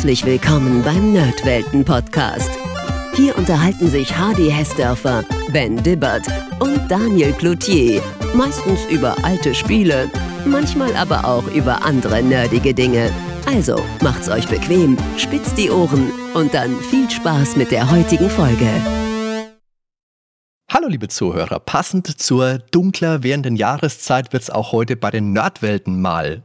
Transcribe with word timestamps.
Herzlich 0.00 0.24
willkommen 0.24 0.82
beim 0.82 1.12
Nerdwelten 1.12 1.84
Podcast. 1.84 2.48
Hier 3.12 3.36
unterhalten 3.36 3.90
sich 3.90 4.16
Hardy 4.16 4.50
Hessdörfer, 4.50 5.26
Ben 5.52 5.76
Dibbert 5.76 6.26
und 6.58 6.90
Daniel 6.90 7.34
Cloutier. 7.34 8.00
Meistens 8.32 8.80
über 8.86 9.14
alte 9.22 9.54
Spiele, 9.54 10.10
manchmal 10.46 10.96
aber 10.96 11.26
auch 11.26 11.46
über 11.48 11.84
andere 11.84 12.22
nerdige 12.22 12.72
Dinge. 12.72 13.10
Also 13.44 13.78
macht's 14.00 14.30
euch 14.30 14.48
bequem, 14.48 14.96
spitzt 15.18 15.58
die 15.58 15.68
Ohren 15.68 16.10
und 16.32 16.54
dann 16.54 16.80
viel 16.80 17.10
Spaß 17.10 17.56
mit 17.56 17.70
der 17.70 17.90
heutigen 17.90 18.30
Folge. 18.30 18.70
Hallo 20.70 20.88
liebe 20.88 21.08
Zuhörer, 21.08 21.60
passend 21.60 22.06
zur 22.06 22.56
dunkler 22.70 23.22
währenden 23.22 23.54
Jahreszeit 23.54 24.32
wird's 24.32 24.48
auch 24.48 24.72
heute 24.72 24.96
bei 24.96 25.10
den 25.10 25.34
Nerdwelten 25.34 26.00
mal 26.00 26.42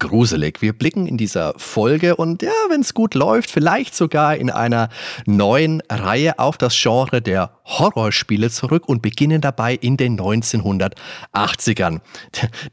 gruselig. 0.00 0.60
Wir 0.60 0.72
blicken 0.72 1.06
in 1.06 1.16
dieser 1.16 1.54
Folge 1.56 2.16
und 2.16 2.42
ja, 2.42 2.50
wenn 2.68 2.80
es 2.80 2.94
gut 2.94 3.14
läuft, 3.14 3.50
vielleicht 3.50 3.94
sogar 3.94 4.36
in 4.36 4.50
einer 4.50 4.88
neuen 5.26 5.82
Reihe 5.88 6.38
auf 6.38 6.58
das 6.58 6.74
Genre 6.76 7.22
der 7.22 7.52
Horrorspiele 7.64 8.50
zurück 8.50 8.88
und 8.88 9.02
beginnen 9.02 9.40
dabei 9.40 9.74
in 9.74 9.96
den 9.96 10.18
1980ern. 10.18 12.00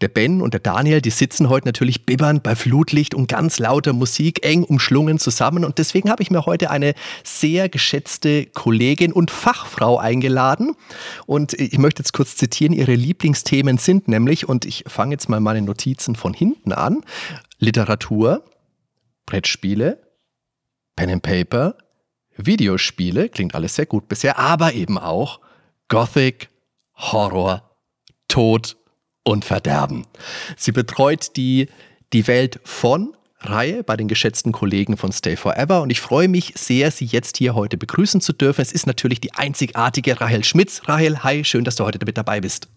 Der 0.02 0.08
Ben 0.08 0.41
und 0.41 0.53
der 0.53 0.62
Daniel, 0.62 1.02
die 1.02 1.12
sitzen 1.12 1.50
heute 1.50 1.67
natürlich 1.67 2.05
bibbernd 2.05 2.41
bei 2.41 2.55
Flutlicht 2.55 3.13
und 3.13 3.28
ganz 3.28 3.59
lauter 3.59 3.94
Musik 3.94 4.44
eng 4.44 4.64
umschlungen 4.64 5.20
zusammen 5.20 5.64
und 5.66 5.78
deswegen 5.78 6.09
habe 6.09 6.23
ich 6.23 6.31
mir 6.31 6.45
heute 6.45 6.72
eine 6.72 6.94
sehr 7.23 7.70
geschätzte 7.70 8.45
Kollegin 8.45 9.12
und 9.12 9.30
Fachfrau 9.30 9.98
eingeladen 9.98 10.75
und 11.25 11.53
ich 11.53 11.78
möchte 11.78 12.02
jetzt 12.02 12.14
kurz 12.14 12.36
zitieren, 12.38 12.73
ihre 12.73 12.95
Lieblingsthemen 12.95 13.78
sind 13.78 14.08
nämlich 14.08 14.48
und 14.48 14.66
ich 14.66 14.86
fange 14.88 15.14
jetzt 15.14 15.30
mal 15.30 15.41
meine 15.41 15.62
Notizen 15.62 16.16
von 16.16 16.34
hinten 16.34 16.72
an. 16.72 17.03
Literatur, 17.59 18.44
Brettspiele, 19.25 20.02
Pen 20.95 21.11
and 21.11 21.23
Paper, 21.23 21.75
Videospiele, 22.36 23.30
klingt 23.30 23.55
alles 23.55 23.75
sehr 23.75 23.86
gut 23.86 24.08
bisher, 24.08 24.38
aber 24.38 24.73
eben 24.73 24.97
auch 24.97 25.39
Gothic, 25.88 26.50
Horror, 26.95 27.69
Tod 28.27 28.77
und 29.23 29.45
Verderben. 29.45 30.05
Sie 30.55 30.72
betreut 30.72 31.36
die, 31.36 31.67
die 32.14 32.27
Welt 32.27 32.59
von 32.64 33.16
Reihe 33.39 33.83
bei 33.83 33.95
den 33.95 34.08
geschätzten 34.08 34.52
Kollegen 34.52 34.97
von 34.97 35.11
Stay 35.11 35.36
Forever 35.36 35.81
und 35.81 35.92
ich 35.92 36.02
freue 36.02 36.27
mich 36.27 36.53
sehr, 36.55 36.89
Sie 36.89 37.05
jetzt 37.05 37.38
hier 37.38 37.53
heute 37.53 37.77
begrüßen 37.77 38.20
zu 38.20 38.33
dürfen. 38.33 38.61
Es 38.61 38.72
ist 38.72 38.88
natürlich 38.88 39.22
die 39.22 39.33
einzigartige 39.33 40.20
Rahel 40.20 40.44
Schmitz. 40.44 40.81
Rahel, 40.86 41.23
hi, 41.23 41.44
schön, 41.44 41.64
dass 41.64 41.75
du 41.75 41.86
heute 41.86 42.03
mit 42.03 42.17
dabei 42.17 42.42
bist. 42.42 42.67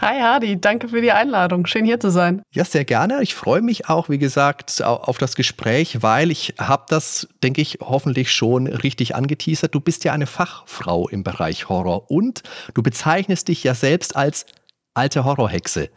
Hi 0.00 0.20
Hardy, 0.20 0.60
danke 0.60 0.88
für 0.88 1.00
die 1.00 1.12
Einladung. 1.12 1.64
Schön 1.66 1.84
hier 1.84 2.00
zu 2.00 2.10
sein. 2.10 2.42
Ja, 2.52 2.64
sehr 2.64 2.84
gerne. 2.84 3.22
Ich 3.22 3.34
freue 3.34 3.62
mich 3.62 3.88
auch, 3.88 4.08
wie 4.08 4.18
gesagt, 4.18 4.82
auf 4.82 5.18
das 5.18 5.36
Gespräch, 5.36 6.02
weil 6.02 6.30
ich 6.30 6.54
habe 6.58 6.84
das, 6.88 7.28
denke 7.42 7.60
ich, 7.60 7.78
hoffentlich 7.80 8.32
schon 8.32 8.66
richtig 8.66 9.14
angeteasert. 9.14 9.74
Du 9.74 9.80
bist 9.80 10.04
ja 10.04 10.12
eine 10.12 10.26
Fachfrau 10.26 11.08
im 11.08 11.22
Bereich 11.22 11.68
Horror 11.68 12.10
und 12.10 12.42
du 12.74 12.82
bezeichnest 12.82 13.48
dich 13.48 13.62
ja 13.62 13.74
selbst 13.74 14.16
als 14.16 14.46
alte 14.94 15.24
Horrorhexe. 15.24 15.88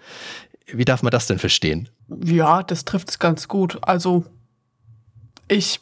Wie 0.68 0.86
darf 0.86 1.02
man 1.02 1.12
das 1.12 1.28
denn 1.28 1.40
verstehen? 1.40 1.90
Ja, 2.24 2.62
das 2.62 2.86
trifft 2.86 3.10
es 3.10 3.20
ganz 3.20 3.48
gut. 3.48 3.80
Also 3.82 4.24
ich 5.48 5.80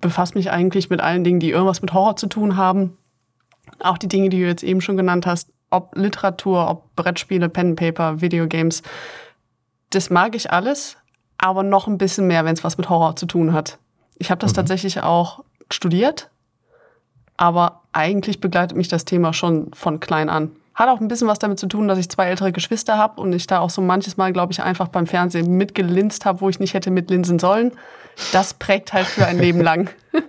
befasse 0.00 0.34
mich 0.34 0.50
eigentlich 0.50 0.90
mit 0.90 1.00
allen 1.00 1.24
Dingen, 1.24 1.40
die 1.40 1.50
irgendwas 1.50 1.82
mit 1.82 1.92
Horror 1.92 2.16
zu 2.16 2.28
tun 2.28 2.56
haben. 2.56 2.96
Auch 3.80 3.98
die 3.98 4.08
Dinge, 4.08 4.28
die 4.28 4.40
du 4.40 4.46
jetzt 4.46 4.62
eben 4.62 4.80
schon 4.80 4.96
genannt 4.96 5.26
hast, 5.26 5.50
ob 5.72 5.96
Literatur, 5.96 6.68
ob 6.68 6.94
Brettspiele, 6.96 7.48
Pen 7.48 7.76
Paper, 7.76 8.20
Videogames. 8.20 8.82
Das 9.90 10.10
mag 10.10 10.34
ich 10.34 10.50
alles, 10.50 10.96
aber 11.38 11.62
noch 11.62 11.86
ein 11.86 11.98
bisschen 11.98 12.26
mehr, 12.26 12.44
wenn 12.44 12.54
es 12.54 12.64
was 12.64 12.78
mit 12.78 12.88
Horror 12.88 13.16
zu 13.16 13.26
tun 13.26 13.52
hat. 13.52 13.78
Ich 14.18 14.30
habe 14.30 14.38
das 14.38 14.52
mhm. 14.52 14.56
tatsächlich 14.56 15.02
auch 15.02 15.44
studiert, 15.70 16.30
aber 17.36 17.82
eigentlich 17.92 18.40
begleitet 18.40 18.76
mich 18.76 18.88
das 18.88 19.04
Thema 19.04 19.32
schon 19.32 19.72
von 19.74 20.00
klein 20.00 20.28
an. 20.28 20.52
Hat 20.74 20.88
auch 20.88 21.00
ein 21.00 21.08
bisschen 21.08 21.28
was 21.28 21.38
damit 21.38 21.58
zu 21.58 21.66
tun, 21.66 21.88
dass 21.88 21.98
ich 21.98 22.08
zwei 22.08 22.28
ältere 22.28 22.52
Geschwister 22.52 22.96
habe 22.96 23.20
und 23.20 23.32
ich 23.32 23.46
da 23.46 23.60
auch 23.60 23.68
so 23.68 23.82
manches 23.82 24.16
Mal, 24.16 24.32
glaube 24.32 24.52
ich, 24.52 24.62
einfach 24.62 24.88
beim 24.88 25.06
Fernsehen 25.06 25.56
mitgelinst 25.56 26.24
habe, 26.24 26.40
wo 26.40 26.48
ich 26.48 26.60
nicht 26.60 26.72
hätte 26.72 26.90
mitlinsen 26.90 27.38
sollen. 27.38 27.72
Das 28.32 28.54
prägt 28.54 28.92
halt 28.92 29.06
für 29.06 29.26
ein 29.26 29.38
Leben 29.38 29.60
lang. 29.60 29.90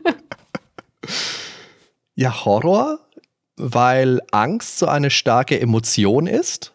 ja, 2.16 2.46
Horror 2.46 3.00
weil 3.58 4.22
Angst 4.32 4.80
so 4.80 4.88
eine 4.88 5.10
starke 5.10 5.60
Emotion 5.60 6.28
ist? 6.28 6.74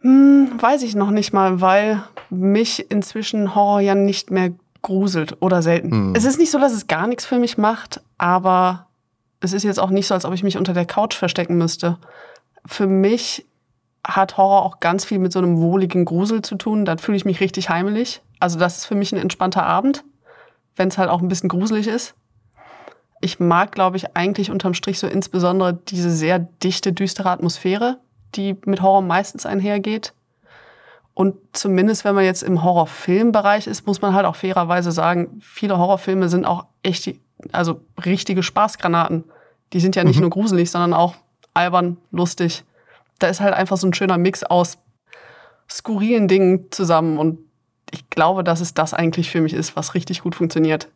Hm, 0.00 0.52
weiß 0.58 0.82
ich 0.82 0.94
noch 0.94 1.10
nicht 1.10 1.32
mal, 1.32 1.60
weil 1.60 2.02
mich 2.30 2.90
inzwischen 2.90 3.54
Horror 3.54 3.80
ja 3.80 3.94
nicht 3.94 4.30
mehr 4.30 4.52
gruselt 4.82 5.36
oder 5.40 5.62
selten. 5.62 5.90
Hm. 5.90 6.12
Es 6.14 6.24
ist 6.24 6.38
nicht 6.38 6.50
so, 6.50 6.58
dass 6.58 6.72
es 6.72 6.86
gar 6.86 7.06
nichts 7.06 7.26
für 7.26 7.38
mich 7.38 7.58
macht, 7.58 8.00
aber 8.16 8.86
es 9.40 9.52
ist 9.52 9.64
jetzt 9.64 9.80
auch 9.80 9.90
nicht 9.90 10.06
so, 10.06 10.14
als 10.14 10.24
ob 10.24 10.34
ich 10.34 10.42
mich 10.42 10.56
unter 10.56 10.72
der 10.72 10.86
Couch 10.86 11.14
verstecken 11.14 11.58
müsste. 11.58 11.98
Für 12.66 12.86
mich 12.86 13.46
hat 14.04 14.36
Horror 14.36 14.62
auch 14.62 14.80
ganz 14.80 15.04
viel 15.04 15.18
mit 15.18 15.32
so 15.32 15.38
einem 15.38 15.58
wohligen 15.58 16.04
Grusel 16.04 16.42
zu 16.42 16.56
tun. 16.56 16.84
Da 16.84 16.96
fühle 16.96 17.16
ich 17.16 17.24
mich 17.24 17.40
richtig 17.40 17.68
heimelig. 17.68 18.22
Also 18.40 18.58
das 18.58 18.78
ist 18.78 18.84
für 18.86 18.94
mich 18.94 19.12
ein 19.12 19.18
entspannter 19.18 19.64
Abend, 19.64 20.04
wenn 20.76 20.88
es 20.88 20.98
halt 20.98 21.10
auch 21.10 21.20
ein 21.20 21.28
bisschen 21.28 21.48
gruselig 21.48 21.88
ist 21.88 22.14
ich 23.20 23.40
mag, 23.40 23.72
glaube 23.72 23.96
ich, 23.96 24.16
eigentlich 24.16 24.50
unterm 24.50 24.74
Strich 24.74 24.98
so 24.98 25.06
insbesondere 25.06 25.74
diese 25.74 26.10
sehr 26.10 26.38
dichte, 26.38 26.92
düstere 26.92 27.30
Atmosphäre, 27.30 27.98
die 28.34 28.56
mit 28.64 28.82
Horror 28.82 29.02
meistens 29.02 29.46
einhergeht. 29.46 30.12
Und 31.14 31.34
zumindest, 31.52 32.04
wenn 32.04 32.14
man 32.14 32.24
jetzt 32.24 32.44
im 32.44 32.62
Horrorfilmbereich 32.62 33.66
ist, 33.66 33.86
muss 33.86 34.00
man 34.00 34.14
halt 34.14 34.24
auch 34.24 34.36
fairerweise 34.36 34.92
sagen, 34.92 35.40
viele 35.40 35.76
Horrorfilme 35.76 36.28
sind 36.28 36.46
auch 36.46 36.66
echt, 36.84 37.12
also 37.50 37.80
richtige 38.04 38.44
Spaßgranaten. 38.44 39.24
Die 39.72 39.80
sind 39.80 39.96
ja 39.96 40.04
nicht 40.04 40.16
mhm. 40.16 40.22
nur 40.22 40.30
gruselig, 40.30 40.70
sondern 40.70 40.94
auch 40.94 41.16
albern, 41.54 41.96
lustig. 42.12 42.64
Da 43.18 43.26
ist 43.26 43.40
halt 43.40 43.54
einfach 43.54 43.76
so 43.76 43.88
ein 43.88 43.94
schöner 43.94 44.16
Mix 44.16 44.44
aus 44.44 44.78
skurrilen 45.68 46.28
Dingen 46.28 46.66
zusammen. 46.70 47.18
Und 47.18 47.40
ich 47.90 48.08
glaube, 48.10 48.44
dass 48.44 48.60
es 48.60 48.74
das 48.74 48.94
eigentlich 48.94 49.28
für 49.28 49.40
mich 49.40 49.54
ist, 49.54 49.74
was 49.74 49.94
richtig 49.94 50.22
gut 50.22 50.36
funktioniert. 50.36 50.88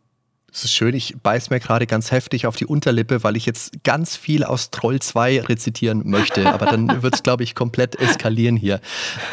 Es 0.55 0.65
ist 0.65 0.75
schön, 0.75 0.95
ich 0.95 1.17
beiß 1.23 1.49
mir 1.49 1.61
gerade 1.61 1.87
ganz 1.87 2.11
heftig 2.11 2.47
auf 2.47 2.57
die 2.57 2.67
Unterlippe, 2.67 3.25
weil 3.25 3.39
ich 3.39 3.47
jetzt 3.47 3.85
ganz 3.85 4.17
viel 4.17 4.45
aus 4.45 4.71
Troll 4.71 5.01
2 5.01 5.41
rezitieren 5.41 6.03
möchte. 6.05 6.53
Aber 6.53 6.67
dann 6.67 7.03
wird 7.03 7.15
es, 7.15 7.23
glaube 7.23 7.43
ich, 7.43 7.55
komplett 7.55 7.97
eskalieren 7.99 8.59
hier. 8.59 8.81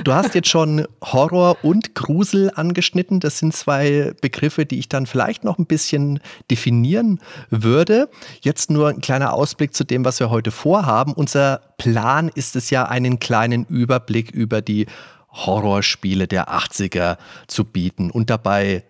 Du 0.05 0.13
hast 0.13 0.33
jetzt 0.33 0.47
schon 0.47 0.87
Horror 1.03 1.57
und 1.61 1.93
Grusel 1.93 2.51
angeschnitten. 2.55 3.19
Das 3.19 3.37
sind 3.37 3.53
zwei 3.53 4.13
Begriffe, 4.21 4.65
die 4.65 4.79
ich 4.79 4.87
dann 4.87 5.07
vielleicht 5.07 5.43
noch 5.43 5.59
ein 5.59 5.65
bisschen 5.65 6.21
definieren 6.49 7.19
würde. 7.49 8.09
Jetzt 8.39 8.71
nur 8.71 8.87
ein 8.87 9.01
kleiner 9.01 9.33
Ausblick 9.33 9.73
zu 9.73 9.83
dem, 9.83 10.05
was 10.05 10.21
wir 10.21 10.29
heute 10.29 10.51
vorhaben. 10.51 11.11
Unser 11.11 11.59
Plan 11.77 12.31
ist 12.33 12.55
es 12.55 12.69
ja, 12.69 12.85
einen 12.85 13.19
kleinen 13.19 13.65
Überblick 13.65 14.31
über 14.31 14.61
die 14.61 14.85
Horrorspiele 15.33 16.27
der 16.27 16.47
80er 16.47 17.17
zu 17.47 17.65
bieten 17.65 18.09
und 18.09 18.29
dabei 18.29 18.85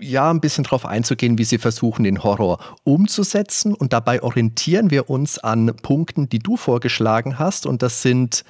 ja, 0.00 0.30
ein 0.30 0.40
bisschen 0.40 0.64
darauf 0.64 0.86
einzugehen, 0.86 1.38
wie 1.38 1.44
sie 1.44 1.58
versuchen, 1.58 2.04
den 2.04 2.22
Horror 2.22 2.58
umzusetzen. 2.84 3.74
Und 3.74 3.92
dabei 3.92 4.22
orientieren 4.22 4.90
wir 4.90 5.10
uns 5.10 5.38
an 5.38 5.74
Punkten, 5.82 6.28
die 6.28 6.38
du 6.38 6.56
vorgeschlagen 6.56 7.38
hast. 7.38 7.66
Und 7.66 7.82
das 7.82 8.02
sind 8.02 8.44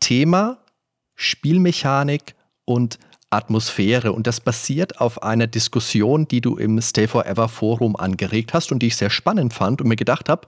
Thema, 0.00 0.58
Spielmechanik 1.14 2.34
und 2.64 2.98
Atmosphäre. 3.30 4.12
Und 4.12 4.26
das 4.26 4.40
basiert 4.40 5.00
auf 5.00 5.22
einer 5.22 5.46
Diskussion, 5.46 6.26
die 6.28 6.40
du 6.40 6.56
im 6.56 6.80
Stay 6.80 7.06
Forever 7.06 7.48
Forum 7.48 7.96
angeregt 7.96 8.54
hast 8.54 8.72
und 8.72 8.80
die 8.80 8.88
ich 8.88 8.96
sehr 8.96 9.10
spannend 9.10 9.52
fand 9.52 9.80
und 9.80 9.88
mir 9.88 9.96
gedacht 9.96 10.28
habe, 10.28 10.46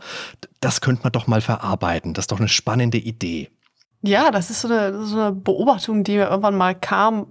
das 0.60 0.80
könnte 0.80 1.02
man 1.02 1.12
doch 1.12 1.26
mal 1.26 1.40
verarbeiten. 1.40 2.14
Das 2.14 2.24
ist 2.24 2.32
doch 2.32 2.38
eine 2.38 2.48
spannende 2.48 2.98
Idee. 2.98 3.50
Ja, 4.02 4.30
das 4.30 4.50
ist 4.50 4.60
so 4.60 4.68
eine, 4.68 5.04
so 5.04 5.18
eine 5.18 5.32
Beobachtung, 5.32 6.04
die 6.04 6.16
mir 6.16 6.28
irgendwann 6.28 6.56
mal 6.56 6.74
kam, 6.74 7.26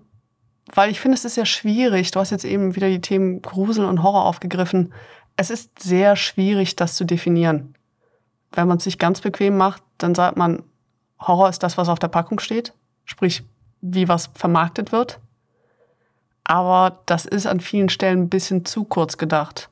weil 0.73 0.89
ich 0.89 0.99
finde, 0.99 1.15
es 1.15 1.25
ist 1.25 1.37
ja 1.37 1.45
schwierig. 1.45 2.11
Du 2.11 2.19
hast 2.19 2.31
jetzt 2.31 2.45
eben 2.45 2.75
wieder 2.75 2.89
die 2.89 3.01
Themen 3.01 3.41
Grusel 3.41 3.85
und 3.85 4.01
Horror 4.01 4.25
aufgegriffen. 4.25 4.93
Es 5.37 5.49
ist 5.49 5.81
sehr 5.81 6.15
schwierig, 6.15 6.75
das 6.75 6.95
zu 6.95 7.05
definieren. 7.05 7.75
Wenn 8.51 8.67
man 8.67 8.77
es 8.77 8.85
sich 8.85 8.97
ganz 8.97 9.21
bequem 9.21 9.57
macht, 9.57 9.83
dann 9.97 10.15
sagt 10.15 10.37
man, 10.37 10.63
Horror 11.19 11.49
ist 11.49 11.63
das, 11.63 11.77
was 11.77 11.89
auf 11.89 11.99
der 11.99 12.07
Packung 12.07 12.39
steht, 12.39 12.73
sprich, 13.05 13.43
wie 13.81 14.07
was 14.07 14.29
vermarktet 14.33 14.91
wird. 14.91 15.19
Aber 16.43 16.99
das 17.05 17.25
ist 17.25 17.47
an 17.47 17.59
vielen 17.59 17.89
Stellen 17.89 18.23
ein 18.23 18.29
bisschen 18.29 18.65
zu 18.65 18.83
kurz 18.85 19.17
gedacht. 19.17 19.69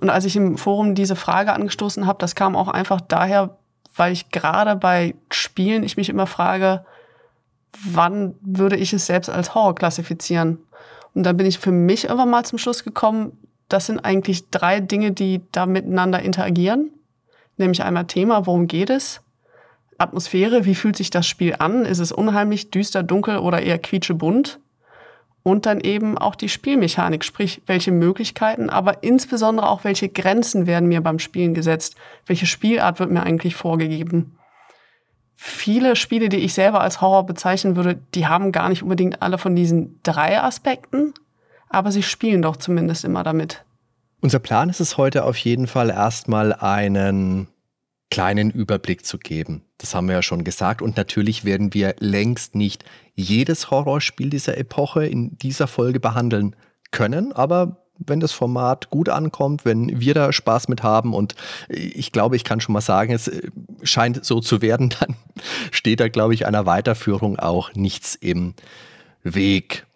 Und 0.00 0.10
als 0.10 0.24
ich 0.24 0.36
im 0.36 0.58
Forum 0.58 0.94
diese 0.94 1.16
Frage 1.16 1.52
angestoßen 1.52 2.06
habe, 2.06 2.18
das 2.18 2.34
kam 2.34 2.56
auch 2.56 2.68
einfach 2.68 3.00
daher, 3.00 3.56
weil 3.94 4.12
ich 4.12 4.30
gerade 4.30 4.76
bei 4.76 5.14
Spielen 5.30 5.82
ich 5.82 5.96
mich 5.96 6.08
immer 6.08 6.26
frage, 6.26 6.84
wann 7.84 8.34
würde 8.40 8.76
ich 8.76 8.92
es 8.92 9.06
selbst 9.06 9.28
als 9.28 9.54
Horror 9.54 9.74
klassifizieren? 9.74 10.58
Und 11.14 11.24
dann 11.24 11.36
bin 11.36 11.46
ich 11.46 11.58
für 11.58 11.72
mich 11.72 12.04
irgendwann 12.04 12.30
mal 12.30 12.44
zum 12.44 12.58
Schluss 12.58 12.84
gekommen, 12.84 13.38
das 13.68 13.86
sind 13.86 14.00
eigentlich 14.00 14.50
drei 14.50 14.80
Dinge, 14.80 15.12
die 15.12 15.40
da 15.52 15.66
miteinander 15.66 16.20
interagieren. 16.20 16.90
Nämlich 17.56 17.82
einmal 17.82 18.06
Thema, 18.06 18.46
worum 18.46 18.66
geht 18.66 18.90
es? 18.90 19.22
Atmosphäre, 19.98 20.64
wie 20.64 20.74
fühlt 20.74 20.96
sich 20.96 21.10
das 21.10 21.26
Spiel 21.26 21.54
an? 21.58 21.84
Ist 21.84 21.98
es 21.98 22.12
unheimlich, 22.12 22.70
düster, 22.70 23.02
dunkel 23.02 23.38
oder 23.38 23.62
eher 23.62 23.78
quietschebunt? 23.78 24.58
und 25.42 25.66
dann 25.66 25.80
eben 25.80 26.16
auch 26.18 26.34
die 26.34 26.48
Spielmechanik, 26.48 27.24
sprich 27.24 27.62
welche 27.66 27.90
Möglichkeiten, 27.90 28.70
aber 28.70 29.02
insbesondere 29.02 29.68
auch 29.68 29.84
welche 29.84 30.08
Grenzen 30.08 30.66
werden 30.66 30.88
mir 30.88 31.00
beim 31.00 31.18
Spielen 31.18 31.54
gesetzt, 31.54 31.96
welche 32.26 32.46
Spielart 32.46 33.00
wird 33.00 33.10
mir 33.10 33.22
eigentlich 33.22 33.56
vorgegeben. 33.56 34.36
Viele 35.44 35.96
Spiele, 35.96 36.28
die 36.28 36.36
ich 36.36 36.54
selber 36.54 36.82
als 36.82 37.00
Horror 37.00 37.26
bezeichnen 37.26 37.74
würde, 37.74 38.00
die 38.14 38.28
haben 38.28 38.52
gar 38.52 38.68
nicht 38.68 38.84
unbedingt 38.84 39.22
alle 39.22 39.38
von 39.38 39.56
diesen 39.56 39.98
drei 40.04 40.40
Aspekten, 40.40 41.14
aber 41.68 41.90
sie 41.90 42.04
spielen 42.04 42.42
doch 42.42 42.56
zumindest 42.56 43.04
immer 43.04 43.24
damit. 43.24 43.64
Unser 44.20 44.38
Plan 44.38 44.70
ist 44.70 44.78
es 44.78 44.98
heute 44.98 45.24
auf 45.24 45.36
jeden 45.36 45.66
Fall 45.66 45.90
erstmal 45.90 46.52
einen 46.52 47.48
kleinen 48.08 48.52
Überblick 48.52 49.04
zu 49.04 49.18
geben. 49.18 49.64
Das 49.78 49.96
haben 49.96 50.06
wir 50.06 50.14
ja 50.14 50.22
schon 50.22 50.44
gesagt. 50.44 50.80
Und 50.80 50.96
natürlich 50.96 51.44
werden 51.44 51.74
wir 51.74 51.96
längst 51.98 52.54
nicht 52.54 52.84
jedes 53.16 53.68
Horrorspiel 53.68 54.30
dieser 54.30 54.56
Epoche 54.56 55.06
in 55.06 55.36
dieser 55.38 55.66
Folge 55.66 55.98
behandeln 55.98 56.54
können, 56.92 57.32
aber 57.32 57.81
wenn 58.06 58.20
das 58.20 58.32
Format 58.32 58.90
gut 58.90 59.08
ankommt, 59.08 59.64
wenn 59.64 60.00
wir 60.00 60.14
da 60.14 60.32
Spaß 60.32 60.68
mit 60.68 60.82
haben 60.82 61.14
und 61.14 61.34
ich 61.68 62.12
glaube, 62.12 62.36
ich 62.36 62.44
kann 62.44 62.60
schon 62.60 62.72
mal 62.72 62.80
sagen, 62.80 63.12
es 63.12 63.28
äh, 63.28 63.50
scheint 63.82 64.24
so 64.24 64.40
zu 64.40 64.62
werden, 64.62 64.94
dann 65.00 65.16
steht 65.70 66.00
da, 66.00 66.08
glaube 66.08 66.34
ich, 66.34 66.46
einer 66.46 66.66
Weiterführung 66.66 67.38
auch 67.38 67.74
nichts 67.74 68.14
im 68.14 68.54
Weg. 69.22 69.86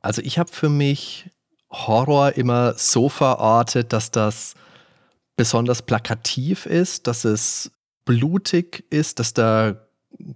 Also 0.00 0.20
ich 0.22 0.38
habe 0.38 0.50
für 0.52 0.68
mich 0.68 1.30
Horror 1.70 2.32
immer 2.32 2.74
so 2.76 3.08
verortet, 3.08 3.92
dass 3.92 4.10
das 4.10 4.54
besonders 5.36 5.82
plakativ 5.82 6.66
ist, 6.66 7.06
dass 7.06 7.24
es 7.24 7.70
blutig 8.04 8.84
ist, 8.90 9.18
dass 9.18 9.32
da 9.32 9.76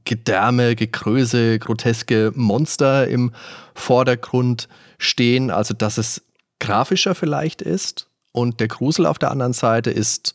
Gedärme, 0.05 0.75
Gekröse, 0.75 1.59
groteske 1.59 2.33
Monster 2.35 3.07
im 3.07 3.33
Vordergrund 3.75 4.69
stehen, 4.99 5.51
also 5.51 5.75
dass 5.75 5.99
es 5.99 6.23
grafischer 6.61 7.14
vielleicht 7.14 7.62
ist 7.62 8.08
und 8.32 8.61
der 8.61 8.69
Grusel 8.69 9.06
auf 9.06 9.19
der 9.19 9.31
anderen 9.31 9.53
Seite 9.53 9.91
ist 9.91 10.35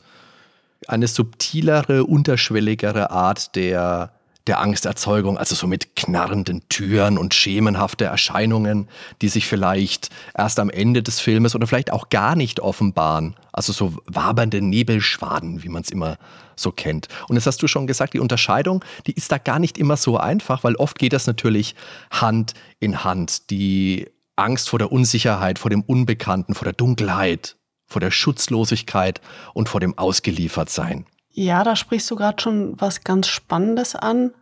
eine 0.88 1.08
subtilere, 1.08 2.04
unterschwelligere 2.06 3.12
Art 3.12 3.56
der 3.56 4.12
der 4.48 4.60
Angsterzeugung, 4.60 5.38
also 5.38 5.54
so 5.54 5.68
mit 5.68 5.96
knarrenden 5.96 6.68
Türen 6.68 7.18
und 7.18 7.34
schemenhafte 7.34 8.06
Erscheinungen, 8.06 8.88
die 9.22 9.30
sich 9.30 9.46
vielleicht 9.46 10.10
erst 10.36 10.60
am 10.60 10.70
Ende 10.70 11.04
des 11.04 11.20
Filmes 11.20 11.54
oder 11.54 11.68
vielleicht 11.68 11.94
auch 11.94 12.10
gar 12.10 12.36
nicht 12.36 12.60
offenbaren. 12.60 13.36
Also 13.52 13.72
so 13.72 13.94
wabernde 14.08 14.62
Nebelschwaden, 14.62 15.64
wie 15.64 15.70
man 15.70 15.84
es 15.84 15.92
immer 15.92 16.18
so 16.56 16.72
kennt. 16.72 17.08
Und 17.28 17.36
das 17.36 17.46
hast 17.46 17.62
du 17.62 17.68
schon 17.68 17.86
gesagt, 17.86 18.14
die 18.14 18.20
Unterscheidung, 18.20 18.84
die 19.06 19.14
ist 19.14 19.32
da 19.32 19.38
gar 19.38 19.60
nicht 19.60 19.78
immer 19.78 19.98
so 19.98 20.18
einfach, 20.18 20.64
weil 20.64 20.76
oft 20.76 20.98
geht 20.98 21.14
das 21.14 21.28
natürlich 21.28 21.76
Hand 22.10 22.54
in 22.80 23.04
Hand. 23.04 23.52
Die 23.52 24.08
Angst 24.36 24.70
vor 24.70 24.80
der 24.80 24.92
Unsicherheit, 24.92 25.60
vor 25.60 25.70
dem 25.70 25.82
Unbekannten, 25.82 26.54
vor 26.56 26.66
der 26.66 26.74
Dunkelheit, 26.74 27.58
vor 27.88 28.00
der 28.00 28.12
Schutzlosigkeit 28.12 29.22
und 29.54 29.70
vor 29.70 29.80
dem 29.80 29.98
Ausgeliefertsein. 29.98 31.06
Ja, 31.30 31.64
da 31.64 31.76
sprichst 31.76 32.10
du 32.12 32.16
gerade 32.16 32.42
schon 32.42 32.80
was 32.80 33.04
ganz 33.04 33.28
Spannendes 33.28 33.96
an. 33.96 34.34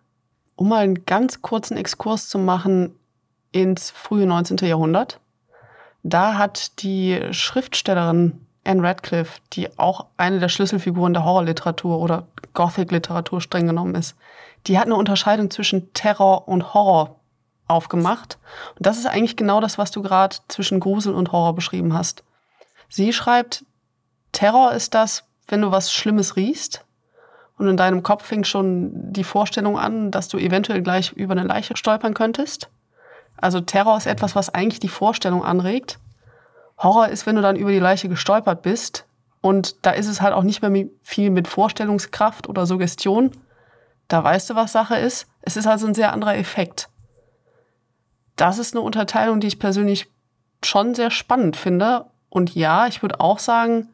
Um 0.55 0.69
mal 0.69 0.83
einen 0.83 1.05
ganz 1.05 1.41
kurzen 1.41 1.77
Exkurs 1.77 2.27
zu 2.27 2.37
machen 2.37 2.95
ins 3.51 3.91
frühe 3.91 4.25
19. 4.25 4.57
Jahrhundert. 4.57 5.19
Da 6.03 6.37
hat 6.37 6.81
die 6.81 7.19
Schriftstellerin 7.31 8.45
Anne 8.65 8.83
Radcliffe, 8.83 9.39
die 9.53 9.77
auch 9.79 10.07
eine 10.17 10.39
der 10.39 10.49
Schlüsselfiguren 10.49 11.13
der 11.13 11.23
Horrorliteratur 11.23 11.99
oder 11.99 12.27
Gothic-Literatur 12.53 13.41
streng 13.41 13.67
genommen 13.67 13.95
ist, 13.95 14.15
die 14.67 14.77
hat 14.77 14.85
eine 14.85 14.95
Unterscheidung 14.95 15.49
zwischen 15.49 15.93
Terror 15.93 16.47
und 16.47 16.73
Horror 16.73 17.18
aufgemacht. 17.69 18.37
Und 18.75 18.85
das 18.85 18.97
ist 18.97 19.05
eigentlich 19.05 19.37
genau 19.37 19.61
das, 19.61 19.77
was 19.77 19.91
du 19.91 20.01
gerade 20.01 20.35
zwischen 20.47 20.79
Grusel 20.79 21.13
und 21.13 21.31
Horror 21.31 21.55
beschrieben 21.55 21.93
hast. 21.93 22.23
Sie 22.89 23.13
schreibt, 23.13 23.65
Terror 24.31 24.73
ist 24.73 24.93
das, 24.93 25.23
wenn 25.47 25.61
du 25.61 25.71
was 25.71 25.91
Schlimmes 25.91 26.35
riechst 26.35 26.83
und 27.59 27.67
in 27.67 27.77
deinem 27.77 28.03
Kopf 28.03 28.25
fängt 28.25 28.47
schon 28.47 29.11
die 29.11 29.25
Vorstellung 29.25 29.77
an, 29.77 30.11
dass 30.11 30.29
du 30.29 30.37
eventuell 30.37 30.81
gleich 30.81 31.11
über 31.11 31.33
eine 31.33 31.43
Leiche 31.43 31.75
stolpern 31.75 32.13
könntest. 32.13 32.69
Also 33.35 33.59
Terror 33.59 33.97
ist 33.97 34.07
etwas, 34.07 34.33
was 34.33 34.53
eigentlich 34.53 34.79
die 34.79 34.87
Vorstellung 34.87 35.43
anregt. 35.43 35.99
Horror 36.77 37.09
ist, 37.09 37.25
wenn 37.25 37.35
du 37.35 37.41
dann 37.41 37.57
über 37.57 37.71
die 37.71 37.79
Leiche 37.79 38.07
gestolpert 38.07 38.61
bist. 38.61 39.05
Und 39.41 39.85
da 39.85 39.91
ist 39.91 40.07
es 40.07 40.21
halt 40.21 40.33
auch 40.33 40.43
nicht 40.43 40.61
mehr 40.61 40.87
viel 41.01 41.29
mit 41.31 41.49
Vorstellungskraft 41.49 42.47
oder 42.47 42.65
Suggestion. 42.65 43.31
Da 44.07 44.23
weißt 44.23 44.49
du, 44.49 44.55
was 44.55 44.71
Sache 44.71 44.95
ist. 44.95 45.27
Es 45.41 45.57
ist 45.57 45.67
also 45.67 45.85
ein 45.85 45.93
sehr 45.93 46.13
anderer 46.13 46.37
Effekt. 46.37 46.89
Das 48.39 48.57
ist 48.57 48.73
eine 48.73 48.81
Unterteilung, 48.81 49.41
die 49.41 49.47
ich 49.47 49.59
persönlich 49.59 50.07
schon 50.63 50.95
sehr 50.95 51.11
spannend 51.11 51.57
finde. 51.57 52.05
Und 52.29 52.55
ja, 52.55 52.87
ich 52.87 53.01
würde 53.01 53.19
auch 53.19 53.37
sagen, 53.37 53.89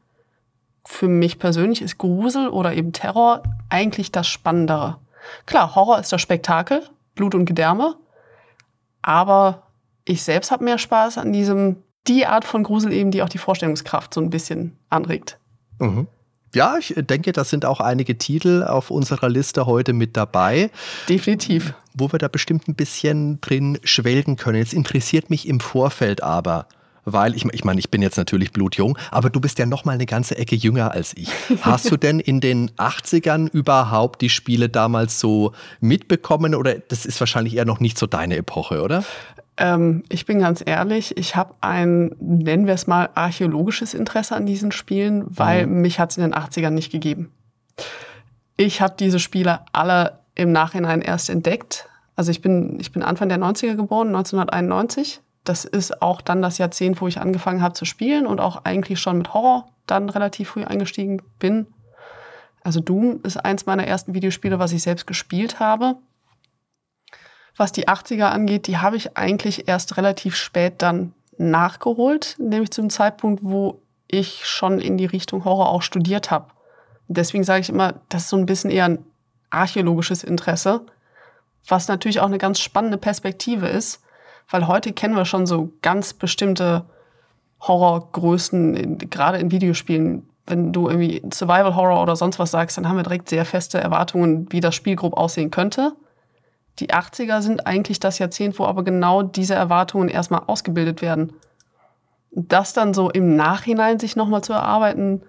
für 0.86 1.08
mich 1.08 1.40
persönlich 1.40 1.82
ist 1.82 1.98
Grusel 1.98 2.50
oder 2.50 2.74
eben 2.74 2.94
Terror 2.94 3.42
eigentlich 3.70 4.12
das 4.12 4.28
Spannendere. 4.28 4.98
Klar, 5.48 5.74
Horror 5.74 6.00
ist 6.00 6.14
das 6.14 6.22
Spektakel, 6.22 6.84
Blut 7.16 7.34
und 7.34 7.46
Gedärme, 7.46 7.96
aber 9.02 9.64
ich 10.06 10.22
selbst 10.22 10.52
habe 10.52 10.64
mehr 10.64 10.78
Spaß 10.78 11.18
an 11.18 11.34
diesem, 11.34 11.78
die 12.06 12.28
Art 12.28 12.46
von 12.46 12.62
Grusel 12.62 12.94
eben, 12.94 13.10
die 13.10 13.24
auch 13.24 13.30
die 13.30 13.40
Vorstellungskraft 13.40 14.14
so 14.14 14.22
ein 14.22 14.30
bisschen 14.30 14.78
anregt. 14.90 15.40
Mhm. 15.80 16.08
Ja, 16.54 16.78
ich 16.78 16.94
denke, 16.96 17.32
da 17.32 17.44
sind 17.44 17.66
auch 17.66 17.80
einige 17.80 18.16
Titel 18.20 18.64
auf 18.64 18.92
unserer 18.92 19.28
Liste 19.28 19.66
heute 19.66 19.94
mit 19.94 20.16
dabei. 20.16 20.70
Definitiv. 21.10 21.74
Wo 21.96 22.12
wir 22.12 22.20
da 22.20 22.28
bestimmt 22.28 22.68
ein 22.68 22.76
bisschen 22.76 23.40
drin 23.42 23.80
schwelgen 23.84 24.36
können. 24.36 24.58
Jetzt 24.58 24.74
interessiert 24.74 25.30
mich 25.30 25.48
im 25.48 25.60
Vorfeld 25.60 26.22
aber, 26.22 26.68
weil 27.06 27.36
ich, 27.36 27.46
ich 27.46 27.64
meine, 27.64 27.80
ich 27.80 27.90
bin 27.90 28.02
jetzt 28.02 28.18
natürlich 28.18 28.52
blutjung, 28.52 28.98
aber 29.12 29.30
du 29.30 29.40
bist 29.40 29.60
ja 29.60 29.66
noch 29.66 29.86
mal 29.86 29.94
eine 29.94 30.06
ganze 30.06 30.38
Ecke 30.38 30.56
jünger 30.56 30.92
als 30.92 31.14
ich. 31.16 31.30
Hast 31.62 31.90
du 31.90 31.98
denn 31.98 32.20
in 32.20 32.42
den 32.42 32.72
80ern 32.72 33.50
überhaupt 33.52 34.22
die 34.22 34.30
Spiele 34.30 34.70
damals 34.70 35.20
so 35.20 35.54
mitbekommen 35.80 36.56
oder 36.56 36.76
das 36.76 37.06
ist 37.06 37.20
wahrscheinlich 37.20 37.56
eher 37.56 37.66
noch 37.66 37.80
nicht 37.80 37.98
so 37.98 38.08
deine 38.08 38.36
Epoche, 38.38 38.82
oder? 38.82 39.04
Ähm, 39.58 40.04
ich 40.10 40.26
bin 40.26 40.40
ganz 40.40 40.62
ehrlich, 40.66 41.18
ich 41.18 41.36
habe 41.36 41.54
ein, 41.62 42.16
nennen 42.20 42.68
wir 42.68 42.74
es 42.74 42.88
mal, 42.88 43.10
archäologisches 43.16 43.94
Interesse 43.94 44.36
an 44.36 44.46
diesen 44.46 44.72
Spielen, 44.72 45.24
weil 45.28 45.66
mhm. 45.66 45.82
mich 45.82 46.00
hat 46.00 46.12
es 46.12 46.18
in 46.18 46.24
den 46.24 46.34
80ern 46.34 46.72
nicht 46.72 46.92
gegeben. 46.92 47.32
Ich 48.58 48.82
habe 48.82 48.96
diese 48.98 49.20
Spiele 49.20 49.62
alle 49.72 50.20
im 50.36 50.52
Nachhinein 50.52 51.02
erst 51.02 51.30
entdeckt. 51.30 51.88
Also 52.16 52.32
ich 52.32 52.42
bin, 52.42 52.78
ich 52.80 52.92
bin 52.92 53.04
Anfang 53.04 53.30
der 53.30 53.40
90er 53.40 53.76
geboren, 53.76 54.08
1991 54.08 55.22
das 55.46 55.64
ist 55.64 56.02
auch 56.02 56.22
dann 56.22 56.42
das 56.42 56.58
Jahrzehnt, 56.58 57.00
wo 57.00 57.08
ich 57.08 57.20
angefangen 57.20 57.62
habe 57.62 57.76
zu 57.76 57.86
spielen 57.86 58.26
und 58.26 58.42
auch 58.42 58.66
eigentlich 58.66 59.00
schon 59.00 59.20
mit 59.20 59.34
Horror 59.34 59.70
dann 59.86 60.10
relativ 60.10 60.50
früh 60.50 60.64
eingestiegen 60.64 61.22
bin. 61.40 61.68
Also 62.64 62.80
Doom 62.80 63.22
ist 63.24 63.38
eins 63.38 63.68
meiner 63.68 63.86
ersten 63.86 64.16
Videospiele, 64.16 64.58
was 64.58 64.72
ich 64.72 64.82
selbst 64.82 65.06
gespielt 65.06 65.60
habe. 65.60 65.98
Was 67.56 67.72
die 67.72 67.88
80er 67.88 68.26
angeht, 68.26 68.66
die 68.66 68.80
habe 68.80 68.98
ich 68.98 69.16
eigentlich 69.16 69.68
erst 69.68 69.98
relativ 69.98 70.36
spät 70.36 70.82
dann 70.82 71.14
nachgeholt, 71.38 72.38
nämlich 72.40 72.72
zum 72.72 72.90
Zeitpunkt, 72.90 73.44
wo 73.44 73.82
ich 74.08 74.46
schon 74.46 74.80
in 74.80 74.98
die 74.98 75.06
Richtung 75.06 75.46
Horror 75.46 75.70
auch 75.70 75.84
studiert 75.84 76.32
habe. 76.32 76.48
Deswegen 77.08 77.44
sage 77.44 77.62
ich 77.62 77.70
immer, 77.70 78.02
das 78.10 78.24
ist 78.24 78.30
so 78.30 78.38
ein 78.38 78.48
bisschen 78.48 78.72
eher 78.72 78.86
ein 78.86 79.06
archäologisches 79.56 80.24
Interesse, 80.24 80.82
was 81.68 81.88
natürlich 81.88 82.20
auch 82.20 82.28
eine 82.28 82.38
ganz 82.38 82.60
spannende 82.60 82.98
Perspektive 82.98 83.68
ist, 83.68 84.02
weil 84.50 84.68
heute 84.68 84.94
kennen 84.94 85.16
wir 85.16 85.26
schon 85.26 85.48
so 85.48 85.72
ganz 85.82 86.14
bestimmte 86.14 86.86
Horrorgrößen, 87.62 88.98
gerade 89.10 89.40
in 89.40 89.52
Videospielen. 89.52 90.30
Wenn 90.46 90.72
du 90.72 90.88
irgendwie 90.88 91.24
Survival 91.34 91.76
Horror 91.76 92.04
oder 92.04 92.16
sonst 92.16 92.38
was 92.38 92.52
sagst, 92.52 92.78
dann 92.78 92.88
haben 92.88 92.98
wir 92.98 93.04
direkt 93.04 93.30
sehr 93.30 93.46
feste 93.46 93.80
Erwartungen, 93.80 94.52
wie 94.52 94.60
das 94.60 94.76
Spiel 94.76 94.96
grob 94.96 95.18
aussehen 95.18 95.50
könnte. 95.50 95.94
Die 96.78 96.92
80er 96.92 97.42
sind 97.42 97.66
eigentlich 97.66 98.00
das 98.00 98.20
Jahrzehnt, 98.20 98.60
wo 98.60 98.66
aber 98.66 98.84
genau 98.84 99.24
diese 99.24 99.56
Erwartungen 99.56 100.10
erstmal 100.10 100.44
ausgebildet 100.46 101.02
werden. 101.02 101.34
Das 102.32 102.74
dann 102.74 102.94
so 102.94 103.10
im 103.10 103.36
Nachhinein 103.36 103.98
sich 103.98 104.16
nochmal 104.16 104.44
zu 104.44 104.54
erarbeiten, 104.54 105.24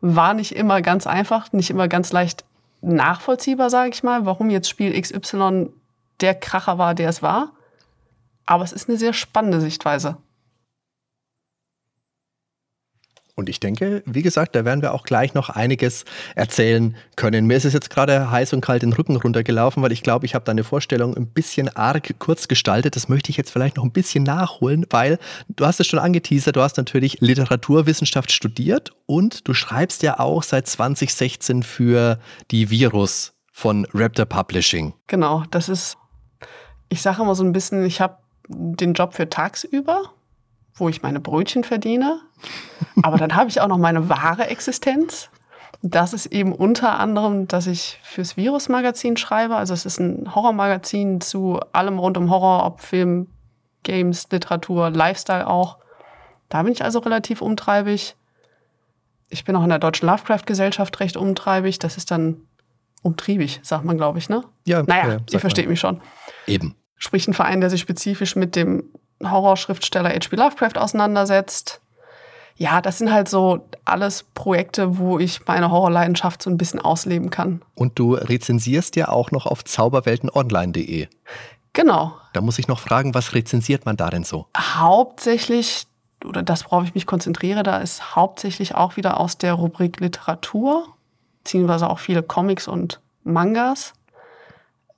war 0.00 0.34
nicht 0.34 0.54
immer 0.56 0.82
ganz 0.82 1.06
einfach, 1.06 1.52
nicht 1.52 1.70
immer 1.70 1.88
ganz 1.88 2.12
leicht 2.12 2.44
nachvollziehbar, 2.80 3.70
sage 3.70 3.90
ich 3.90 4.02
mal, 4.02 4.26
warum 4.26 4.50
jetzt 4.50 4.68
Spiel 4.68 4.98
XY 5.00 5.70
der 6.20 6.34
Kracher 6.34 6.78
war, 6.78 6.94
der 6.94 7.08
es 7.08 7.22
war. 7.22 7.52
Aber 8.46 8.64
es 8.64 8.72
ist 8.72 8.88
eine 8.88 8.98
sehr 8.98 9.12
spannende 9.12 9.60
Sichtweise. 9.60 10.16
Und 13.34 13.48
ich 13.48 13.60
denke, 13.60 14.02
wie 14.06 14.22
gesagt, 14.22 14.54
da 14.54 14.64
werden 14.64 14.82
wir 14.82 14.92
auch 14.92 15.04
gleich 15.04 15.34
noch 15.34 15.48
einiges 15.48 16.04
erzählen 16.34 16.96
können. 17.16 17.46
Mir 17.46 17.56
ist 17.56 17.64
es 17.64 17.72
jetzt 17.72 17.90
gerade 17.90 18.30
heiß 18.30 18.52
und 18.52 18.60
kalt 18.60 18.82
den 18.82 18.92
Rücken 18.92 19.16
runtergelaufen, 19.16 19.82
weil 19.82 19.92
ich 19.92 20.02
glaube, 20.02 20.26
ich 20.26 20.34
habe 20.34 20.44
deine 20.44 20.64
Vorstellung 20.64 21.16
ein 21.16 21.26
bisschen 21.26 21.74
arg 21.76 22.14
kurz 22.18 22.48
gestaltet. 22.48 22.96
Das 22.96 23.08
möchte 23.08 23.30
ich 23.30 23.36
jetzt 23.36 23.50
vielleicht 23.50 23.76
noch 23.76 23.84
ein 23.84 23.92
bisschen 23.92 24.24
nachholen, 24.24 24.86
weil 24.90 25.18
du 25.48 25.66
hast 25.66 25.80
es 25.80 25.86
schon 25.86 25.98
angeteasert, 25.98 26.56
du 26.56 26.62
hast 26.62 26.76
natürlich 26.76 27.20
Literaturwissenschaft 27.20 28.32
studiert 28.32 28.92
und 29.06 29.48
du 29.48 29.54
schreibst 29.54 30.02
ja 30.02 30.18
auch 30.18 30.42
seit 30.42 30.66
2016 30.66 31.62
für 31.62 32.18
die 32.50 32.70
Virus 32.70 33.32
von 33.52 33.86
Raptor 33.92 34.26
Publishing. 34.26 34.94
Genau, 35.06 35.44
das 35.50 35.68
ist, 35.68 35.98
ich 36.88 37.02
sage 37.02 37.22
immer 37.22 37.34
so 37.34 37.44
ein 37.44 37.52
bisschen, 37.52 37.84
ich 37.84 38.00
habe 38.00 38.16
den 38.48 38.94
Job 38.94 39.14
für 39.14 39.28
tagsüber, 39.28 40.12
wo 40.74 40.88
ich 40.88 41.02
meine 41.02 41.20
Brötchen 41.20 41.64
verdiene. 41.64 42.20
Aber 43.02 43.16
dann 43.18 43.34
habe 43.34 43.50
ich 43.50 43.60
auch 43.60 43.68
noch 43.68 43.78
meine 43.78 44.08
wahre 44.08 44.46
Existenz. 44.48 45.30
Das 45.82 46.12
ist 46.12 46.26
eben 46.26 46.52
unter 46.52 46.98
anderem, 46.98 47.48
dass 47.48 47.66
ich 47.66 47.98
fürs 48.02 48.36
Virus-Magazin 48.36 49.16
schreibe. 49.16 49.56
Also 49.56 49.72
es 49.72 49.86
ist 49.86 49.98
ein 49.98 50.34
Horrormagazin 50.34 51.20
zu 51.20 51.58
allem 51.72 51.98
rund 51.98 52.18
um 52.18 52.30
Horror, 52.30 52.66
ob 52.66 52.80
Film, 52.80 53.28
Games, 53.82 54.26
Literatur, 54.30 54.90
Lifestyle 54.90 55.46
auch. 55.46 55.78
Da 56.50 56.62
bin 56.62 56.72
ich 56.72 56.84
also 56.84 56.98
relativ 56.98 57.40
umtreibig. 57.40 58.16
Ich 59.30 59.44
bin 59.44 59.56
auch 59.56 59.62
in 59.62 59.68
der 59.70 59.78
Deutschen 59.78 60.06
Lovecraft-Gesellschaft 60.08 61.00
recht 61.00 61.16
umtreibig. 61.16 61.78
Das 61.78 61.96
ist 61.96 62.10
dann 62.10 62.42
umtriebig, 63.02 63.60
sagt 63.62 63.84
man, 63.84 63.96
glaube 63.96 64.18
ich, 64.18 64.28
ne? 64.28 64.44
Ja, 64.66 64.82
Naja, 64.82 65.14
ja, 65.14 65.18
ihr 65.30 65.40
versteht 65.40 65.64
man. 65.66 65.70
mich 65.70 65.80
schon. 65.80 66.00
Eben. 66.46 66.74
Sprich 66.96 67.26
ein 67.26 67.32
Verein, 67.32 67.60
der 67.60 67.70
sich 67.70 67.80
spezifisch 67.80 68.36
mit 68.36 68.56
dem 68.56 68.84
Horrorschriftsteller 69.22 70.10
H.P. 70.10 70.36
Lovecraft 70.36 70.78
auseinandersetzt. 70.78 71.80
Ja, 72.56 72.82
das 72.82 72.98
sind 72.98 73.10
halt 73.10 73.28
so 73.28 73.66
alles 73.86 74.24
Projekte, 74.34 74.98
wo 74.98 75.18
ich 75.18 75.46
meine 75.46 75.70
Horrorleidenschaft 75.70 76.42
so 76.42 76.50
ein 76.50 76.58
bisschen 76.58 76.78
ausleben 76.78 77.30
kann. 77.30 77.62
Und 77.74 77.98
du 77.98 78.14
rezensierst 78.14 78.96
ja 78.96 79.08
auch 79.08 79.30
noch 79.30 79.46
auf 79.46 79.64
zauberweltenonline.de. 79.64 81.08
Genau. 81.72 82.12
Da 82.32 82.40
muss 82.40 82.58
ich 82.58 82.68
noch 82.68 82.80
fragen, 82.80 83.14
was 83.14 83.34
rezensiert 83.34 83.86
man 83.86 83.96
da 83.96 84.10
denn 84.10 84.24
so? 84.24 84.46
Hauptsächlich, 84.56 85.86
oder 86.24 86.42
das, 86.42 86.66
worauf 86.66 86.84
ich 86.84 86.94
mich 86.94 87.06
konzentriere, 87.06 87.62
da 87.62 87.78
ist 87.78 88.14
hauptsächlich 88.14 88.74
auch 88.74 88.96
wieder 88.96 89.20
aus 89.20 89.38
der 89.38 89.54
Rubrik 89.54 90.00
Literatur, 90.00 90.86
beziehungsweise 91.42 91.88
auch 91.88 91.98
viele 91.98 92.22
Comics 92.22 92.68
und 92.68 93.00
Mangas. 93.24 93.94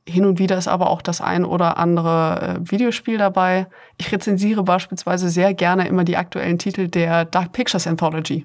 Hin 0.09 0.25
und 0.25 0.39
wieder 0.39 0.59
ist 0.59 0.69
aber 0.69 0.91
auch 0.91 1.01
das 1.01 1.21
ein 1.21 1.45
oder 1.45 1.79
andere 1.79 2.59
äh, 2.61 2.71
Videospiel 2.71 3.19
dabei. 3.19 3.69
Ich 3.99 4.11
rezensiere 4.11 4.65
beispielsweise 4.65 5.29
sehr 5.29 5.55
gerne 5.55 5.87
immer 5.87 6.03
die 6.05 6.17
aktuellen 6.17 6.59
Titel 6.59 6.89
der 6.89 7.25
Dark 7.25 7.53
Pictures 7.53 7.87
Anthology, 7.87 8.45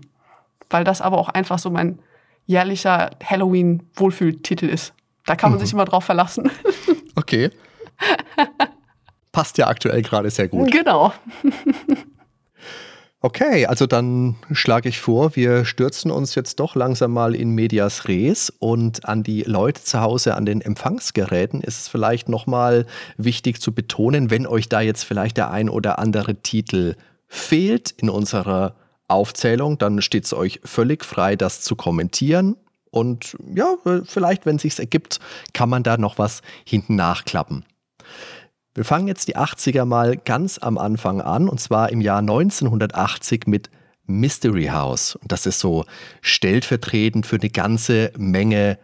weil 0.69 0.83
das 0.83 1.01
aber 1.01 1.17
auch 1.17 1.29
einfach 1.29 1.57
so 1.57 1.71
mein 1.71 1.99
jährlicher 2.45 3.09
Halloween-Wohlfühltitel 3.23 4.65
ist. 4.67 4.93
Da 5.25 5.35
kann 5.35 5.51
man 5.51 5.59
sich 5.59 5.73
immer 5.73 5.85
drauf 5.85 6.05
verlassen. 6.05 6.49
Okay. 7.15 7.49
Passt 9.31 9.57
ja 9.57 9.67
aktuell 9.67 10.03
gerade 10.03 10.29
sehr 10.29 10.47
gut. 10.47 10.71
genau. 10.71 11.11
Okay, 13.19 13.65
also 13.65 13.87
dann 13.87 14.35
schlage 14.51 14.89
ich 14.89 14.99
vor, 14.99 15.35
wir 15.35 15.65
stürzen 15.65 16.11
uns 16.11 16.35
jetzt 16.35 16.59
doch 16.59 16.75
langsam 16.75 17.13
mal 17.13 17.33
in 17.33 17.49
Medias 17.49 18.07
Res 18.07 18.53
und 18.59 19.09
an 19.09 19.23
die 19.23 19.41
Leute 19.41 19.83
zu 19.83 20.01
Hause 20.01 20.35
an 20.35 20.45
den 20.45 20.61
Empfangsgeräten 20.61 21.61
ist 21.61 21.79
es 21.79 21.87
vielleicht 21.87 22.29
nochmal 22.29 22.85
wichtig 23.17 23.59
zu 23.59 23.73
betonen, 23.73 24.29
wenn 24.29 24.45
euch 24.45 24.69
da 24.69 24.81
jetzt 24.81 25.03
vielleicht 25.03 25.37
der 25.37 25.49
ein 25.49 25.67
oder 25.67 25.97
andere 25.97 26.35
Titel 26.35 26.95
fehlt 27.27 27.89
in 27.97 28.11
unserer 28.11 28.75
Aufzählung, 29.07 29.79
dann 29.79 30.03
steht 30.03 30.25
es 30.25 30.33
euch 30.33 30.59
völlig 30.63 31.03
frei, 31.03 31.35
das 31.35 31.61
zu 31.61 31.75
kommentieren. 31.75 32.55
Und 32.91 33.35
ja, 33.55 33.77
vielleicht, 34.05 34.45
wenn 34.45 34.57
es 34.57 34.61
sich 34.61 34.77
ergibt, 34.77 35.19
kann 35.53 35.69
man 35.69 35.81
da 35.81 35.97
noch 35.97 36.19
was 36.19 36.41
hinten 36.65 36.95
nachklappen. 36.95 37.65
Wir 38.77 38.85
fangen 38.85 39.07
jetzt 39.07 39.27
die 39.27 39.35
80er 39.35 39.85
mal 39.85 40.17
ganz 40.17 40.59
am 40.59 40.77
Anfang 40.77 41.19
an, 41.19 41.49
und 41.49 41.59
zwar 41.59 41.91
im 41.91 41.99
Jahr 41.99 42.19
1980 42.19 43.47
mit 43.47 43.71
Mystery 44.05 44.67
House. 44.67 45.15
Und 45.15 45.31
das 45.31 45.47
ist 45.47 45.59
so 45.59 45.83
stellvertretend 46.21 47.25
für 47.25 47.37
eine 47.37 47.49
ganze 47.49 48.11
Menge 48.19 48.77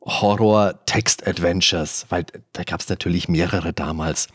Horror-Text-Adventures, 0.00 2.06
weil 2.08 2.24
da 2.54 2.62
gab 2.62 2.80
es 2.80 2.88
natürlich 2.88 3.28
mehrere 3.28 3.74
damals. 3.74 4.28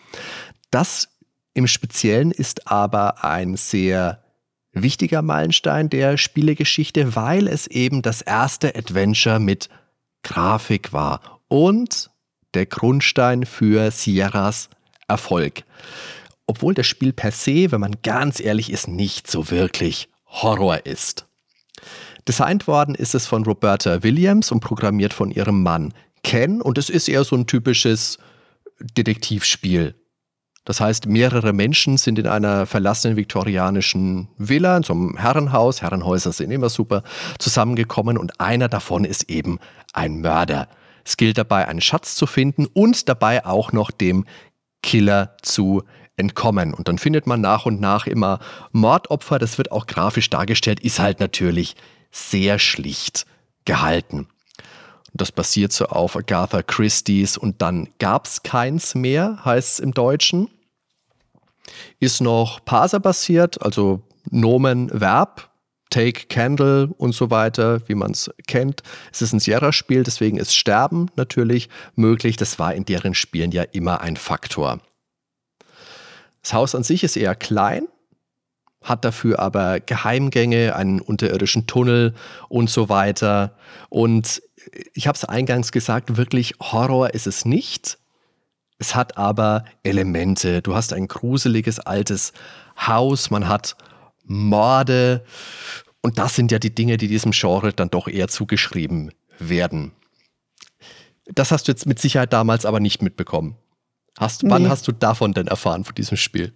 Das 0.69 1.09
im 1.55 1.65
Speziellen 1.65 2.29
ist 2.29 2.67
aber 2.67 3.23
ein 3.23 3.55
sehr 3.55 4.23
wichtiger 4.71 5.23
Meilenstein 5.23 5.89
der 5.89 6.17
Spielegeschichte, 6.17 7.15
weil 7.15 7.47
es 7.47 7.65
eben 7.65 8.03
das 8.03 8.21
erste 8.21 8.75
Adventure 8.75 9.39
mit 9.39 9.67
Grafik 10.21 10.93
war 10.93 11.41
und 11.47 12.11
der 12.53 12.67
Grundstein 12.67 13.47
für 13.47 13.89
Sierras 13.89 14.69
Erfolg. 15.11 15.63
Obwohl 16.47 16.73
das 16.73 16.87
Spiel 16.87 17.13
per 17.13 17.31
se, 17.31 17.71
wenn 17.71 17.79
man 17.81 17.97
ganz 18.03 18.39
ehrlich 18.39 18.71
ist, 18.71 18.87
nicht 18.87 19.29
so 19.29 19.51
wirklich 19.51 20.09
Horror 20.25 20.85
ist. 20.85 21.27
Designt 22.27 22.67
worden 22.67 22.95
ist 22.95 23.15
es 23.15 23.27
von 23.27 23.43
Roberta 23.43 24.03
Williams 24.03 24.51
und 24.51 24.59
programmiert 24.59 25.13
von 25.13 25.31
ihrem 25.31 25.63
Mann 25.63 25.93
Ken 26.23 26.61
und 26.61 26.77
es 26.77 26.89
ist 26.89 27.07
eher 27.07 27.23
so 27.23 27.35
ein 27.35 27.47
typisches 27.47 28.19
Detektivspiel. 28.79 29.95
Das 30.63 30.79
heißt, 30.79 31.07
mehrere 31.07 31.53
Menschen 31.53 31.97
sind 31.97 32.19
in 32.19 32.27
einer 32.27 32.67
verlassenen 32.67 33.17
viktorianischen 33.17 34.27
Villa, 34.37 34.77
in 34.77 34.83
so 34.83 34.93
einem 34.93 35.17
Herrenhaus, 35.17 35.81
Herrenhäuser 35.81 36.31
sind 36.31 36.51
immer 36.51 36.69
super, 36.69 37.03
zusammengekommen 37.39 38.17
und 38.17 38.39
einer 38.39 38.69
davon 38.69 39.03
ist 39.03 39.23
eben 39.29 39.59
ein 39.93 40.21
Mörder. 40.21 40.67
Es 41.03 41.17
gilt 41.17 41.39
dabei, 41.39 41.67
einen 41.67 41.81
Schatz 41.81 42.13
zu 42.13 42.27
finden 42.27 42.67
und 42.67 43.09
dabei 43.09 43.43
auch 43.43 43.71
noch 43.71 43.89
dem 43.89 44.25
Killer 44.81 45.35
zu 45.41 45.83
entkommen. 46.17 46.73
Und 46.73 46.87
dann 46.87 46.97
findet 46.97 47.27
man 47.27 47.41
nach 47.41 47.65
und 47.65 47.79
nach 47.79 48.07
immer 48.07 48.39
Mordopfer. 48.71 49.39
Das 49.39 49.57
wird 49.57 49.71
auch 49.71 49.87
grafisch 49.87 50.29
dargestellt, 50.29 50.79
ist 50.79 50.99
halt 50.99 51.19
natürlich 51.19 51.75
sehr 52.11 52.59
schlicht 52.59 53.25
gehalten. 53.65 54.27
Das 55.13 55.31
basiert 55.31 55.73
so 55.73 55.85
auf 55.87 56.15
Agatha 56.15 56.61
Christie's 56.61 57.37
und 57.37 57.61
dann 57.61 57.89
gab 57.99 58.25
es 58.25 58.43
keins 58.43 58.95
mehr, 58.95 59.43
heißt 59.43 59.73
es 59.73 59.79
im 59.79 59.93
Deutschen. 59.93 60.49
Ist 61.99 62.21
noch 62.21 62.63
Parser-basiert, 62.63 63.61
also 63.61 64.01
Nomen, 64.29 64.89
Verb, 64.93 65.50
Take, 65.91 66.25
Candle 66.27 66.87
und 66.97 67.13
so 67.13 67.29
weiter, 67.29 67.87
wie 67.87 67.93
man 67.93 68.11
es 68.11 68.31
kennt. 68.47 68.81
Es 69.11 69.21
ist 69.21 69.33
ein 69.33 69.39
Sierra-Spiel, 69.39 70.01
deswegen 70.01 70.37
ist 70.37 70.55
Sterben 70.55 71.11
natürlich 71.15 71.69
möglich. 71.95 72.37
Das 72.37 72.57
war 72.57 72.73
in 72.73 72.85
deren 72.85 73.13
Spielen 73.13 73.51
ja 73.51 73.61
immer 73.61 74.01
ein 74.01 74.17
Faktor. 74.17 74.79
Das 76.41 76.53
Haus 76.53 76.73
an 76.73 76.83
sich 76.83 77.03
ist 77.03 77.17
eher 77.17 77.35
klein, 77.35 77.87
hat 78.81 79.05
dafür 79.05 79.39
aber 79.39 79.79
Geheimgänge, 79.79 80.75
einen 80.75 80.99
unterirdischen 80.99 81.67
Tunnel 81.67 82.15
und 82.49 82.69
so 82.69 82.89
weiter. 82.89 83.55
Und 83.89 84.41
ich 84.93 85.07
habe 85.07 85.15
es 85.15 85.25
eingangs 85.25 85.71
gesagt, 85.71 86.17
wirklich 86.17 86.55
Horror 86.59 87.13
ist 87.13 87.27
es 87.27 87.45
nicht. 87.45 87.99
Es 88.79 88.95
hat 88.95 89.17
aber 89.17 89.65
Elemente. 89.83 90.63
Du 90.63 90.73
hast 90.73 90.93
ein 90.93 91.07
gruseliges 91.07 91.79
altes 91.79 92.33
Haus, 92.75 93.29
man 93.29 93.47
hat 93.47 93.75
Morde. 94.31 95.23
Und 96.01 96.17
das 96.17 96.35
sind 96.35 96.51
ja 96.51 96.59
die 96.59 96.73
Dinge, 96.73 96.97
die 96.97 97.07
diesem 97.07 97.31
Genre 97.31 97.73
dann 97.73 97.89
doch 97.89 98.07
eher 98.07 98.27
zugeschrieben 98.27 99.11
werden. 99.39 99.91
Das 101.25 101.51
hast 101.51 101.67
du 101.67 101.71
jetzt 101.71 101.85
mit 101.85 101.99
Sicherheit 101.99 102.33
damals 102.33 102.65
aber 102.65 102.79
nicht 102.79 103.01
mitbekommen. 103.01 103.55
Hast, 104.17 104.43
Wann 104.49 104.63
Nee. 104.63 104.69
hast 104.69 104.87
du 104.87 104.91
davon 104.91 105.33
denn 105.33 105.47
erfahren, 105.47 105.83
von 105.85 105.95
diesem 105.95 106.17
Spiel? 106.17 106.53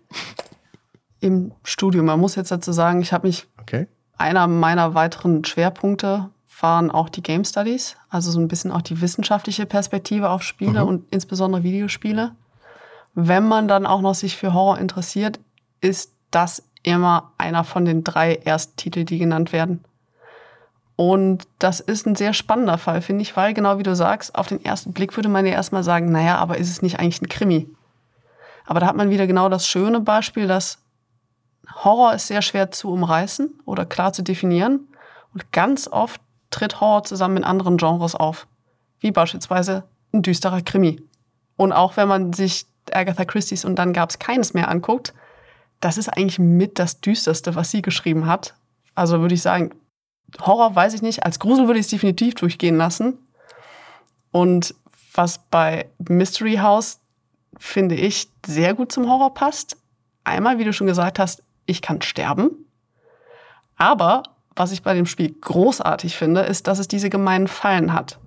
Im 1.20 1.54
Studium. 1.64 2.06
Man 2.08 2.20
muss 2.20 2.36
jetzt 2.36 2.52
dazu 2.52 2.72
sagen, 2.72 3.02
ich 3.02 3.14
habe 3.14 3.28
mich, 3.28 3.48
Okay. 3.62 3.88
einer 4.18 4.48
meiner 4.48 4.94
weiteren 4.94 5.44
Schwerpunkte 5.46 6.30
waren 6.62 6.92
auch 6.92 7.10
die 7.10 7.22
Game 7.22 7.44
Studies, 7.46 7.96
also 8.10 8.32
so 8.32 8.40
ein 8.40 8.48
bisschen 8.48 8.72
auch 8.72 8.82
die 8.82 9.00
wissenschaftliche 9.02 9.66
Perspektive 9.66 10.30
auf 10.30 10.42
Spiele 10.44 10.82
Mhm. 10.82 10.88
und 10.88 11.06
insbesondere 11.12 11.64
Videospiele. 11.64 12.32
Wenn 13.14 13.48
man 13.48 13.68
dann 13.68 13.86
auch 13.86 14.02
noch 14.02 14.16
sich 14.16 14.36
für 14.36 14.54
Horror 14.54 14.78
interessiert, 14.80 15.40
ist 15.82 16.12
das 16.32 16.64
immer 16.86 17.34
einer 17.38 17.64
von 17.64 17.86
den 17.86 18.04
drei 18.04 18.36
Ersttiteln, 18.36 19.06
die 19.06 19.18
genannt 19.18 19.52
werden. 19.52 19.84
Und 20.96 21.48
das 21.60 21.82
ist 21.82 22.06
ein 22.06 22.16
sehr 22.16 22.34
spannender 22.34 22.78
Fall, 22.78 23.02
finde 23.02 23.22
ich, 23.22 23.36
weil 23.36 23.54
genau 23.54 23.78
wie 23.78 23.84
du 23.84 23.96
sagst, 23.96 24.36
auf 24.36 24.48
den 24.48 24.64
ersten 24.64 24.94
Blick 24.94 25.16
würde 25.18 25.28
man 25.28 25.46
ja 25.46 25.54
erstmal 25.54 25.84
sagen, 25.84 26.12
naja, 26.12 26.38
aber 26.38 26.58
ist 26.58 26.70
es 26.70 26.82
nicht 26.82 27.00
eigentlich 27.00 27.22
ein 27.22 27.28
Krimi? 27.28 27.68
Aber 28.66 28.80
da 28.80 28.88
hat 28.88 28.96
man 28.96 29.10
wieder 29.10 29.28
genau 29.28 29.50
das 29.50 29.68
schöne 29.68 30.00
Beispiel, 30.00 30.48
dass 30.48 30.80
Horror 31.84 32.14
ist 32.14 32.28
sehr 32.28 32.42
schwer 32.42 32.72
zu 32.72 32.92
umreißen 32.92 33.60
oder 33.66 33.86
klar 33.86 34.14
zu 34.14 34.22
definieren. 34.22 34.88
Und 35.34 35.52
ganz 35.52 35.88
oft 35.88 36.22
tritt 36.50 36.80
Horror 36.80 37.04
zusammen 37.04 37.38
in 37.38 37.44
anderen 37.44 37.78
Genres 37.78 38.16
auf. 38.16 38.48
Wie 39.00 39.12
beispielsweise 39.12 39.84
ein 40.14 40.22
düsterer 40.22 40.62
Krimi. 40.62 41.02
Und 41.58 41.74
auch 41.74 41.98
wenn 41.98 42.08
man 42.08 42.32
sich 42.32 42.68
Agatha 42.92 43.26
Christie's 43.26 43.66
und 43.66 43.76
dann 43.76 43.92
gab 43.92 44.10
es 44.12 44.20
keines 44.20 44.54
mehr 44.54 44.70
anguckt, 44.70 45.14
das 45.80 45.98
ist 45.98 46.10
eigentlich 46.10 46.40
mit 46.40 46.80
das 46.80 47.02
Düsterste, 47.02 47.56
was 47.56 47.72
sie 47.72 47.82
geschrieben 47.82 48.26
hat. 48.28 48.56
Also 48.96 49.22
würde 49.22 49.36
ich 49.36 49.42
sagen, 49.42 49.72
Horror 50.42 50.76
weiß 50.76 50.94
ich 50.94 51.02
nicht. 51.02 51.26
Als 51.26 51.40
Grusel 51.40 51.68
würde 51.68 51.80
ich 51.80 51.86
es 51.86 51.90
definitiv 51.92 52.36
durchgehen 52.36 52.78
lassen. 52.78 53.18
Und 54.32 54.74
was 55.14 55.40
bei 55.50 55.90
Mystery 56.10 56.56
House, 56.58 57.00
finde 57.58 57.96
ich, 57.96 58.30
sehr 58.46 58.74
gut 58.74 58.92
zum 58.92 59.10
Horror 59.10 59.34
passt. 59.34 59.78
Einmal, 60.24 60.58
wie 60.60 60.64
du 60.66 60.74
schon 60.74 60.88
gesagt 60.88 61.20
hast, 61.20 61.44
ich 61.66 61.82
kann 61.82 62.02
sterben. 62.02 62.52
Aber 63.78 64.24
was 64.56 64.72
ich 64.72 64.84
bei 64.84 64.94
dem 64.94 65.06
Spiel 65.06 65.34
großartig 65.40 66.16
finde, 66.16 66.42
ist, 66.42 66.68
dass 66.68 66.80
es 66.80 66.88
diese 66.88 67.10
gemeinen 67.10 67.48
Fallen 67.48 67.94
hat. 67.94 68.20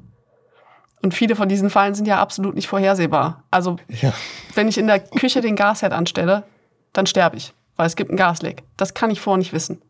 Und 1.00 1.14
viele 1.14 1.36
von 1.36 1.48
diesen 1.48 1.70
Fallen 1.70 1.94
sind 1.94 2.06
ja 2.06 2.20
absolut 2.20 2.54
nicht 2.54 2.68
vorhersehbar. 2.68 3.44
Also, 3.50 3.76
Ja. 3.88 4.12
wenn 4.54 4.68
ich 4.68 4.78
in 4.78 4.86
der 4.88 5.00
Küche 5.00 5.40
den 5.40 5.56
Gasherd 5.56 5.92
anstelle, 5.92 6.42
dann 6.92 7.06
sterbe 7.06 7.36
ich, 7.36 7.54
weil 7.76 7.86
es 7.86 7.96
gibt 7.96 8.10
einen 8.10 8.18
Gasleck. 8.18 8.62
Das 8.76 8.94
kann 8.94 9.10
ich 9.10 9.20
vorher 9.20 9.38
nicht 9.38 9.52
wissen. 9.52 9.82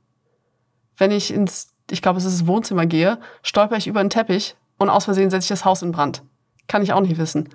Wenn 0.96 1.10
ich 1.10 1.32
ins, 1.32 1.74
ich 1.90 2.02
glaube, 2.02 2.18
es 2.18 2.24
ist 2.24 2.40
das 2.40 2.46
Wohnzimmer 2.46 2.86
gehe, 2.86 3.18
stolper 3.42 3.76
ich 3.76 3.86
über 3.86 4.00
einen 4.00 4.10
Teppich 4.10 4.56
und 4.78 4.90
aus 4.90 5.04
Versehen 5.04 5.30
setze 5.30 5.44
ich 5.44 5.48
das 5.48 5.64
Haus 5.64 5.82
in 5.82 5.92
Brand. 5.92 6.22
Kann 6.66 6.82
ich 6.82 6.92
auch 6.92 7.00
nicht 7.00 7.18
wissen. 7.18 7.48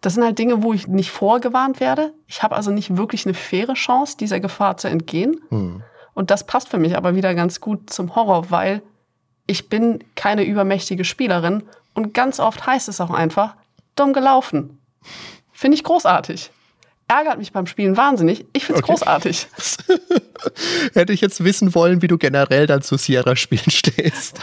Das 0.00 0.14
sind 0.14 0.24
halt 0.24 0.38
Dinge, 0.38 0.62
wo 0.62 0.72
ich 0.72 0.88
nicht 0.88 1.10
vorgewarnt 1.10 1.80
werde. 1.80 2.12
Ich 2.26 2.42
habe 2.42 2.54
also 2.54 2.70
nicht 2.70 2.96
wirklich 2.96 3.24
eine 3.26 3.34
faire 3.34 3.74
Chance, 3.74 4.16
dieser 4.16 4.40
Gefahr 4.40 4.76
zu 4.76 4.88
entgehen. 4.88 5.40
Und 6.14 6.30
das 6.30 6.46
passt 6.46 6.68
für 6.68 6.78
mich 6.78 6.96
aber 6.96 7.14
wieder 7.14 7.34
ganz 7.34 7.60
gut 7.60 7.90
zum 7.90 8.14
Horror, 8.14 8.50
weil 8.50 8.82
ich 9.46 9.68
bin 9.68 10.02
keine 10.14 10.44
übermächtige 10.44 11.04
Spielerin 11.04 11.62
und 11.94 12.12
ganz 12.14 12.40
oft 12.40 12.66
heißt 12.66 12.88
es 12.88 13.00
auch 13.00 13.10
einfach, 13.10 13.56
dumm 13.94 14.12
gelaufen. 14.12 14.78
Finde 15.52 15.76
ich 15.76 15.84
großartig. 15.84 16.50
Ärgert 17.08 17.38
mich 17.38 17.52
beim 17.52 17.66
Spielen 17.66 17.96
wahnsinnig. 17.96 18.46
Ich 18.52 18.64
finde 18.66 18.80
es 18.80 18.84
Okay. 18.84 18.92
großartig. 18.92 19.46
Hätte 20.94 21.12
ich 21.12 21.20
jetzt 21.20 21.44
wissen 21.44 21.74
wollen, 21.74 22.02
wie 22.02 22.08
du 22.08 22.18
generell 22.18 22.66
dann 22.66 22.82
zu 22.82 22.96
Sierra-Spielen 22.96 23.70
stehst. 23.70 24.40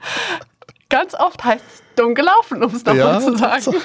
Ganz 0.90 1.14
oft 1.14 1.42
heißt 1.44 1.64
es 1.66 1.82
dumm 1.96 2.14
gelaufen, 2.14 2.62
um 2.62 2.74
es 2.74 2.84
nochmal 2.84 2.96
Ja, 3.14 3.20
zu 3.20 3.36
sagen. 3.36 3.62
so. 3.62 3.74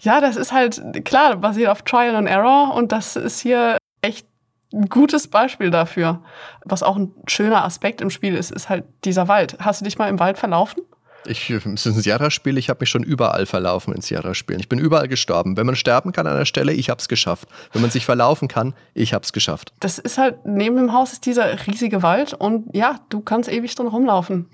Ja, 0.00 0.20
das 0.20 0.36
ist 0.36 0.52
halt, 0.52 0.82
klar, 1.06 1.36
basiert 1.36 1.70
auf 1.70 1.80
Trial 1.82 2.14
and 2.14 2.28
Error 2.28 2.74
und 2.74 2.92
das 2.92 3.16
ist 3.16 3.40
hier 3.40 3.78
echt 4.02 4.26
ein 4.72 4.88
gutes 4.90 5.28
Beispiel 5.28 5.70
dafür. 5.70 6.22
Was 6.64 6.82
auch 6.82 6.96
ein 6.96 7.12
schöner 7.26 7.64
Aspekt 7.64 8.02
im 8.02 8.10
Spiel 8.10 8.34
ist, 8.34 8.50
ist 8.50 8.68
halt 8.68 8.84
dieser 9.04 9.28
Wald. 9.28 9.56
Hast 9.60 9.80
du 9.80 9.84
dich 9.86 9.96
mal 9.96 10.08
im 10.10 10.18
Wald 10.20 10.36
verlaufen? 10.36 10.82
Ich, 11.26 11.48
es 11.50 11.64
ist 11.66 11.86
ein 11.86 11.94
Sierra-Spiel, 11.94 12.58
ich 12.58 12.68
habe 12.68 12.80
mich 12.80 12.90
schon 12.90 13.02
überall 13.02 13.46
verlaufen 13.46 13.94
in 13.94 14.02
Sierra-Spielen. 14.02 14.60
Ich 14.60 14.68
bin 14.68 14.78
überall 14.78 15.08
gestorben. 15.08 15.56
Wenn 15.56 15.66
man 15.66 15.74
sterben 15.76 16.12
kann 16.12 16.26
an 16.26 16.34
einer 16.36 16.44
Stelle, 16.46 16.72
ich 16.72 16.90
habe 16.90 17.00
es 17.00 17.08
geschafft. 17.08 17.48
Wenn 17.72 17.80
man 17.82 17.90
sich 17.90 18.04
verlaufen 18.04 18.48
kann, 18.48 18.74
ich 18.92 19.14
habe 19.14 19.24
es 19.24 19.32
geschafft. 19.32 19.72
Das 19.80 19.98
ist 19.98 20.18
halt, 20.18 20.44
neben 20.44 20.76
dem 20.76 20.92
Haus 20.92 21.12
ist 21.12 21.24
dieser 21.26 21.66
riesige 21.66 22.02
Wald 22.02 22.34
und 22.34 22.66
ja, 22.74 23.00
du 23.08 23.20
kannst 23.20 23.50
ewig 23.50 23.74
drin 23.74 23.86
rumlaufen. 23.86 24.50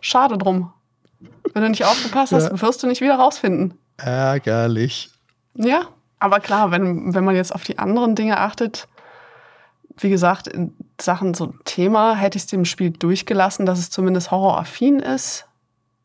Schade 0.00 0.38
drum. 0.38 0.72
Wenn 1.52 1.62
du 1.62 1.68
nicht 1.70 1.84
aufgepasst 1.84 2.32
hast, 2.32 2.50
Ja. 2.50 2.60
wirst 2.62 2.82
du 2.82 2.86
nicht 2.86 3.00
wieder 3.00 3.16
rausfinden. 3.16 3.74
Ärgerlich. 3.98 5.10
Ja, 5.54 5.82
aber 6.18 6.40
klar, 6.40 6.70
wenn, 6.70 7.14
wenn 7.14 7.24
man 7.24 7.36
jetzt 7.36 7.54
auf 7.54 7.64
die 7.64 7.78
anderen 7.78 8.14
Dinge 8.14 8.38
achtet, 8.38 8.88
wie 9.98 10.10
gesagt, 10.10 10.48
in 10.48 10.74
Sachen 11.00 11.32
so 11.34 11.54
Thema 11.64 12.14
hätte 12.14 12.36
ich 12.36 12.44
es 12.44 12.48
dem 12.50 12.64
Spiel 12.64 12.90
durchgelassen, 12.90 13.64
dass 13.64 13.78
es 13.78 13.90
zumindest 13.90 14.30
horroraffin 14.30 14.98
ist. 14.98 15.45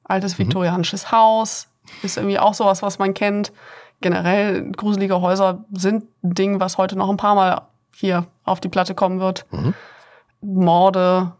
Altes 0.03 0.37
viktorianisches 0.37 1.11
Haus 1.11 1.67
ist 2.03 2.17
irgendwie 2.17 2.39
auch 2.39 2.53
sowas, 2.53 2.81
was 2.81 2.99
man 2.99 3.13
kennt. 3.13 3.51
Generell 4.01 4.71
gruselige 4.71 5.21
Häuser 5.21 5.65
sind 5.71 6.05
ein 6.23 6.33
Ding, 6.33 6.59
was 6.59 6.77
heute 6.77 6.97
noch 6.97 7.09
ein 7.09 7.17
paar 7.17 7.35
Mal 7.35 7.61
hier 7.95 8.25
auf 8.43 8.59
die 8.59 8.69
Platte 8.69 8.95
kommen 8.95 9.19
wird. 9.19 9.45
Morde, 10.41 11.33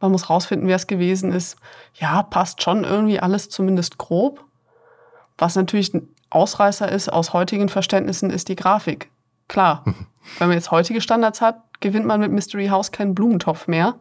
man 0.00 0.10
muss 0.10 0.28
rausfinden, 0.28 0.68
wer 0.68 0.76
es 0.76 0.88
gewesen 0.88 1.32
ist. 1.32 1.56
Ja, 1.94 2.22
passt 2.22 2.62
schon 2.62 2.84
irgendwie 2.84 3.20
alles 3.20 3.48
zumindest 3.48 3.98
grob. 3.98 4.44
Was 5.38 5.54
natürlich 5.54 5.94
ein 5.94 6.08
Ausreißer 6.30 6.90
ist 6.90 7.12
aus 7.12 7.32
heutigen 7.32 7.68
Verständnissen, 7.68 8.30
ist 8.30 8.48
die 8.48 8.56
Grafik. 8.56 9.10
Klar, 9.48 9.84
wenn 10.38 10.48
man 10.48 10.56
jetzt 10.56 10.70
heutige 10.70 11.00
Standards 11.00 11.40
hat, 11.40 11.62
gewinnt 11.80 12.06
man 12.06 12.20
mit 12.20 12.32
Mystery 12.32 12.68
House 12.68 12.90
keinen 12.90 13.14
Blumentopf 13.14 13.68
mehr. 13.68 13.94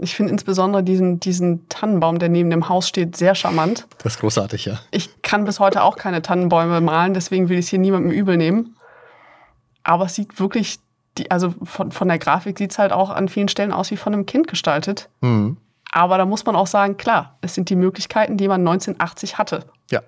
Ich 0.00 0.16
finde 0.16 0.32
insbesondere 0.32 0.82
diesen, 0.82 1.20
diesen 1.20 1.68
Tannenbaum, 1.68 2.18
der 2.18 2.28
neben 2.28 2.50
dem 2.50 2.68
Haus 2.68 2.88
steht, 2.88 3.16
sehr 3.16 3.34
charmant. 3.34 3.86
Das 4.02 4.14
ist 4.14 4.20
großartig, 4.20 4.64
ja. 4.64 4.80
Ich 4.90 5.22
kann 5.22 5.44
bis 5.44 5.60
heute 5.60 5.82
auch 5.82 5.96
keine 5.96 6.20
Tannenbäume 6.20 6.80
malen, 6.80 7.14
deswegen 7.14 7.48
will 7.48 7.58
ich 7.58 7.66
es 7.66 7.70
hier 7.70 7.78
niemandem 7.78 8.10
übel 8.10 8.36
nehmen. 8.36 8.76
Aber 9.84 10.06
es 10.06 10.14
sieht 10.14 10.40
wirklich, 10.40 10.78
die, 11.18 11.30
also 11.30 11.54
von, 11.62 11.92
von 11.92 12.08
der 12.08 12.18
Grafik 12.18 12.58
sieht 12.58 12.72
es 12.72 12.78
halt 12.78 12.92
auch 12.92 13.10
an 13.10 13.28
vielen 13.28 13.48
Stellen 13.48 13.72
aus 13.72 13.90
wie 13.90 13.96
von 13.96 14.12
einem 14.12 14.26
Kind 14.26 14.48
gestaltet. 14.48 15.08
Mhm. 15.20 15.58
Aber 15.92 16.18
da 16.18 16.24
muss 16.24 16.44
man 16.44 16.56
auch 16.56 16.66
sagen, 16.66 16.96
klar, 16.96 17.38
es 17.40 17.54
sind 17.54 17.70
die 17.70 17.76
Möglichkeiten, 17.76 18.36
die 18.36 18.48
man 18.48 18.62
1980 18.62 19.38
hatte. 19.38 19.64
Ja. 19.90 20.00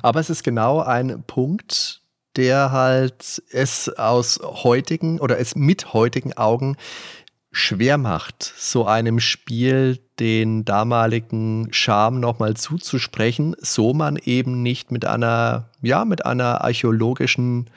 Aber 0.00 0.18
es 0.20 0.30
ist 0.30 0.44
genau 0.44 0.80
ein 0.80 1.24
Punkt, 1.26 2.00
der 2.36 2.72
halt 2.72 3.42
es 3.50 3.90
aus 3.98 4.40
heutigen 4.42 5.20
oder 5.20 5.38
es 5.38 5.54
mit 5.54 5.92
heutigen 5.92 6.34
Augen 6.38 6.76
schwer 7.56 7.96
macht, 7.96 8.52
so 8.58 8.86
einem 8.86 9.18
Spiel 9.18 9.98
den 10.20 10.66
damaligen 10.66 11.68
Charme 11.72 12.20
nochmal 12.20 12.54
zuzusprechen, 12.54 13.56
so 13.58 13.94
man 13.94 14.16
eben 14.16 14.62
nicht 14.62 14.92
mit 14.92 15.06
einer, 15.06 15.70
ja, 15.80 16.04
mit 16.04 16.26
einer 16.26 16.62
archäologischen 16.62 17.70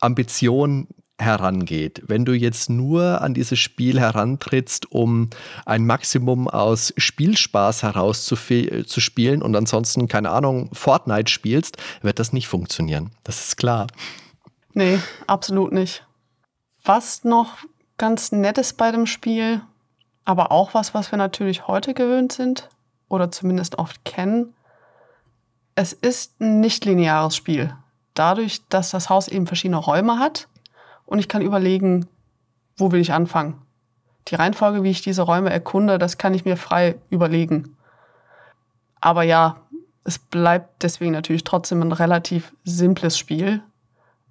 Ambition 0.00 0.86
herangeht. 1.18 2.02
Wenn 2.06 2.26
du 2.26 2.34
jetzt 2.34 2.68
nur 2.68 3.22
an 3.22 3.32
dieses 3.32 3.58
Spiel 3.58 3.98
herantrittst, 3.98 4.92
um 4.92 5.30
ein 5.64 5.86
Maximum 5.86 6.46
aus 6.46 6.92
Spielspaß 6.98 7.84
herauszuspielen 7.84 9.40
und 9.40 9.56
ansonsten, 9.56 10.08
keine 10.08 10.28
Ahnung, 10.28 10.68
Fortnite 10.74 11.32
spielst, 11.32 11.78
wird 12.02 12.18
das 12.18 12.34
nicht 12.34 12.48
funktionieren. 12.48 13.12
Das 13.24 13.40
ist 13.40 13.56
klar. 13.56 13.86
Nee, 14.74 14.98
absolut 15.26 15.72
nicht. 15.72 16.04
Was 16.84 17.24
noch 17.24 17.56
ganz 17.98 18.32
nett 18.32 18.58
ist 18.58 18.76
bei 18.76 18.90
dem 18.90 19.06
Spiel, 19.06 19.62
aber 20.24 20.52
auch 20.52 20.74
was, 20.74 20.94
was 20.94 21.10
wir 21.10 21.18
natürlich 21.18 21.66
heute 21.66 21.94
gewöhnt 21.94 22.32
sind 22.32 22.68
oder 23.08 23.30
zumindest 23.30 23.78
oft 23.78 24.04
kennen, 24.04 24.54
es 25.74 25.92
ist 25.92 26.40
ein 26.40 26.60
nicht 26.60 26.84
lineares 26.84 27.36
Spiel. 27.36 27.74
Dadurch, 28.14 28.66
dass 28.68 28.90
das 28.90 29.10
Haus 29.10 29.28
eben 29.28 29.46
verschiedene 29.46 29.76
Räume 29.76 30.18
hat 30.18 30.48
und 31.04 31.18
ich 31.18 31.28
kann 31.28 31.42
überlegen, 31.42 32.08
wo 32.76 32.92
will 32.92 33.00
ich 33.00 33.12
anfangen. 33.12 33.62
Die 34.28 34.34
Reihenfolge, 34.34 34.82
wie 34.82 34.90
ich 34.90 35.02
diese 35.02 35.22
Räume 35.22 35.50
erkunde, 35.50 35.98
das 35.98 36.18
kann 36.18 36.34
ich 36.34 36.44
mir 36.44 36.56
frei 36.56 36.96
überlegen. 37.10 37.76
Aber 39.00 39.22
ja, 39.22 39.60
es 40.04 40.18
bleibt 40.18 40.82
deswegen 40.82 41.12
natürlich 41.12 41.44
trotzdem 41.44 41.82
ein 41.82 41.92
relativ 41.92 42.52
simples 42.64 43.18
Spiel. 43.18 43.62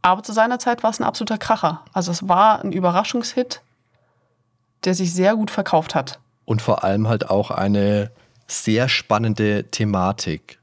Aber 0.05 0.21
zu 0.21 0.33
seiner 0.33 0.59
Zeit 0.59 0.83
war 0.83 0.91
es 0.91 0.99
ein 0.99 1.03
absoluter 1.03 1.39
Kracher. 1.39 1.83
Also 1.91 2.11
es 2.11 2.27
war 2.29 2.63
ein 2.63 2.71
Überraschungshit, 2.71 3.61
der 4.83 4.93
sich 4.93 5.11
sehr 5.11 5.35
gut 5.35 5.49
verkauft 5.49 5.95
hat. 5.95 6.19
Und 6.45 6.61
vor 6.61 6.83
allem 6.83 7.07
halt 7.07 7.31
auch 7.31 7.49
eine 7.49 8.11
sehr 8.45 8.87
spannende 8.87 9.63
Thematik. 9.71 10.59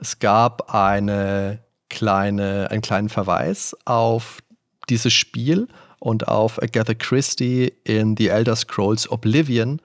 Es 0.00 0.18
gab 0.18 0.74
eine 0.74 1.60
kleine, 1.90 2.66
einen 2.72 2.82
kleinen 2.82 3.08
Verweis 3.08 3.76
auf 3.84 4.40
dieses 4.88 5.12
Spiel 5.12 5.68
und 6.00 6.26
auf 6.26 6.60
Agatha 6.60 6.94
Christie 6.94 7.72
in 7.84 8.16
The 8.16 8.30
Elder 8.30 8.56
Scrolls 8.56 9.08
Oblivion 9.08 9.80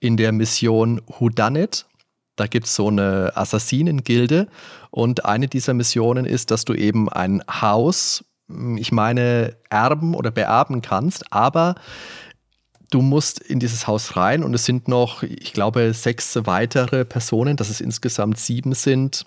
in 0.00 0.16
der 0.16 0.32
Mission 0.32 1.00
Who 1.06 1.28
Done 1.28 1.62
It. 1.62 1.86
Da 2.36 2.46
gibt 2.46 2.66
es 2.66 2.74
so 2.74 2.88
eine 2.88 3.32
Assassinengilde 3.34 4.48
und 4.90 5.24
eine 5.24 5.48
dieser 5.48 5.74
Missionen 5.74 6.26
ist, 6.26 6.50
dass 6.50 6.64
du 6.64 6.74
eben 6.74 7.08
ein 7.08 7.42
Haus, 7.48 8.24
ich 8.76 8.92
meine, 8.92 9.56
erben 9.70 10.14
oder 10.14 10.30
beerben 10.30 10.82
kannst, 10.82 11.32
aber 11.32 11.74
du 12.90 13.02
musst 13.02 13.40
in 13.40 13.58
dieses 13.58 13.86
Haus 13.86 14.16
rein 14.16 14.44
und 14.44 14.54
es 14.54 14.64
sind 14.64 14.86
noch, 14.86 15.22
ich 15.22 15.52
glaube, 15.52 15.92
sechs 15.92 16.38
weitere 16.44 17.04
Personen, 17.04 17.56
dass 17.56 17.70
es 17.70 17.80
insgesamt 17.80 18.38
sieben 18.38 18.74
sind, 18.74 19.26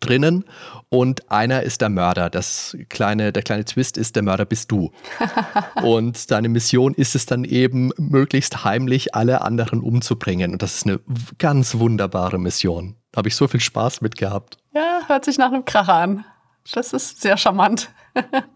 drinnen 0.00 0.44
und 0.88 1.30
einer 1.30 1.62
ist 1.62 1.80
der 1.80 1.88
Mörder. 1.88 2.30
Das 2.30 2.76
kleine, 2.88 3.32
der 3.32 3.42
kleine 3.42 3.64
Twist 3.64 3.96
ist, 3.96 4.16
der 4.16 4.22
Mörder 4.22 4.44
bist 4.44 4.70
du. 4.70 4.92
und 5.82 6.30
deine 6.30 6.48
Mission 6.48 6.94
ist 6.94 7.14
es 7.14 7.26
dann 7.26 7.44
eben, 7.44 7.90
möglichst 7.96 8.64
heimlich 8.64 9.14
alle 9.14 9.40
anderen 9.40 9.80
umzubringen. 9.80 10.52
Und 10.52 10.62
das 10.62 10.76
ist 10.76 10.86
eine 10.86 11.00
ganz 11.38 11.78
wunderbare 11.78 12.38
Mission. 12.38 12.96
Da 13.12 13.18
habe 13.18 13.28
ich 13.28 13.36
so 13.36 13.48
viel 13.48 13.60
Spaß 13.60 14.00
mit 14.00 14.16
gehabt. 14.16 14.58
Ja, 14.74 15.00
hört 15.06 15.24
sich 15.24 15.38
nach 15.38 15.52
einem 15.52 15.64
Kracher 15.64 15.94
an. 15.94 16.24
Das 16.72 16.92
ist 16.92 17.20
sehr 17.20 17.36
charmant. 17.36 17.90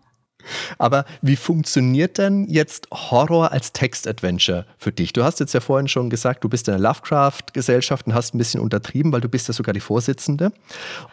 Aber 0.79 1.05
wie 1.23 1.37
funktioniert 1.37 2.19
denn 2.19 2.47
jetzt 2.49 2.89
Horror 2.93 3.53
als 3.53 3.73
Text-Adventure 3.73 4.67
für 4.79 4.93
dich? 4.93 5.13
Du 5.13 5.25
hast 5.25 5.41
jetzt 5.41 5.55
ja 5.55 5.61
vorhin 5.61 5.89
schon 5.89 6.11
gesagt, 6.11 6.45
du 6.45 6.49
bist 6.49 6.69
in 6.69 6.73
der 6.73 6.81
Lovecraft-Gesellschaft 6.81 8.07
und 8.07 8.15
hast 8.15 8.35
ein 8.35 8.39
bisschen 8.39 8.61
untertrieben, 8.61 9.13
weil 9.13 9.21
du 9.21 9.29
bist 9.29 9.49
ja 9.49 9.55
sogar 9.55 9.73
die 9.73 9.81
Vorsitzende. 9.81 10.53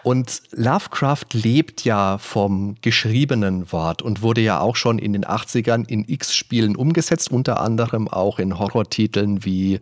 Und 0.03 0.41
Lovecraft 0.51 1.25
lebt 1.33 1.83
ja 1.85 2.17
vom 2.17 2.75
geschriebenen 2.81 3.71
Wort 3.71 4.01
und 4.01 4.21
wurde 4.21 4.41
ja 4.41 4.59
auch 4.59 4.75
schon 4.75 4.99
in 4.99 5.13
den 5.13 5.25
80ern 5.25 5.87
in 5.87 6.05
X-Spielen 6.07 6.75
umgesetzt, 6.75 7.31
unter 7.31 7.59
anderem 7.61 8.07
auch 8.07 8.39
in 8.39 8.59
Horrortiteln 8.59 9.45
wie, 9.45 9.75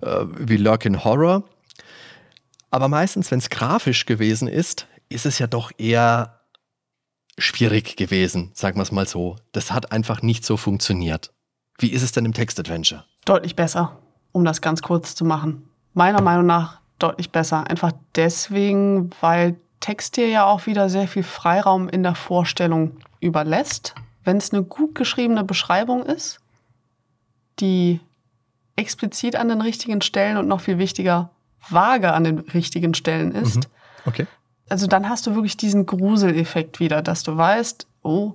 äh, 0.00 0.24
wie 0.38 0.56
Lurkin 0.56 1.04
Horror. 1.04 1.44
Aber 2.70 2.88
meistens, 2.88 3.30
wenn 3.30 3.38
es 3.38 3.50
grafisch 3.50 4.06
gewesen 4.06 4.48
ist, 4.48 4.86
ist 5.10 5.26
es 5.26 5.38
ja 5.38 5.46
doch 5.46 5.70
eher 5.76 6.41
schwierig 7.38 7.96
gewesen, 7.96 8.50
sagen 8.54 8.76
wir 8.76 8.82
es 8.82 8.92
mal 8.92 9.06
so. 9.06 9.36
Das 9.52 9.72
hat 9.72 9.92
einfach 9.92 10.22
nicht 10.22 10.44
so 10.44 10.56
funktioniert. 10.56 11.32
Wie 11.78 11.92
ist 11.92 12.02
es 12.02 12.12
denn 12.12 12.24
im 12.24 12.34
Text-Adventure? 12.34 13.04
Deutlich 13.24 13.56
besser, 13.56 13.98
um 14.32 14.44
das 14.44 14.60
ganz 14.60 14.82
kurz 14.82 15.14
zu 15.14 15.24
machen. 15.24 15.68
Meiner 15.94 16.22
Meinung 16.22 16.46
nach 16.46 16.80
deutlich 16.98 17.30
besser. 17.30 17.68
Einfach 17.68 17.92
deswegen, 18.14 19.10
weil 19.20 19.56
Text 19.80 20.16
dir 20.16 20.28
ja 20.28 20.44
auch 20.44 20.66
wieder 20.66 20.88
sehr 20.88 21.08
viel 21.08 21.24
Freiraum 21.24 21.88
in 21.88 22.02
der 22.02 22.14
Vorstellung 22.14 22.98
überlässt. 23.20 23.94
Wenn 24.24 24.36
es 24.36 24.52
eine 24.52 24.62
gut 24.62 24.94
geschriebene 24.94 25.42
Beschreibung 25.42 26.04
ist, 26.04 26.38
die 27.58 28.00
explizit 28.76 29.36
an 29.36 29.48
den 29.48 29.60
richtigen 29.60 30.00
Stellen 30.00 30.36
und 30.36 30.46
noch 30.46 30.60
viel 30.60 30.78
wichtiger 30.78 31.30
vage 31.68 32.12
an 32.12 32.24
den 32.24 32.38
richtigen 32.38 32.94
Stellen 32.94 33.32
ist. 33.32 33.56
Mhm. 33.56 33.62
Okay. 34.04 34.26
Also 34.72 34.86
dann 34.86 35.10
hast 35.10 35.26
du 35.26 35.34
wirklich 35.34 35.58
diesen 35.58 35.84
Gruseleffekt 35.84 36.80
wieder, 36.80 37.02
dass 37.02 37.22
du 37.24 37.36
weißt, 37.36 37.86
oh, 38.02 38.32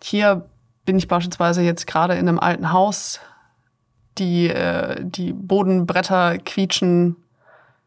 hier 0.00 0.48
bin 0.84 0.96
ich 0.96 1.08
beispielsweise 1.08 1.62
jetzt 1.62 1.88
gerade 1.88 2.14
in 2.14 2.28
einem 2.28 2.38
alten 2.38 2.70
Haus, 2.70 3.18
die, 4.18 4.50
äh, 4.50 4.94
die 5.00 5.32
Bodenbretter 5.32 6.38
quietschen, 6.38 7.16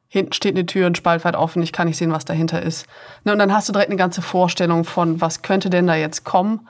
hinten 0.09 0.33
steht 0.33 0.57
eine 0.57 0.65
Tür, 0.65 0.85
ein 0.85 0.95
Spalt 0.95 1.23
weit 1.23 1.37
offen, 1.37 1.63
ich 1.63 1.71
kann 1.71 1.87
nicht 1.87 1.95
sehen, 1.95 2.11
was 2.11 2.25
dahinter 2.25 2.61
ist. 2.61 2.87
Ne, 3.23 3.31
und 3.31 3.39
dann 3.39 3.53
hast 3.53 3.69
du 3.69 3.71
direkt 3.71 3.89
eine 3.89 3.97
ganze 3.97 4.21
Vorstellung 4.21 4.83
von, 4.83 5.21
was 5.21 5.41
könnte 5.41 5.69
denn 5.69 5.87
da 5.87 5.95
jetzt 5.95 6.25
kommen. 6.25 6.67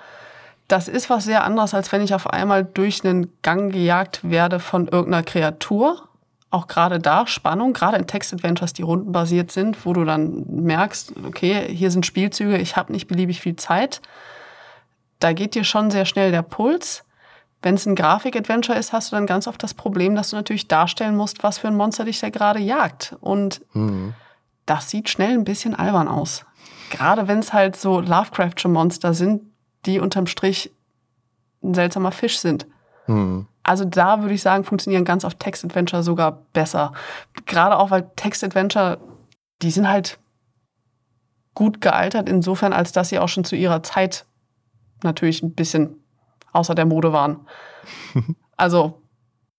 Das 0.67 0.87
ist 0.87 1.09
was 1.09 1.25
sehr 1.25 1.43
anderes, 1.43 1.73
als 1.73 1.91
wenn 1.91 2.03
ich 2.03 2.13
auf 2.13 2.29
einmal 2.29 2.63
durch 2.63 3.03
einen 3.03 3.33
Gang 3.41 3.73
gejagt 3.73 4.19
werde 4.29 4.59
von 4.59 4.87
irgendeiner 4.87 5.23
Kreatur. 5.23 6.07
Auch 6.51 6.67
gerade 6.67 6.99
da 6.99 7.25
Spannung, 7.27 7.71
gerade 7.71 7.97
in 7.97 8.07
Text-Adventures, 8.07 8.73
die 8.73 8.81
rundenbasiert 8.81 9.51
sind, 9.51 9.85
wo 9.85 9.93
du 9.93 10.03
dann 10.03 10.43
merkst, 10.47 11.13
okay, 11.25 11.73
hier 11.73 11.89
sind 11.89 12.05
Spielzüge, 12.05 12.57
ich 12.57 12.75
habe 12.75 12.91
nicht 12.91 13.07
beliebig 13.07 13.39
viel 13.39 13.55
Zeit. 13.55 14.01
Da 15.19 15.31
geht 15.31 15.55
dir 15.55 15.63
schon 15.63 15.91
sehr 15.91 16.05
schnell 16.05 16.31
der 16.31 16.41
Puls. 16.41 17.05
Wenn 17.61 17.75
es 17.75 17.85
ein 17.85 17.95
Grafik-Adventure 17.95 18.77
ist, 18.77 18.91
hast 18.91 19.11
du 19.11 19.15
dann 19.15 19.27
ganz 19.27 19.47
oft 19.47 19.63
das 19.63 19.73
Problem, 19.73 20.13
dass 20.15 20.31
du 20.31 20.35
natürlich 20.35 20.67
darstellen 20.67 21.15
musst, 21.15 21.41
was 21.43 21.59
für 21.59 21.67
ein 21.67 21.75
Monster 21.75 22.05
dich 22.05 22.19
da 22.19 22.29
gerade 22.29 22.59
jagt. 22.59 23.15
Und 23.21 23.61
mhm. 23.73 24.13
das 24.65 24.89
sieht 24.89 25.09
schnell 25.09 25.33
ein 25.33 25.45
bisschen 25.45 25.73
albern 25.73 26.07
aus. 26.07 26.45
Gerade 26.89 27.29
wenn 27.29 27.39
es 27.39 27.53
halt 27.53 27.77
so 27.77 28.01
Lovecraftsche 28.01 28.67
Monster 28.67 29.13
sind, 29.13 29.43
die 29.85 29.99
unterm 29.99 30.27
Strich 30.27 30.71
ein 31.63 31.73
seltsamer 31.73 32.11
Fisch 32.11 32.39
sind. 32.39 32.67
Mhm. 33.07 33.47
Also 33.63 33.86
da 33.86 34.21
würde 34.21 34.34
ich 34.34 34.41
sagen, 34.41 34.63
funktionieren 34.63 35.06
ganz 35.06 35.24
oft 35.24 35.39
Text-Adventure 35.39 36.04
sogar 36.04 36.45
besser. 36.54 36.93
Gerade 37.45 37.78
auch, 37.78 37.91
weil 37.91 38.10
Text-Adventure, 38.15 38.97
die 39.62 39.71
sind 39.71 39.88
halt 39.88 40.19
gut 41.54 41.82
gealtert, 41.82 42.28
insofern, 42.30 42.74
als 42.74 42.91
dass 42.91 43.10
sie 43.10 43.19
auch 43.19 43.30
schon 43.30 43.43
zu 43.43 43.56
ihrer 43.56 43.84
Zeit 43.84 44.26
natürlich 45.04 45.43
ein 45.43 45.54
bisschen 45.54 45.97
außer 46.54 46.76
der 46.76 46.86
Mode 46.86 47.13
waren. 47.13 47.45
also 48.58 49.02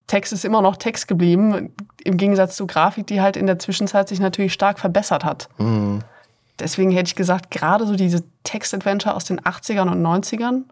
Text 0.07 0.33
ist 0.33 0.45
immer 0.45 0.62
noch 0.62 0.77
Text 0.77 1.09
geblieben, 1.09 1.73
im 2.05 2.17
Gegensatz 2.17 2.57
zu 2.57 2.67
Grafik, 2.67 3.07
die 3.07 3.21
halt 3.21 3.37
in 3.37 3.47
der 3.47 3.59
Zwischenzeit 3.59 4.09
sich 4.09 4.21
natürlich 4.21 4.53
stark 4.53 4.79
verbessert 4.79 5.25
hat. 5.25 5.49
Mhm. 5.59 6.01
Deswegen 6.59 6.91
hätte 6.91 7.09
ich 7.09 7.17
gesagt, 7.17 7.51
gerade 7.51 7.87
so 7.87 7.97
diese 7.97 8.23
Text-Adventure 8.45 9.15
aus 9.15 9.25
den 9.25 9.41
80ern 9.41 9.91
und 9.91 10.03
90ern, 10.03 10.65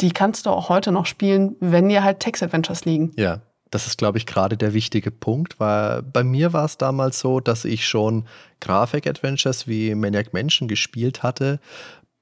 die 0.00 0.10
kannst 0.12 0.46
du 0.46 0.50
auch 0.50 0.68
heute 0.68 0.92
noch 0.92 1.06
spielen, 1.06 1.56
wenn 1.60 1.88
dir 1.88 2.04
halt 2.04 2.20
Text-Adventures 2.20 2.84
liegen. 2.84 3.12
Ja, 3.16 3.40
das 3.70 3.86
ist, 3.86 3.98
glaube 3.98 4.18
ich, 4.18 4.26
gerade 4.26 4.56
der 4.56 4.72
wichtige 4.74 5.10
Punkt, 5.10 5.60
weil 5.60 6.02
bei 6.02 6.24
mir 6.24 6.52
war 6.52 6.64
es 6.64 6.78
damals 6.78 7.20
so, 7.20 7.40
dass 7.40 7.64
ich 7.64 7.86
schon 7.86 8.24
Grafik-Adventures 8.60 9.66
wie 9.66 9.94
Maniac 9.94 10.32
Mansion 10.32 10.68
gespielt 10.68 11.22
hatte, 11.22 11.60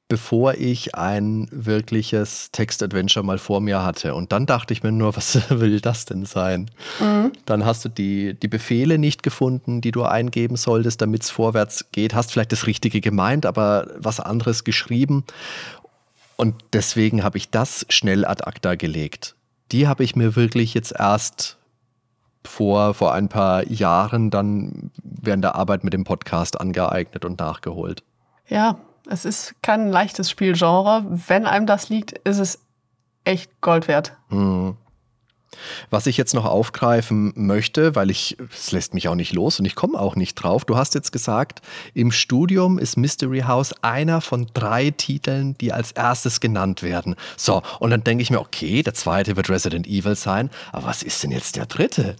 bevor 0.08 0.54
ich 0.54 0.94
ein 0.94 1.48
wirkliches 1.50 2.52
Text-Adventure 2.52 3.24
mal 3.24 3.38
vor 3.38 3.60
mir 3.60 3.82
hatte. 3.82 4.14
Und 4.14 4.30
dann 4.30 4.46
dachte 4.46 4.72
ich 4.72 4.82
mir 4.82 4.92
nur, 4.92 5.16
was 5.16 5.50
will 5.50 5.80
das 5.80 6.04
denn 6.04 6.24
sein? 6.24 6.70
Mhm. 7.00 7.32
Dann 7.44 7.64
hast 7.64 7.84
du 7.84 7.88
die, 7.88 8.34
die 8.34 8.48
Befehle 8.48 8.98
nicht 8.98 9.22
gefunden, 9.22 9.80
die 9.80 9.90
du 9.90 10.04
eingeben 10.04 10.56
solltest, 10.56 11.00
damit 11.00 11.22
es 11.22 11.30
vorwärts 11.30 11.86
geht. 11.92 12.14
Hast 12.14 12.32
vielleicht 12.32 12.52
das 12.52 12.66
Richtige 12.66 13.00
gemeint, 13.00 13.46
aber 13.46 13.88
was 13.96 14.20
anderes 14.20 14.64
geschrieben. 14.64 15.24
Und 16.36 16.54
deswegen 16.72 17.24
habe 17.24 17.38
ich 17.38 17.50
das 17.50 17.86
schnell 17.88 18.24
ad 18.24 18.44
acta 18.44 18.74
gelegt. 18.74 19.34
Die 19.72 19.88
habe 19.88 20.04
ich 20.04 20.16
mir 20.16 20.36
wirklich 20.36 20.74
jetzt 20.74 20.92
erst 20.92 21.58
vor, 22.44 22.94
vor 22.94 23.12
ein 23.12 23.28
paar 23.28 23.66
Jahren 23.66 24.30
dann 24.30 24.90
während 25.02 25.44
der 25.44 25.56
Arbeit 25.56 25.82
mit 25.82 25.92
dem 25.92 26.04
Podcast 26.04 26.60
angeeignet 26.60 27.24
und 27.24 27.38
nachgeholt. 27.40 28.02
Ja, 28.48 28.78
es 29.08 29.24
ist 29.24 29.54
kein 29.62 29.88
leichtes 29.88 30.30
Spielgenre. 30.30 31.04
Wenn 31.08 31.46
einem 31.46 31.66
das 31.66 31.88
liegt, 31.88 32.12
ist 32.18 32.38
es 32.38 32.60
echt 33.24 33.60
Gold 33.60 33.88
wert. 33.88 34.16
Mhm. 34.28 34.76
Was 35.90 36.06
ich 36.06 36.16
jetzt 36.16 36.34
noch 36.34 36.44
aufgreifen 36.44 37.32
möchte, 37.34 37.94
weil 37.94 38.10
ich, 38.10 38.36
es 38.52 38.72
lässt 38.72 38.94
mich 38.94 39.08
auch 39.08 39.14
nicht 39.14 39.32
los 39.32 39.58
und 39.58 39.64
ich 39.64 39.74
komme 39.74 39.98
auch 39.98 40.16
nicht 40.16 40.34
drauf. 40.34 40.64
Du 40.64 40.76
hast 40.76 40.94
jetzt 40.94 41.12
gesagt, 41.12 41.62
im 41.94 42.12
Studium 42.12 42.78
ist 42.78 42.96
Mystery 42.96 43.40
House 43.40 43.74
einer 43.82 44.20
von 44.20 44.48
drei 44.54 44.90
Titeln, 44.90 45.56
die 45.58 45.72
als 45.72 45.92
erstes 45.92 46.40
genannt 46.40 46.82
werden. 46.82 47.16
So, 47.36 47.62
und 47.78 47.90
dann 47.90 48.04
denke 48.04 48.22
ich 48.22 48.30
mir, 48.30 48.40
okay, 48.40 48.82
der 48.82 48.94
zweite 48.94 49.36
wird 49.36 49.48
Resident 49.48 49.86
Evil 49.86 50.16
sein, 50.16 50.50
aber 50.72 50.86
was 50.86 51.02
ist 51.02 51.22
denn 51.22 51.30
jetzt 51.30 51.56
der 51.56 51.66
dritte? 51.66 52.16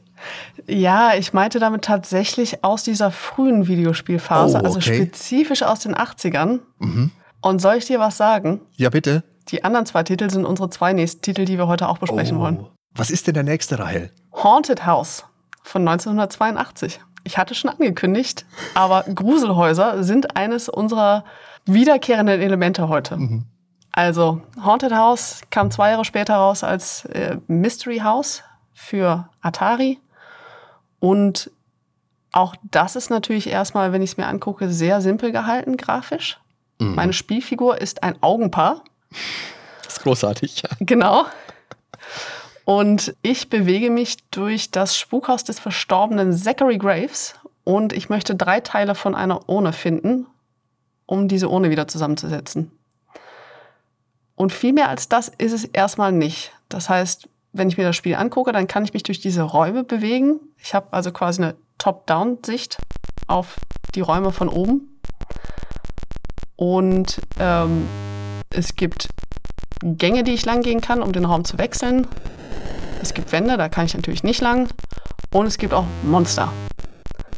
Ja, 0.66 1.14
ich 1.14 1.32
meinte 1.32 1.58
damit 1.58 1.82
tatsächlich 1.82 2.64
aus 2.64 2.82
dieser 2.82 3.10
frühen 3.10 3.66
Videospielphase, 3.66 4.54
oh, 4.54 4.64
also 4.64 4.78
okay. 4.78 4.90
also 4.90 5.04
spezifisch 5.04 5.62
aus 5.62 5.80
den 5.80 5.94
80ern. 5.94 6.60
Mhm. 6.78 7.10
Und 7.42 7.60
soll 7.60 7.76
ich 7.76 7.84
dir 7.84 8.00
was 8.00 8.16
sagen? 8.16 8.60
Ja, 8.76 8.90
bitte. 8.90 9.22
Die 9.48 9.62
anderen 9.62 9.86
zwei 9.86 10.02
Titel 10.02 10.30
sind 10.30 10.44
unsere 10.44 10.70
zwei 10.70 10.92
nächsten 10.92 11.22
Titel, 11.22 11.44
die 11.44 11.58
wir 11.58 11.68
heute 11.68 11.88
auch 11.88 11.98
besprechen 11.98 12.38
oh. 12.38 12.40
wollen. 12.40 12.66
Was 12.96 13.10
ist 13.10 13.26
denn 13.26 13.34
der 13.34 13.42
nächste, 13.42 13.78
Rahel? 13.78 14.10
Haunted 14.32 14.86
House 14.86 15.24
von 15.62 15.86
1982. 15.86 17.00
Ich 17.24 17.38
hatte 17.38 17.54
schon 17.54 17.70
angekündigt, 17.70 18.46
aber 18.74 19.02
Gruselhäuser 19.02 20.04
sind 20.04 20.36
eines 20.36 20.68
unserer 20.68 21.24
wiederkehrenden 21.66 22.40
Elemente 22.40 22.88
heute. 22.88 23.16
Mhm. 23.16 23.44
Also, 23.92 24.42
Haunted 24.62 24.92
House 24.92 25.40
kam 25.50 25.70
zwei 25.70 25.90
Jahre 25.90 26.04
später 26.04 26.36
raus 26.36 26.62
als 26.62 27.06
äh, 27.06 27.38
Mystery 27.48 27.98
House 27.98 28.42
für 28.72 29.28
Atari. 29.40 29.98
Und 31.00 31.50
auch 32.32 32.54
das 32.70 32.94
ist 32.94 33.10
natürlich 33.10 33.48
erstmal, 33.48 33.92
wenn 33.92 34.02
ich 34.02 34.10
es 34.10 34.16
mir 34.18 34.26
angucke, 34.26 34.68
sehr 34.68 35.00
simpel 35.00 35.32
gehalten 35.32 35.76
grafisch. 35.76 36.38
Mhm. 36.78 36.94
Meine 36.94 37.12
Spielfigur 37.12 37.80
ist 37.80 38.02
ein 38.02 38.22
Augenpaar. 38.22 38.82
Das 39.82 39.96
ist 39.96 40.02
großartig, 40.02 40.62
ja. 40.62 40.68
Genau. 40.80 41.24
Und 42.66 43.14
ich 43.22 43.48
bewege 43.48 43.90
mich 43.90 44.28
durch 44.30 44.72
das 44.72 44.98
Spukhaus 44.98 45.44
des 45.44 45.60
verstorbenen 45.60 46.32
Zachary 46.32 46.78
Graves 46.78 47.36
und 47.62 47.92
ich 47.92 48.08
möchte 48.08 48.34
drei 48.34 48.58
Teile 48.58 48.96
von 48.96 49.14
einer 49.14 49.48
Urne 49.48 49.72
finden, 49.72 50.26
um 51.06 51.28
diese 51.28 51.48
Urne 51.48 51.70
wieder 51.70 51.86
zusammenzusetzen. 51.86 52.72
Und 54.34 54.52
viel 54.52 54.72
mehr 54.72 54.88
als 54.88 55.08
das 55.08 55.28
ist 55.38 55.52
es 55.52 55.64
erstmal 55.64 56.10
nicht. 56.10 56.50
Das 56.68 56.88
heißt, 56.88 57.28
wenn 57.52 57.68
ich 57.68 57.78
mir 57.78 57.84
das 57.84 57.94
Spiel 57.94 58.16
angucke, 58.16 58.50
dann 58.50 58.66
kann 58.66 58.84
ich 58.84 58.92
mich 58.92 59.04
durch 59.04 59.20
diese 59.20 59.42
Räume 59.42 59.84
bewegen. 59.84 60.40
Ich 60.60 60.74
habe 60.74 60.88
also 60.90 61.12
quasi 61.12 61.42
eine 61.42 61.54
Top-Down-Sicht 61.78 62.78
auf 63.28 63.54
die 63.94 64.00
Räume 64.00 64.32
von 64.32 64.48
oben. 64.48 64.98
Und 66.56 67.20
ähm, 67.38 67.86
es 68.50 68.74
gibt 68.74 69.08
Gänge, 69.82 70.24
die 70.24 70.32
ich 70.32 70.44
lang 70.44 70.62
gehen 70.62 70.80
kann, 70.80 71.00
um 71.00 71.12
den 71.12 71.26
Raum 71.26 71.44
zu 71.44 71.58
wechseln. 71.58 72.08
Es 73.06 73.14
gibt 73.14 73.30
Wände, 73.30 73.56
da 73.56 73.68
kann 73.68 73.86
ich 73.86 73.94
natürlich 73.94 74.24
nicht 74.24 74.40
lang. 74.40 74.68
Und 75.32 75.46
es 75.46 75.58
gibt 75.58 75.72
auch 75.72 75.84
Monster. 76.02 76.52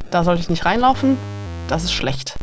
Da 0.09 0.23
sollte 0.23 0.41
ich 0.41 0.49
nicht 0.49 0.65
reinlaufen. 0.65 1.15
Das 1.67 1.83
ist 1.83 1.93
schlecht. 1.93 2.39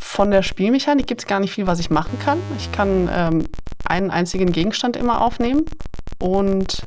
Von 0.00 0.30
der 0.30 0.44
Spielmechanik 0.44 1.08
gibt 1.08 1.22
es 1.22 1.26
gar 1.26 1.40
nicht 1.40 1.52
viel, 1.52 1.66
was 1.66 1.80
ich 1.80 1.90
machen 1.90 2.16
kann. 2.24 2.38
Ich 2.58 2.70
kann 2.70 3.10
ähm, 3.12 3.48
einen 3.84 4.12
einzigen 4.12 4.52
Gegenstand 4.52 4.94
immer 4.94 5.20
aufnehmen 5.20 5.64
und 6.20 6.84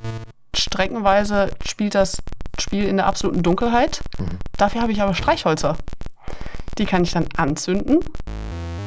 streckenweise 0.56 1.50
spielt 1.66 1.96
das 1.96 2.20
Spiel 2.58 2.86
in 2.86 2.96
der 2.96 3.06
absoluten 3.06 3.44
Dunkelheit. 3.44 4.00
Mhm. 4.20 4.40
Dafür 4.56 4.80
habe 4.80 4.94
ich 4.94 5.02
aber 5.02 5.16
Streichhölzer. 5.16 5.76
Die 6.78 6.86
kann 6.86 7.04
ich 7.04 7.12
dann 7.12 7.26
anzünden, 7.36 8.00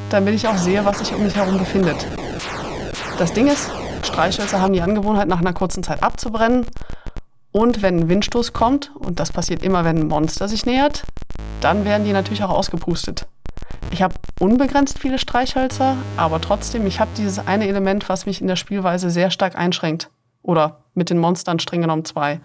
damit 0.09 0.33
ich 0.33 0.47
auch 0.47 0.57
sehe, 0.57 0.83
was 0.83 0.97
sich 0.97 1.13
um 1.13 1.21
mich 1.21 1.35
herum 1.35 1.59
befindet. 1.59 2.07
Das 3.19 3.31
Ding 3.33 3.45
ist, 3.45 3.69
Streichhölzer 4.03 4.61
haben 4.61 4.73
die 4.73 4.81
Angewohnheit, 4.81 5.27
nach 5.27 5.39
einer 5.39 5.53
kurzen 5.53 5.83
Zeit 5.83 6.03
abzubrennen. 6.03 6.65
Und 7.51 7.81
wenn 7.81 7.99
ein 7.99 8.09
Windstoß 8.09 8.53
kommt, 8.53 8.91
und 8.95 9.19
das 9.19 9.31
passiert 9.31 9.63
immer, 9.63 9.85
wenn 9.85 9.97
ein 9.97 10.07
Monster 10.07 10.47
sich 10.47 10.65
nähert, 10.65 11.03
dann 11.61 11.85
werden 11.85 12.03
die 12.03 12.13
natürlich 12.13 12.43
auch 12.43 12.49
ausgepustet. 12.49 13.27
Ich 13.91 14.01
habe 14.01 14.15
unbegrenzt 14.39 14.99
viele 14.99 15.19
Streichhölzer, 15.19 15.95
aber 16.17 16.41
trotzdem, 16.41 16.87
ich 16.87 16.99
habe 16.99 17.11
dieses 17.15 17.39
eine 17.39 17.67
Element, 17.67 18.09
was 18.09 18.25
mich 18.25 18.41
in 18.41 18.47
der 18.47 18.55
Spielweise 18.55 19.09
sehr 19.09 19.29
stark 19.29 19.55
einschränkt. 19.55 20.09
Oder 20.41 20.83
mit 20.93 21.09
den 21.09 21.19
Monstern 21.19 21.59
streng 21.59 21.81
genommen 21.81 22.03
zwei. 22.03 22.41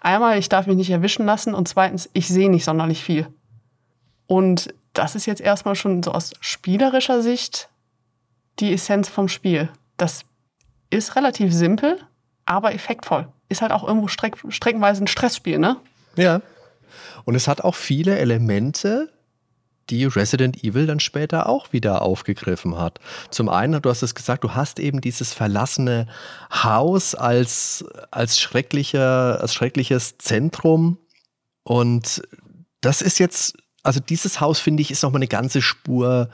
Einmal, 0.00 0.38
ich 0.38 0.48
darf 0.48 0.66
mich 0.66 0.76
nicht 0.76 0.90
erwischen 0.90 1.26
lassen 1.26 1.54
und 1.54 1.66
zweitens, 1.66 2.10
ich 2.12 2.28
sehe 2.28 2.50
nicht 2.50 2.64
sonderlich 2.64 3.02
viel. 3.02 3.26
Und 4.26 4.74
das 4.92 5.14
ist 5.14 5.26
jetzt 5.26 5.40
erstmal 5.40 5.74
schon 5.74 6.02
so 6.02 6.12
aus 6.12 6.32
spielerischer 6.40 7.22
Sicht 7.22 7.68
die 8.58 8.72
Essenz 8.72 9.08
vom 9.08 9.28
Spiel. 9.28 9.70
Das 9.96 10.24
ist 10.92 11.16
relativ 11.16 11.52
simpel, 11.52 11.98
aber 12.44 12.74
effektvoll. 12.74 13.28
Ist 13.48 13.62
halt 13.62 13.72
auch 13.72 13.86
irgendwo 13.86 14.08
streck 14.08 14.36
streckenweise 14.48 15.02
ein 15.02 15.06
Stressspiel, 15.06 15.58
ne? 15.58 15.76
Ja. 16.16 16.42
Und 17.24 17.34
es 17.34 17.48
hat 17.48 17.62
auch 17.62 17.74
viele 17.74 18.18
Elemente, 18.18 19.10
die 19.90 20.04
Resident 20.04 20.62
Evil 20.62 20.86
dann 20.86 21.00
später 21.00 21.48
auch 21.48 21.72
wieder 21.72 22.02
aufgegriffen 22.02 22.78
hat. 22.78 22.98
Zum 23.30 23.48
einen, 23.48 23.80
du 23.80 23.90
hast 23.90 24.02
es 24.02 24.14
gesagt, 24.14 24.44
du 24.44 24.54
hast 24.54 24.78
eben 24.78 25.00
dieses 25.00 25.32
verlassene 25.32 26.06
Haus 26.50 27.14
als, 27.14 27.84
als, 28.10 28.38
schrecklicher, 28.38 29.40
als 29.40 29.54
schreckliches 29.54 30.18
Zentrum. 30.18 30.98
Und 31.64 32.22
das 32.80 33.02
ist 33.02 33.18
jetzt, 33.18 33.56
also 33.82 34.00
dieses 34.00 34.40
Haus 34.40 34.60
finde 34.60 34.82
ich 34.82 34.90
ist 34.90 35.02
nochmal 35.02 35.20
eine 35.20 35.28
ganze 35.28 35.62
Spur 35.62 36.28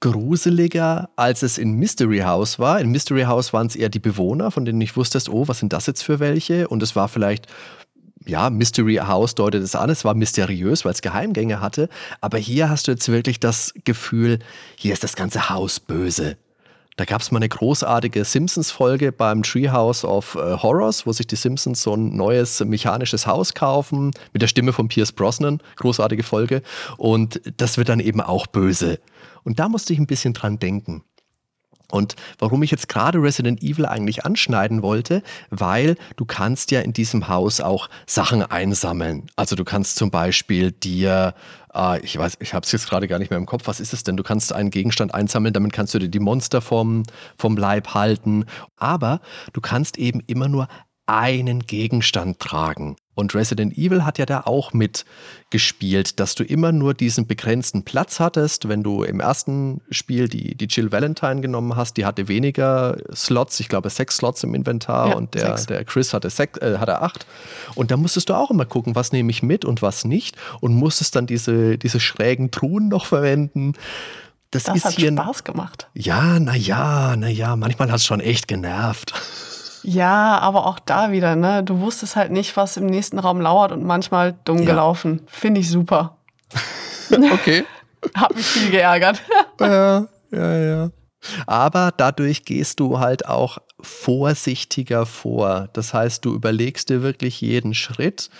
gruseliger, 0.00 1.10
als 1.16 1.42
es 1.42 1.58
in 1.58 1.72
Mystery 1.72 2.20
House 2.20 2.58
war. 2.58 2.80
In 2.80 2.90
Mystery 2.90 3.22
House 3.22 3.52
waren 3.52 3.66
es 3.66 3.76
eher 3.76 3.90
die 3.90 3.98
Bewohner, 3.98 4.50
von 4.50 4.64
denen 4.64 4.80
ich 4.80 4.96
wusste, 4.96 5.20
oh, 5.30 5.46
was 5.46 5.58
sind 5.58 5.72
das 5.72 5.86
jetzt 5.86 6.02
für 6.02 6.20
welche? 6.20 6.68
Und 6.68 6.82
es 6.82 6.96
war 6.96 7.08
vielleicht 7.08 7.46
ja, 8.26 8.50
Mystery 8.50 8.96
House 8.96 9.34
deutet 9.34 9.62
es 9.62 9.74
an, 9.74 9.88
es 9.88 10.04
war 10.04 10.14
mysteriös, 10.14 10.84
weil 10.84 10.92
es 10.92 11.00
Geheimgänge 11.00 11.60
hatte. 11.60 11.88
Aber 12.20 12.38
hier 12.38 12.68
hast 12.68 12.86
du 12.86 12.92
jetzt 12.92 13.08
wirklich 13.08 13.40
das 13.40 13.72
Gefühl, 13.84 14.40
hier 14.76 14.92
ist 14.92 15.02
das 15.02 15.16
ganze 15.16 15.48
Haus 15.48 15.80
böse. 15.80 16.36
Da 16.96 17.06
gab 17.06 17.22
es 17.22 17.30
mal 17.30 17.38
eine 17.38 17.48
großartige 17.48 18.24
Simpsons-Folge 18.26 19.10
beim 19.10 19.42
Treehouse 19.42 20.04
of 20.04 20.34
äh, 20.34 20.58
Horrors, 20.58 21.06
wo 21.06 21.12
sich 21.12 21.26
die 21.26 21.36
Simpsons 21.36 21.82
so 21.82 21.94
ein 21.94 22.14
neues 22.14 22.62
mechanisches 22.62 23.26
Haus 23.26 23.54
kaufen, 23.54 24.10
mit 24.34 24.42
der 24.42 24.48
Stimme 24.48 24.74
von 24.74 24.88
Pierce 24.88 25.12
Brosnan. 25.12 25.62
Großartige 25.76 26.22
Folge. 26.22 26.60
Und 26.98 27.40
das 27.56 27.78
wird 27.78 27.88
dann 27.88 28.00
eben 28.00 28.20
auch 28.20 28.46
böse. 28.46 28.98
Und 29.44 29.58
da 29.58 29.68
musste 29.68 29.92
ich 29.92 29.98
ein 29.98 30.06
bisschen 30.06 30.32
dran 30.32 30.58
denken. 30.58 31.02
Und 31.90 32.16
warum 32.38 32.62
ich 32.62 32.70
jetzt 32.70 32.88
gerade 32.88 33.20
Resident 33.20 33.62
Evil 33.62 33.86
eigentlich 33.86 34.24
anschneiden 34.24 34.82
wollte, 34.82 35.22
weil 35.50 35.96
du 36.16 36.24
kannst 36.24 36.70
ja 36.70 36.80
in 36.80 36.92
diesem 36.92 37.28
Haus 37.28 37.60
auch 37.60 37.88
Sachen 38.06 38.42
einsammeln. 38.42 39.26
Also 39.36 39.56
du 39.56 39.64
kannst 39.64 39.96
zum 39.96 40.10
Beispiel 40.10 40.72
dir, 40.72 41.34
äh, 41.74 42.00
ich 42.00 42.16
weiß, 42.16 42.36
ich 42.40 42.54
habe 42.54 42.64
es 42.64 42.72
jetzt 42.72 42.88
gerade 42.88 43.08
gar 43.08 43.18
nicht 43.18 43.30
mehr 43.30 43.38
im 43.38 43.46
Kopf, 43.46 43.66
was 43.66 43.80
ist 43.80 43.92
es 43.92 44.04
denn? 44.04 44.16
Du 44.16 44.22
kannst 44.22 44.52
einen 44.52 44.70
Gegenstand 44.70 45.14
einsammeln, 45.14 45.52
damit 45.52 45.72
kannst 45.72 45.94
du 45.94 45.98
dir 45.98 46.08
die 46.08 46.20
Monster 46.20 46.60
vom, 46.60 47.02
vom 47.36 47.56
Leib 47.56 47.94
halten. 47.94 48.44
Aber 48.76 49.20
du 49.52 49.60
kannst 49.60 49.98
eben 49.98 50.20
immer 50.26 50.48
nur 50.48 50.68
einen 51.10 51.60
Gegenstand 51.66 52.38
tragen. 52.38 52.96
Und 53.14 53.34
Resident 53.34 53.76
Evil 53.76 54.04
hat 54.04 54.18
ja 54.18 54.24
da 54.24 54.42
auch 54.42 54.72
mitgespielt, 54.72 56.20
dass 56.20 56.34
du 56.36 56.44
immer 56.44 56.72
nur 56.72 56.94
diesen 56.94 57.26
begrenzten 57.26 57.84
Platz 57.84 58.18
hattest. 58.20 58.68
Wenn 58.68 58.82
du 58.82 59.02
im 59.02 59.20
ersten 59.20 59.82
Spiel 59.90 60.28
die, 60.28 60.54
die 60.54 60.66
Jill 60.66 60.90
Valentine 60.90 61.40
genommen 61.40 61.76
hast, 61.76 61.96
die 61.98 62.06
hatte 62.06 62.28
weniger 62.28 62.96
Slots, 63.14 63.60
ich 63.60 63.68
glaube 63.68 63.90
sechs 63.90 64.16
Slots 64.16 64.42
im 64.44 64.54
Inventar 64.54 65.08
ja, 65.10 65.16
und 65.16 65.34
der, 65.34 65.56
der 65.56 65.84
Chris 65.84 66.14
hatte, 66.14 66.30
sech, 66.30 66.50
äh, 66.60 66.78
hatte 66.78 67.02
acht. 67.02 67.26
Und 67.74 67.90
da 67.90 67.96
musstest 67.96 68.30
du 68.30 68.34
auch 68.34 68.50
immer 68.50 68.64
gucken, 68.64 68.94
was 68.94 69.12
nehme 69.12 69.30
ich 69.30 69.42
mit 69.42 69.64
und 69.64 69.82
was 69.82 70.04
nicht 70.04 70.36
und 70.60 70.74
musstest 70.74 71.16
dann 71.16 71.26
diese, 71.26 71.76
diese 71.76 72.00
schrägen 72.00 72.50
Truhen 72.52 72.88
noch 72.88 73.04
verwenden. 73.04 73.74
Das, 74.50 74.64
das 74.64 74.84
hat 74.84 74.94
hier 74.94 75.12
Spaß 75.12 75.44
gemacht. 75.44 75.88
Ja, 75.94 76.40
naja, 76.40 77.16
naja, 77.16 77.54
manchmal 77.56 77.90
hat 77.90 77.98
es 77.98 78.06
schon 78.06 78.20
echt 78.20 78.48
genervt. 78.48 79.12
Ja, 79.82 80.38
aber 80.38 80.66
auch 80.66 80.78
da 80.78 81.12
wieder, 81.12 81.36
ne? 81.36 81.62
Du 81.62 81.80
wusstest 81.80 82.16
halt 82.16 82.30
nicht, 82.30 82.56
was 82.56 82.76
im 82.76 82.86
nächsten 82.86 83.18
Raum 83.18 83.40
lauert 83.40 83.72
und 83.72 83.84
manchmal 83.84 84.34
dumm 84.44 84.58
ja. 84.58 84.64
gelaufen. 84.64 85.22
Finde 85.26 85.60
ich 85.60 85.70
super. 85.70 86.18
okay. 87.32 87.64
Hab 88.14 88.34
mich 88.34 88.46
viel 88.46 88.70
geärgert. 88.70 89.22
ja, 89.60 90.06
ja, 90.30 90.56
ja. 90.56 90.90
Aber 91.46 91.92
dadurch 91.96 92.44
gehst 92.44 92.80
du 92.80 92.98
halt 92.98 93.26
auch 93.26 93.58
vorsichtiger 93.80 95.06
vor. 95.06 95.68
Das 95.72 95.92
heißt, 95.92 96.24
du 96.24 96.34
überlegst 96.34 96.88
dir 96.88 97.02
wirklich 97.02 97.40
jeden 97.40 97.74
Schritt 97.74 98.30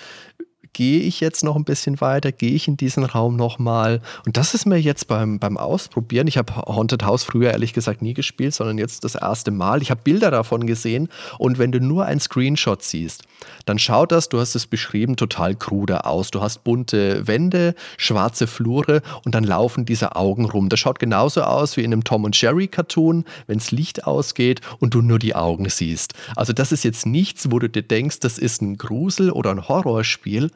gehe 0.73 1.01
ich 1.01 1.21
jetzt 1.21 1.45
noch 1.45 1.57
ein 1.57 1.65
bisschen 1.65 2.01
weiter, 2.01 2.33
gehe 2.33 2.53
ich 2.53 2.69
in 2.69 2.77
diesen 2.77 3.05
Raum 3.05 3.37
nochmal. 3.37 4.01
Und 4.25 4.37
das 4.37 4.55
ist 4.55 4.67
mir 4.67 4.81
jetzt 4.81 5.09
beim, 5.09 5.39
beim 5.39 5.57
Ausprobieren, 5.57 6.27
ich 6.27 6.39
habe 6.39 6.55
Haunted 6.55 7.05
House 7.05 7.25
früher 7.25 7.51
ehrlich 7.51 7.73
gesagt 7.73 8.03
nie 8.03 8.15
gespielt, 8.15 8.55
sondern 8.55 8.79
jetzt 8.79 9.05
das 9.05 9.15
erste 9.15 9.51
Mal. 9.51 9.83
Ich 9.83 9.91
habe 9.91 10.03
Bilder 10.03 10.31
davon 10.31 10.67
gesehen 10.67 11.09
und 11.39 11.59
wenn 11.59 11.73
du 11.73 11.81
nur 11.81 12.07
ein 12.07 12.21
Screenshot 12.21 12.83
siehst, 12.83 13.25
dann 13.67 13.79
schaut 13.79 14.13
das, 14.13 14.29
du 14.29 14.39
hast 14.39 14.55
es 14.55 14.67
beschrieben, 14.67 15.17
total 15.17 15.55
krude 15.55 16.05
aus. 16.05 16.31
Du 16.31 16.41
hast 16.41 16.65
bunte 16.65 17.27
Wände, 17.27 17.75
schwarze 17.97 18.47
Flure 18.47 19.03
und 19.25 19.35
dann 19.35 19.45
laufen 19.45 19.85
diese 19.85 20.17
Augen 20.17 20.45
rum. 20.45 20.69
Das 20.69 20.81
schaut 20.81 20.99
genauso 20.99 21.43
aus 21.43 21.77
wie 21.77 21.83
in 21.83 21.93
einem 21.93 22.05
Tom 22.05 22.25
und 22.25 22.41
Jerry 22.41 22.69
Cartoon, 22.69 23.25
wenn 23.47 23.59
das 23.59 23.71
Licht 23.71 24.05
ausgeht 24.05 24.61
und 24.79 24.95
du 24.95 25.03
nur 25.03 25.19
die 25.19 25.35
Augen 25.35 25.69
siehst. 25.69 26.15
Also 26.37 26.53
das 26.53 26.73
ist 26.73 26.85
jetzt 26.85 27.07
nichts, 27.07 27.51
wo 27.51 27.59
du 27.59 27.69
dir 27.69 27.83
denkst, 27.83 28.21
das 28.21 28.39
ist 28.39 28.63
ein 28.63 28.77
Grusel 28.77 29.31
oder 29.31 29.51
ein 29.51 29.69
Horrorspiel, 29.69 30.51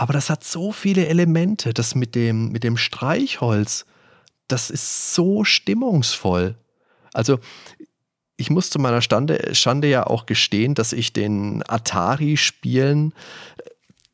aber 0.00 0.14
das 0.14 0.30
hat 0.30 0.44
so 0.44 0.72
viele 0.72 1.08
Elemente. 1.08 1.74
Das 1.74 1.94
mit 1.94 2.14
dem, 2.14 2.52
mit 2.52 2.64
dem 2.64 2.78
Streichholz, 2.78 3.84
das 4.48 4.70
ist 4.70 5.14
so 5.14 5.44
stimmungsvoll. 5.44 6.54
Also, 7.12 7.38
ich 8.38 8.48
muss 8.48 8.70
zu 8.70 8.78
meiner 8.78 9.02
Stande, 9.02 9.54
Schande 9.54 9.90
ja 9.90 10.06
auch 10.06 10.24
gestehen, 10.24 10.74
dass 10.74 10.94
ich 10.94 11.12
den 11.12 11.62
Atari-Spielen, 11.68 13.12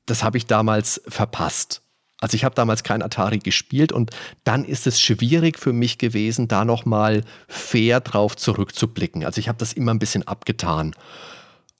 das 0.06 0.24
habe 0.24 0.38
ich 0.38 0.46
damals 0.46 1.00
verpasst. 1.06 1.82
Also 2.20 2.34
ich 2.34 2.42
habe 2.42 2.56
damals 2.56 2.82
kein 2.82 3.00
Atari 3.00 3.38
gespielt 3.38 3.92
und 3.92 4.10
dann 4.42 4.64
ist 4.64 4.88
es 4.88 5.00
schwierig 5.00 5.56
für 5.56 5.72
mich 5.72 5.98
gewesen, 5.98 6.48
da 6.48 6.64
nochmal 6.64 7.22
fair 7.46 8.00
drauf 8.00 8.36
zurückzublicken. 8.36 9.24
Also 9.24 9.38
ich 9.38 9.46
habe 9.48 9.58
das 9.58 9.72
immer 9.72 9.94
ein 9.94 10.00
bisschen 10.00 10.26
abgetan. 10.26 10.96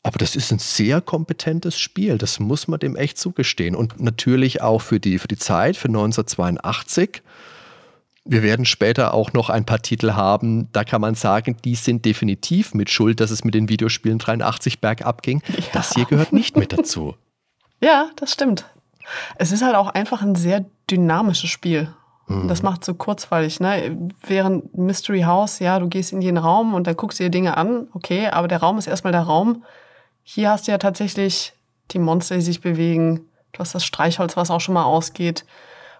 Aber 0.07 0.19
das 0.19 0.37
ist 0.37 0.53
ein 0.53 0.61
sehr 0.61 1.01
kompetentes 1.01 1.81
Spiel, 1.81 2.16
das 2.16 2.38
muss 2.38 2.69
man 2.69 2.79
dem 2.79 2.95
echt 2.95 3.19
zugestehen. 3.19 3.75
Und 3.75 4.01
natürlich 4.01 4.62
auch 4.62 4.81
für 4.81 5.01
die, 5.01 5.19
für 5.19 5.27
die 5.27 5.37
Zeit, 5.37 5.77
für 5.77 5.88
1982. 5.88 7.23
Wir 8.25 8.45
werden 8.45 8.66
später 8.66 9.14
auch 9.14 9.33
noch 9.33 9.51
ein 9.51 9.64
paar 9.64 9.83
Titel 9.83 10.12
haben, 10.12 10.69
da 10.71 10.85
kann 10.85 11.01
man 11.01 11.16
sagen, 11.16 11.57
die 11.64 11.75
sind 11.75 12.05
definitiv 12.05 12.73
mit 12.73 12.88
Schuld, 12.88 13.19
dass 13.19 13.33
es 13.33 13.42
mit 13.42 13.55
den 13.57 13.69
Videospielen 13.69 14.19
83 14.19 14.81
bergab 14.81 15.23
ging. 15.23 15.42
Ja. 15.49 15.64
Das 15.73 15.95
hier 15.95 16.05
gehört 16.05 16.33
nicht 16.33 16.57
mit 16.57 16.73
dazu. 16.73 17.14
Ja, 17.83 18.09
das 18.16 18.33
stimmt. 18.33 18.64
Es 19.35 19.53
ist 19.53 19.62
halt 19.62 19.75
auch 19.75 19.88
einfach 19.88 20.23
ein 20.23 20.35
sehr 20.35 20.64
dynamisches 20.90 21.51
Spiel. 21.51 21.92
Mhm. 22.27 22.49
Das 22.49 22.62
macht 22.62 22.87
so 22.87 22.95
kurzweilig, 22.95 23.61
ne? 23.61 24.11
Während 24.27 24.75
Mystery 24.79 25.25
House, 25.25 25.59
ja, 25.59 25.79
du 25.79 25.87
gehst 25.87 26.14
in 26.14 26.23
jeden 26.23 26.38
Raum 26.38 26.73
und 26.73 26.87
da 26.87 26.95
guckst 26.95 27.21
du 27.21 27.25
dir 27.25 27.31
Dinge 27.31 27.59
an, 27.59 27.88
okay, 27.92 28.29
aber 28.29 28.49
der 28.49 28.61
Raum 28.61 28.79
ist 28.79 28.87
erstmal 28.87 29.12
der 29.12 29.25
Raum. 29.25 29.62
Hier 30.29 30.51
hast 30.51 30.67
du 30.67 30.73
ja 30.73 30.79
tatsächlich 30.79 31.53
die 31.93 32.01
Monster, 32.01 32.35
die 32.35 32.43
sich 32.43 32.61
bewegen. 32.61 33.29
Du 33.53 33.61
hast 33.61 33.77
das 33.77 33.85
Streichholz, 33.85 34.37
was 34.37 34.51
auch 34.51 34.61
schon 34.61 34.75
mal 34.75 34.83
ausgeht. 34.83 35.45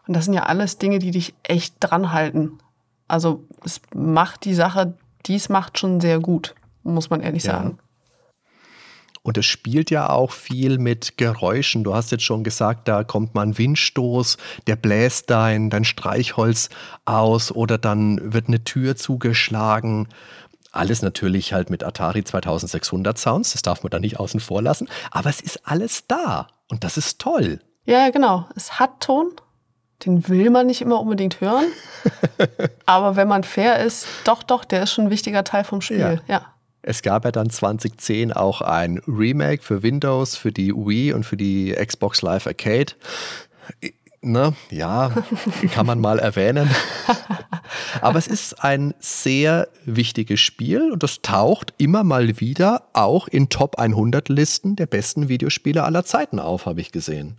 Und 0.09 0.15
das 0.15 0.25
sind 0.25 0.35
ja 0.35 0.43
alles 0.43 0.79
Dinge, 0.79 0.99
die 0.99 1.12
dich 1.12 1.33
echt 1.45 1.77
dran 1.79 2.12
halten. 2.12 2.59
Also 3.07 3.45
es 3.65 3.81
macht 3.95 4.45
die 4.45 4.55
Sache, 4.55 4.95
dies 5.27 5.49
macht 5.49 5.79
schon 5.79 6.01
sehr 6.01 6.19
gut, 6.19 6.57
muss 6.83 7.09
man 7.09 7.21
ehrlich 7.21 7.45
ja. 7.45 7.53
sagen. 7.53 7.79
Und 9.23 9.39
es 9.39 9.47
spielt 9.47 9.91
ja 9.91 10.11
auch 10.11 10.33
viel 10.33 10.79
mit 10.79 11.19
Geräuschen. 11.19 11.85
Du 11.85 11.95
hast 11.95 12.11
jetzt 12.12 12.23
schon 12.23 12.43
gesagt, 12.45 12.87
da 12.87 13.05
kommt 13.05 13.35
mal 13.35 13.43
ein 13.43 13.59
Windstoß, 13.59 14.39
der 14.69 14.77
bläst 14.77 15.31
dein, 15.31 15.71
dein 15.71 15.85
Streichholz 15.85 16.69
aus 17.05 17.51
oder 17.51 17.79
dann 17.79 18.33
wird 18.33 18.49
eine 18.49 18.62
Tür 18.62 18.97
zugeschlagen. 18.97 20.09
Alles 20.77 21.03
natürlich 21.03 21.53
halt 21.53 21.71
mit 21.71 21.83
Atari 21.83 22.23
2600 22.25 23.19
Sounds, 23.19 23.53
das 23.53 23.62
darf 23.62 23.83
man 23.83 23.91
da 23.91 23.99
nicht 23.99 24.19
außen 24.19 24.41
vor 24.41 24.62
lassen, 24.62 24.89
aber 25.11 25.31
es 25.31 25.41
ist 25.41 25.67
alles 25.67 26.07
da 26.07 26.49
und 26.69 26.85
das 26.85 26.97
ist 26.97 27.19
toll. 27.21 27.61
Ja, 27.85 28.11
genau. 28.11 28.47
Es 28.55 28.79
hat 28.79 29.01
Ton, 29.01 29.33
den 30.05 30.29
will 30.29 30.51
man 30.51 30.67
nicht 30.67 30.83
immer 30.83 31.01
unbedingt 31.01 31.41
hören, 31.41 31.67
aber 32.87 33.17
wenn 33.17 33.29
man 33.29 33.45
fair 33.45 33.81
ist, 33.81 34.07
doch, 34.25 34.43
doch, 34.43 34.65
der 34.65 34.83
ist 34.83 34.93
schon 34.93 35.07
ein 35.07 35.11
wichtiger 35.11 35.45
Teil 35.45 35.65
vom 35.65 35.81
Spiel, 35.81 36.21
ja. 36.27 36.35
ja. 36.35 36.47
Es 36.83 37.03
gab 37.03 37.25
ja 37.25 37.33
dann 37.33 37.51
2010 37.51 38.33
auch 38.33 38.61
ein 38.61 39.01
Remake 39.09 39.61
für 39.61 39.83
Windows, 39.83 40.37
für 40.37 40.53
die 40.53 40.73
Wii 40.73 41.15
und 41.15 41.25
für 41.25 41.37
die 41.37 41.73
Xbox 41.73 42.23
Live 42.23 42.47
Arcade. 42.47 42.93
Ne, 44.27 44.55
ja, 44.73 45.12
kann 45.73 45.87
man 45.87 46.01
mal 46.01 46.19
erwähnen. 46.19 46.69
Aber 48.01 48.19
es 48.19 48.27
ist 48.27 48.65
ein 48.65 48.93
sehr 48.99 49.69
wichtiges 49.85 50.41
Spiel 50.41 50.91
und 50.91 51.05
es 51.05 51.23
taucht 51.23 51.75
immer 51.79 52.03
mal 52.03 52.41
wieder 52.41 52.89
auch 52.93 53.29
in 53.29 53.51
Top 53.51 53.79
100 53.79 54.29
Listen 54.29 54.75
der 54.75 54.87
besten 54.87 55.29
Videospiele 55.29 55.85
aller 55.85 56.05
Zeiten 56.05 56.41
auf, 56.41 56.67
habe 56.67 56.81
ich 56.81 56.91
gesehen. 56.91 57.37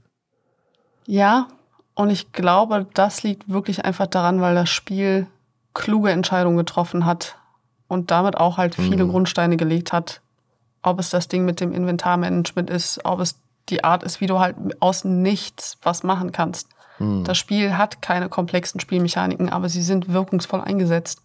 Ja, 1.06 1.50
und 1.94 2.10
ich 2.10 2.32
glaube, 2.32 2.88
das 2.94 3.22
liegt 3.22 3.50
wirklich 3.50 3.84
einfach 3.84 4.08
daran, 4.08 4.40
weil 4.40 4.56
das 4.56 4.70
Spiel 4.70 5.28
kluge 5.74 6.12
Entscheidungen 6.12 6.56
getroffen 6.56 7.06
hat 7.06 7.36
und 7.90 8.12
damit 8.12 8.38
auch 8.38 8.56
halt 8.56 8.76
viele 8.76 9.04
mhm. 9.04 9.10
Grundsteine 9.10 9.58
gelegt 9.58 9.92
hat. 9.92 10.22
Ob 10.84 11.02
es 11.02 11.10
das 11.10 11.28
Ding 11.28 11.44
mit 11.44 11.60
dem 11.60 11.74
Inventarmanagement 11.74 12.70
ist, 12.70 13.04
ob 13.04 13.20
es 13.20 13.42
die 13.68 13.84
Art 13.84 14.04
ist, 14.04 14.22
wie 14.22 14.28
du 14.28 14.40
halt 14.40 14.56
aus 14.80 15.04
nichts 15.04 15.78
was 15.82 16.04
machen 16.04 16.32
kannst. 16.32 16.70
Hm. 16.98 17.24
Das 17.24 17.38
Spiel 17.38 17.78
hat 17.78 18.02
keine 18.02 18.30
komplexen 18.30 18.80
Spielmechaniken, 18.80 19.50
aber 19.50 19.70
sie 19.70 19.82
sind 19.82 20.12
wirkungsvoll 20.12 20.62
eingesetzt. 20.62 21.22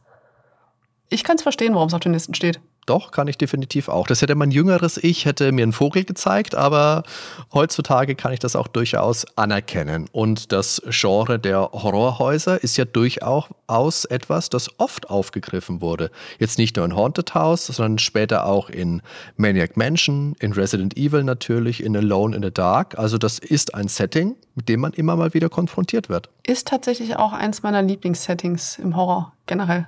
Ich 1.08 1.24
kann 1.24 1.36
es 1.36 1.42
verstehen, 1.42 1.74
warum 1.74 1.88
es 1.88 1.94
auf 1.94 2.00
den 2.00 2.12
Listen 2.12 2.34
steht. 2.34 2.60
Doch, 2.86 3.12
kann 3.12 3.28
ich 3.28 3.38
definitiv 3.38 3.88
auch. 3.88 4.08
Das 4.08 4.22
hätte 4.22 4.34
mein 4.34 4.50
jüngeres 4.50 4.96
Ich, 4.96 5.24
hätte 5.24 5.52
mir 5.52 5.62
einen 5.62 5.72
Vogel 5.72 6.02
gezeigt, 6.02 6.56
aber 6.56 7.04
heutzutage 7.52 8.16
kann 8.16 8.32
ich 8.32 8.40
das 8.40 8.56
auch 8.56 8.66
durchaus 8.66 9.24
anerkennen. 9.36 10.08
Und 10.10 10.50
das 10.50 10.82
Genre 10.88 11.38
der 11.38 11.70
Horrorhäuser 11.72 12.60
ist 12.60 12.76
ja 12.76 12.84
durchaus 12.84 14.04
etwas, 14.06 14.50
das 14.50 14.80
oft 14.80 15.10
aufgegriffen 15.10 15.80
wurde. 15.80 16.10
Jetzt 16.40 16.58
nicht 16.58 16.74
nur 16.74 16.84
in 16.84 16.96
Haunted 16.96 17.34
House, 17.34 17.66
sondern 17.66 17.98
später 17.98 18.46
auch 18.46 18.68
in 18.68 19.00
Maniac 19.36 19.76
Mansion, 19.76 20.34
in 20.40 20.52
Resident 20.52 20.96
Evil 20.96 21.22
natürlich, 21.22 21.84
in 21.84 21.96
Alone 21.96 22.34
in 22.34 22.42
the 22.42 22.50
Dark. 22.50 22.98
Also 22.98 23.16
das 23.16 23.38
ist 23.38 23.76
ein 23.76 23.86
Setting, 23.86 24.34
mit 24.56 24.68
dem 24.68 24.80
man 24.80 24.92
immer 24.92 25.14
mal 25.14 25.34
wieder 25.34 25.48
konfrontiert 25.48 26.08
wird. 26.08 26.30
Ist 26.42 26.66
tatsächlich 26.66 27.14
auch 27.14 27.32
eins 27.32 27.62
meiner 27.62 27.82
Lieblingssettings 27.82 28.80
im 28.80 28.96
Horror 28.96 29.32
generell. 29.46 29.86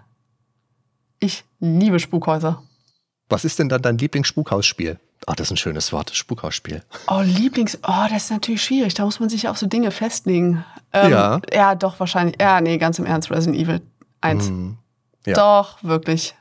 Ich 1.18 1.44
liebe 1.58 1.98
Spukhäuser. 1.98 2.62
Was 3.28 3.44
ist 3.44 3.58
denn 3.58 3.68
dann 3.68 3.82
dein 3.82 3.98
Lieblingsspukhausspiel? 3.98 4.98
Ah, 5.26 5.34
das 5.34 5.46
ist 5.48 5.52
ein 5.52 5.56
schönes 5.56 5.92
Wort, 5.92 6.14
Spukhausspiel. 6.14 6.82
Oh, 7.08 7.22
Lieblings. 7.22 7.78
Oh, 7.82 8.06
das 8.10 8.24
ist 8.24 8.30
natürlich 8.30 8.62
schwierig. 8.62 8.92
Da 8.94 9.04
muss 9.04 9.20
man 9.20 9.30
sich 9.30 9.48
auf 9.48 9.56
so 9.56 9.66
Dinge 9.66 9.90
festlegen. 9.90 10.64
Ähm, 10.92 11.10
Ja. 11.10 11.40
Ja, 11.52 11.74
doch, 11.74 11.98
wahrscheinlich. 11.98 12.36
Ja, 12.40 12.60
nee, 12.60 12.76
ganz 12.76 12.98
im 12.98 13.06
Ernst, 13.06 13.30
Resident 13.30 13.56
Evil 13.56 13.80
1. 14.20 14.48
Hm, 14.48 14.76
ja. 15.24 15.34
Doch, 15.34 15.82
wirklich. 15.82 16.34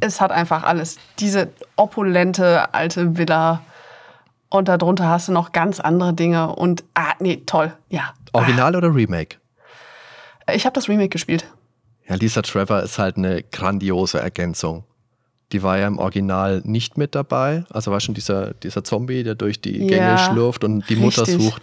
Es 0.00 0.20
hat 0.20 0.32
einfach 0.32 0.64
alles. 0.64 0.98
Diese 1.20 1.48
opulente 1.76 2.74
alte 2.74 3.16
Villa. 3.16 3.62
Und 4.50 4.66
darunter 4.68 5.06
hast 5.08 5.28
du 5.28 5.32
noch 5.32 5.52
ganz 5.52 5.78
andere 5.78 6.12
Dinge. 6.14 6.54
Und, 6.54 6.82
ah, 6.94 7.12
nee, 7.20 7.42
toll. 7.46 7.76
Ja. 7.88 8.14
Original 8.32 8.74
oder 8.74 8.92
Remake? 8.94 9.36
Ich 10.52 10.64
habe 10.64 10.74
das 10.74 10.88
Remake 10.88 11.10
gespielt. 11.10 11.46
Ja, 12.08 12.14
Lisa 12.16 12.42
Trevor 12.42 12.82
ist 12.82 12.98
halt 12.98 13.16
eine 13.16 13.42
grandiose 13.42 14.18
Ergänzung. 14.20 14.84
Die 15.52 15.62
war 15.62 15.78
ja 15.78 15.86
im 15.86 15.98
Original 15.98 16.60
nicht 16.64 16.98
mit 16.98 17.14
dabei. 17.14 17.64
Also 17.70 17.90
war 17.90 18.00
schon 18.00 18.14
dieser, 18.14 18.52
dieser 18.54 18.84
Zombie, 18.84 19.22
der 19.22 19.34
durch 19.34 19.60
die 19.60 19.78
Gänge 19.78 19.96
Ja, 19.96 20.18
schlurft 20.18 20.62
und 20.64 20.88
die 20.88 20.96
Mutter 20.96 21.22
richtig. 21.26 21.42
sucht. 21.42 21.62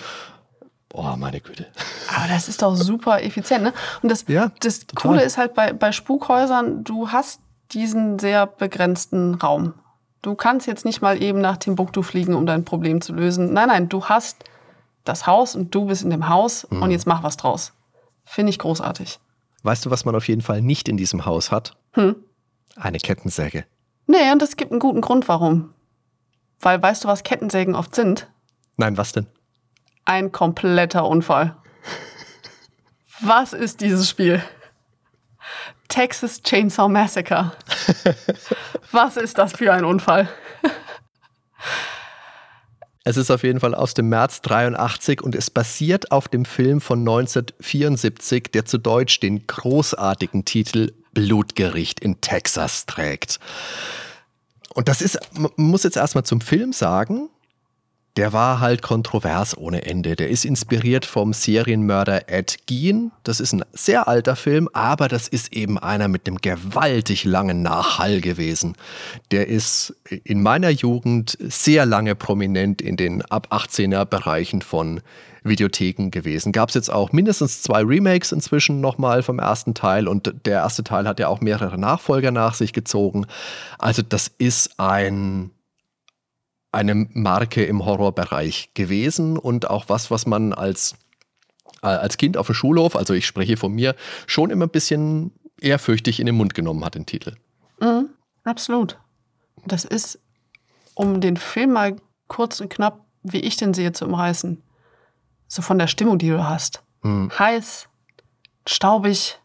Oh, 0.94 1.14
meine 1.18 1.42
Güte. 1.42 1.68
Aber 2.16 2.28
das 2.30 2.48
ist 2.48 2.62
doch 2.62 2.76
super 2.76 3.22
effizient, 3.22 3.64
ne? 3.64 3.74
Und 4.02 4.10
das, 4.10 4.26
Ja, 4.28 4.52
das 4.62 4.88
total. 4.88 5.12
Coole 5.12 5.24
ist 5.24 5.38
halt 5.38 5.54
bei, 5.54 5.74
bei 5.74 5.92
Spukhäusern, 5.92 6.84
du 6.84 7.10
hast 7.10 7.42
diesen 7.72 8.18
sehr 8.18 8.48
begrenzten 8.48 9.36
Raum. 9.36 9.74
Du 10.22 10.36
kannst 10.36 10.66
jetzt 10.68 10.86
nicht 10.86 11.02
mal 11.02 11.22
eben 11.22 11.40
nach 11.42 11.58
Timbuktu 11.58 12.02
fliegen, 12.02 12.34
um 12.34 12.46
dein 12.46 12.64
Problem 12.66 13.02
zu 13.02 13.14
lösen. 13.14 13.54
Nein, 13.54 13.68
nein, 13.68 13.90
du 13.90 14.06
hast 14.06 14.38
das 15.04 15.28
Haus 15.28 15.56
und 15.56 15.76
du 15.76 15.86
bist 15.86 16.02
in 16.04 16.10
dem 16.10 16.30
Haus 16.30 16.66
Mhm. 16.72 16.82
und 16.82 16.92
jetzt 16.92 17.06
mach 17.06 17.22
was 17.24 17.38
draus. 17.38 17.74
Finde 18.24 18.50
ich 18.52 18.58
großartig. 18.58 19.20
Weißt 19.64 19.86
du, 19.86 19.92
was 19.92 20.06
man 20.06 20.16
auf 20.16 20.28
jeden 20.28 20.42
Fall 20.42 20.62
nicht 20.62 20.88
in 20.90 20.98
diesem 20.98 21.26
Haus 21.26 21.52
hat? 21.52 21.76
Hm. 21.92 22.16
Eine 22.76 22.98
Kettensäge. 23.00 23.66
Nee, 24.08 24.32
und 24.32 24.42
es 24.42 24.56
gibt 24.56 24.72
einen 24.72 24.80
guten 24.80 25.02
Grund, 25.02 25.28
warum. 25.28 25.74
Weil 26.60 26.82
weißt 26.82 27.04
du, 27.04 27.08
was 27.08 27.24
Kettensägen 27.24 27.76
oft 27.76 27.96
sind? 27.96 28.28
Nein, 28.78 28.98
was 28.98 29.14
denn? 29.14 29.28
Ein 30.06 30.32
kompletter 30.32 31.08
Unfall. 31.08 31.56
Was 33.22 33.54
ist 33.54 33.82
dieses 33.82 34.10
Spiel? 34.10 34.44
Texas 35.88 36.42
Chainsaw 36.42 36.90
Massacre. 36.90 37.54
Was 38.92 39.18
ist 39.18 39.38
das 39.38 39.54
für 39.54 39.72
ein 39.72 39.86
Unfall? 39.86 40.30
Es 43.04 43.18
ist 43.18 43.30
auf 43.30 43.44
jeden 43.44 43.60
Fall 43.60 43.76
aus 43.76 43.94
dem 43.94 44.10
März 44.10 44.42
83 44.42 45.22
und 45.22 45.36
es 45.36 45.52
basiert 45.52 46.12
auf 46.12 46.28
dem 46.28 46.44
Film 46.44 46.82
von 46.82 47.00
1974, 47.00 48.46
der 48.52 48.66
zu 48.66 48.80
Deutsch 48.80 49.20
den 49.20 49.46
großartigen 49.46 50.44
Titel 50.44 50.92
Blutgericht 51.16 52.00
in 52.00 52.22
Texas 52.22 52.86
trägt. 52.86 53.40
Und 54.76 54.88
das 54.88 55.02
ist, 55.02 55.18
man 55.34 55.52
muss 55.56 55.84
jetzt 55.84 55.98
erstmal 55.98 56.26
zum 56.26 56.42
Film 56.42 56.74
sagen, 56.74 57.30
der 58.18 58.32
war 58.32 58.62
halt 58.62 58.82
kontrovers 58.82 59.58
ohne 59.58 59.86
Ende. 59.86 60.16
Der 60.16 60.30
ist 60.30 60.46
inspiriert 60.46 61.06
vom 61.06 61.34
Serienmörder 61.34 62.30
Ed 62.30 62.60
Gein. 62.68 63.12
Das 63.24 63.42
ist 63.42 63.52
ein 63.52 63.64
sehr 63.74 64.08
alter 64.08 64.38
Film, 64.38 64.70
aber 64.72 65.10
das 65.10 65.28
ist 65.28 65.52
eben 65.54 65.78
einer 65.78 66.08
mit 66.08 66.28
einem 66.28 66.38
gewaltig 66.38 67.26
langen 67.26 67.62
Nachhall 67.62 68.22
gewesen. 68.22 68.76
Der 69.32 69.48
ist 69.48 69.96
in 70.24 70.42
meiner 70.42 70.70
Jugend 70.70 71.38
sehr 71.42 71.86
lange 71.86 72.16
prominent 72.16 72.82
in 72.82 72.96
den 72.96 73.22
ab 73.24 73.48
18er 73.52 74.06
Bereichen 74.06 74.62
von 74.62 75.02
Videotheken 75.44 76.10
gewesen. 76.10 76.54
Gab 76.54 76.70
es 76.70 76.76
jetzt 76.76 76.92
auch 76.92 77.12
mindestens 77.12 77.62
zwei 77.62 77.84
Remakes 77.84 78.32
inzwischen 78.32 78.82
nochmal 78.82 79.24
vom 79.24 79.40
ersten 79.40 79.74
Teil 79.74 80.08
und 80.08 80.34
der 80.46 80.62
erste 80.62 80.84
Teil 80.84 81.08
hat 81.08 81.20
ja 81.20 81.28
auch 81.28 81.42
mehrere 81.42 81.78
Nachfolger 81.78 82.32
nach 82.32 82.56
sich 82.56 82.72
gezogen. 82.74 83.28
Also 83.78 84.02
das 84.02 84.32
ist 84.38 84.80
ein 84.80 85.52
eine 86.76 86.94
Marke 87.14 87.64
im 87.64 87.86
Horrorbereich 87.86 88.72
gewesen 88.74 89.38
und 89.38 89.70
auch 89.70 89.86
was, 89.88 90.12
was 90.12 90.26
man 90.26 90.54
als, 90.54 90.96
äh, 91.82 91.88
als 91.88 92.18
Kind 92.18 92.38
auf 92.38 92.48
dem 92.48 92.56
Schulhof, 92.56 92.96
also 92.96 93.14
ich 93.14 93.26
spreche 93.26 93.58
von 93.58 93.74
mir, 93.74 93.96
schon 94.28 94.50
immer 94.50 94.66
ein 94.66 94.72
bisschen 94.72 95.32
ehrfürchtig 95.62 96.20
in 96.20 96.26
den 96.26 96.36
Mund 96.36 96.54
genommen 96.54 96.84
hat, 96.84 96.96
den 96.96 97.06
Titel. 97.06 97.36
Mhm, 97.80 98.10
absolut. 98.44 99.00
Das 99.66 99.86
ist, 99.86 100.20
um 100.94 101.22
den 101.22 101.38
Film 101.38 101.74
mal 101.74 101.96
kurz 102.28 102.60
und 102.60 102.70
knapp, 102.70 103.06
wie 103.24 103.40
ich 103.40 103.58
den 103.58 103.74
sehe, 103.74 103.92
zu 103.94 104.06
umreißen. 104.06 104.62
So 105.48 105.62
von 105.62 105.80
der 105.80 105.88
Stimmung, 105.88 106.18
die 106.18 106.30
du 106.30 106.48
hast. 106.48 106.84
Hm. 107.02 107.32
Heiß, 107.38 107.88
staubig, 108.68 109.40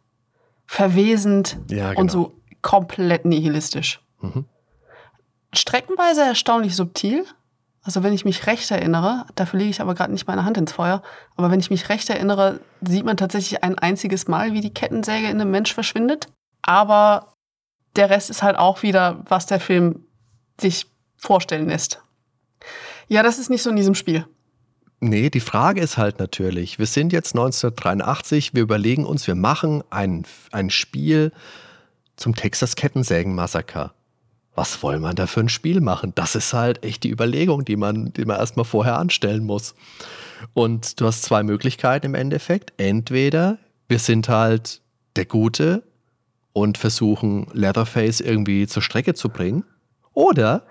verwesend 0.67 1.59
Ja, 1.69 1.91
und 1.91 2.09
genau. 2.09 2.13
so 2.13 2.33
komplett 2.63 3.25
nihilistisch. 3.25 4.01
Mhm. 4.21 4.45
Streckenweise 5.53 6.23
erstaunlich 6.23 6.77
subtil. 6.77 7.25
Also 7.83 8.03
wenn 8.03 8.13
ich 8.13 8.25
mich 8.25 8.47
recht 8.47 8.71
erinnere, 8.71 9.25
dafür 9.35 9.59
lege 9.59 9.71
ich 9.71 9.81
aber 9.81 9.95
gerade 9.95 10.13
nicht 10.13 10.27
meine 10.27 10.45
Hand 10.45 10.59
ins 10.59 10.73
Feuer, 10.73 11.03
aber 11.37 11.51
wenn 11.51 11.61
ich 11.61 11.71
mich 11.71 11.89
recht 11.89 12.11
erinnere, 12.11 12.61
sieht 12.83 13.07
man 13.07 13.17
tatsächlich 13.17 13.65
ein 13.65 13.79
einziges 13.79 14.29
Mal, 14.29 14.53
wie 14.53 14.61
die 14.61 14.75
Kettensäge 14.75 15.29
in 15.29 15.41
einem 15.41 15.51
Mensch 15.51 15.73
verschwindet. 15.73 16.29
Aber 16.61 17.35
der 17.97 18.11
Rest 18.11 18.29
ist 18.29 18.43
halt 18.43 18.59
auch 18.59 18.83
wieder, 18.83 19.25
was 19.29 19.47
der 19.47 19.61
Film 19.61 20.05
sich 20.61 20.87
vorstellen 21.17 21.69
lässt. 21.69 22.03
Ja, 23.09 23.23
das 23.23 23.39
ist 23.39 23.51
nicht 23.51 23.63
so 23.63 23.71
in 23.71 23.77
diesem 23.77 23.95
Spiel. 23.95 24.27
Nee, 25.01 25.31
die 25.31 25.41
Frage 25.41 25.81
ist 25.81 25.97
halt 25.97 26.19
natürlich, 26.19 26.79
wir 26.79 26.85
sind 26.85 27.13
jetzt 27.13 27.35
1983, 27.35 28.53
wir 28.55 28.63
überlegen 28.63 29.07
uns, 29.07 29.27
wir 29.27 29.35
machen 29.35 29.83
ein, 29.89 30.27
ein 30.53 30.69
Spiel 30.69 31.33
zum 32.17 32.35
Texas 32.35 32.77
Kettensägen-Massaker. 32.77 33.95
Was 34.55 34.83
wollen 34.83 35.01
wir 35.01 35.15
da 35.15 35.27
für 35.27 35.41
ein 35.41 35.49
Spiel 35.49 35.81
machen? 35.81 36.13
Das 36.15 36.35
ist 36.35 36.53
halt 36.53 36.85
echt 36.85 37.05
die 37.05 37.11
Überlegung, 37.11 37.65
die 37.65 37.77
man, 37.77 38.13
die 38.13 38.25
man 38.25 38.39
erstmal 38.39 38.65
vorher 38.65 38.99
anstellen 38.99 39.45
muss. 39.45 39.75
Und 40.55 41.01
du 41.01 41.07
hast 41.07 41.23
zwei 41.23 41.43
Möglichkeiten 41.43 42.07
im 42.07 42.15
Endeffekt. 42.15 42.73
Entweder 42.77 43.59
wir 43.89 43.99
sind 43.99 44.29
halt 44.29 44.81
der 45.17 45.25
Gute 45.25 45.83
und 46.53 46.79
versuchen 46.79 47.47
Leatherface 47.53 48.21
irgendwie 48.21 48.67
zur 48.67 48.83
Strecke 48.83 49.15
zu 49.15 49.29
bringen. 49.29 49.65
Oder 50.13 50.67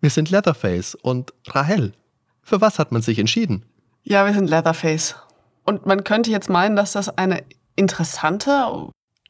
wir 0.00 0.10
sind 0.10 0.30
Leatherface 0.30 0.94
und 0.94 1.32
Rahel. 1.46 1.92
Für 2.42 2.60
was 2.60 2.78
hat 2.78 2.90
man 2.90 3.02
sich 3.02 3.18
entschieden? 3.18 3.64
Ja, 4.02 4.26
wir 4.26 4.34
sind 4.34 4.48
Leatherface. 4.48 5.14
Und 5.64 5.86
man 5.86 6.04
könnte 6.04 6.30
jetzt 6.30 6.48
meinen, 6.48 6.74
dass 6.74 6.92
das 6.92 7.08
eine 7.16 7.42
interessante, 7.76 8.66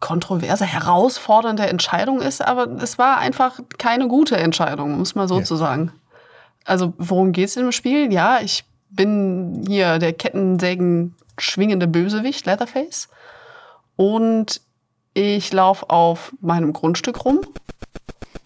kontroverse, 0.01 0.65
herausfordernde 0.65 1.67
Entscheidung 1.67 2.21
ist, 2.21 2.41
aber 2.45 2.67
es 2.83 2.99
war 2.99 3.19
einfach 3.19 3.61
keine 3.79 4.09
gute 4.09 4.37
Entscheidung, 4.37 4.99
muss 4.99 5.15
man 5.15 5.29
so 5.29 5.39
Ja. 5.39 5.45
zu 5.45 5.57
sagen. 5.57 5.93
Also, 6.65 6.93
worum 6.99 7.33
geht's 7.33 7.57
im 7.57 7.73
Spiel? 7.73 8.13
Ja, 8.13 8.41
ich 8.41 8.65
bin 8.91 9.65
hier 9.67 9.99
der 9.99 10.13
Kettensägen 10.13 11.15
schwingende 11.39 11.87
Bösewicht, 11.87 12.47
Leatherface. 12.47 13.09
Und 13.97 14.61
ich 15.15 15.53
laufe 15.53 15.89
auf 15.91 16.33
meinem 16.41 16.73
Grundstück 16.73 17.25
rum 17.25 17.41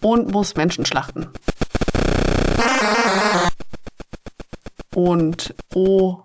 und 0.01 0.31
muss 0.33 0.55
Menschen 0.57 0.85
schlachten. 0.87 1.29
Und 4.95 5.55
pro 5.71 6.25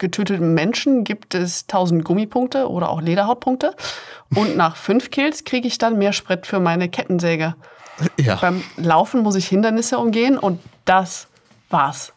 getöteten 0.00 0.54
Menschen 0.54 1.04
gibt 1.04 1.36
es 1.36 1.62
1000 1.62 2.04
Gummipunkte 2.04 2.68
oder 2.68 2.88
auch 2.88 3.00
Lederhautpunkte. 3.00 3.76
Und 4.34 4.56
nach 4.56 4.74
fünf 4.74 5.10
Kills 5.10 5.44
kriege 5.44 5.68
ich 5.68 5.78
dann 5.78 5.98
mehr 5.98 6.12
Sprit 6.12 6.46
für 6.46 6.58
meine 6.58 6.88
Kettensäge. 6.88 7.54
Ja. 8.18 8.36
Beim 8.36 8.64
Laufen 8.76 9.20
muss 9.20 9.36
ich 9.36 9.46
Hindernisse 9.46 9.98
umgehen 9.98 10.38
und 10.38 10.60
das 10.84 11.28
war's. 11.68 12.12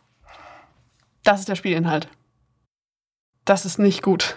Das 1.24 1.41
ist 1.41 1.49
der 1.49 1.55
Spielinhalt. 1.55 2.07
Das 3.45 3.66
ist 3.66 3.78
nicht 3.78 4.01
gut. 4.01 4.36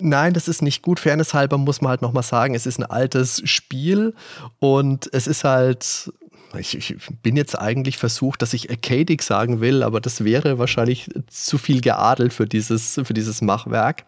Nein, 0.00 0.32
das 0.32 0.48
ist 0.48 0.62
nicht 0.62 0.82
gut. 0.82 1.00
Fairness 1.00 1.34
halber 1.34 1.58
muss 1.58 1.80
man 1.80 1.90
halt 1.90 2.02
nochmal 2.02 2.22
sagen, 2.22 2.54
es 2.54 2.64
ist 2.64 2.78
ein 2.78 2.86
altes 2.86 3.42
Spiel 3.44 4.14
und 4.58 5.12
es 5.12 5.26
ist 5.26 5.44
halt. 5.44 6.12
Ich, 6.58 6.76
ich 6.76 6.96
bin 7.22 7.36
jetzt 7.36 7.58
eigentlich 7.58 7.96
versucht, 7.96 8.42
dass 8.42 8.54
ich 8.54 8.70
arcadic 8.70 9.22
sagen 9.22 9.60
will, 9.60 9.82
aber 9.82 10.00
das 10.00 10.24
wäre 10.24 10.58
wahrscheinlich 10.58 11.08
zu 11.28 11.58
viel 11.58 11.80
geadelt 11.80 12.32
für 12.32 12.46
dieses, 12.46 13.00
für 13.04 13.14
dieses 13.14 13.40
Machwerk. 13.40 14.04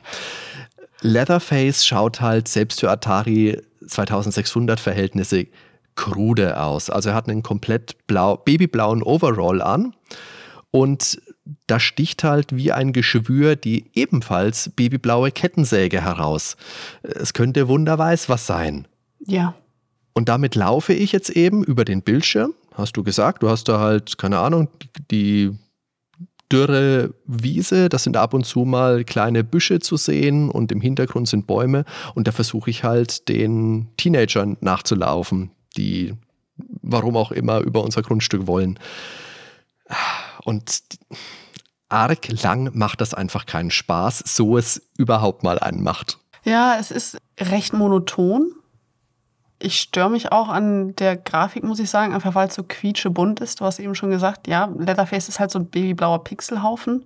Leatherface 1.02 1.84
schaut 1.84 2.20
halt 2.20 2.48
selbst 2.48 2.80
für 2.80 2.90
Atari 2.90 3.60
2600 3.86 4.80
Verhältnisse 4.80 5.46
krude 5.94 6.60
aus. 6.60 6.90
Also 6.90 7.10
er 7.10 7.14
hat 7.14 7.28
einen 7.28 7.42
komplett 7.42 8.06
blau, 8.06 8.36
babyblauen 8.36 9.02
Overall 9.02 9.60
an 9.60 9.94
und 10.70 11.20
da 11.66 11.80
sticht 11.80 12.24
halt 12.24 12.54
wie 12.54 12.72
ein 12.72 12.92
Geschwür 12.92 13.56
die 13.56 13.90
ebenfalls 13.94 14.70
babyblaue 14.70 15.30
Kettensäge 15.30 16.02
heraus. 16.02 16.56
Es 17.02 17.34
könnte 17.34 17.68
wunderweiß 17.68 18.28
was 18.28 18.46
sein. 18.46 18.86
Ja. 19.26 19.54
Und 20.14 20.28
damit 20.28 20.54
laufe 20.54 20.92
ich 20.92 21.12
jetzt 21.12 21.30
eben 21.30 21.64
über 21.64 21.84
den 21.84 22.02
Bildschirm. 22.02 22.54
Hast 22.74 22.96
du 22.96 23.02
gesagt, 23.02 23.42
du 23.42 23.48
hast 23.48 23.68
da 23.68 23.80
halt, 23.80 24.18
keine 24.18 24.38
Ahnung, 24.38 24.68
die 25.10 25.56
dürre 26.50 27.14
Wiese, 27.26 27.88
da 27.88 27.98
sind 27.98 28.16
ab 28.16 28.34
und 28.34 28.44
zu 28.44 28.60
mal 28.60 29.04
kleine 29.04 29.42
Büsche 29.42 29.80
zu 29.80 29.96
sehen 29.96 30.50
und 30.50 30.70
im 30.70 30.82
Hintergrund 30.82 31.28
sind 31.28 31.46
Bäume 31.46 31.84
und 32.14 32.28
da 32.28 32.32
versuche 32.32 32.68
ich 32.68 32.84
halt 32.84 33.28
den 33.28 33.88
Teenagern 33.96 34.58
nachzulaufen, 34.60 35.50
die 35.76 36.14
warum 36.82 37.16
auch 37.16 37.32
immer 37.32 37.60
über 37.60 37.82
unser 37.82 38.02
Grundstück 38.02 38.46
wollen. 38.46 38.78
Und 40.44 40.82
arg 41.88 42.42
lang 42.42 42.70
macht 42.74 43.00
das 43.00 43.14
einfach 43.14 43.46
keinen 43.46 43.70
Spaß, 43.70 44.22
so 44.26 44.58
es 44.58 44.82
überhaupt 44.98 45.42
mal 45.42 45.58
einen 45.58 45.82
macht. 45.82 46.18
Ja, 46.44 46.76
es 46.78 46.90
ist 46.90 47.18
recht 47.40 47.72
monoton. 47.72 48.52
Ich 49.64 49.80
störe 49.80 50.10
mich 50.10 50.32
auch 50.32 50.48
an 50.48 50.96
der 50.96 51.16
Grafik, 51.16 51.62
muss 51.62 51.78
ich 51.78 51.88
sagen, 51.88 52.12
einfach 52.12 52.34
weil 52.34 52.48
es 52.48 52.54
so 52.54 52.64
quietschebunt 52.64 53.38
ist. 53.38 53.60
Du 53.60 53.64
hast 53.64 53.78
eben 53.78 53.94
schon 53.94 54.10
gesagt, 54.10 54.48
ja, 54.48 54.64
Leatherface 54.76 55.28
ist 55.28 55.38
halt 55.38 55.52
so 55.52 55.60
ein 55.60 55.66
babyblauer 55.66 56.24
Pixelhaufen. 56.24 57.04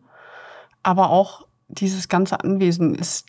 Aber 0.83 1.11
auch 1.11 1.47
dieses 1.69 2.09
ganze 2.09 2.41
Anwesen 2.41 2.95
ist, 2.95 3.27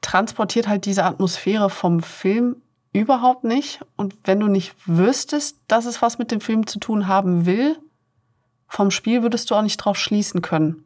transportiert 0.00 0.66
halt 0.66 0.84
diese 0.84 1.04
Atmosphäre 1.04 1.70
vom 1.70 2.02
Film 2.02 2.56
überhaupt 2.92 3.44
nicht. 3.44 3.80
Und 3.94 4.16
wenn 4.24 4.40
du 4.40 4.48
nicht 4.48 4.74
wüsstest, 4.84 5.58
dass 5.68 5.84
es 5.84 6.02
was 6.02 6.18
mit 6.18 6.32
dem 6.32 6.40
Film 6.40 6.66
zu 6.66 6.80
tun 6.80 7.06
haben 7.06 7.46
will, 7.46 7.78
vom 8.66 8.90
Spiel 8.90 9.22
würdest 9.22 9.50
du 9.50 9.54
auch 9.54 9.62
nicht 9.62 9.76
drauf 9.76 9.96
schließen 9.96 10.42
können. 10.42 10.84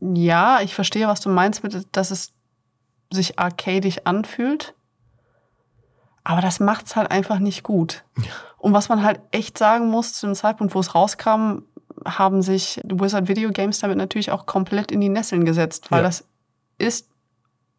Ja, 0.00 0.60
ich 0.60 0.74
verstehe, 0.74 1.08
was 1.08 1.20
du 1.20 1.30
meinst 1.30 1.62
mit, 1.62 1.86
dass 1.92 2.10
es 2.10 2.32
sich 3.10 3.38
arcadisch 3.38 3.98
anfühlt. 4.04 4.74
Aber 6.28 6.42
das 6.42 6.60
macht's 6.60 6.94
halt 6.94 7.10
einfach 7.10 7.38
nicht 7.38 7.62
gut. 7.62 8.04
Ja. 8.18 8.24
Und 8.58 8.74
was 8.74 8.90
man 8.90 9.02
halt 9.02 9.18
echt 9.30 9.56
sagen 9.56 9.88
muss, 9.88 10.12
zu 10.12 10.26
dem 10.26 10.34
Zeitpunkt, 10.34 10.74
wo 10.74 10.80
es 10.80 10.94
rauskam, 10.94 11.62
haben 12.04 12.42
sich 12.42 12.82
Wizard 12.84 13.28
Video 13.28 13.50
Games 13.50 13.78
damit 13.78 13.96
natürlich 13.96 14.30
auch 14.30 14.44
komplett 14.44 14.92
in 14.92 15.00
die 15.00 15.08
Nesseln 15.08 15.46
gesetzt, 15.46 15.90
weil 15.90 16.00
ja. 16.00 16.04
das 16.04 16.24
ist 16.76 17.08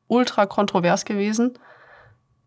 ultra 0.07 0.47
kontrovers 0.47 1.05
gewesen, 1.05 1.59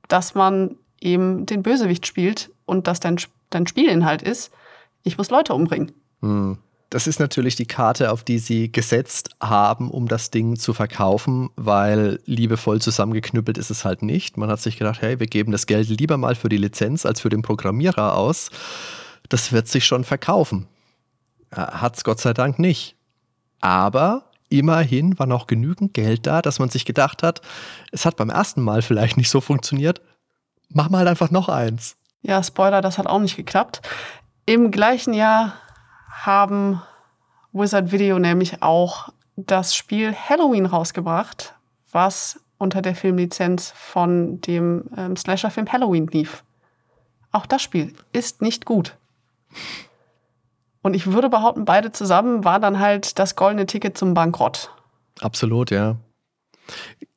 dass 0.08 0.34
man 0.34 0.74
eben 1.00 1.46
den 1.46 1.62
Bösewicht 1.62 2.04
spielt 2.04 2.50
und 2.66 2.88
dass 2.88 2.98
dein, 2.98 3.20
dein 3.50 3.68
Spielinhalt 3.68 4.22
ist, 4.22 4.52
ich 5.04 5.18
muss 5.18 5.30
Leute 5.30 5.54
umbringen. 5.54 5.92
Hm. 6.20 6.58
Das 6.92 7.06
ist 7.06 7.20
natürlich 7.20 7.56
die 7.56 7.64
Karte, 7.64 8.12
auf 8.12 8.22
die 8.22 8.38
sie 8.38 8.70
gesetzt 8.70 9.30
haben, 9.40 9.90
um 9.90 10.08
das 10.08 10.30
Ding 10.30 10.58
zu 10.58 10.74
verkaufen, 10.74 11.48
weil 11.56 12.20
liebevoll 12.26 12.82
zusammengeknüppelt 12.82 13.56
ist 13.56 13.70
es 13.70 13.86
halt 13.86 14.02
nicht. 14.02 14.36
Man 14.36 14.50
hat 14.50 14.60
sich 14.60 14.76
gedacht, 14.76 15.00
hey, 15.00 15.18
wir 15.18 15.26
geben 15.26 15.52
das 15.52 15.64
Geld 15.64 15.88
lieber 15.88 16.18
mal 16.18 16.34
für 16.34 16.50
die 16.50 16.58
Lizenz 16.58 17.06
als 17.06 17.22
für 17.22 17.30
den 17.30 17.40
Programmierer 17.40 18.14
aus. 18.14 18.50
Das 19.30 19.52
wird 19.52 19.68
sich 19.68 19.86
schon 19.86 20.04
verkaufen. 20.04 20.68
Hat 21.50 21.96
es 21.96 22.04
Gott 22.04 22.20
sei 22.20 22.34
Dank 22.34 22.58
nicht. 22.58 22.94
Aber 23.62 24.24
immerhin 24.50 25.18
war 25.18 25.26
noch 25.26 25.46
genügend 25.46 25.94
Geld 25.94 26.26
da, 26.26 26.42
dass 26.42 26.58
man 26.58 26.68
sich 26.68 26.84
gedacht 26.84 27.22
hat, 27.22 27.40
es 27.90 28.04
hat 28.04 28.16
beim 28.16 28.28
ersten 28.28 28.60
Mal 28.60 28.82
vielleicht 28.82 29.16
nicht 29.16 29.30
so 29.30 29.40
funktioniert. 29.40 30.02
Mach 30.68 30.90
mal 30.90 31.08
einfach 31.08 31.30
noch 31.30 31.48
eins. 31.48 31.96
Ja, 32.20 32.42
Spoiler, 32.42 32.82
das 32.82 32.98
hat 32.98 33.06
auch 33.06 33.20
nicht 33.20 33.36
geklappt. 33.36 33.80
Im 34.44 34.70
gleichen 34.70 35.14
Jahr 35.14 35.54
haben 36.12 36.82
Wizard 37.52 37.90
Video 37.90 38.18
nämlich 38.18 38.62
auch 38.62 39.08
das 39.36 39.74
Spiel 39.74 40.14
Halloween 40.14 40.66
rausgebracht, 40.66 41.54
was 41.90 42.40
unter 42.58 42.82
der 42.82 42.94
Filmlizenz 42.94 43.72
von 43.74 44.40
dem 44.40 44.84
ähm, 44.96 45.16
Slasher-Film 45.16 45.70
Halloween 45.72 46.06
lief. 46.06 46.44
Auch 47.32 47.46
das 47.46 47.62
Spiel 47.62 47.92
ist 48.12 48.42
nicht 48.42 48.66
gut. 48.66 48.96
Und 50.82 50.94
ich 50.94 51.12
würde 51.12 51.28
behaupten, 51.28 51.64
beide 51.64 51.92
zusammen 51.92 52.44
war 52.44 52.60
dann 52.60 52.78
halt 52.78 53.18
das 53.18 53.36
goldene 53.36 53.66
Ticket 53.66 53.96
zum 53.96 54.14
Bankrott. 54.14 54.70
Absolut, 55.20 55.70
ja. 55.70 55.96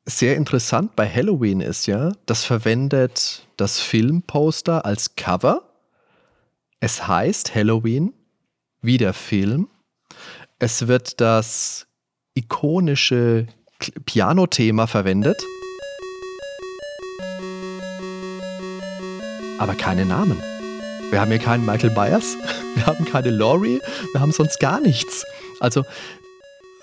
Sehr 0.04 0.36
interessant 0.36 0.96
bei 0.96 1.08
Halloween 1.08 1.60
ist 1.60 1.86
ja, 1.86 2.12
das 2.26 2.44
verwendet 2.44 3.46
das 3.56 3.80
Filmposter 3.80 4.84
als 4.84 5.16
Cover. 5.16 5.62
Es 6.80 7.06
heißt 7.06 7.54
Halloween 7.54 8.12
wie 8.86 8.98
der 8.98 9.12
Film. 9.12 9.68
Es 10.58 10.86
wird 10.88 11.20
das 11.20 11.86
ikonische 12.34 13.46
Piano-Thema 14.06 14.86
verwendet. 14.86 15.42
Aber 19.58 19.74
keine 19.74 20.06
Namen. 20.06 20.40
Wir 21.10 21.20
haben 21.20 21.30
hier 21.30 21.40
keinen 21.40 21.64
Michael 21.64 21.90
Myers, 21.90 22.36
wir 22.74 22.86
haben 22.86 23.04
keine 23.04 23.30
Laurie, 23.30 23.80
wir 24.12 24.20
haben 24.20 24.32
sonst 24.32 24.60
gar 24.60 24.80
nichts. 24.80 25.24
Also, 25.60 25.84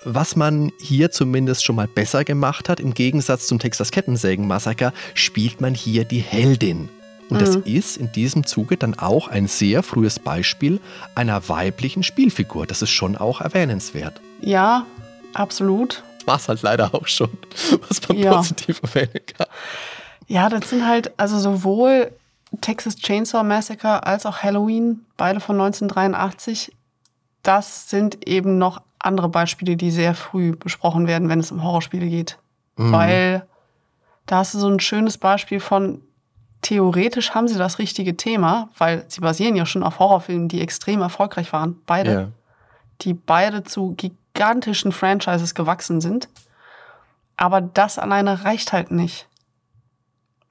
was 0.04 0.36
man 0.36 0.72
hier 0.78 1.10
zumindest 1.10 1.64
schon 1.64 1.76
mal 1.76 1.88
besser 1.88 2.24
gemacht 2.24 2.68
hat, 2.68 2.80
im 2.80 2.94
Gegensatz 2.94 3.46
zum 3.46 3.58
Texas 3.58 3.90
Kettensägen-Massaker, 3.90 4.92
spielt 5.14 5.60
man 5.60 5.74
hier 5.74 6.04
die 6.04 6.20
Heldin. 6.20 6.88
Und 7.30 7.40
mhm. 7.40 7.44
das 7.44 7.56
ist 7.56 7.96
in 7.96 8.12
diesem 8.12 8.46
Zuge 8.46 8.76
dann 8.76 8.98
auch 8.98 9.28
ein 9.28 9.46
sehr 9.46 9.82
frühes 9.82 10.18
Beispiel 10.18 10.80
einer 11.14 11.48
weiblichen 11.48 12.02
Spielfigur. 12.02 12.66
Das 12.66 12.82
ist 12.82 12.90
schon 12.90 13.16
auch 13.16 13.40
erwähnenswert. 13.40 14.20
Ja, 14.40 14.86
absolut. 15.32 16.04
War 16.26 16.36
es 16.36 16.48
halt 16.48 16.62
leider 16.62 16.94
auch 16.94 17.06
schon, 17.06 17.30
was 17.88 18.06
man 18.08 18.18
ja. 18.18 18.34
positiv 18.36 18.80
erwähnen 18.82 19.20
kann. 19.36 19.46
Ja, 20.26 20.48
das 20.48 20.70
sind 20.70 20.86
halt 20.86 21.12
also 21.18 21.38
sowohl 21.38 22.10
Texas 22.60 22.96
Chainsaw 22.96 23.42
Massacre 23.42 24.06
als 24.06 24.26
auch 24.26 24.42
Halloween, 24.42 25.04
beide 25.16 25.40
von 25.40 25.56
1983. 25.60 26.72
Das 27.42 27.90
sind 27.90 28.26
eben 28.26 28.58
noch 28.58 28.80
andere 28.98 29.28
Beispiele, 29.28 29.76
die 29.76 29.90
sehr 29.90 30.14
früh 30.14 30.56
besprochen 30.56 31.06
werden, 31.06 31.28
wenn 31.28 31.40
es 31.40 31.52
um 31.52 31.62
Horrorspiele 31.62 32.08
geht. 32.08 32.38
Mhm. 32.76 32.92
Weil 32.92 33.46
da 34.26 34.38
hast 34.38 34.54
du 34.54 34.58
so 34.58 34.68
ein 34.68 34.80
schönes 34.80 35.18
Beispiel 35.18 35.60
von 35.60 36.00
theoretisch 36.64 37.32
haben 37.32 37.46
sie 37.46 37.58
das 37.58 37.78
richtige 37.78 38.16
Thema, 38.16 38.70
weil 38.76 39.04
sie 39.08 39.20
basieren 39.20 39.54
ja 39.54 39.66
schon 39.66 39.82
auf 39.82 39.98
Horrorfilmen, 39.98 40.48
die 40.48 40.60
extrem 40.60 41.00
erfolgreich 41.02 41.52
waren, 41.52 41.76
beide, 41.86 42.10
yeah. 42.10 42.32
die 43.02 43.14
beide 43.14 43.62
zu 43.62 43.94
gigantischen 43.94 44.90
Franchises 44.90 45.54
gewachsen 45.54 46.00
sind. 46.00 46.28
Aber 47.36 47.60
das 47.60 47.98
alleine 47.98 48.44
reicht 48.44 48.72
halt 48.72 48.90
nicht. 48.90 49.28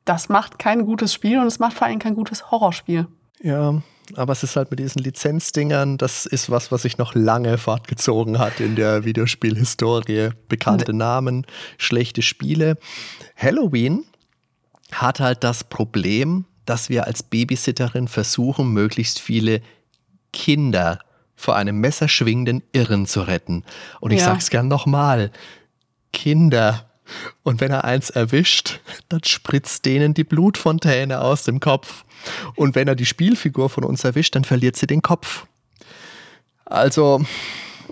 Das 0.06 0.30
macht 0.30 0.60
kein 0.60 0.86
gutes 0.86 1.14
Spiel 1.14 1.40
und 1.40 1.48
es 1.48 1.60
macht 1.60 1.78
vor 1.78 1.88
allem 1.88 2.00
kein 2.00 2.14
gutes 2.14 2.52
Horrorspiel. 2.52 3.08
Ja, 3.42 3.82
aber 4.16 4.34
es 4.34 4.44
ist 4.44 4.56
halt 4.56 4.70
mit 4.70 4.80
diesen 4.80 5.02
Lizenzdingern, 5.02 5.98
das 5.98 6.26
ist 6.26 6.50
was, 6.52 6.72
was 6.72 6.84
sich 6.84 6.98
noch 6.98 7.16
lange 7.16 7.58
fortgezogen 7.58 8.38
hat 8.38 8.60
in 8.60 8.76
der 8.76 9.06
Videospielhistorie. 9.06 10.30
Bekannte 10.48 10.94
Namen, 10.94 11.48
schlechte 11.78 12.22
Spiele. 12.22 12.78
Halloween 13.36 14.06
hat 15.02 15.20
halt 15.20 15.44
das 15.44 15.64
Problem, 15.64 16.46
dass 16.66 16.90
wir 16.90 17.06
als 17.06 17.24
Babysitterin 17.24 18.08
versuchen, 18.08 18.70
möglichst 18.70 19.20
viele 19.20 19.62
Kinder 20.32 21.00
vor 21.36 21.56
einem 21.56 21.80
messerschwingenden 21.80 22.64
Irren 22.72 23.06
zu 23.06 23.22
retten. 23.22 23.64
Und 24.00 24.12
ich 24.12 24.20
ja. 24.20 24.26
sag's 24.26 24.50
gern 24.50 24.68
nochmal: 24.68 25.32
Kinder. 26.12 26.90
Und 27.44 27.60
wenn 27.60 27.72
er 27.72 27.84
eins 27.84 28.10
erwischt, 28.10 28.80
dann 29.10 29.24
spritzt 29.26 29.86
denen 29.86 30.14
die 30.14 30.24
Blutfontäne 30.24 31.20
aus 31.20 31.44
dem 31.44 31.60
Kopf. 31.60 32.06
Und 32.56 32.76
wenn 32.76 32.88
er 32.88 32.96
die 32.96 33.06
Spielfigur 33.06 33.70
von 33.70 33.84
uns 33.84 34.06
erwischt, 34.06 34.36
dann 34.36 34.46
verliert 34.46 34.78
sie 34.78 34.88
den 34.88 35.02
Kopf. 35.02 35.46
Also. 36.66 37.26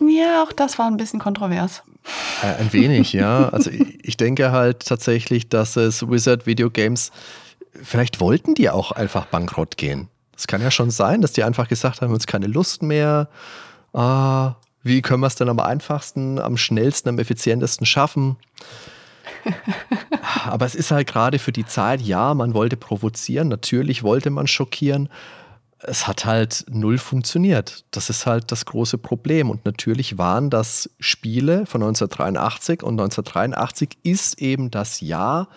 Ja, 0.02 0.43
auch 0.43 0.52
das 0.52 0.80
war 0.80 0.88
ein 0.88 0.97
bisschen 0.97 1.20
kontrovers. 1.20 1.84
Äh, 2.41 2.60
ein 2.60 2.74
wenig, 2.74 3.14
ja. 3.14 3.49
Also 3.49 3.70
ich 4.02 4.18
denke 4.18 4.52
halt 4.52 4.86
tatsächlich, 4.86 5.49
dass 5.49 5.76
es 5.76 6.08
Wizard 6.10 6.45
Video 6.45 6.70
Games, 6.70 7.12
vielleicht 7.82 8.20
wollten 8.20 8.56
die 8.56 8.70
auch 8.70 8.91
einfach 8.91 9.26
bankrott 9.26 9.78
gehen. 9.78 10.08
Das 10.34 10.47
kann 10.47 10.62
ja 10.62 10.72
schon 10.72 10.89
sein, 10.89 11.22
dass 11.22 11.34
die 11.34 11.43
einfach 11.43 11.68
gesagt 11.68 12.02
haben, 12.02 12.14
uns 12.14 12.26
keine 12.26 12.47
Lust 12.47 12.82
mehr. 12.82 13.30
Ah, 13.93 14.56
wie 14.84 15.02
können 15.04 15.22
wir 15.22 15.28
es 15.28 15.36
denn 15.36 15.49
am 15.49 15.60
einfachsten, 15.60 16.39
am 16.39 16.58
schnellsten, 16.58 17.10
am 17.10 17.20
effizientesten 17.20 17.86
schaffen? 17.86 18.38
Aber 20.45 20.66
es 20.66 20.74
ist 20.74 20.89
halt 20.89 21.08
gerade 21.08 21.38
für 21.38 21.52
die 21.52 21.66
Zeit, 21.66 22.02
ja, 22.02 22.34
man 22.34 22.56
wollte 22.56 22.78
provozieren, 22.78 23.49
natürlich 23.49 24.02
wollte 24.02 24.32
man 24.32 24.47
schockieren, 24.47 25.10
es 25.84 26.08
hat 26.08 26.26
halt 26.26 26.66
null 26.70 26.98
funktioniert. 26.98 27.86
Das 27.92 28.10
ist 28.10 28.26
halt 28.26 28.52
das 28.52 28.66
große 28.66 28.98
Problem. 28.98 29.50
Und 29.50 29.66
natürlich 29.66 30.18
waren 30.18 30.50
das 30.50 30.90
Spiele 31.00 31.66
von 31.66 31.82
1983 31.82 32.84
und 32.84 33.00
1983 33.00 33.98
ist 34.04 34.42
eben 34.42 34.72
das 34.72 35.02
Jahr, 35.02 35.48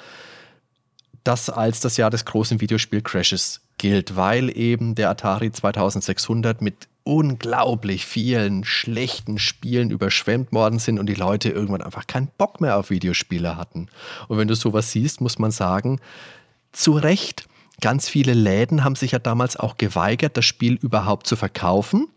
das 1.24 1.50
als 1.50 1.80
das 1.80 1.96
Jahr 1.96 2.10
des 2.10 2.24
großen 2.24 2.60
Videospiel-Crashes 2.60 3.60
gilt, 3.78 4.16
weil 4.16 4.56
eben 4.56 4.94
der 4.94 5.10
Atari 5.10 5.52
2600 5.52 6.62
mit 6.62 6.88
unglaublich 7.02 8.06
vielen 8.06 8.64
schlechten 8.64 9.38
Spielen 9.38 9.90
überschwemmt 9.90 10.52
worden 10.52 10.78
sind 10.78 10.98
und 10.98 11.06
die 11.06 11.14
Leute 11.14 11.50
irgendwann 11.50 11.82
einfach 11.82 12.06
keinen 12.06 12.28
Bock 12.38 12.62
mehr 12.62 12.78
auf 12.78 12.88
Videospiele 12.88 13.58
hatten. 13.58 13.88
Und 14.28 14.38
wenn 14.38 14.48
du 14.48 14.54
sowas 14.54 14.90
siehst, 14.90 15.20
muss 15.20 15.38
man 15.38 15.50
sagen, 15.50 16.00
zu 16.72 16.92
Recht, 16.92 17.46
ganz 17.80 18.08
viele 18.08 18.34
Läden 18.34 18.84
haben 18.84 18.96
sich 18.96 19.12
ja 19.12 19.18
damals 19.18 19.56
auch 19.56 19.76
geweigert, 19.76 20.36
das 20.36 20.44
Spiel 20.44 20.74
überhaupt 20.74 21.26
zu 21.26 21.36
verkaufen 21.36 22.08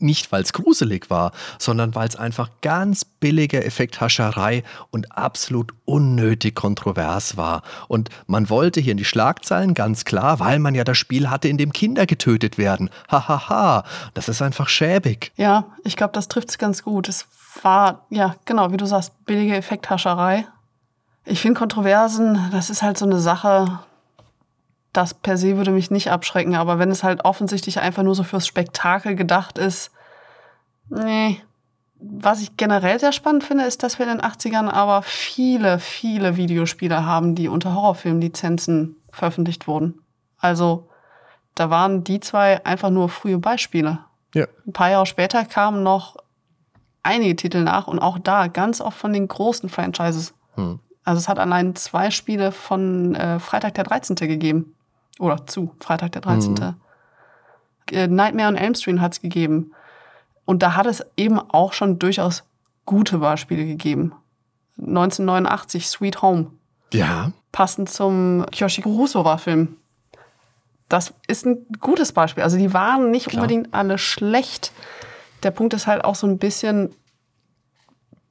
nicht, 0.00 0.30
weil 0.32 0.42
es 0.42 0.52
gruselig 0.52 1.10
war, 1.10 1.32
sondern 1.58 1.94
weil 1.94 2.08
es 2.08 2.16
einfach 2.16 2.50
ganz 2.62 3.04
billige 3.04 3.64
Effekthascherei 3.64 4.62
und 4.90 5.16
absolut 5.16 5.72
unnötig 5.84 6.54
kontrovers 6.54 7.36
war. 7.36 7.62
Und 7.88 8.10
man 8.26 8.50
wollte 8.50 8.80
hier 8.80 8.92
in 8.92 8.98
die 8.98 9.04
Schlagzeilen 9.04 9.74
ganz 9.74 10.04
klar, 10.04 10.40
weil 10.40 10.58
man 10.58 10.74
ja 10.74 10.84
das 10.84 10.98
Spiel 10.98 11.30
hatte, 11.30 11.48
in 11.48 11.58
dem 11.58 11.72
Kinder 11.72 12.06
getötet 12.06 12.58
werden. 12.58 12.90
Hahaha, 13.10 13.48
ha, 13.48 13.48
ha. 13.48 13.84
das 14.14 14.28
ist 14.28 14.42
einfach 14.42 14.68
schäbig. 14.68 15.32
Ja, 15.36 15.66
ich 15.84 15.96
glaube, 15.96 16.12
das 16.12 16.28
trifft 16.28 16.50
es 16.50 16.58
ganz 16.58 16.82
gut. 16.82 17.08
Es 17.08 17.26
war, 17.62 18.06
ja, 18.10 18.36
genau, 18.44 18.72
wie 18.72 18.76
du 18.76 18.86
sagst, 18.86 19.24
billige 19.24 19.56
Effekthascherei. 19.56 20.46
Ich 21.24 21.40
finde 21.40 21.58
Kontroversen, 21.58 22.38
das 22.52 22.70
ist 22.70 22.82
halt 22.82 22.96
so 22.96 23.04
eine 23.04 23.18
Sache, 23.18 23.80
das 24.92 25.14
per 25.14 25.36
se 25.36 25.56
würde 25.56 25.70
mich 25.70 25.90
nicht 25.90 26.10
abschrecken, 26.10 26.54
aber 26.54 26.78
wenn 26.78 26.90
es 26.90 27.02
halt 27.02 27.24
offensichtlich 27.24 27.80
einfach 27.80 28.02
nur 28.02 28.14
so 28.14 28.22
fürs 28.22 28.46
Spektakel 28.46 29.14
gedacht 29.14 29.58
ist, 29.58 29.90
nee. 30.88 31.40
Was 32.00 32.40
ich 32.40 32.56
generell 32.56 33.00
sehr 33.00 33.10
spannend 33.10 33.42
finde, 33.42 33.64
ist, 33.64 33.82
dass 33.82 33.98
wir 33.98 34.06
in 34.06 34.18
den 34.18 34.20
80ern 34.24 34.70
aber 34.70 35.02
viele, 35.02 35.80
viele 35.80 36.36
Videospiele 36.36 37.04
haben, 37.04 37.34
die 37.34 37.48
unter 37.48 37.74
Horrorfilmlizenzen 37.74 38.94
veröffentlicht 39.10 39.66
wurden. 39.66 40.00
Also 40.38 40.88
da 41.56 41.70
waren 41.70 42.04
die 42.04 42.20
zwei 42.20 42.64
einfach 42.64 42.90
nur 42.90 43.08
frühe 43.08 43.38
Beispiele. 43.38 43.98
Ja. 44.32 44.46
Ein 44.64 44.72
paar 44.72 44.90
Jahre 44.90 45.06
später 45.06 45.44
kamen 45.44 45.82
noch 45.82 46.16
einige 47.02 47.34
Titel 47.34 47.62
nach 47.62 47.88
und 47.88 47.98
auch 47.98 48.18
da 48.18 48.46
ganz 48.46 48.80
oft 48.80 48.96
von 48.96 49.12
den 49.12 49.26
großen 49.26 49.68
Franchises. 49.68 50.34
Hm. 50.54 50.78
Also 51.02 51.18
es 51.18 51.28
hat 51.28 51.38
allein 51.38 51.74
zwei 51.74 52.10
Spiele 52.10 52.52
von 52.52 53.14
äh, 53.14 53.40
Freitag 53.40 53.74
der 53.74 53.84
13. 53.84 54.14
gegeben. 54.16 54.74
Oder 55.18 55.46
zu 55.46 55.74
Freitag 55.80 56.12
der 56.12 56.22
13. 56.22 56.54
Mhm. 56.54 56.74
Äh, 57.90 58.06
Nightmare 58.06 58.48
on 58.48 58.56
Elm 58.56 58.74
Street 58.74 59.00
hat 59.00 59.12
es 59.12 59.20
gegeben. 59.20 59.72
Und 60.44 60.62
da 60.62 60.76
hat 60.76 60.86
es 60.86 61.04
eben 61.16 61.38
auch 61.38 61.72
schon 61.72 61.98
durchaus 61.98 62.44
gute 62.84 63.18
Beispiele 63.18 63.66
gegeben. 63.66 64.14
1989 64.78 65.88
Sweet 65.88 66.22
Home. 66.22 66.52
Ja. 66.92 67.32
Passend 67.52 67.90
zum 67.90 68.46
Yoshiko 68.52 68.90
Kurosawa-Film. 68.90 69.76
Das 70.88 71.12
ist 71.26 71.44
ein 71.44 71.66
gutes 71.80 72.12
Beispiel. 72.12 72.42
Also 72.42 72.56
die 72.56 72.72
waren 72.72 73.10
nicht 73.10 73.28
Klar. 73.28 73.42
unbedingt 73.42 73.74
alle 73.74 73.98
schlecht. 73.98 74.72
Der 75.42 75.50
Punkt 75.50 75.74
ist 75.74 75.86
halt 75.86 76.04
auch 76.04 76.14
so 76.14 76.26
ein 76.26 76.38
bisschen, 76.38 76.94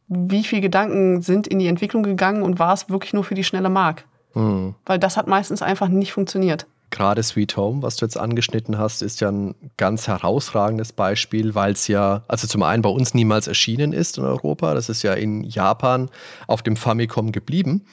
wie 0.07 0.43
viele 0.43 0.61
Gedanken 0.61 1.21
sind 1.21 1.47
in 1.47 1.59
die 1.59 1.67
Entwicklung 1.67 2.01
gegangen 2.01 2.41
und 2.41 2.57
war 2.57 2.73
es 2.73 2.89
wirklich 2.89 3.13
nur 3.13 3.23
für 3.23 3.35
die 3.35 3.43
schnelle 3.43 3.69
Mark? 3.69 4.05
Mhm. 4.33 4.75
Weil 4.85 4.97
das 4.97 5.17
hat 5.17 5.27
meistens 5.27 5.61
einfach 5.61 5.87
nicht 5.87 6.13
funktioniert. 6.13 6.65
Gerade 6.89 7.21
Sweet 7.21 7.57
Home, 7.57 7.81
was 7.81 7.97
du 7.97 8.05
jetzt 8.05 8.17
angeschnitten 8.17 8.77
hast, 8.77 9.01
ist 9.01 9.19
ja 9.19 9.29
ein 9.29 9.55
ganz 9.75 10.07
herausragendes 10.07 10.93
Beispiel, 10.93 11.53
weil 11.53 11.73
es 11.73 11.87
ja, 11.87 12.23
also 12.27 12.47
zum 12.47 12.63
einen 12.63 12.81
bei 12.81 12.89
uns 12.89 13.13
niemals 13.13 13.47
erschienen 13.47 13.91
ist 13.91 14.17
in 14.17 14.23
Europa, 14.23 14.73
das 14.73 14.87
ist 14.87 15.03
ja 15.03 15.13
in 15.13 15.43
Japan 15.43 16.09
auf 16.47 16.63
dem 16.63 16.77
Famicom 16.77 17.31
geblieben. 17.33 17.85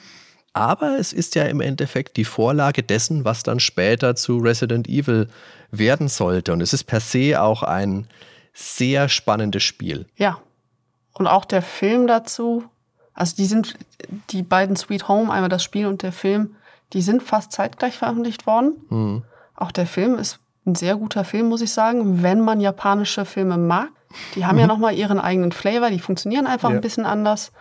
Aber 0.53 0.97
es 0.97 1.11
ist 1.11 1.35
ja 1.35 1.43
im 1.43 1.59
Endeffekt 1.59 2.15
die 2.15 2.23
Vorlage 2.23 2.81
dessen, 2.81 3.25
was 3.25 3.43
dann 3.43 3.59
später 3.59 4.15
zu 4.15 4.37
Resident 4.37 4.87
Evil 4.87 5.27
werden 5.69 6.07
sollte. 6.07 6.53
Und 6.53 6.61
es 6.61 6.71
ist 6.71 6.85
per 6.85 7.01
se 7.01 7.41
auch 7.41 7.61
ein 7.61 8.07
sehr 8.53 9.09
spannendes 9.09 9.63
Spiel. 9.63 10.05
Ja. 10.15 10.39
Und 11.11 11.27
auch 11.27 11.43
der 11.43 11.61
Film 11.61 12.07
dazu, 12.07 12.63
also 13.13 13.35
die 13.35 13.45
sind, 13.45 13.75
die 14.29 14.43
beiden 14.43 14.77
Sweet 14.77 15.09
Home, 15.09 15.31
einmal 15.31 15.49
das 15.49 15.63
Spiel 15.63 15.87
und 15.87 16.03
der 16.03 16.13
Film, 16.13 16.55
die 16.93 17.01
sind 17.01 17.23
fast 17.23 17.51
zeitgleich 17.51 17.97
veröffentlicht 17.97 18.47
worden. 18.47 18.75
Mhm. 18.89 19.23
Auch 19.55 19.71
der 19.71 19.87
Film 19.87 20.17
ist 20.17 20.39
ein 20.65 20.75
sehr 20.75 20.95
guter 20.95 21.23
Film, 21.23 21.49
muss 21.49 21.61
ich 21.61 21.71
sagen, 21.71 22.23
wenn 22.23 22.41
man 22.41 22.59
japanische 22.59 23.25
Filme 23.25 23.57
mag. 23.57 23.89
Die 24.35 24.45
haben 24.45 24.55
mhm. 24.55 24.61
ja 24.61 24.67
nochmal 24.67 24.95
ihren 24.95 25.19
eigenen 25.19 25.51
Flavor, 25.51 25.89
die 25.89 25.99
funktionieren 25.99 26.47
einfach 26.47 26.69
ja. 26.69 26.75
ein 26.75 26.81
bisschen 26.81 27.05
anders. 27.05 27.51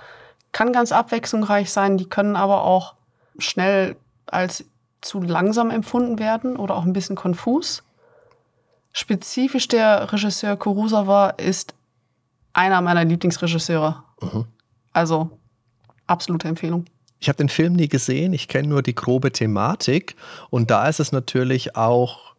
Kann 0.53 0.73
ganz 0.73 0.93
abwechslungsreich 0.93 1.71
sein, 1.71 1.99
die 1.99 2.09
können 2.09 2.37
aber 2.37 2.63
auch 2.63 2.95
schnell 3.39 3.97
als 4.27 4.65
zu 5.01 5.21
langsam 5.21 5.71
empfunden 5.71 6.19
werden 6.19 6.57
oder 6.57 6.77
auch 6.77 6.85
ein 6.85 6.93
bisschen 6.93 7.17
konfus. 7.17 7.83
Spezifisch 8.93 9.69
der 9.69 10.13
Regisseur 10.13 10.57
Kurosawa 10.57 11.31
ist 11.31 11.75
einer 12.53 12.81
meiner 12.81 13.05
Lieblingsregisseure. 13.05 14.03
Mhm. 14.21 14.47
Also 14.93 15.39
absolute 16.07 16.49
Empfehlung. 16.49 16.87
Ich 17.21 17.29
habe 17.29 17.39
den 17.39 17.49
Film 17.49 17.75
nie 17.75 17.89
gesehen, 17.89 18.33
ich 18.33 18.49
kenne 18.49 18.69
nur 18.69 18.83
die 18.83 18.95
grobe 18.95 19.33
Thematik. 19.33 20.17
Und 20.51 20.71
da 20.71 20.89
ist 20.89 21.01
es 21.01 21.13
natürlich 21.13 21.77
auch 21.77 22.34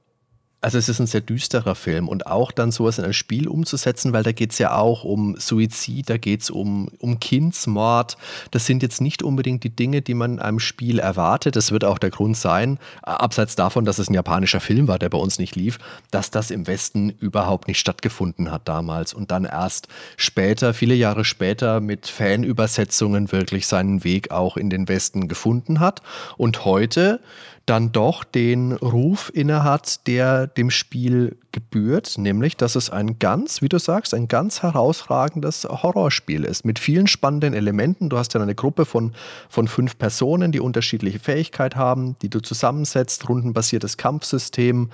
also 0.66 0.80
es 0.80 0.89
ist 0.89 0.99
ein 0.99 1.05
sehr 1.05 1.22
düsterer 1.22 1.76
Film 1.76 2.07
und 2.07 2.26
auch 2.26 2.51
dann 2.51 2.72
sowas 2.72 2.97
in 2.97 3.05
ein 3.05 3.13
Spiel 3.13 3.47
umzusetzen, 3.47 4.13
weil 4.13 4.24
da 4.24 4.32
geht 4.32 4.51
es 4.51 4.57
ja 4.57 4.76
auch 4.76 5.03
um 5.03 5.36
Suizid, 5.38 6.09
da 6.09 6.18
geht 6.18 6.41
es 6.41 6.49
um, 6.49 6.89
um 6.97 7.20
Kindsmord. 7.20 8.18
Das 8.49 8.66
sind 8.66 8.82
jetzt 8.82 8.99
nicht 8.99 9.22
unbedingt 9.22 9.63
die 9.63 9.70
Dinge, 9.70 10.01
die 10.01 10.16
man 10.16 10.34
in 10.34 10.39
einem 10.39 10.59
Spiel 10.59 10.97
erwartet. 10.97 11.55
Das 11.55 11.72
wird 11.72 11.86
auch 11.86 11.99
der 11.99 12.09
Grund 12.09 12.36
sein, 12.36 12.80
abseits 13.03 13.55
davon, 13.55 13.86
dass 13.86 13.99
es 13.99 14.09
ein 14.09 14.16
japanischer 14.16 14.59
Film 14.59 14.88
war, 14.88 14.97
der 14.97 15.09
bei 15.09 15.20
uns 15.20 15.38
nicht 15.38 15.55
lief, 15.55 15.78
dass 16.09 16.32
das 16.32 16.49
im 16.49 16.66
Westen 16.66 17.11
überhaupt 17.11 17.68
nicht 17.68 17.80
stattgefunden 17.80 18.49
hat 18.49 18.68
damals 18.68 19.13
und 19.13 19.30
dann 19.30 19.45
erst 19.45 19.88
später, 20.18 20.74
viele 20.74 20.95
Jahre 20.95 21.26
später 21.26 21.80
mit 21.80 22.07
Fanübersetzungen 22.07 23.32
wirklich 23.32 23.68
seinen 23.68 24.03
Weg 24.03 24.32
auch 24.32 24.57
in 24.57 24.72
den 24.72 24.88
Westen 24.88 25.28
gefunden 25.28 25.80
hat. 25.80 26.01
Und 26.38 26.66
heute 26.66 27.20
dann 27.66 27.91
doch 27.91 28.24
den 28.24 28.74
Ruf 28.74 29.32
innehat, 29.34 30.05
der 30.05 30.45
dem 30.45 30.70
Spiel 30.70 31.38
gebührt, 31.51 32.18
nämlich, 32.18 32.57
dass 32.57 32.76
es 32.76 32.91
ein 32.91 33.18
ganz, 33.18 33.61
wie 33.61 33.70
du 33.70 33.80
sagst, 33.80 34.13
ein 34.13 34.28
ganz 34.28 34.61
herausragendes 34.61 35.63
Horrorspiel 35.63 36.43
ist, 36.43 36.63
mit 36.63 36.78
vielen 36.78 37.07
spannenden 37.07 37.53
Elementen. 37.53 38.09
Du 38.09 38.18
hast 38.18 38.34
ja 38.36 38.41
eine 38.41 38.53
Gruppe 38.53 38.86
von, 38.86 39.13
von 39.49 39.68
fünf 39.68 39.97
Personen, 39.97 40.51
die 40.51 40.59
unterschiedliche 40.59 41.18
Fähigkeit 41.18 41.76
haben, 41.76 42.16
die 42.22 42.30
du 42.30 42.39
zusammensetzt, 42.39 43.28
rundenbasiertes 43.30 43.97
Kampfsystem, 43.97 44.91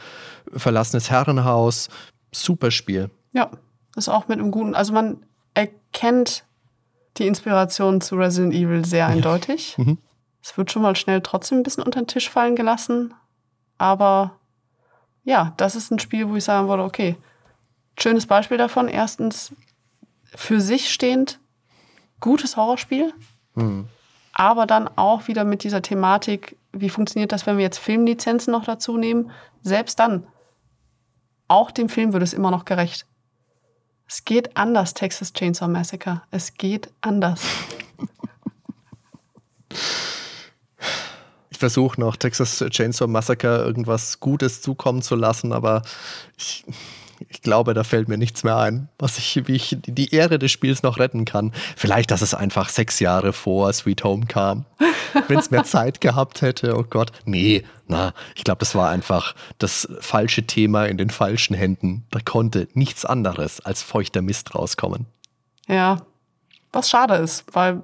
verlassenes 0.53 1.11
Herrenhaus, 1.11 1.89
super 2.31 2.71
Spiel. 2.71 3.09
Ja, 3.33 3.51
ist 3.97 4.07
auch 4.07 4.29
mit 4.29 4.39
einem 4.39 4.51
guten, 4.51 4.75
also 4.75 4.93
man 4.93 5.17
erkennt 5.53 6.45
die 7.17 7.27
Inspiration 7.27 7.99
zu 7.99 8.15
Resident 8.15 8.53
Evil 8.53 8.85
sehr 8.85 9.07
eindeutig. 9.07 9.75
Ja. 9.77 9.83
Mhm. 9.83 9.97
Es 10.41 10.57
wird 10.57 10.71
schon 10.71 10.81
mal 10.81 10.95
schnell 10.95 11.21
trotzdem 11.21 11.59
ein 11.59 11.63
bisschen 11.63 11.83
unter 11.83 12.01
den 12.01 12.07
Tisch 12.07 12.29
fallen 12.29 12.55
gelassen. 12.55 13.13
Aber 13.77 14.39
ja, 15.23 15.53
das 15.57 15.75
ist 15.75 15.91
ein 15.91 15.99
Spiel, 15.99 16.29
wo 16.29 16.35
ich 16.35 16.43
sagen 16.43 16.67
würde, 16.67 16.83
okay, 16.83 17.15
schönes 17.99 18.25
Beispiel 18.25 18.57
davon. 18.57 18.87
Erstens, 18.87 19.53
für 20.35 20.61
sich 20.61 20.91
stehend, 20.91 21.39
gutes 22.19 22.57
Horrorspiel. 22.57 23.13
Mhm. 23.55 23.87
Aber 24.33 24.65
dann 24.65 24.89
auch 24.95 25.27
wieder 25.27 25.43
mit 25.43 25.63
dieser 25.63 25.81
Thematik, 25.81 26.57
wie 26.71 26.89
funktioniert 26.89 27.31
das, 27.31 27.45
wenn 27.45 27.57
wir 27.57 27.63
jetzt 27.63 27.79
Filmlizenzen 27.79 28.51
noch 28.51 28.63
dazu 28.63 28.97
nehmen? 28.97 29.31
Selbst 29.61 29.99
dann, 29.99 30.25
auch 31.47 31.69
dem 31.69 31.89
Film 31.89 32.13
wird 32.13 32.23
es 32.23 32.33
immer 32.33 32.49
noch 32.49 32.65
gerecht. 32.65 33.05
Es 34.07 34.25
geht 34.25 34.57
anders, 34.57 34.93
Texas 34.93 35.33
Chainsaw 35.33 35.69
Massacre. 35.69 36.23
Es 36.31 36.55
geht 36.55 36.91
anders. 37.01 37.41
versuche 41.61 42.01
noch 42.01 42.17
Texas 42.17 42.65
Chainsaw 42.71 43.07
Massacre 43.07 43.63
irgendwas 43.63 44.19
Gutes 44.19 44.61
zukommen 44.61 45.01
zu 45.01 45.15
lassen, 45.15 45.53
aber 45.53 45.83
ich, 46.37 46.65
ich 47.29 47.41
glaube, 47.43 47.73
da 47.75 47.83
fällt 47.83 48.09
mir 48.09 48.17
nichts 48.17 48.43
mehr 48.43 48.57
ein, 48.57 48.89
was 48.97 49.19
ich, 49.19 49.47
wie 49.47 49.53
ich 49.53 49.77
die 49.79 50.13
Ehre 50.13 50.39
des 50.39 50.51
Spiels 50.51 50.81
noch 50.81 50.97
retten 50.97 51.23
kann. 51.23 51.53
Vielleicht, 51.77 52.09
dass 52.09 52.23
es 52.23 52.33
einfach 52.33 52.69
sechs 52.69 52.99
Jahre 52.99 53.31
vor 53.31 53.71
Sweet 53.71 54.03
Home 54.03 54.25
kam. 54.25 54.65
Wenn 55.27 55.37
es 55.37 55.51
mehr 55.51 55.63
Zeit 55.63 56.01
gehabt 56.01 56.41
hätte, 56.41 56.75
oh 56.75 56.83
Gott. 56.89 57.11
Nee, 57.25 57.63
na, 57.87 58.13
ich 58.35 58.43
glaube, 58.43 58.59
das 58.59 58.73
war 58.73 58.89
einfach 58.89 59.35
das 59.59 59.87
falsche 59.99 60.47
Thema 60.47 60.85
in 60.85 60.97
den 60.97 61.11
falschen 61.11 61.53
Händen. 61.53 62.07
Da 62.09 62.19
konnte 62.19 62.67
nichts 62.73 63.05
anderes 63.05 63.61
als 63.61 63.83
feuchter 63.83 64.23
Mist 64.23 64.55
rauskommen. 64.55 65.05
Ja, 65.67 66.01
was 66.71 66.89
schade 66.89 67.15
ist, 67.15 67.45
weil 67.53 67.81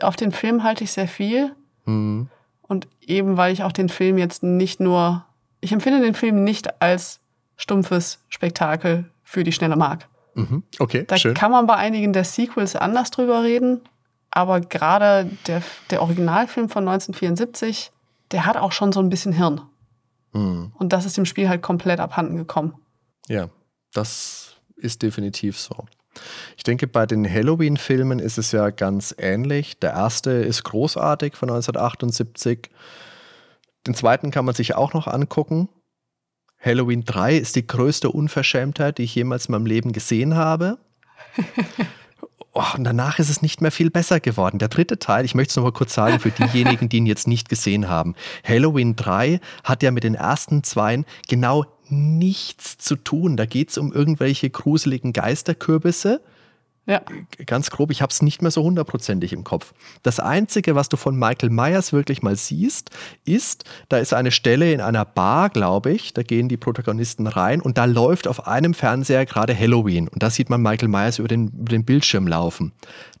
auf 0.00 0.16
den 0.16 0.32
Film 0.32 0.62
halte 0.64 0.84
ich 0.84 0.92
sehr 0.92 1.08
viel. 1.08 1.54
Mhm. 1.84 2.28
Und 2.68 2.86
eben 3.00 3.36
weil 3.36 3.52
ich 3.52 3.64
auch 3.64 3.72
den 3.72 3.88
Film 3.88 4.18
jetzt 4.18 4.42
nicht 4.42 4.78
nur, 4.78 5.24
ich 5.60 5.72
empfinde 5.72 6.00
den 6.00 6.14
Film 6.14 6.44
nicht 6.44 6.80
als 6.80 7.20
stumpfes 7.56 8.20
Spektakel 8.28 9.10
für 9.24 9.42
die 9.42 9.52
schnelle 9.52 9.76
Mark. 9.76 10.08
Mhm. 10.34 10.62
Okay, 10.78 11.04
da 11.06 11.16
schön. 11.16 11.34
kann 11.34 11.50
man 11.50 11.66
bei 11.66 11.74
einigen 11.74 12.12
der 12.12 12.24
Sequels 12.24 12.76
anders 12.76 13.10
drüber 13.10 13.42
reden, 13.42 13.80
aber 14.30 14.60
gerade 14.60 15.30
der, 15.46 15.62
der 15.90 16.02
Originalfilm 16.02 16.68
von 16.68 16.86
1974, 16.86 17.90
der 18.30 18.46
hat 18.46 18.56
auch 18.56 18.72
schon 18.72 18.92
so 18.92 19.00
ein 19.00 19.08
bisschen 19.08 19.32
Hirn. 19.32 19.62
Mhm. 20.32 20.72
Und 20.78 20.92
das 20.92 21.06
ist 21.06 21.16
dem 21.16 21.24
Spiel 21.24 21.48
halt 21.48 21.62
komplett 21.62 21.98
abhanden 21.98 22.36
gekommen. 22.36 22.74
Ja, 23.28 23.48
das 23.92 24.54
ist 24.76 25.02
definitiv 25.02 25.58
so. 25.58 25.86
Ich 26.56 26.62
denke, 26.62 26.86
bei 26.86 27.06
den 27.06 27.28
Halloween-Filmen 27.28 28.18
ist 28.18 28.38
es 28.38 28.52
ja 28.52 28.70
ganz 28.70 29.14
ähnlich. 29.18 29.78
Der 29.78 29.92
erste 29.92 30.30
ist 30.30 30.64
großartig 30.64 31.36
von 31.36 31.50
1978. 31.50 32.70
Den 33.86 33.94
zweiten 33.94 34.30
kann 34.30 34.44
man 34.44 34.54
sich 34.54 34.74
auch 34.74 34.92
noch 34.92 35.06
angucken. 35.06 35.68
Halloween 36.60 37.04
3 37.04 37.36
ist 37.36 37.56
die 37.56 37.66
größte 37.66 38.10
Unverschämtheit, 38.10 38.98
die 38.98 39.04
ich 39.04 39.14
jemals 39.14 39.46
in 39.46 39.52
meinem 39.52 39.66
Leben 39.66 39.92
gesehen 39.92 40.34
habe. 40.34 40.78
Oh, 42.54 42.76
und 42.76 42.82
danach 42.82 43.20
ist 43.20 43.28
es 43.28 43.40
nicht 43.40 43.60
mehr 43.60 43.70
viel 43.70 43.88
besser 43.88 44.18
geworden. 44.18 44.58
Der 44.58 44.66
dritte 44.66 44.98
Teil, 44.98 45.24
ich 45.24 45.36
möchte 45.36 45.50
es 45.50 45.56
noch 45.56 45.62
mal 45.62 45.72
kurz 45.72 45.94
sagen 45.94 46.18
für 46.18 46.32
diejenigen, 46.32 46.88
die 46.88 46.96
ihn 46.96 47.06
jetzt 47.06 47.28
nicht 47.28 47.48
gesehen 47.48 47.88
haben. 47.88 48.16
Halloween 48.42 48.96
3 48.96 49.38
hat 49.62 49.84
ja 49.84 49.92
mit 49.92 50.02
den 50.02 50.16
ersten 50.16 50.64
zweien 50.64 51.04
genau 51.28 51.66
nichts 51.90 52.78
zu 52.78 52.96
tun. 52.96 53.36
Da 53.36 53.46
geht 53.46 53.70
es 53.70 53.78
um 53.78 53.92
irgendwelche 53.92 54.50
gruseligen 54.50 55.12
Geisterkürbisse. 55.12 56.20
Ja. 56.88 57.02
Ganz 57.44 57.68
grob, 57.68 57.90
ich 57.90 58.00
habe 58.00 58.10
es 58.10 58.22
nicht 58.22 58.40
mehr 58.40 58.50
so 58.50 58.62
hundertprozentig 58.62 59.34
im 59.34 59.44
Kopf. 59.44 59.74
Das 60.02 60.20
Einzige, 60.20 60.74
was 60.74 60.88
du 60.88 60.96
von 60.96 61.16
Michael 61.16 61.50
Myers 61.50 61.92
wirklich 61.92 62.22
mal 62.22 62.34
siehst, 62.34 62.90
ist, 63.26 63.64
da 63.90 63.98
ist 63.98 64.14
eine 64.14 64.30
Stelle 64.30 64.72
in 64.72 64.80
einer 64.80 65.04
Bar, 65.04 65.50
glaube 65.50 65.92
ich, 65.92 66.14
da 66.14 66.22
gehen 66.22 66.48
die 66.48 66.56
Protagonisten 66.56 67.26
rein 67.26 67.60
und 67.60 67.76
da 67.76 67.84
läuft 67.84 68.26
auf 68.26 68.46
einem 68.46 68.72
Fernseher 68.72 69.26
gerade 69.26 69.56
Halloween 69.56 70.08
und 70.08 70.22
da 70.22 70.30
sieht 70.30 70.48
man 70.48 70.62
Michael 70.62 70.88
Myers 70.88 71.18
über 71.18 71.28
den, 71.28 71.48
über 71.48 71.68
den 71.68 71.84
Bildschirm 71.84 72.26
laufen. 72.26 72.72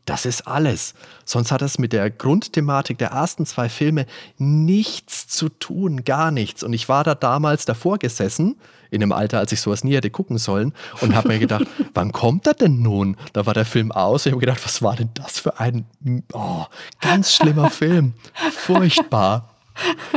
Das 0.06 0.24
ist 0.24 0.48
alles. 0.48 0.94
Sonst 1.26 1.52
hat 1.52 1.60
das 1.60 1.78
mit 1.78 1.92
der 1.92 2.08
Grundthematik 2.08 2.96
der 2.96 3.10
ersten 3.10 3.44
zwei 3.44 3.68
Filme 3.68 4.06
nichts 4.38 5.28
zu 5.28 5.50
tun, 5.50 6.04
gar 6.04 6.30
nichts. 6.30 6.62
Und 6.62 6.72
ich 6.72 6.88
war 6.88 7.04
da 7.04 7.14
damals 7.14 7.66
davor 7.66 7.98
gesessen, 7.98 8.56
in 8.90 9.00
dem 9.00 9.12
Alter, 9.12 9.38
als 9.38 9.52
ich 9.52 9.60
sowas 9.60 9.84
nie 9.84 9.94
hätte 9.94 10.10
gucken 10.10 10.38
sollen, 10.38 10.72
und 11.00 11.14
habe 11.14 11.28
mir 11.28 11.38
gedacht, 11.38 11.66
wann 11.94 12.12
kommt 12.12 12.46
er 12.46 12.54
denn 12.54 12.80
nun? 12.82 13.16
Da 13.32 13.46
war 13.46 13.54
der 13.54 13.64
Film 13.64 13.92
aus. 13.92 14.26
Ich 14.26 14.32
habe 14.32 14.40
gedacht, 14.40 14.64
was 14.64 14.82
war 14.82 14.96
denn 14.96 15.10
das 15.14 15.38
für 15.38 15.58
ein 15.58 15.86
oh, 16.32 16.64
ganz 17.00 17.34
schlimmer 17.34 17.70
Film? 17.78 18.14
Furchtbar. 18.52 19.54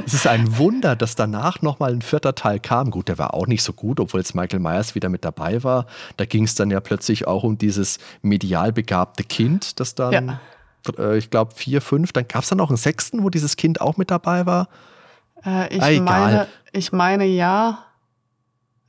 Es 0.05 0.13
ist 0.13 0.28
ein 0.28 0.57
Wunder, 0.57 0.95
dass 0.95 1.15
danach 1.15 1.61
nochmal 1.61 1.93
ein 1.93 2.01
vierter 2.01 2.36
Teil 2.36 2.59
kam. 2.59 2.89
Gut, 2.91 3.07
der 3.07 3.17
war 3.17 3.34
auch 3.34 3.47
nicht 3.47 3.63
so 3.63 3.74
gut, 3.74 3.99
obwohl 3.99 4.19
jetzt 4.19 4.34
Michael 4.34 4.59
Myers 4.59 4.95
wieder 4.95 5.09
mit 5.09 5.24
dabei 5.24 5.63
war. 5.63 5.86
Da 6.17 6.26
ging 6.26 6.45
es 6.45 6.55
dann 6.55 6.72
ja 6.72 6.80
plötzlich 6.80 7.28
auch 7.28 7.43
um 7.43 7.57
dieses 7.57 7.99
medial 8.22 8.72
begabte 8.72 9.24
Kind, 9.24 9.80
das 9.80 9.95
dann, 9.95 10.11
ja. 10.13 10.39
äh, 10.97 11.17
ich 11.17 11.30
glaube, 11.30 11.53
vier, 11.55 11.82
fünf, 11.82 12.11
dann 12.11 12.28
gab 12.28 12.43
es 12.43 12.49
dann 12.49 12.57
noch 12.57 12.69
einen 12.69 12.78
sechsten, 12.78 13.24
wo 13.24 13.30
dieses 13.30 13.55
Kind 13.55 13.82
auch 13.82 13.97
mit 13.97 14.09
dabei 14.09 14.45
war. 14.45 14.67
Äh, 15.45 15.76
ich, 15.76 15.82
ah, 15.82 16.01
meine, 16.01 16.47
ich 16.72 16.91
meine 16.91 17.26
ja. 17.26 17.86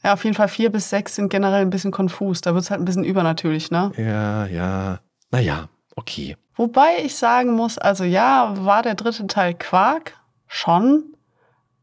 Ja, 0.05 0.15
auf 0.15 0.25
jeden 0.25 0.35
Fall 0.35 0.49
vier 0.49 0.71
bis 0.71 0.91
sechs 0.91 1.15
sind 1.15 1.29
generell 1.29 1.63
ein 1.63 1.71
bisschen 1.71 1.93
konfus. 1.93 2.41
Da 2.41 2.55
wird 2.55 2.65
es 2.65 2.71
halt 2.71 2.81
ein 2.81 2.85
bisschen 2.85 3.05
übernatürlich, 3.05 3.71
ne? 3.71 3.93
Ja, 3.97 4.47
ja. 4.47 4.99
Naja, 5.31 5.69
okay. 5.97 6.37
Wobei 6.57 6.99
ich 7.05 7.17
sagen 7.17 7.55
muss, 7.55 7.79
also 7.79 8.05
ja, 8.05 8.53
war 8.57 8.83
der 8.83 8.95
dritte 8.95 9.27
Teil 9.27 9.55
Quark, 9.55 10.15
schon. 10.49 11.05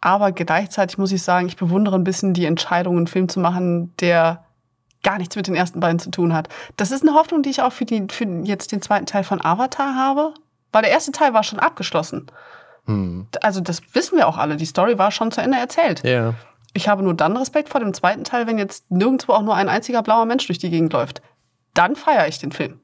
Aber 0.01 0.31
gleichzeitig 0.31 0.97
muss 0.97 1.11
ich 1.11 1.23
sagen, 1.23 1.47
ich 1.47 1.57
bewundere 1.57 1.95
ein 1.95 2.03
bisschen 2.03 2.33
die 2.33 2.45
Entscheidung, 2.45 2.97
einen 2.97 3.07
Film 3.07 3.27
zu 3.27 3.39
machen, 3.39 3.93
der 3.97 4.45
gar 5.03 5.17
nichts 5.17 5.35
mit 5.35 5.47
den 5.47 5.55
ersten 5.55 5.79
beiden 5.79 5.99
zu 5.99 6.11
tun 6.11 6.33
hat. 6.33 6.49
Das 6.77 6.91
ist 6.91 7.01
eine 7.01 7.13
Hoffnung, 7.13 7.41
die 7.41 7.49
ich 7.49 7.61
auch 7.61 7.71
für, 7.71 7.85
die, 7.85 8.05
für 8.09 8.25
jetzt 8.43 8.71
den 8.71 8.81
zweiten 8.81 9.05
Teil 9.05 9.23
von 9.23 9.43
Avatar 9.43 9.95
habe, 9.95 10.33
weil 10.71 10.83
der 10.83 10.91
erste 10.91 11.11
Teil 11.11 11.33
war 11.33 11.43
schon 11.43 11.59
abgeschlossen. 11.59 12.27
Hm. 12.85 13.27
Also 13.41 13.61
das 13.61 13.81
wissen 13.93 14.17
wir 14.17 14.27
auch 14.27 14.37
alle, 14.37 14.55
die 14.55 14.65
Story 14.65 14.97
war 14.97 15.11
schon 15.11 15.31
zu 15.31 15.41
Ende 15.41 15.57
erzählt. 15.57 16.03
Ja. 16.03 16.33
Ich 16.73 16.87
habe 16.87 17.03
nur 17.03 17.13
dann 17.13 17.35
Respekt 17.35 17.69
vor 17.69 17.81
dem 17.81 17.93
zweiten 17.93 18.23
Teil, 18.23 18.47
wenn 18.47 18.57
jetzt 18.57 18.89
nirgendwo 18.91 19.33
auch 19.33 19.41
nur 19.41 19.55
ein 19.55 19.69
einziger 19.69 20.03
blauer 20.03 20.25
Mensch 20.25 20.45
durch 20.47 20.59
die 20.59 20.69
Gegend 20.69 20.93
läuft. 20.93 21.21
Dann 21.73 21.95
feiere 21.95 22.27
ich 22.27 22.39
den 22.39 22.51
Film 22.51 22.79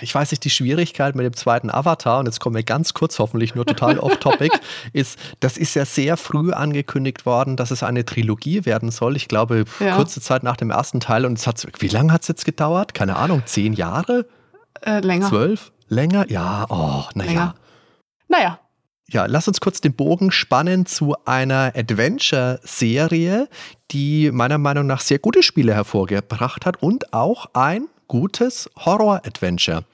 ich 0.00 0.14
weiß 0.14 0.30
nicht, 0.30 0.44
die 0.44 0.50
Schwierigkeit 0.50 1.14
mit 1.14 1.24
dem 1.24 1.34
zweiten 1.34 1.70
Avatar, 1.70 2.20
und 2.20 2.26
jetzt 2.26 2.40
kommen 2.40 2.56
wir 2.56 2.62
ganz 2.62 2.94
kurz, 2.94 3.18
hoffentlich 3.18 3.54
nur 3.54 3.66
total 3.66 3.98
off-topic, 3.98 4.56
ist, 4.92 5.18
das 5.40 5.56
ist 5.56 5.74
ja 5.74 5.84
sehr 5.84 6.16
früh 6.16 6.52
angekündigt 6.52 7.26
worden, 7.26 7.56
dass 7.56 7.70
es 7.70 7.82
eine 7.82 8.04
Trilogie 8.04 8.64
werden 8.64 8.90
soll. 8.90 9.16
Ich 9.16 9.28
glaube, 9.28 9.64
ja. 9.80 9.96
kurze 9.96 10.20
Zeit 10.20 10.42
nach 10.42 10.56
dem 10.56 10.70
ersten 10.70 11.00
Teil. 11.00 11.24
Und 11.24 11.38
es 11.38 11.46
hat, 11.46 11.66
wie 11.78 11.88
lange 11.88 12.12
hat 12.12 12.22
es 12.22 12.28
jetzt 12.28 12.44
gedauert? 12.44 12.94
Keine 12.94 13.16
Ahnung, 13.16 13.42
zehn 13.46 13.72
Jahre? 13.72 14.26
Äh, 14.80 15.00
länger. 15.00 15.28
Zwölf? 15.28 15.72
Länger? 15.88 16.30
Ja, 16.30 16.66
oh, 16.68 17.04
naja. 17.14 17.54
Naja. 18.28 18.60
Ja, 19.10 19.24
lass 19.24 19.48
uns 19.48 19.60
kurz 19.60 19.80
den 19.80 19.94
Bogen 19.94 20.30
spannen 20.30 20.84
zu 20.84 21.16
einer 21.24 21.72
Adventure-Serie, 21.74 23.48
die 23.90 24.30
meiner 24.30 24.58
Meinung 24.58 24.86
nach 24.86 25.00
sehr 25.00 25.18
gute 25.18 25.42
Spiele 25.42 25.74
hervorgebracht 25.74 26.66
hat 26.66 26.82
und 26.82 27.14
auch 27.14 27.46
ein 27.54 27.88
gutes 28.06 28.68
Horror-Adventure. 28.76 29.84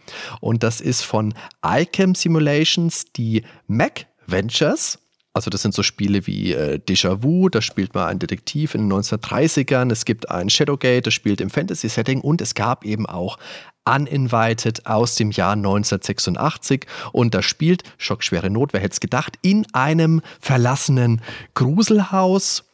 Und 0.40 0.64
das 0.64 0.80
ist 0.80 1.02
von 1.02 1.32
iCam 1.64 2.16
Simulations 2.16 3.04
die 3.12 3.44
Mac 3.68 4.06
Ventures. 4.26 4.98
Also 5.32 5.48
das 5.48 5.62
sind 5.62 5.74
so 5.74 5.84
Spiele 5.84 6.26
wie 6.26 6.52
äh, 6.52 6.78
Déjà 6.78 7.22
Vu, 7.22 7.48
da 7.48 7.60
spielt 7.60 7.94
man 7.94 8.08
einen 8.08 8.18
Detektiv 8.20 8.74
in 8.74 8.88
den 8.88 8.98
1930ern. 8.98 9.92
Es 9.92 10.04
gibt 10.04 10.28
ein 10.28 10.48
Shadowgate, 10.48 11.02
das 11.02 11.14
spielt 11.14 11.40
im 11.40 11.50
Fantasy-Setting. 11.50 12.20
Und 12.20 12.40
es 12.40 12.54
gab 12.54 12.84
eben 12.84 13.06
auch 13.06 13.38
Uninvited 13.84 14.86
aus 14.86 15.14
dem 15.14 15.30
Jahr 15.30 15.52
1986. 15.52 16.86
Und 17.12 17.34
da 17.34 17.42
spielt, 17.42 17.82
schockschwere 17.98 18.50
Not, 18.50 18.72
wer 18.72 18.80
hätte 18.80 18.92
es 18.94 19.00
gedacht, 19.00 19.38
in 19.42 19.66
einem 19.72 20.22
verlassenen 20.40 21.20
Gruselhaus. 21.54 22.64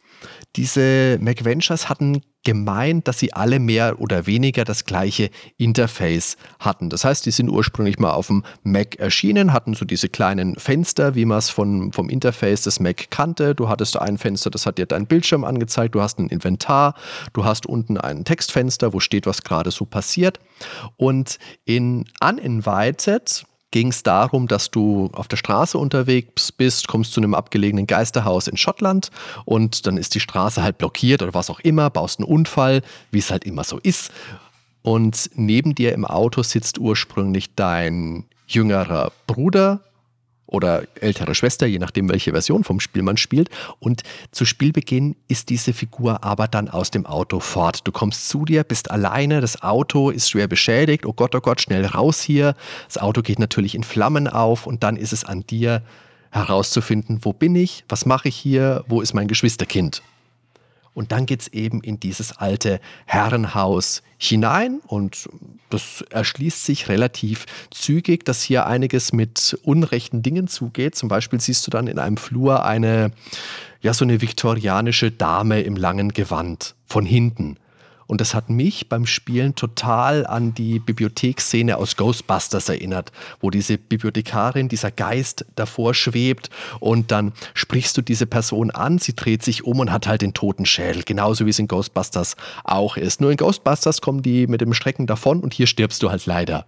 Diese 0.55 1.17
MacVentures 1.21 1.89
hatten 1.89 2.21
gemeint, 2.43 3.07
dass 3.07 3.19
sie 3.19 3.33
alle 3.33 3.59
mehr 3.59 4.01
oder 4.01 4.25
weniger 4.25 4.63
das 4.63 4.85
gleiche 4.85 5.29
Interface 5.57 6.37
hatten. 6.59 6.89
Das 6.89 7.05
heißt, 7.05 7.25
die 7.25 7.31
sind 7.31 7.49
ursprünglich 7.49 7.99
mal 7.99 8.11
auf 8.11 8.27
dem 8.27 8.43
Mac 8.63 8.95
erschienen, 8.95 9.53
hatten 9.53 9.75
so 9.75 9.85
diese 9.85 10.09
kleinen 10.09 10.55
Fenster, 10.55 11.13
wie 11.13 11.25
man 11.25 11.37
es 11.37 11.51
vom 11.51 11.91
Interface 12.09 12.63
des 12.63 12.79
Mac 12.79 13.11
kannte. 13.11 13.53
Du 13.53 13.69
hattest 13.69 13.99
ein 13.99 14.17
Fenster, 14.17 14.49
das 14.49 14.65
hat 14.65 14.79
dir 14.79 14.87
deinen 14.87 15.05
Bildschirm 15.05 15.43
angezeigt, 15.43 15.93
du 15.93 16.01
hast 16.01 16.17
ein 16.17 16.29
Inventar, 16.29 16.95
du 17.33 17.45
hast 17.45 17.67
unten 17.67 17.97
ein 17.97 18.25
Textfenster, 18.25 18.91
wo 18.91 18.99
steht, 18.99 19.27
was 19.27 19.43
gerade 19.43 19.69
so 19.69 19.85
passiert. 19.85 20.39
Und 20.97 21.37
in 21.65 22.05
Uninvited 22.23 23.45
ging 23.71 23.87
es 23.87 24.03
darum, 24.03 24.47
dass 24.47 24.69
du 24.69 25.09
auf 25.13 25.27
der 25.27 25.37
Straße 25.37 25.77
unterwegs 25.77 26.51
bist, 26.51 26.87
kommst 26.87 27.13
zu 27.13 27.21
einem 27.21 27.33
abgelegenen 27.33 27.87
Geisterhaus 27.87 28.47
in 28.47 28.57
Schottland 28.57 29.09
und 29.45 29.87
dann 29.87 29.97
ist 29.97 30.13
die 30.13 30.19
Straße 30.19 30.61
halt 30.61 30.77
blockiert 30.77 31.21
oder 31.21 31.33
was 31.33 31.49
auch 31.49 31.59
immer, 31.61 31.89
baust 31.89 32.19
einen 32.19 32.27
Unfall, 32.27 32.81
wie 33.11 33.19
es 33.19 33.31
halt 33.31 33.45
immer 33.45 33.63
so 33.63 33.79
ist. 33.79 34.11
Und 34.83 35.29
neben 35.35 35.75
dir 35.75 35.93
im 35.93 36.05
Auto 36.05 36.43
sitzt 36.43 36.79
ursprünglich 36.79 37.55
dein 37.55 38.25
jüngerer 38.47 39.11
Bruder, 39.27 39.81
oder 40.51 40.83
ältere 40.99 41.33
Schwester, 41.33 41.65
je 41.65 41.79
nachdem, 41.79 42.09
welche 42.09 42.31
Version 42.31 42.63
vom 42.63 42.79
Spiel 42.79 43.01
man 43.01 43.17
spielt. 43.17 43.49
Und 43.79 44.03
zu 44.31 44.45
Spielbeginn 44.45 45.15
ist 45.27 45.49
diese 45.49 45.73
Figur 45.73 46.23
aber 46.23 46.47
dann 46.47 46.69
aus 46.69 46.91
dem 46.91 47.05
Auto 47.05 47.39
fort. 47.39 47.87
Du 47.87 47.91
kommst 47.91 48.27
zu 48.29 48.45
dir, 48.45 48.63
bist 48.63 48.91
alleine, 48.91 49.41
das 49.41 49.63
Auto 49.63 50.09
ist 50.09 50.29
schwer 50.29 50.47
beschädigt. 50.47 51.05
Oh 51.05 51.13
Gott, 51.13 51.33
oh 51.33 51.39
Gott, 51.39 51.61
schnell 51.61 51.85
raus 51.85 52.21
hier. 52.21 52.55
Das 52.87 52.97
Auto 52.97 53.21
geht 53.21 53.39
natürlich 53.39 53.75
in 53.75 53.83
Flammen 53.83 54.27
auf 54.27 54.67
und 54.67 54.83
dann 54.83 54.97
ist 54.97 55.13
es 55.13 55.23
an 55.23 55.47
dir 55.47 55.81
herauszufinden, 56.31 57.19
wo 57.23 57.33
bin 57.33 57.55
ich, 57.55 57.85
was 57.87 58.05
mache 58.05 58.27
ich 58.27 58.35
hier, 58.35 58.83
wo 58.87 59.01
ist 59.01 59.13
mein 59.13 59.27
Geschwisterkind. 59.27 60.01
Und 60.93 61.11
dann 61.11 61.25
geht 61.25 61.41
es 61.41 61.47
eben 61.49 61.81
in 61.81 61.99
dieses 61.99 62.37
alte 62.37 62.81
Herrenhaus 63.05 64.03
hinein 64.17 64.81
und 64.85 65.29
das 65.69 66.03
erschließt 66.09 66.65
sich 66.65 66.89
relativ 66.89 67.45
zügig, 67.71 68.25
dass 68.25 68.43
hier 68.43 68.67
einiges 68.67 69.13
mit 69.13 69.57
unrechten 69.63 70.21
Dingen 70.21 70.47
zugeht. 70.47 70.95
Zum 70.95 71.07
Beispiel 71.07 71.39
siehst 71.39 71.65
du 71.65 71.71
dann 71.71 71.87
in 71.87 71.97
einem 71.97 72.17
Flur 72.17 72.65
eine, 72.65 73.11
ja, 73.81 73.93
so 73.93 74.03
eine 74.03 74.21
viktorianische 74.21 75.11
Dame 75.11 75.61
im 75.61 75.77
langen 75.77 76.09
Gewand 76.09 76.75
von 76.85 77.05
hinten. 77.05 77.57
Und 78.11 78.19
das 78.19 78.33
hat 78.33 78.49
mich 78.49 78.89
beim 78.89 79.05
Spielen 79.05 79.55
total 79.55 80.27
an 80.27 80.53
die 80.53 80.79
Bibliotheksszene 80.79 81.77
aus 81.77 81.95
Ghostbusters 81.95 82.67
erinnert, 82.67 83.13
wo 83.39 83.49
diese 83.49 83.77
Bibliothekarin, 83.77 84.67
dieser 84.67 84.91
Geist 84.91 85.45
davor 85.55 85.93
schwebt 85.93 86.49
und 86.81 87.09
dann 87.11 87.31
sprichst 87.53 87.95
du 87.95 88.01
diese 88.01 88.25
Person 88.25 88.69
an, 88.69 88.99
sie 88.99 89.15
dreht 89.15 89.43
sich 89.43 89.63
um 89.63 89.79
und 89.79 89.93
hat 89.93 90.07
halt 90.07 90.23
den 90.23 90.33
toten 90.33 90.65
Schädel, 90.65 91.03
genauso 91.03 91.45
wie 91.45 91.51
es 91.51 91.59
in 91.59 91.69
Ghostbusters 91.69 92.35
auch 92.65 92.97
ist. 92.97 93.21
Nur 93.21 93.31
in 93.31 93.37
Ghostbusters 93.37 94.01
kommen 94.01 94.21
die 94.21 94.45
mit 94.45 94.59
dem 94.59 94.73
Strecken 94.73 95.07
davon 95.07 95.39
und 95.39 95.53
hier 95.53 95.65
stirbst 95.65 96.03
du 96.03 96.11
halt 96.11 96.25
leider. 96.25 96.65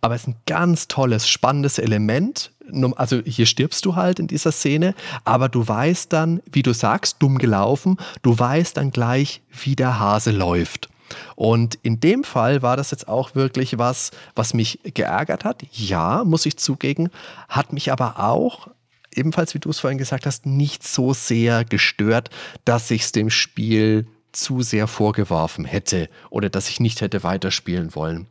Aber 0.00 0.14
es 0.14 0.22
ist 0.22 0.28
ein 0.28 0.36
ganz 0.46 0.86
tolles, 0.86 1.28
spannendes 1.28 1.80
Element. 1.80 2.52
Also 2.96 3.22
hier 3.24 3.46
stirbst 3.46 3.84
du 3.84 3.96
halt 3.96 4.18
in 4.18 4.26
dieser 4.26 4.52
Szene, 4.52 4.94
aber 5.24 5.48
du 5.48 5.66
weißt 5.66 6.12
dann, 6.12 6.42
wie 6.50 6.62
du 6.62 6.72
sagst, 6.72 7.16
dumm 7.20 7.38
gelaufen, 7.38 7.96
du 8.22 8.38
weißt 8.38 8.76
dann 8.76 8.90
gleich, 8.90 9.42
wie 9.50 9.76
der 9.76 9.98
Hase 9.98 10.30
läuft. 10.30 10.88
Und 11.36 11.78
in 11.82 12.00
dem 12.00 12.24
Fall 12.24 12.62
war 12.62 12.76
das 12.76 12.90
jetzt 12.90 13.06
auch 13.08 13.34
wirklich 13.34 13.78
was, 13.78 14.10
was 14.34 14.54
mich 14.54 14.80
geärgert 14.82 15.44
hat. 15.44 15.62
Ja, 15.72 16.24
muss 16.24 16.46
ich 16.46 16.56
zugeben, 16.56 17.10
hat 17.48 17.72
mich 17.72 17.92
aber 17.92 18.18
auch 18.18 18.68
ebenfalls, 19.14 19.54
wie 19.54 19.58
du 19.58 19.70
es 19.70 19.80
vorhin 19.80 19.98
gesagt 19.98 20.26
hast, 20.26 20.46
nicht 20.46 20.86
so 20.86 21.14
sehr 21.14 21.64
gestört, 21.64 22.30
dass 22.64 22.90
ich 22.90 23.02
es 23.02 23.12
dem 23.12 23.30
Spiel 23.30 24.06
zu 24.32 24.62
sehr 24.62 24.86
vorgeworfen 24.86 25.64
hätte 25.64 26.10
oder 26.28 26.50
dass 26.50 26.68
ich 26.68 26.80
nicht 26.80 27.00
hätte 27.00 27.22
weiterspielen 27.22 27.94
wollen. 27.94 28.26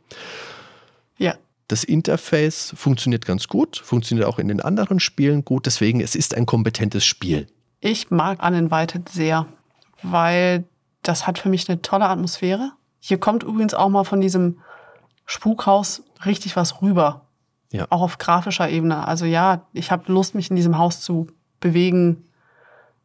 Ja. 1.18 1.36
Das 1.68 1.84
Interface 1.84 2.74
funktioniert 2.78 3.26
ganz 3.26 3.48
gut, 3.48 3.78
funktioniert 3.78 4.28
auch 4.28 4.38
in 4.38 4.48
den 4.48 4.62
anderen 4.62 5.00
Spielen 5.00 5.44
gut, 5.44 5.66
deswegen 5.66 6.00
es 6.00 6.16
ist 6.16 6.36
ein 6.36 6.46
kompetentes 6.46 7.06
Spiel. 7.06 7.48
Ich 7.80 8.12
mag 8.12 8.46
Uninvited 8.46 9.10
sehr, 9.10 9.48
weil 10.04 10.66
das 11.02 11.26
hat 11.26 11.40
für 11.40 11.50
mich 11.50 11.68
eine 11.68 11.82
tolle 11.82 12.06
Atmosphäre. 12.06 12.72
Hier 13.00 13.20
kommt 13.20 13.44
übrigens 13.44 13.74
auch 13.74 13.90
mal 13.90 14.04
von 14.04 14.22
diesem 14.22 14.60
Spukhaus 15.26 16.04
richtig 16.26 16.56
was 16.56 16.82
rüber. 16.82 17.28
Ja. 17.72 17.88
Auch 17.90 18.02
auf 18.02 18.18
grafischer 18.18 18.70
Ebene. 18.70 19.08
Also 19.08 19.26
ja, 19.26 19.68
ich 19.74 19.92
habe 19.92 20.12
Lust, 20.12 20.36
mich 20.36 20.50
in 20.50 20.56
diesem 20.56 20.78
Haus 20.78 21.02
zu 21.02 21.28
bewegen. 21.60 22.26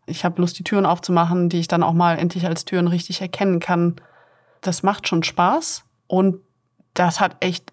Ich 0.06 0.24
habe 0.24 0.40
Lust, 0.40 0.58
die 0.58 0.64
Türen 0.64 0.86
aufzumachen, 0.86 1.48
die 1.48 1.60
ich 1.60 1.68
dann 1.68 1.82
auch 1.82 1.92
mal 1.92 2.18
endlich 2.18 2.46
als 2.46 2.64
Türen 2.64 2.88
richtig 2.88 3.20
erkennen 3.20 3.58
kann. 3.58 3.96
Das 4.60 4.82
macht 4.82 5.08
schon 5.08 5.22
Spaß 5.22 5.84
und 6.06 6.40
das 6.94 7.20
hat 7.20 7.36
echt 7.40 7.72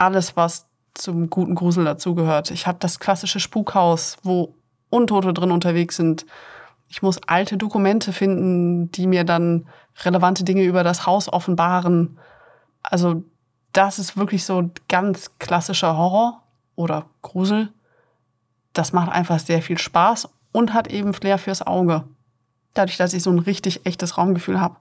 alles, 0.00 0.36
was 0.36 0.66
zum 0.94 1.30
guten 1.30 1.54
Grusel 1.54 1.84
dazugehört. 1.84 2.50
Ich 2.50 2.66
habe 2.66 2.78
das 2.80 2.98
klassische 2.98 3.40
Spukhaus, 3.40 4.16
wo 4.22 4.54
Untote 4.90 5.32
drin 5.32 5.50
unterwegs 5.50 5.96
sind. 5.96 6.26
Ich 6.88 7.02
muss 7.02 7.20
alte 7.26 7.56
Dokumente 7.56 8.12
finden, 8.12 8.90
die 8.90 9.06
mir 9.06 9.24
dann 9.24 9.68
relevante 10.02 10.44
Dinge 10.44 10.62
über 10.62 10.84
das 10.84 11.06
Haus 11.06 11.30
offenbaren. 11.30 12.18
Also 12.82 13.24
das 13.72 13.98
ist 13.98 14.16
wirklich 14.16 14.44
so 14.44 14.70
ganz 14.88 15.38
klassischer 15.38 15.96
Horror 15.96 16.42
oder 16.74 17.06
Grusel. 17.22 17.72
Das 18.72 18.92
macht 18.92 19.10
einfach 19.10 19.38
sehr 19.38 19.62
viel 19.62 19.78
Spaß 19.78 20.28
und 20.52 20.72
hat 20.72 20.88
eben 20.88 21.12
Flair 21.12 21.38
fürs 21.38 21.66
Auge. 21.66 22.04
Dadurch, 22.74 22.96
dass 22.96 23.12
ich 23.12 23.22
so 23.22 23.30
ein 23.30 23.40
richtig 23.40 23.84
echtes 23.84 24.16
Raumgefühl 24.16 24.60
habe. 24.60 24.76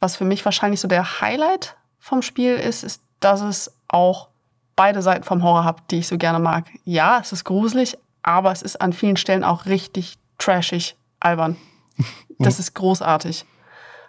Was 0.00 0.16
für 0.16 0.24
mich 0.24 0.44
wahrscheinlich 0.44 0.80
so 0.80 0.88
der 0.88 1.20
Highlight 1.20 1.76
vom 1.98 2.22
Spiel 2.22 2.56
ist, 2.56 2.82
ist, 2.82 3.02
dass 3.20 3.40
es 3.40 3.79
auch 3.92 4.28
beide 4.76 5.02
Seiten 5.02 5.24
vom 5.24 5.42
Horror 5.42 5.64
hat, 5.64 5.90
die 5.90 5.98
ich 5.98 6.08
so 6.08 6.16
gerne 6.16 6.38
mag. 6.38 6.64
Ja, 6.84 7.18
es 7.20 7.32
ist 7.32 7.44
gruselig, 7.44 7.98
aber 8.22 8.52
es 8.52 8.62
ist 8.62 8.80
an 8.80 8.92
vielen 8.92 9.16
Stellen 9.16 9.44
auch 9.44 9.66
richtig 9.66 10.18
trashig, 10.38 10.96
albern. 11.20 11.56
Das 12.42 12.58
ist 12.58 12.74
großartig. 12.74 13.44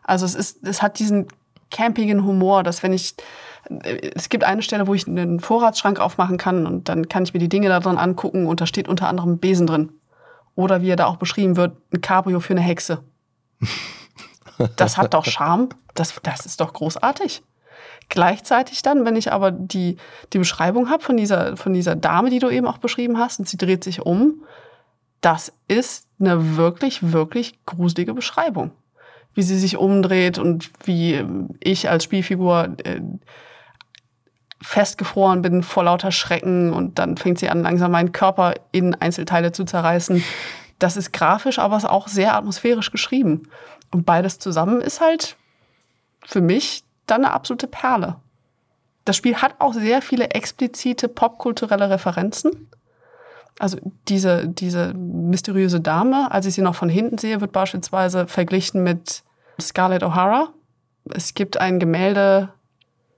Also 0.03 0.25
es 0.25 0.35
ist, 0.35 0.63
es 0.63 0.81
hat 0.81 0.99
diesen 0.99 1.27
campigen 1.69 2.23
Humor, 2.25 2.63
dass 2.63 2.81
wenn 2.81 2.93
ich, 2.93 3.15
es 4.15 4.29
gibt 4.29 4.45
eine 4.45 4.61
Stelle, 4.61 4.87
wo 4.87 4.93
ich 4.93 5.05
einen 5.05 5.41
Vorratsschrank 5.41 5.99
aufmachen 5.99 6.37
kann 6.37 6.65
und 6.65 6.87
dann 6.87 7.09
kann 7.09 7.23
ich 7.23 7.33
mir 7.33 7.41
die 7.41 7.49
Dinge 7.49 7.67
da 7.67 7.81
drin 7.81 7.97
angucken 7.97 8.45
und 8.45 8.61
da 8.61 8.65
steht 8.65 8.87
unter 8.87 9.09
anderem 9.09 9.37
Besen 9.39 9.67
drin. 9.67 9.91
Oder 10.55 10.81
wie 10.81 10.91
er 10.91 10.95
da 10.95 11.07
auch 11.07 11.17
beschrieben 11.17 11.57
wird, 11.57 11.75
ein 11.91 11.99
Cabrio 11.99 12.39
für 12.39 12.53
eine 12.53 12.61
Hexe. 12.61 13.03
Das 14.75 14.97
hat 14.97 15.15
doch 15.15 15.25
Charme. 15.25 15.69
Das, 15.95 16.13
das 16.21 16.45
ist 16.45 16.61
doch 16.61 16.71
großartig. 16.73 17.41
Gleichzeitig 18.11 18.81
dann, 18.81 19.05
wenn 19.05 19.15
ich 19.15 19.31
aber 19.31 19.51
die, 19.51 19.95
die 20.33 20.37
Beschreibung 20.37 20.89
habe 20.89 21.01
von 21.01 21.15
dieser, 21.15 21.55
von 21.55 21.73
dieser 21.73 21.95
Dame, 21.95 22.29
die 22.29 22.39
du 22.39 22.49
eben 22.49 22.67
auch 22.67 22.77
beschrieben 22.77 23.17
hast, 23.17 23.39
und 23.39 23.47
sie 23.47 23.55
dreht 23.55 23.85
sich 23.85 24.01
um, 24.01 24.43
das 25.21 25.53
ist 25.69 26.07
eine 26.19 26.57
wirklich, 26.57 27.13
wirklich 27.13 27.53
gruselige 27.65 28.13
Beschreibung. 28.13 28.71
Wie 29.33 29.43
sie 29.43 29.57
sich 29.57 29.77
umdreht 29.77 30.39
und 30.39 30.71
wie 30.83 31.23
ich 31.61 31.89
als 31.89 32.03
Spielfigur 32.03 32.75
äh, 32.83 32.99
festgefroren 34.61 35.41
bin 35.41 35.63
vor 35.63 35.85
lauter 35.85 36.11
Schrecken 36.11 36.73
und 36.73 36.99
dann 36.99 37.15
fängt 37.15 37.39
sie 37.39 37.47
an, 37.47 37.63
langsam 37.63 37.91
meinen 37.91 38.11
Körper 38.11 38.55
in 38.73 38.93
Einzelteile 38.93 39.53
zu 39.53 39.63
zerreißen. 39.63 40.21
Das 40.79 40.97
ist 40.97 41.13
grafisch, 41.13 41.59
aber 41.59 41.77
es 41.77 41.83
ist 41.83 41.89
auch 41.89 42.09
sehr 42.09 42.35
atmosphärisch 42.35 42.91
geschrieben. 42.91 43.47
Und 43.89 44.05
beides 44.05 44.37
zusammen 44.37 44.81
ist 44.81 44.99
halt 44.99 45.37
für 46.25 46.41
mich 46.41 46.83
dann 47.11 47.25
eine 47.25 47.33
absolute 47.33 47.67
Perle. 47.67 48.15
Das 49.05 49.15
Spiel 49.15 49.37
hat 49.37 49.55
auch 49.59 49.73
sehr 49.73 50.01
viele 50.01 50.29
explizite 50.31 51.07
popkulturelle 51.07 51.89
Referenzen. 51.89 52.69
Also 53.59 53.77
diese, 54.07 54.47
diese 54.47 54.93
mysteriöse 54.93 55.81
Dame, 55.81 56.31
als 56.31 56.45
ich 56.45 56.55
sie 56.55 56.61
noch 56.61 56.75
von 56.75 56.89
hinten 56.89 57.17
sehe, 57.17 57.41
wird 57.41 57.51
beispielsweise 57.51 58.27
verglichen 58.27 58.83
mit 58.83 59.23
Scarlett 59.59 60.03
O'Hara. 60.03 60.49
Es 61.13 61.33
gibt 61.33 61.59
ein 61.59 61.79
Gemälde, 61.79 62.49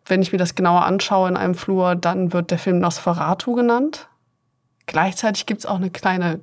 wenn 0.05 0.21
ich 0.21 0.31
mir 0.31 0.37
das 0.37 0.55
genauer 0.55 0.85
anschaue 0.85 1.29
in 1.29 1.37
einem 1.37 1.55
Flur, 1.55 1.95
dann 1.95 2.33
wird 2.33 2.51
der 2.51 2.57
Film 2.57 2.79
Nosferatu 2.79 3.53
genannt. 3.53 4.09
Gleichzeitig 4.85 5.45
gibt 5.45 5.61
es 5.61 5.65
auch 5.65 5.77
eine 5.77 5.91
kleine 5.91 6.41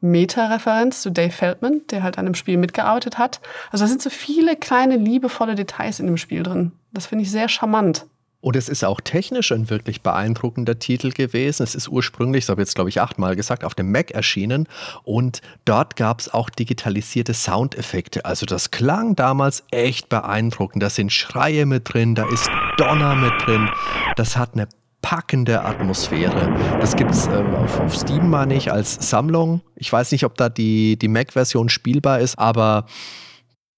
Meta-Referenz 0.00 1.02
zu 1.02 1.10
Dave 1.10 1.30
Feldman, 1.30 1.82
der 1.90 2.02
halt 2.02 2.18
an 2.18 2.26
dem 2.26 2.34
Spiel 2.34 2.56
mitgearbeitet 2.56 3.18
hat. 3.18 3.40
Also 3.70 3.84
da 3.84 3.88
sind 3.88 4.02
so 4.02 4.10
viele 4.10 4.56
kleine, 4.56 4.96
liebevolle 4.96 5.54
Details 5.54 6.00
in 6.00 6.06
dem 6.06 6.16
Spiel 6.16 6.42
drin. 6.42 6.72
Das 6.94 7.06
finde 7.06 7.24
ich 7.24 7.30
sehr 7.30 7.48
charmant. 7.48 8.06
Und 8.40 8.56
es 8.56 8.68
ist 8.68 8.84
auch 8.84 9.00
technisch 9.00 9.52
ein 9.52 9.70
wirklich 9.70 10.02
beeindruckender 10.02 10.78
Titel 10.78 11.10
gewesen. 11.10 11.62
Es 11.62 11.74
ist 11.74 11.88
ursprünglich, 11.88 12.44
das 12.44 12.50
habe 12.50 12.60
ich 12.60 12.68
jetzt 12.68 12.74
glaube 12.74 12.90
ich 12.90 13.00
achtmal 13.00 13.36
gesagt, 13.36 13.64
auf 13.64 13.74
dem 13.74 13.90
Mac 13.90 14.10
erschienen. 14.10 14.68
Und 15.02 15.40
dort 15.64 15.96
gab 15.96 16.20
es 16.20 16.32
auch 16.32 16.50
digitalisierte 16.50 17.32
Soundeffekte. 17.32 18.26
Also 18.26 18.44
das 18.44 18.70
klang 18.70 19.16
damals 19.16 19.64
echt 19.70 20.10
beeindruckend. 20.10 20.82
Da 20.82 20.90
sind 20.90 21.10
Schreie 21.10 21.64
mit 21.64 21.92
drin, 21.92 22.14
da 22.14 22.28
ist 22.28 22.50
Donner 22.76 23.14
mit 23.14 23.32
drin. 23.46 23.70
Das 24.16 24.36
hat 24.36 24.52
eine 24.52 24.68
packende 25.00 25.64
Atmosphäre. 25.64 26.78
Das 26.80 26.96
gibt 26.96 27.12
es 27.12 27.26
äh, 27.26 27.30
auf, 27.30 27.80
auf, 27.80 27.96
Steam 27.96 28.28
mal 28.28 28.46
nicht 28.46 28.70
als 28.70 29.08
Sammlung. 29.08 29.62
Ich 29.74 29.90
weiß 29.90 30.12
nicht, 30.12 30.24
ob 30.24 30.36
da 30.36 30.50
die, 30.50 30.98
die 30.98 31.08
Mac-Version 31.08 31.70
spielbar 31.70 32.20
ist, 32.20 32.38
aber 32.38 32.86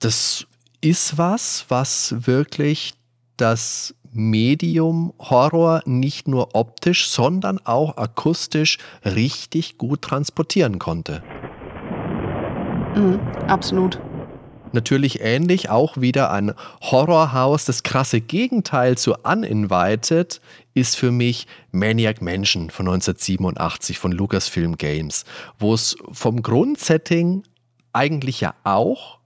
das 0.00 0.46
ist 0.80 1.18
was, 1.18 1.66
was 1.68 2.14
wirklich 2.26 2.94
das 3.36 3.94
Medium 4.12 5.12
Horror 5.18 5.82
nicht 5.84 6.26
nur 6.26 6.54
optisch, 6.54 7.08
sondern 7.08 7.58
auch 7.64 7.96
akustisch 7.96 8.78
richtig 9.04 9.78
gut 9.78 10.02
transportieren 10.02 10.78
konnte. 10.78 11.22
Mhm, 12.94 13.20
absolut. 13.46 14.00
Natürlich 14.72 15.20
ähnlich 15.20 15.70
auch 15.70 15.96
wieder 15.98 16.30
ein 16.30 16.52
Horrorhaus. 16.82 17.64
Das 17.64 17.82
krasse 17.82 18.20
Gegenteil 18.20 18.98
zu 18.98 19.14
Uninvited 19.22 20.40
ist 20.74 20.96
für 20.96 21.10
mich 21.10 21.46
Maniac 21.72 22.20
Mansion 22.20 22.70
von 22.70 22.88
1987 22.88 23.98
von 23.98 24.12
Lucasfilm 24.12 24.76
Games, 24.76 25.24
wo 25.58 25.72
es 25.72 25.96
vom 26.10 26.42
Grundsetting 26.42 27.42
eigentlich 27.92 28.40
ja 28.40 28.54
auch 28.64 29.18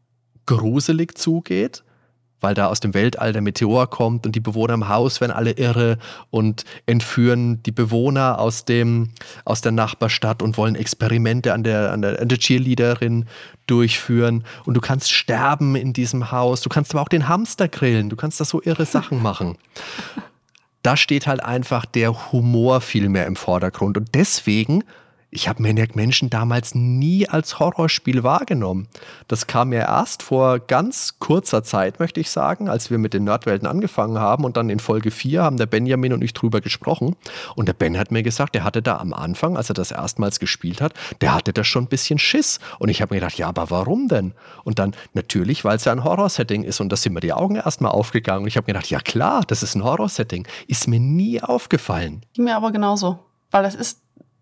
gruselig 0.47 1.17
zugeht, 1.17 1.83
weil 2.41 2.55
da 2.55 2.66
aus 2.66 2.80
dem 2.80 2.95
Weltall 2.95 3.32
der 3.32 3.43
Meteor 3.43 3.88
kommt 3.88 4.26
und 4.26 4.34
die 4.34 4.41
Bewohner 4.41 4.74
im 4.74 4.88
Haus 4.88 5.20
werden 5.20 5.32
alle 5.32 5.53
irre 5.53 5.99
und 6.30 6.64
entführen 6.86 7.62
die 7.62 7.72
Bewohner 7.72 8.38
aus, 8.38 8.64
dem, 8.64 9.11
aus 9.45 9.61
der 9.61 9.72
Nachbarstadt 9.72 10.43
und 10.43 10.57
wollen 10.57 10.74
Experimente 10.74 11.53
an 11.53 11.62
der, 11.62 11.93
an, 11.93 12.03
der, 12.03 12.20
an 12.20 12.28
der 12.28 12.38
Cheerleaderin 12.38 13.26
durchführen. 13.66 14.45
Und 14.64 14.74
du 14.74 14.80
kannst 14.80 15.12
sterben 15.12 15.76
in 15.76 15.93
diesem 15.93 16.32
Haus. 16.32 16.61
Du 16.62 16.68
kannst 16.68 16.93
aber 16.93 17.03
auch 17.03 17.09
den 17.09 17.28
Hamster 17.28 17.68
grillen. 17.68 18.09
Du 18.11 18.16
kannst 18.16 18.41
da 18.41 18.45
so 18.45 18.61
irre 18.62 18.86
Sachen 18.86 19.22
machen. 19.22 19.57
Da 20.82 20.97
steht 20.97 21.26
halt 21.26 21.43
einfach 21.43 21.84
der 21.84 22.32
Humor 22.32 22.80
viel 22.80 23.09
mehr 23.09 23.26
im 23.26 23.36
Vordergrund. 23.36 23.97
Und 23.99 24.14
deswegen 24.14 24.82
ich 25.31 25.49
habe 25.49 25.62
Maniac 25.62 25.95
Menschen 25.95 26.28
damals 26.28 26.74
nie 26.74 27.28
als 27.28 27.61
Horrorspiel 27.61 28.24
wahrgenommen. 28.24 28.89
Das 29.28 29.47
kam 29.47 29.68
mir 29.68 29.81
erst 29.81 30.24
vor 30.24 30.59
ganz 30.59 31.18
kurzer 31.20 31.62
Zeit, 31.62 32.01
möchte 32.01 32.18
ich 32.18 32.31
sagen, 32.31 32.68
als 32.68 32.91
wir 32.91 32.99
mit 32.99 33.14
den 33.14 33.24
Nerdwelten 33.24 33.68
angefangen 33.68 34.18
haben 34.18 34.45
und 34.45 34.57
dann 34.57 34.70
in 34.70 34.81
Folge 34.81 35.12
4 35.12 35.43
haben 35.43 35.57
der 35.57 35.66
Benjamin 35.66 36.12
und 36.12 36.24
ich 36.24 36.33
drüber 36.33 36.61
gesprochen. 36.61 37.14
Und 37.55 37.68
der 37.68 37.74
Ben 37.74 37.97
hat 37.97 38.11
mir 38.11 38.24
gesagt, 38.24 38.57
der 38.57 38.64
hatte 38.64 38.83
da 38.83 38.97
am 38.97 39.12
Anfang, 39.12 39.57
als 39.57 39.70
er 39.70 39.74
das 39.74 39.93
erstmals 39.93 40.41
gespielt 40.41 40.81
hat, 40.81 40.95
der 41.20 41.35
hatte 41.35 41.53
da 41.53 41.62
schon 41.62 41.85
ein 41.85 41.89
bisschen 41.89 42.18
Schiss. 42.18 42.59
Und 42.81 42.89
ich 42.89 43.01
habe 43.01 43.14
mir 43.14 43.20
gedacht, 43.20 43.39
ja, 43.39 43.47
aber 43.47 43.70
warum 43.70 44.09
denn? 44.09 44.35
Und 44.64 44.81
dann 44.81 44.95
natürlich, 45.14 45.64
weil 45.64 45.76
es 45.76 45.85
ja 45.85 45.93
ein 45.93 46.03
Horrorsetting 46.03 46.64
ist 46.64 46.81
und 46.81 46.91
da 46.91 46.97
sind 46.97 47.12
mir 47.12 47.20
die 47.20 47.33
Augen 47.33 47.55
erstmal 47.55 47.93
aufgegangen. 47.93 48.43
Und 48.43 48.49
ich 48.49 48.57
habe 48.57 48.64
mir 48.64 48.74
gedacht, 48.74 48.91
ja 48.91 48.99
klar, 48.99 49.45
das 49.47 49.62
ist 49.62 49.76
ein 49.76 49.85
Horrorsetting. 49.85 50.47
Ist 50.66 50.89
mir 50.89 51.01
nie 51.01 51.41
aufgefallen. 51.41 52.22
Mir 52.37 52.57
aber 52.57 52.72
genauso. 52.72 53.20
Weil 53.53 53.62
das 53.62 53.74
ist 53.74 54.01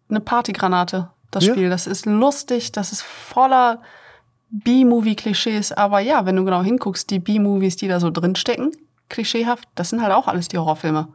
eine 0.09 0.21
Partygranate, 0.21 1.11
das 1.31 1.47
ja. 1.47 1.53
Spiel. 1.53 1.71
Das 1.71 1.87
ist 1.87 2.07
lustig, 2.07 2.73
das 2.73 2.93
ist 2.93 3.03
voller 3.03 3.81
B-Movie-Klischees. 4.51 5.73
Aber 5.73 6.01
ja, 6.01 6.27
wenn 6.27 6.37
du 6.37 6.45
genau 6.45 6.63
hinguckst, 6.63 7.11
die 7.11 7.19
B-Movies, 7.19 7.77
die 7.77 7.89
da 7.89 8.01
so 8.01 8.11
drinstecken, 8.11 8.73
klischeehaft, 9.09 9.69
das 9.75 9.91
sind 9.91 10.03
halt 10.03 10.13
auch 10.13 10.29
alles 10.29 10.49
die 10.49 10.59
Horrorfilme. 10.59 11.09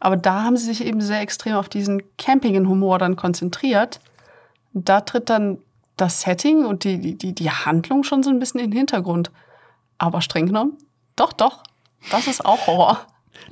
Aber 0.00 0.16
da 0.16 0.42
haben 0.42 0.56
sie 0.56 0.66
sich 0.66 0.84
eben 0.84 1.00
sehr 1.00 1.20
extrem 1.20 1.56
auf 1.56 1.68
diesen 1.68 2.02
Campingen-Humor 2.18 2.98
dann 2.98 3.16
konzentriert. 3.16 4.00
Da 4.72 5.00
tritt 5.00 5.30
dann 5.30 5.58
das 5.96 6.20
Setting 6.20 6.64
und 6.64 6.84
die, 6.84 7.16
die, 7.16 7.34
die 7.34 7.50
Handlung 7.50 8.02
schon 8.02 8.22
so 8.22 8.30
ein 8.30 8.38
bisschen 8.38 8.60
in 8.60 8.70
den 8.70 8.78
Hintergrund. 8.78 9.30
Aber 9.98 10.20
streng 10.20 10.46
genommen, 10.46 10.76
doch, 11.16 11.32
doch, 11.32 11.62
das 12.10 12.26
ist 12.26 12.44
auch 12.44 12.66
Horror. 12.66 13.06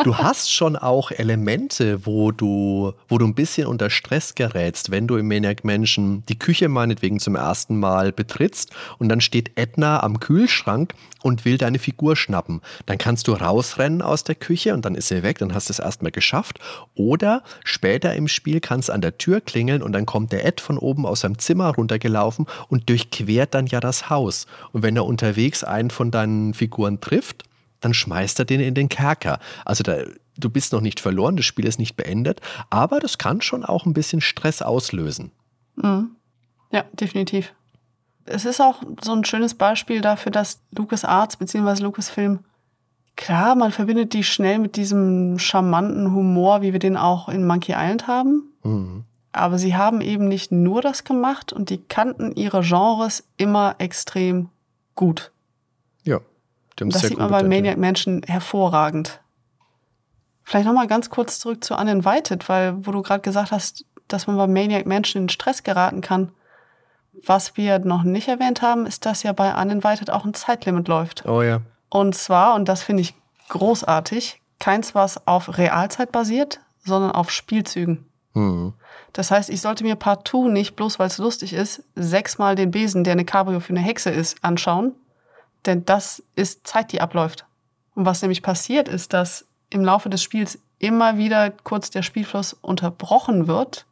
Du 0.04 0.18
hast 0.18 0.52
schon 0.52 0.76
auch 0.76 1.10
Elemente, 1.10 2.06
wo 2.06 2.32
du, 2.32 2.92
wo 3.08 3.18
du 3.18 3.26
ein 3.26 3.34
bisschen 3.34 3.66
unter 3.66 3.90
Stress 3.90 4.34
gerätst, 4.34 4.90
wenn 4.90 5.06
du 5.06 5.16
im 5.16 5.28
Maniac 5.28 5.64
Menschen 5.64 6.24
die 6.26 6.38
Küche 6.38 6.68
meinetwegen 6.68 7.20
zum 7.20 7.36
ersten 7.36 7.78
Mal 7.78 8.12
betrittst 8.12 8.70
und 8.98 9.08
dann 9.08 9.20
steht 9.20 9.52
Edna 9.56 10.02
am 10.02 10.20
Kühlschrank 10.20 10.94
und 11.22 11.44
will 11.44 11.58
deine 11.58 11.78
Figur 11.78 12.16
schnappen. 12.16 12.60
Dann 12.86 12.98
kannst 12.98 13.28
du 13.28 13.32
rausrennen 13.32 14.02
aus 14.02 14.24
der 14.24 14.34
Küche 14.34 14.74
und 14.74 14.84
dann 14.84 14.94
ist 14.94 15.08
sie 15.08 15.22
weg, 15.22 15.38
dann 15.38 15.54
hast 15.54 15.68
du 15.68 15.72
es 15.72 15.78
erstmal 15.78 16.12
geschafft. 16.12 16.58
Oder 16.94 17.42
später 17.64 18.14
im 18.14 18.28
Spiel 18.28 18.60
kannst 18.60 18.88
du 18.88 18.92
an 18.92 19.00
der 19.00 19.18
Tür 19.18 19.40
klingeln 19.40 19.82
und 19.82 19.92
dann 19.92 20.06
kommt 20.06 20.32
der 20.32 20.44
Ed 20.44 20.60
von 20.60 20.78
oben 20.78 21.06
aus 21.06 21.20
seinem 21.20 21.38
Zimmer 21.38 21.74
runtergelaufen 21.74 22.46
und 22.68 22.88
durchquert 22.88 23.54
dann 23.54 23.66
ja 23.66 23.80
das 23.80 24.10
Haus. 24.10 24.46
Und 24.72 24.82
wenn 24.82 24.96
er 24.96 25.04
unterwegs 25.04 25.64
einen 25.64 25.90
von 25.90 26.10
deinen 26.10 26.54
Figuren 26.54 27.00
trifft, 27.00 27.44
dann 27.82 27.94
schmeißt 27.94 28.38
er 28.38 28.44
den 28.44 28.60
in 28.60 28.74
den 28.74 28.88
Kerker. 28.88 29.38
Also 29.64 29.82
da, 29.82 29.98
du 30.38 30.48
bist 30.48 30.72
noch 30.72 30.80
nicht 30.80 31.00
verloren, 31.00 31.36
das 31.36 31.44
Spiel 31.44 31.66
ist 31.66 31.78
nicht 31.78 31.96
beendet, 31.96 32.40
aber 32.70 33.00
das 33.00 33.18
kann 33.18 33.42
schon 33.42 33.64
auch 33.64 33.84
ein 33.84 33.92
bisschen 33.92 34.20
Stress 34.20 34.62
auslösen. 34.62 35.32
Mhm. 35.76 36.16
Ja, 36.70 36.84
definitiv. 36.94 37.52
Es 38.24 38.44
ist 38.44 38.60
auch 38.60 38.82
so 39.02 39.12
ein 39.12 39.24
schönes 39.24 39.54
Beispiel 39.54 40.00
dafür, 40.00 40.32
dass 40.32 40.60
Lucas 40.76 41.04
Arts 41.04 41.36
bzw. 41.36 41.82
Lucasfilm, 41.82 42.40
klar, 43.16 43.54
man 43.54 43.72
verbindet 43.72 44.12
die 44.12 44.24
schnell 44.24 44.58
mit 44.58 44.76
diesem 44.76 45.38
charmanten 45.38 46.12
Humor, 46.12 46.62
wie 46.62 46.72
wir 46.72 46.78
den 46.78 46.96
auch 46.96 47.28
in 47.28 47.46
Monkey 47.46 47.72
Island 47.72 48.06
haben. 48.06 48.52
Mhm. 48.62 49.04
Aber 49.32 49.58
sie 49.58 49.74
haben 49.74 50.00
eben 50.00 50.28
nicht 50.28 50.52
nur 50.52 50.82
das 50.82 51.04
gemacht 51.04 51.52
und 51.52 51.70
die 51.70 51.78
kannten 51.78 52.32
ihre 52.36 52.60
Genres 52.60 53.24
immer 53.38 53.76
extrem 53.78 54.50
gut. 54.94 55.31
Ja. 56.78 56.86
Das 56.86 57.02
sieht 57.02 57.18
man 57.18 57.30
bei 57.30 57.42
Maniac 57.42 57.76
Mansion 57.76 58.22
hervorragend. 58.26 59.20
Vielleicht 60.44 60.66
nochmal 60.66 60.88
ganz 60.88 61.10
kurz 61.10 61.38
zurück 61.38 61.62
zu 61.62 61.76
Uninvited, 61.76 62.48
weil 62.48 62.86
wo 62.86 62.92
du 62.92 63.02
gerade 63.02 63.20
gesagt 63.20 63.52
hast, 63.52 63.84
dass 64.08 64.26
man 64.26 64.36
bei 64.36 64.46
Maniac 64.46 64.86
Mansion 64.86 65.24
in 65.24 65.28
Stress 65.28 65.62
geraten 65.62 66.00
kann. 66.00 66.32
Was 67.24 67.56
wir 67.56 67.78
noch 67.78 68.02
nicht 68.02 68.28
erwähnt 68.28 68.62
haben, 68.62 68.86
ist, 68.86 69.06
dass 69.06 69.22
ja 69.22 69.32
bei 69.32 69.54
Uninvited 69.54 70.10
auch 70.10 70.24
ein 70.24 70.34
Zeitlimit 70.34 70.88
läuft. 70.88 71.24
Oh 71.26 71.42
ja. 71.42 71.60
Und 71.88 72.14
zwar, 72.14 72.54
und 72.54 72.68
das 72.68 72.82
finde 72.82 73.02
ich 73.02 73.14
großartig, 73.48 74.40
keins, 74.58 74.94
was 74.94 75.26
auf 75.26 75.58
Realzeit 75.58 76.10
basiert, 76.10 76.60
sondern 76.84 77.12
auf 77.12 77.30
Spielzügen. 77.30 78.06
Mhm. 78.34 78.72
Das 79.12 79.30
heißt, 79.30 79.50
ich 79.50 79.60
sollte 79.60 79.84
mir 79.84 79.96
partout 79.96 80.48
nicht, 80.48 80.74
bloß 80.74 80.98
weil 80.98 81.08
es 81.08 81.18
lustig 81.18 81.52
ist, 81.52 81.84
sechsmal 81.94 82.56
den 82.56 82.70
Besen, 82.70 83.04
der 83.04 83.12
eine 83.12 83.26
Cabrio 83.26 83.60
für 83.60 83.70
eine 83.70 83.80
Hexe 83.80 84.10
ist, 84.10 84.42
anschauen, 84.42 84.94
denn 85.66 85.84
das 85.84 86.22
ist 86.34 86.66
Zeit, 86.66 86.92
die 86.92 87.00
abläuft. 87.00 87.46
Und 87.94 88.06
was 88.06 88.22
nämlich 88.22 88.42
passiert 88.42 88.88
ist, 88.88 89.12
dass 89.12 89.46
im 89.70 89.84
Laufe 89.84 90.10
des 90.10 90.22
Spiels 90.22 90.58
immer 90.78 91.16
wieder 91.16 91.50
kurz 91.50 91.90
der 91.90 92.02
Spielfluss 92.02 92.54
unterbrochen 92.54 93.46
wird, 93.46 93.86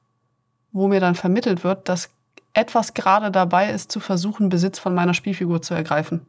wo 0.73 0.89
mir 0.89 1.01
dann 1.01 1.15
vermittelt 1.15 1.65
wird, 1.65 1.89
dass 1.89 2.11
etwas 2.53 2.95
gerade 2.95 3.31
dabei 3.31 3.71
ist, 3.71 3.93
zu 3.93 4.01
versuchen, 4.01 4.49
Besitz 4.49 4.79
von 4.79 4.95
meiner 4.95 5.15
Spielfigur 5.15 5.63
zu 5.63 5.75
ergreifen. 5.75 6.27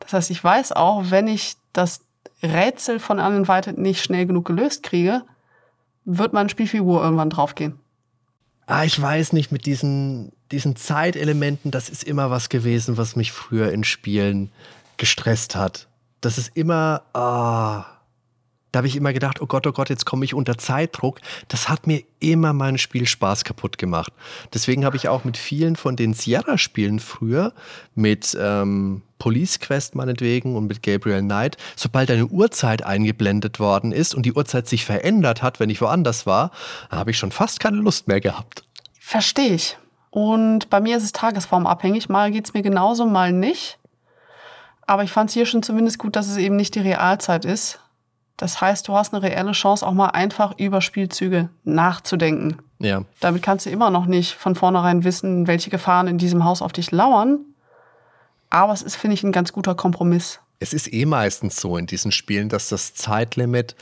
Das 0.00 0.12
heißt, 0.12 0.30
ich 0.30 0.42
weiß 0.42 0.72
auch, 0.72 1.04
wenn 1.10 1.28
ich 1.28 1.56
das 1.72 2.00
Rätsel 2.42 2.98
von 2.98 3.20
Uninvited 3.20 3.78
nicht 3.78 4.02
schnell 4.02 4.26
genug 4.26 4.46
gelöst 4.46 4.82
kriege, 4.82 5.22
wird 6.04 6.32
meine 6.32 6.48
Spielfigur 6.48 7.02
irgendwann 7.02 7.30
draufgehen. 7.30 7.78
Ah, 8.66 8.84
ich 8.84 9.00
weiß 9.00 9.32
nicht, 9.32 9.52
mit 9.52 9.66
diesen 9.66 10.32
diesen 10.54 10.76
Zeitelementen, 10.76 11.70
das 11.70 11.88
ist 11.88 12.04
immer 12.04 12.30
was 12.30 12.48
gewesen, 12.48 12.96
was 12.96 13.16
mich 13.16 13.32
früher 13.32 13.72
in 13.72 13.84
Spielen 13.84 14.50
gestresst 14.96 15.56
hat. 15.56 15.88
Das 16.20 16.38
ist 16.38 16.52
immer, 16.54 17.02
ah, 17.12 17.84
da 18.74 18.78
habe 18.78 18.88
ich 18.88 18.96
immer 18.96 19.12
gedacht, 19.12 19.40
oh 19.40 19.46
Gott, 19.46 19.68
oh 19.68 19.72
Gott, 19.72 19.88
jetzt 19.88 20.04
komme 20.04 20.24
ich 20.24 20.34
unter 20.34 20.58
Zeitdruck. 20.58 21.20
Das 21.46 21.68
hat 21.68 21.86
mir 21.86 22.02
immer 22.18 22.52
meinen 22.52 22.76
Spielspaß 22.76 23.44
kaputt 23.44 23.78
gemacht. 23.78 24.12
Deswegen 24.52 24.84
habe 24.84 24.96
ich 24.96 25.08
auch 25.08 25.22
mit 25.22 25.36
vielen 25.36 25.76
von 25.76 25.94
den 25.94 26.12
Sierra-Spielen 26.12 26.98
früher, 26.98 27.52
mit 27.94 28.36
ähm, 28.40 29.02
Police 29.20 29.60
Quest 29.60 29.94
meinetwegen 29.94 30.56
und 30.56 30.66
mit 30.66 30.82
Gabriel 30.82 31.20
Knight, 31.20 31.56
sobald 31.76 32.10
eine 32.10 32.26
Uhrzeit 32.26 32.84
eingeblendet 32.84 33.60
worden 33.60 33.92
ist 33.92 34.12
und 34.12 34.26
die 34.26 34.32
Uhrzeit 34.32 34.66
sich 34.66 34.84
verändert 34.84 35.40
hat, 35.40 35.60
wenn 35.60 35.70
ich 35.70 35.80
woanders 35.80 36.26
war, 36.26 36.50
habe 36.90 37.12
ich 37.12 37.18
schon 37.18 37.30
fast 37.30 37.60
keine 37.60 37.76
Lust 37.76 38.08
mehr 38.08 38.20
gehabt. 38.20 38.64
Verstehe 38.98 39.54
ich. 39.54 39.78
Und 40.10 40.68
bei 40.68 40.80
mir 40.80 40.96
ist 40.96 41.04
es 41.04 41.12
tagesformabhängig. 41.12 42.08
Mal 42.08 42.32
geht 42.32 42.46
es 42.46 42.54
mir 42.54 42.62
genauso, 42.62 43.06
mal 43.06 43.30
nicht. 43.30 43.78
Aber 44.86 45.04
ich 45.04 45.12
fand 45.12 45.30
es 45.30 45.34
hier 45.34 45.46
schon 45.46 45.62
zumindest 45.62 45.98
gut, 45.98 46.16
dass 46.16 46.28
es 46.28 46.36
eben 46.38 46.56
nicht 46.56 46.74
die 46.74 46.80
Realzeit 46.80 47.44
ist. 47.44 47.78
Das 48.36 48.60
heißt, 48.60 48.88
du 48.88 48.94
hast 48.94 49.14
eine 49.14 49.22
reelle 49.22 49.52
Chance, 49.52 49.86
auch 49.86 49.92
mal 49.92 50.08
einfach 50.08 50.58
über 50.58 50.80
Spielzüge 50.80 51.50
nachzudenken. 51.62 52.58
Ja. 52.80 53.04
Damit 53.20 53.42
kannst 53.42 53.66
du 53.66 53.70
immer 53.70 53.90
noch 53.90 54.06
nicht 54.06 54.32
von 54.34 54.56
vornherein 54.56 55.04
wissen, 55.04 55.46
welche 55.46 55.70
Gefahren 55.70 56.08
in 56.08 56.18
diesem 56.18 56.44
Haus 56.44 56.60
auf 56.60 56.72
dich 56.72 56.90
lauern. 56.90 57.40
Aber 58.50 58.72
es 58.72 58.82
ist, 58.82 58.96
finde 58.96 59.14
ich, 59.14 59.22
ein 59.22 59.32
ganz 59.32 59.52
guter 59.52 59.74
Kompromiss. 59.74 60.40
Es 60.58 60.72
ist 60.72 60.92
eh 60.92 61.06
meistens 61.06 61.56
so 61.56 61.76
in 61.76 61.86
diesen 61.86 62.12
Spielen, 62.12 62.48
dass 62.48 62.68
das 62.68 62.94
Zeitlimit 62.94 63.76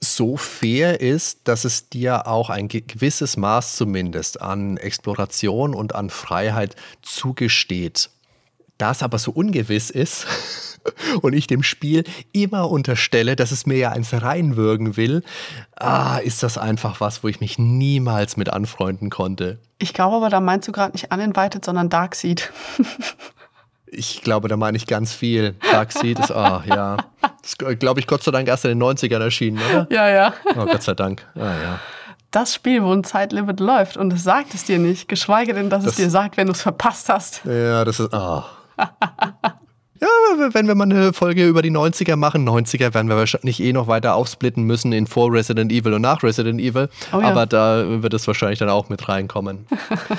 so 0.00 0.36
fair 0.36 1.00
ist, 1.00 1.40
dass 1.44 1.64
es 1.64 1.88
dir 1.88 2.26
auch 2.26 2.50
ein 2.50 2.68
gewisses 2.68 3.36
Maß 3.36 3.76
zumindest 3.76 4.40
an 4.40 4.76
Exploration 4.76 5.74
und 5.74 5.94
an 5.94 6.10
Freiheit 6.10 6.76
zugesteht. 7.02 8.10
Da 8.78 8.92
es 8.92 9.02
aber 9.02 9.18
so 9.18 9.32
ungewiss 9.32 9.90
ist 9.90 10.26
und 11.22 11.32
ich 11.32 11.48
dem 11.48 11.64
Spiel 11.64 12.04
immer 12.32 12.70
unterstelle, 12.70 13.34
dass 13.34 13.50
es 13.50 13.66
mir 13.66 13.76
ja 13.76 13.90
eins 13.90 14.12
reinwürgen 14.12 14.96
will, 14.96 15.22
ah, 15.76 16.18
ist 16.18 16.44
das 16.44 16.56
einfach 16.56 17.00
was, 17.00 17.24
wo 17.24 17.28
ich 17.28 17.40
mich 17.40 17.58
niemals 17.58 18.36
mit 18.36 18.50
anfreunden 18.50 19.10
konnte. 19.10 19.58
Ich 19.78 19.94
glaube 19.94 20.16
aber, 20.16 20.30
da 20.30 20.40
meinst 20.40 20.68
du 20.68 20.72
gerade 20.72 20.92
nicht 20.92 21.12
Uninvited, 21.12 21.64
sondern 21.64 21.88
Darkseid. 21.90 22.52
Ich 23.90 24.20
glaube, 24.20 24.48
da 24.48 24.58
meine 24.58 24.76
ich 24.76 24.86
ganz 24.86 25.14
viel. 25.14 25.54
Darkseid 25.72 26.18
ist, 26.18 26.30
ah, 26.30 26.62
oh, 26.62 26.68
ja. 26.68 26.98
Das 27.40 27.56
glaube 27.56 28.00
ich, 28.00 28.06
Gott 28.06 28.22
sei 28.22 28.30
Dank 28.32 28.46
erst 28.46 28.66
in 28.66 28.78
den 28.78 28.82
90ern 28.82 29.22
erschienen, 29.22 29.58
oder? 29.70 29.86
Ja, 29.90 30.10
ja. 30.10 30.34
Oh, 30.56 30.66
Gott 30.66 30.82
sei 30.82 30.92
Dank. 30.92 31.26
Ah, 31.34 31.40
ja. 31.40 31.80
Das 32.30 32.54
Spiel, 32.54 32.84
wo 32.84 32.92
ein 32.92 33.02
Zeitlimit 33.02 33.60
läuft 33.60 33.96
und 33.96 34.12
es 34.12 34.24
sagt 34.24 34.52
es 34.52 34.64
dir 34.64 34.78
nicht, 34.78 35.08
geschweige 35.08 35.54
denn, 35.54 35.70
dass 35.70 35.84
das, 35.84 35.92
es 35.92 35.96
dir 35.96 36.10
sagt, 36.10 36.36
wenn 36.36 36.48
du 36.48 36.52
es 36.52 36.60
verpasst 36.60 37.08
hast. 37.08 37.40
Ja, 37.46 37.82
das 37.86 37.98
ist, 37.98 38.12
ah. 38.12 38.44
Oh. 38.46 38.57
Ja, 40.00 40.06
wenn 40.52 40.68
wir 40.68 40.74
mal 40.74 40.84
eine 40.84 41.12
Folge 41.12 41.46
über 41.46 41.62
die 41.62 41.70
90er 41.70 42.16
machen, 42.16 42.48
90er 42.48 42.94
werden 42.94 43.08
wir 43.08 43.16
wahrscheinlich 43.16 43.60
eh 43.60 43.72
noch 43.72 43.88
weiter 43.88 44.14
aufsplitten 44.14 44.62
müssen 44.62 44.92
in 44.92 45.06
vor 45.06 45.32
Resident 45.32 45.72
Evil 45.72 45.94
und 45.94 46.02
nach 46.02 46.22
Resident 46.22 46.60
Evil. 46.60 46.88
Oh 47.12 47.20
ja. 47.20 47.28
Aber 47.28 47.46
da 47.46 48.02
wird 48.02 48.14
es 48.14 48.26
wahrscheinlich 48.26 48.60
dann 48.60 48.68
auch 48.68 48.88
mit 48.88 49.08
reinkommen. 49.08 49.66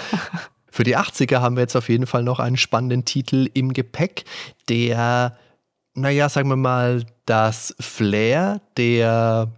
Für 0.71 0.83
die 0.83 0.97
80er 0.97 1.39
haben 1.39 1.55
wir 1.55 1.61
jetzt 1.61 1.75
auf 1.75 1.89
jeden 1.89 2.07
Fall 2.07 2.23
noch 2.23 2.39
einen 2.39 2.57
spannenden 2.57 3.05
Titel 3.05 3.49
im 3.53 3.73
Gepäck, 3.73 4.25
der, 4.67 5.37
naja, 5.93 6.29
sagen 6.29 6.49
wir 6.49 6.55
mal, 6.55 7.05
das 7.25 7.75
Flair 7.79 8.61
der 8.77 9.49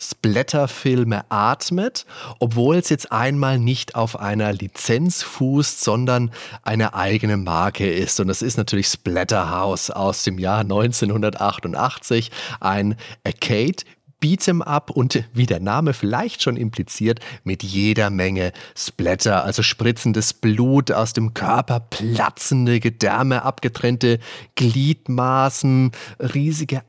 Splatterfilme 0.00 1.24
atmet, 1.28 2.06
obwohl 2.38 2.76
es 2.76 2.88
jetzt 2.88 3.10
einmal 3.10 3.58
nicht 3.58 3.94
auf 3.94 4.18
einer 4.18 4.52
Lizenz 4.52 5.22
fußt, 5.22 5.82
sondern 5.82 6.30
eine 6.62 6.94
eigene 6.94 7.36
Marke 7.36 7.90
ist. 7.90 8.20
Und 8.20 8.28
das 8.28 8.42
ist 8.42 8.56
natürlich 8.56 8.86
Splatterhouse 8.86 9.90
aus 9.90 10.22
dem 10.22 10.38
Jahr 10.38 10.60
1988, 10.60 12.30
ein 12.60 12.96
Arcade 13.24 13.84
Beat'em 14.20 14.62
Up 14.62 14.90
und 14.90 15.24
wie 15.32 15.46
der 15.46 15.60
Name 15.60 15.94
vielleicht 15.94 16.42
schon 16.42 16.56
impliziert, 16.56 17.20
mit 17.44 17.62
jeder 17.62 18.10
Menge 18.10 18.52
Splatter, 18.76 19.44
also 19.44 19.62
spritzendes 19.62 20.32
Blut 20.32 20.90
aus 20.90 21.12
dem 21.12 21.34
Körper, 21.34 21.80
platzende 21.80 22.80
Gedärme, 22.80 23.42
abgetrennte 23.42 24.18
Gliedmaßen, 24.56 25.92
riesige 26.18 26.82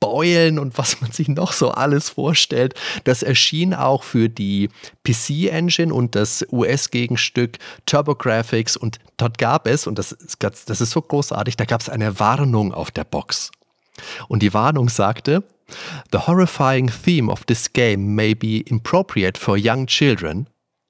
Eiterbeulen 0.00 0.58
und 0.58 0.76
was 0.78 1.00
man 1.00 1.12
sich 1.12 1.28
noch 1.28 1.52
so 1.52 1.70
alles 1.70 2.10
vorstellt. 2.10 2.74
Das 3.04 3.22
erschien 3.22 3.74
auch 3.74 4.02
für 4.02 4.28
die 4.28 4.68
PC-Engine 5.04 5.92
und 5.92 6.14
das 6.14 6.44
US-Gegenstück 6.50 7.58
TurboGrafx 7.86 8.76
und 8.76 8.98
dort 9.16 9.38
gab 9.38 9.66
es, 9.66 9.86
und 9.86 9.98
das 9.98 10.12
ist, 10.12 10.38
das 10.40 10.80
ist 10.80 10.90
so 10.90 11.02
großartig, 11.02 11.56
da 11.56 11.64
gab 11.64 11.80
es 11.80 11.88
eine 11.88 12.18
Warnung 12.18 12.72
auf 12.72 12.90
der 12.90 13.04
Box. 13.04 13.50
Und 14.28 14.42
die 14.42 14.54
Warnung 14.54 14.88
sagte, 14.88 15.44
The 16.10 16.18
horrifying 16.26 16.90
theme 16.90 17.30
of 17.30 17.44
this 17.44 17.72
game 17.72 18.14
may 18.14 18.34
be 18.34 18.64
appropriate 18.70 19.38
for 19.38 19.56
young 19.56 19.86
children 19.86 20.48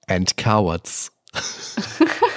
and 0.08 0.36
cowards. 0.36 1.10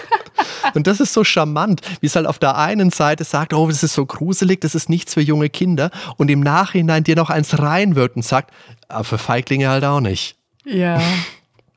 Und 0.73 0.87
das 0.87 0.99
ist 0.99 1.13
so 1.13 1.23
charmant, 1.23 1.81
wie 2.01 2.07
es 2.07 2.15
halt 2.15 2.27
auf 2.27 2.39
der 2.39 2.57
einen 2.57 2.89
Seite 2.89 3.23
sagt, 3.23 3.53
oh, 3.53 3.67
das 3.67 3.83
ist 3.83 3.93
so 3.93 4.05
gruselig, 4.05 4.61
das 4.61 4.75
ist 4.75 4.89
nichts 4.89 5.13
für 5.13 5.21
junge 5.21 5.49
Kinder 5.49 5.91
und 6.17 6.29
im 6.29 6.39
Nachhinein 6.39 7.03
dir 7.03 7.15
noch 7.15 7.29
eins 7.29 7.59
reinwirkt 7.59 8.15
und 8.15 8.23
sagt, 8.23 8.51
aber 8.87 9.03
für 9.03 9.17
Feiglinge 9.17 9.69
halt 9.69 9.83
auch 9.83 9.99
nicht. 9.99 10.35
Ja, 10.65 11.01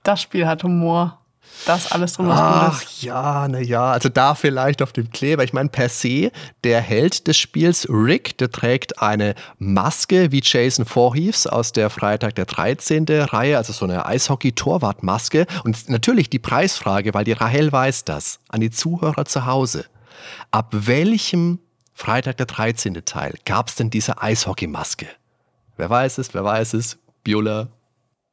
das 0.03 0.23
Spiel 0.23 0.47
hat 0.47 0.63
Humor. 0.63 1.19
Das 1.65 1.91
alles 1.91 2.13
drin, 2.13 2.29
was 2.29 2.39
Ach 2.39 2.83
ja, 3.01 3.49
na 3.49 3.59
ja, 3.61 3.93
also 3.93 4.09
da 4.09 4.35
vielleicht 4.35 4.83
auf 4.83 4.93
dem 4.93 5.11
Kleber. 5.11 5.43
Ich 5.43 5.53
meine, 5.53 5.69
per 5.69 5.89
se, 5.89 6.31
der 6.65 6.81
Held 6.81 7.27
des 7.27 7.39
Spiels, 7.39 7.89
Rick, 7.89 8.39
der 8.39 8.51
trägt 8.51 9.01
eine 9.01 9.35
Maske 9.59 10.31
wie 10.33 10.41
Jason 10.43 10.85
Voorhees 10.85 11.47
aus 11.47 11.73
der 11.73 11.91
Freitag 11.91 12.35
der 12.35 12.45
13. 12.45 13.07
Reihe, 13.09 13.57
also 13.57 13.73
so 13.73 13.85
eine 13.85 14.07
Eishockey-Torwartmaske. 14.07 15.47
Und 15.65 15.89
natürlich 15.89 16.31
die 16.31 16.39
Preisfrage, 16.39 17.15
weil 17.15 17.25
die 17.25 17.33
Rahel 17.33 17.73
weiß 17.73 18.05
das, 18.05 18.39
an 18.49 18.61
die 18.61 18.71
Zuhörer 18.71 19.25
zu 19.25 19.47
Hause. 19.47 19.87
Ab 20.51 20.69
welchem 20.73 21.59
Freitag 21.93 22.37
der 22.37 22.47
13. 22.47 23.05
Teil 23.05 23.35
gab 23.45 23.69
es 23.69 23.75
denn 23.75 23.91
diese 23.91 24.21
Eishockeymaske? 24.21 25.07
Wer 25.77 25.91
weiß 25.91 26.19
es, 26.19 26.33
wer 26.35 26.45
weiß 26.45 26.75
es? 26.75 26.99
Biola, 27.25 27.69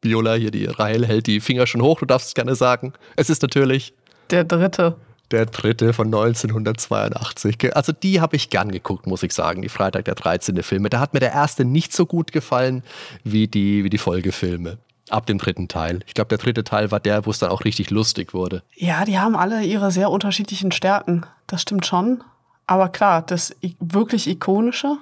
Viola, 0.04 0.34
hier 0.36 0.51
die 0.51 0.66
Rahel 0.66 1.06
hält 1.06 1.28
die 1.28 1.39
Finger 1.39 1.68
schon 1.68 1.82
hoch, 1.82 1.99
du 1.99 2.06
darfst 2.06 2.30
es 2.30 2.34
gerne 2.34 2.56
sagen. 2.56 2.93
Es 3.16 3.30
ist 3.30 3.41
natürlich 3.41 3.93
der 4.30 4.43
dritte. 4.43 4.95
Der 5.32 5.45
dritte 5.45 5.93
von 5.93 6.08
1982. 6.08 7.76
Also 7.76 7.91
die 7.91 8.22
habe 8.22 8.36
ich 8.36 8.49
gern 8.49 8.72
geguckt, 8.72 9.08
muss 9.08 9.24
ich 9.24 9.34
sagen, 9.34 9.62
die 9.62 9.70
Freitag 9.70 10.06
der 10.06 10.16
13. 10.16 10.62
Filme. 10.62 10.89
Da 10.89 10.99
hat 10.99 11.14
mir 11.14 11.20
der 11.20 11.32
erste 11.32 11.66
nicht 11.66 11.93
so 11.93 12.06
gut 12.06 12.32
gefallen 12.32 12.84
wie 13.24 13.47
die, 13.47 13.84
wie 13.84 13.89
die 13.89 13.97
Folgefilme. 13.97 14.78
Ab 15.10 15.26
dem 15.26 15.38
dritten 15.38 15.68
Teil. 15.68 15.99
Ich 16.08 16.14
glaube, 16.14 16.30
der 16.30 16.38
dritte 16.38 16.64
Teil 16.64 16.91
war 16.91 16.99
der, 16.99 17.26
wo 17.26 17.32
es 17.32 17.39
dann 17.39 17.49
auch 17.49 17.66
richtig 17.66 17.89
lustig 17.89 18.34
wurde. 18.34 18.64
Ja, 18.76 19.06
die 19.06 19.20
haben 19.20 19.36
alle 19.36 19.64
ihre 19.64 19.91
sehr 19.91 20.12
unterschiedlichen 20.12 20.72
Stärken. 20.72 21.26
Das 21.47 21.62
stimmt 21.62 21.86
schon. 21.86 22.24
Aber 22.68 22.89
klar, 22.89 23.22
das 23.22 23.56
wirklich 23.80 24.28
ikonische, 24.28 24.97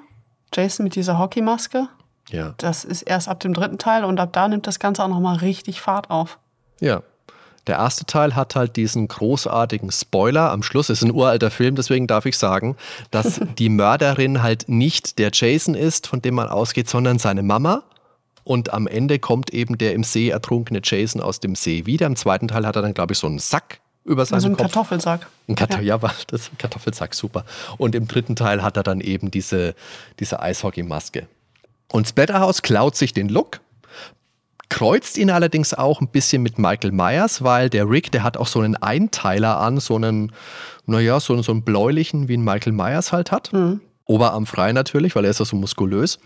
Jason 0.54 0.86
mit 0.86 0.96
dieser 0.96 1.20
Hockeymaske, 1.20 1.88
ja. 2.32 2.54
Das 2.58 2.84
ist 2.84 3.04
erst 3.04 3.28
ab 3.28 3.40
dem 3.40 3.54
dritten 3.54 3.78
Teil 3.78 4.04
und 4.04 4.20
ab 4.20 4.34
da 4.34 4.48
nimmt 4.48 4.68
das 4.68 4.80
Ganze 4.80 5.04
auch 5.04 5.08
nochmal 5.08 5.38
richtig 5.38 5.82
Fahrt 5.82 6.10
auf. 6.10 6.40
Ja. 6.80 7.04
Der 7.68 7.78
erste 7.78 8.06
Teil 8.06 8.36
hat 8.36 8.56
halt 8.56 8.76
diesen 8.76 9.08
großartigen 9.08 9.92
Spoiler 9.92 10.52
am 10.52 10.64
Schluss. 10.64 10.90
Es 10.90 11.04
ist 11.04 11.08
ein 11.08 11.14
uralter 11.14 11.52
Film, 11.52 11.76
deswegen 11.76 12.08
darf 12.08 12.26
ich 12.26 12.38
sagen, 12.38 12.76
dass 13.12 13.40
die 13.60 13.70
Mörderin 13.70 14.42
halt 14.42 14.68
nicht 14.68 15.20
der 15.20 15.30
Jason 15.32 15.76
ist, 15.76 16.08
von 16.08 16.22
dem 16.22 16.36
man 16.36 16.48
ausgeht, 16.48 16.90
sondern 16.90 17.20
seine 17.20 17.44
Mama. 17.44 17.84
Und 18.44 18.74
am 18.74 18.88
Ende 18.88 19.20
kommt 19.20 19.52
eben 19.54 19.78
der 19.78 19.94
im 19.94 20.04
See 20.04 20.30
ertrunkene 20.30 20.82
Jason 20.84 21.22
aus 21.22 21.40
dem 21.40 21.54
See 21.54 21.86
wieder. 21.86 22.08
Im 22.08 22.16
zweiten 22.16 22.48
Teil 22.48 22.66
hat 22.66 22.76
er 22.76 22.82
dann, 22.82 22.96
glaube 22.96 23.14
ich, 23.14 23.20
so 23.20 23.28
einen 23.28 23.38
Sack 23.38 23.80
über 24.04 24.26
seinen 24.26 24.36
also 24.36 24.48
ein 24.48 24.58
Kopf. 24.58 24.74
Kartoffelsack. 24.74 25.28
Ein 25.48 25.56
Kartoffel, 25.56 25.86
ja. 25.86 25.98
ja, 26.02 26.12
das 26.28 26.42
ist 26.42 26.54
ein 26.54 26.58
Kartoffelsack, 26.58 27.14
super. 27.14 27.46
Und 27.78 27.94
im 27.94 28.08
dritten 28.08 28.36
Teil 28.36 28.64
hat 28.64 28.78
er 28.78 28.84
dann 28.84 29.00
eben 29.00 29.30
diese, 29.30 29.76
diese 30.20 30.42
Eishockeymaske. 30.42 31.28
Und 31.92 32.08
Splatterhouse 32.08 32.62
klaut 32.62 32.96
sich 32.96 33.14
den 33.14 33.30
Look, 33.30 33.60
kreuzt 34.70 35.18
ihn 35.18 35.30
allerdings 35.30 35.74
auch 35.74 36.00
ein 36.00 36.08
bisschen 36.08 36.42
mit 36.42 36.58
Michael 36.58 36.92
Myers, 36.92 37.44
weil 37.44 37.70
der 37.70 37.90
Rick, 37.90 38.12
der 38.12 38.24
hat 38.24 38.38
auch 38.38 38.48
so 38.48 38.62
einen 38.62 38.78
Einteiler 38.78 39.60
an, 39.60 39.80
so 39.80 39.98
einen, 39.98 40.32
naja, 40.86 41.20
so, 41.20 41.40
so 41.42 41.52
einen 41.52 41.64
bläulichen, 41.64 42.30
wie 42.30 42.38
ein 42.38 42.44
Michael 42.44 42.72
Myers 42.72 43.12
halt 43.12 43.32
hat. 43.32 43.52
Mhm. 43.52 43.82
Oberarm 44.06 44.46
frei 44.46 44.72
natürlich, 44.72 45.16
weil 45.16 45.26
er 45.26 45.32
ist 45.32 45.40
ja 45.40 45.46
so 45.46 45.58
muskulös. 45.58 46.20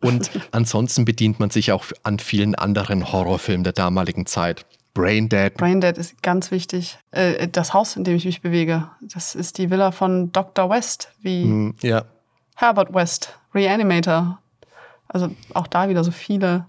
Und 0.00 0.30
ansonsten 0.52 1.04
bedient 1.04 1.40
man 1.40 1.50
sich 1.50 1.72
auch 1.72 1.84
an 2.02 2.18
vielen 2.18 2.54
anderen 2.54 3.12
Horrorfilmen 3.12 3.64
der 3.64 3.74
damaligen 3.74 4.26
Zeit. 4.26 4.64
Braindead. 4.94 5.54
Braindead 5.54 5.98
ist 5.98 6.22
ganz 6.22 6.50
wichtig. 6.50 6.98
Äh, 7.10 7.48
das 7.48 7.74
Haus, 7.74 7.96
in 7.96 8.04
dem 8.04 8.16
ich 8.16 8.24
mich 8.24 8.40
bewege, 8.40 8.88
das 9.00 9.34
ist 9.34 9.58
die 9.58 9.70
Villa 9.70 9.92
von 9.92 10.32
Dr. 10.32 10.68
West, 10.70 11.10
wie 11.20 11.44
hm, 11.44 11.74
ja. 11.82 12.04
Herbert 12.56 12.92
West, 12.92 13.38
Reanimator. 13.54 14.38
Also 15.12 15.30
auch 15.54 15.66
da 15.66 15.88
wieder 15.88 16.04
so 16.04 16.12
viele 16.12 16.66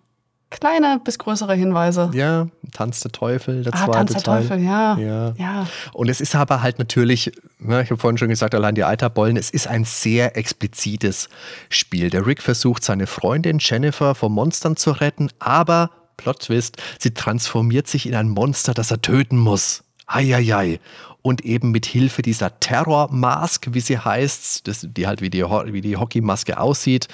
kleine 0.49 0.99
bis 1.03 1.17
größere 1.17 1.55
Hinweise. 1.55 2.11
Ja, 2.13 2.47
Tanz 2.73 2.99
der 2.99 3.11
Teufel, 3.11 3.63
der 3.63 3.73
ah, 3.73 3.77
zweite 3.77 3.91
Tanz 3.91 4.13
der 4.13 4.21
Teil. 4.21 4.41
Teufel, 4.41 4.63
ja. 4.63 4.97
ja. 4.97 5.33
ja. 5.37 5.67
Und 5.93 6.09
es 6.09 6.19
ist 6.19 6.35
aber 6.35 6.61
halt 6.61 6.77
natürlich, 6.77 7.31
ne, 7.59 7.81
ich 7.81 7.89
habe 7.89 7.99
vorhin 7.99 8.17
schon 8.17 8.29
gesagt, 8.29 8.53
allein 8.53 8.75
die 8.75 8.83
Eiterbollen, 8.83 9.37
es 9.37 9.49
ist 9.49 9.67
ein 9.67 9.85
sehr 9.85 10.35
explizites 10.37 11.29
Spiel. 11.69 12.09
Der 12.09 12.27
Rick 12.27 12.41
versucht, 12.41 12.83
seine 12.83 13.07
Freundin 13.07 13.57
Jennifer 13.59 14.13
vor 14.13 14.29
Monstern 14.29 14.75
zu 14.75 14.91
retten, 14.91 15.29
aber, 15.39 15.91
Plot 16.17 16.41
Twist, 16.41 16.77
sie 16.99 17.13
transformiert 17.13 17.87
sich 17.87 18.05
in 18.07 18.15
ein 18.15 18.29
Monster, 18.29 18.73
das 18.73 18.91
er 18.91 19.01
töten 19.01 19.37
muss. 19.37 19.83
Eieiei 20.05 20.79
und 21.21 21.45
eben 21.45 21.71
mit 21.71 21.85
Hilfe 21.85 22.21
dieser 22.21 22.59
Terror-Mask, 22.59 23.67
wie 23.71 23.79
sie 23.79 23.99
heißt, 23.99 24.67
das, 24.67 24.85
die 24.89 25.07
halt 25.07 25.21
wie 25.21 25.29
die, 25.29 25.43
wie 25.43 25.81
die 25.81 25.95
Hockeymaske 25.97 26.59
aussieht, 26.59 27.07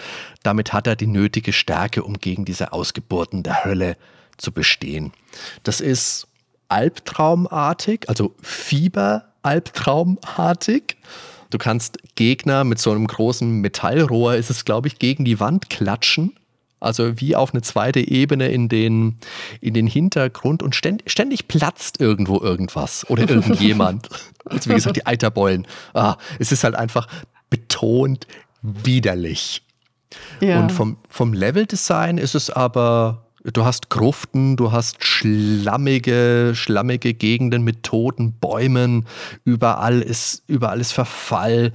damit 0.43 0.73
hat 0.73 0.87
er 0.87 0.95
die 0.95 1.07
nötige 1.07 1.53
Stärke, 1.53 2.03
um 2.03 2.19
gegen 2.19 2.45
diese 2.45 2.73
Ausgeburten 2.73 3.43
der 3.43 3.65
Hölle 3.65 3.97
zu 4.37 4.51
bestehen. 4.51 5.13
Das 5.63 5.81
ist 5.81 6.27
albtraumartig, 6.69 8.07
also 8.07 8.33
Fieber-albtraumartig. 8.41 10.95
Du 11.49 11.57
kannst 11.57 11.97
Gegner 12.15 12.63
mit 12.63 12.79
so 12.79 12.91
einem 12.91 13.07
großen 13.07 13.59
Metallrohr, 13.61 14.35
ist 14.35 14.49
es 14.49 14.63
glaube 14.65 14.87
ich, 14.87 14.99
gegen 14.99 15.25
die 15.25 15.39
Wand 15.39 15.69
klatschen 15.69 16.33
also 16.79 17.19
wie 17.19 17.35
auf 17.35 17.53
eine 17.53 17.61
zweite 17.61 17.99
Ebene 17.99 18.49
in 18.49 18.69
den, 18.69 19.17
in 19.61 19.73
den 19.73 19.87
Hintergrund 19.87 20.61
und 20.61 20.75
ständig, 20.75 21.11
ständig 21.11 21.47
platzt 21.47 21.99
irgendwo 21.99 22.39
irgendwas 22.39 23.09
oder 23.09 23.29
irgendjemand. 23.29 24.09
also 24.45 24.69
wie 24.69 24.75
gesagt, 24.75 24.95
die 24.95 25.05
Eiterbeulen. 25.05 25.67
Ah, 25.93 26.17
es 26.39 26.51
ist 26.51 26.63
halt 26.63 26.75
einfach 26.75 27.07
betont 27.49 28.27
widerlich. 28.61 29.63
Ja. 30.39 30.59
Und 30.59 30.71
vom, 30.71 30.97
vom 31.09 31.33
Leveldesign 31.33 32.17
ist 32.17 32.35
es 32.35 32.49
aber, 32.49 33.25
du 33.43 33.65
hast 33.65 33.89
Gruften, 33.89 34.55
du 34.55 34.71
hast 34.71 35.03
schlammige, 35.03 36.53
schlammige 36.55 37.13
Gegenden 37.13 37.63
mit 37.63 37.83
toten 37.83 38.33
Bäumen, 38.33 39.05
überall 39.43 40.01
ist, 40.01 40.43
überall 40.47 40.79
ist 40.79 40.93
Verfall. 40.93 41.73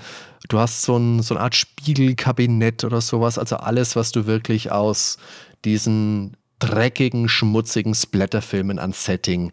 Du 0.53 0.59
hast 0.59 0.83
so, 0.83 0.99
ein, 0.99 1.23
so 1.23 1.35
eine 1.35 1.45
Art 1.45 1.55
Spiegelkabinett 1.55 2.85
oder 2.85 3.01
sowas. 3.01 3.39
Also 3.39 3.57
alles, 3.57 3.97
was 3.97 4.13
du 4.13 4.27
wirklich 4.27 4.71
aus 4.71 5.17
diesen 5.65 6.37
dreckigen, 6.59 7.31
schmutzigen 7.31 7.95
Splatterfilmen 7.95 8.79
an 8.79 8.93
Setting 8.93 9.53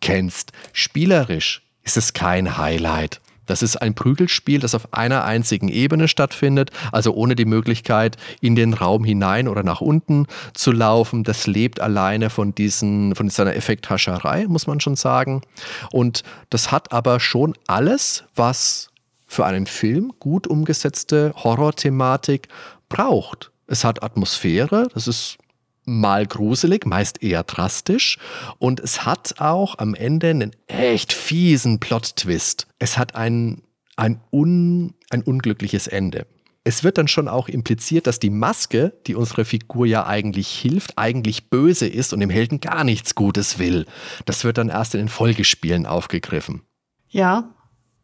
kennst. 0.00 0.52
Spielerisch 0.72 1.60
ist 1.82 1.98
es 1.98 2.14
kein 2.14 2.56
Highlight. 2.56 3.20
Das 3.44 3.60
ist 3.60 3.76
ein 3.76 3.94
Prügelspiel, 3.94 4.58
das 4.58 4.74
auf 4.74 4.94
einer 4.94 5.24
einzigen 5.24 5.68
Ebene 5.68 6.08
stattfindet, 6.08 6.70
also 6.92 7.12
ohne 7.12 7.34
die 7.34 7.44
Möglichkeit, 7.44 8.16
in 8.40 8.56
den 8.56 8.72
Raum 8.72 9.04
hinein 9.04 9.48
oder 9.48 9.62
nach 9.62 9.82
unten 9.82 10.26
zu 10.54 10.72
laufen. 10.72 11.24
Das 11.24 11.46
lebt 11.46 11.78
alleine 11.78 12.30
von, 12.30 12.54
diesen, 12.54 13.14
von 13.14 13.28
dieser 13.28 13.54
Effekthascherei, 13.54 14.46
muss 14.48 14.66
man 14.66 14.80
schon 14.80 14.96
sagen. 14.96 15.42
Und 15.92 16.22
das 16.48 16.72
hat 16.72 16.90
aber 16.92 17.20
schon 17.20 17.52
alles, 17.66 18.24
was 18.34 18.88
für 19.28 19.46
einen 19.46 19.66
Film 19.66 20.12
gut 20.18 20.48
umgesetzte 20.48 21.32
Horror-Thematik 21.36 22.48
braucht. 22.88 23.52
Es 23.68 23.84
hat 23.84 24.02
Atmosphäre, 24.02 24.88
das 24.94 25.06
ist 25.06 25.38
mal 25.84 26.26
gruselig, 26.26 26.86
meist 26.86 27.22
eher 27.22 27.44
drastisch. 27.44 28.18
Und 28.58 28.80
es 28.80 29.04
hat 29.04 29.36
auch 29.38 29.78
am 29.78 29.94
Ende 29.94 30.28
einen 30.28 30.52
echt 30.66 31.12
fiesen 31.12 31.78
Plot-Twist. 31.78 32.66
Es 32.78 32.98
hat 32.98 33.14
ein, 33.14 33.62
ein, 33.96 34.20
un, 34.32 34.94
ein 35.10 35.22
unglückliches 35.22 35.86
Ende. 35.86 36.26
Es 36.64 36.84
wird 36.84 36.98
dann 36.98 37.08
schon 37.08 37.28
auch 37.28 37.48
impliziert, 37.48 38.06
dass 38.06 38.18
die 38.18 38.30
Maske, 38.30 38.92
die 39.06 39.14
unsere 39.14 39.46
Figur 39.46 39.86
ja 39.86 40.06
eigentlich 40.06 40.48
hilft, 40.48 40.98
eigentlich 40.98 41.48
böse 41.48 41.86
ist 41.86 42.12
und 42.12 42.20
dem 42.20 42.28
Helden 42.28 42.60
gar 42.60 42.84
nichts 42.84 43.14
Gutes 43.14 43.58
will. 43.58 43.86
Das 44.26 44.44
wird 44.44 44.58
dann 44.58 44.68
erst 44.68 44.94
in 44.94 45.00
den 45.00 45.08
Folgespielen 45.08 45.86
aufgegriffen. 45.86 46.62
Ja, 47.08 47.54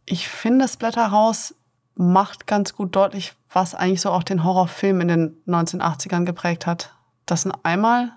ich 0.06 0.28
finde, 0.28 0.68
Splatterhouse 0.68 1.54
macht 1.94 2.46
ganz 2.46 2.74
gut 2.74 2.94
deutlich, 2.96 3.34
was 3.50 3.74
eigentlich 3.74 4.00
so 4.00 4.10
auch 4.10 4.24
den 4.24 4.44
Horrorfilm 4.44 5.00
in 5.00 5.08
den 5.08 5.36
1980ern 5.46 6.24
geprägt 6.24 6.66
hat. 6.66 6.94
Das 7.26 7.42
sind 7.42 7.54
einmal 7.62 8.12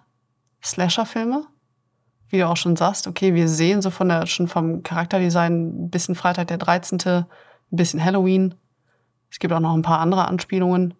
Slasher-Filme, 0.64 1.46
wie 2.30 2.40
du 2.40 2.48
auch 2.48 2.58
schon 2.58 2.76
sagst. 2.76 3.08
Okay, 3.08 3.34
wir 3.34 3.48
sehen 3.48 3.82
so 3.82 3.90
von 3.90 4.10
der, 4.10 4.26
schon 4.26 4.48
vom 4.48 4.84
Charakterdesign 4.84 5.86
ein 5.86 5.90
bisschen 5.90 6.16
Freitag 6.16 6.48
der 6.48 6.58
13., 6.58 7.00
ein 7.06 7.26
bisschen 7.70 8.04
Halloween. 8.04 8.56
Es 9.30 9.40
gibt 9.40 9.54
auch 9.54 9.60
noch 9.60 9.74
ein 9.74 9.82
paar 9.82 10.00
andere 10.00 10.28
Anspielungen. 10.28 10.94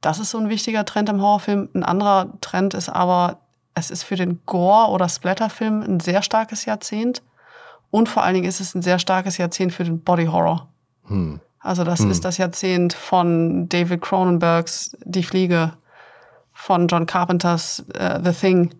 Das 0.00 0.18
ist 0.18 0.30
so 0.30 0.38
ein 0.38 0.50
wichtiger 0.50 0.84
Trend 0.84 1.08
im 1.08 1.20
Horrorfilm. 1.20 1.70
Ein 1.74 1.82
anderer 1.82 2.38
Trend 2.40 2.74
ist 2.74 2.88
aber, 2.88 3.40
es 3.74 3.90
ist 3.90 4.04
für 4.04 4.16
den 4.16 4.44
Gore- 4.46 4.90
oder 4.90 5.08
Splatter-Film 5.08 5.82
ein 5.82 6.00
sehr 6.00 6.22
starkes 6.22 6.66
Jahrzehnt. 6.66 7.22
Und 7.94 8.08
vor 8.08 8.24
allen 8.24 8.34
Dingen 8.34 8.48
ist 8.48 8.58
es 8.58 8.74
ein 8.74 8.82
sehr 8.82 8.98
starkes 8.98 9.38
Jahrzehnt 9.38 9.72
für 9.72 9.84
den 9.84 10.00
Body 10.00 10.26
Horror. 10.26 10.66
Hm. 11.04 11.38
Also 11.60 11.84
das 11.84 12.00
hm. 12.00 12.10
ist 12.10 12.24
das 12.24 12.38
Jahrzehnt 12.38 12.92
von 12.92 13.68
David 13.68 14.00
Cronenbergs 14.00 14.96
Die 15.04 15.22
Fliege, 15.22 15.74
von 16.52 16.88
John 16.88 17.06
Carpenters 17.06 17.84
uh, 17.90 18.18
The 18.20 18.32
Thing. 18.32 18.74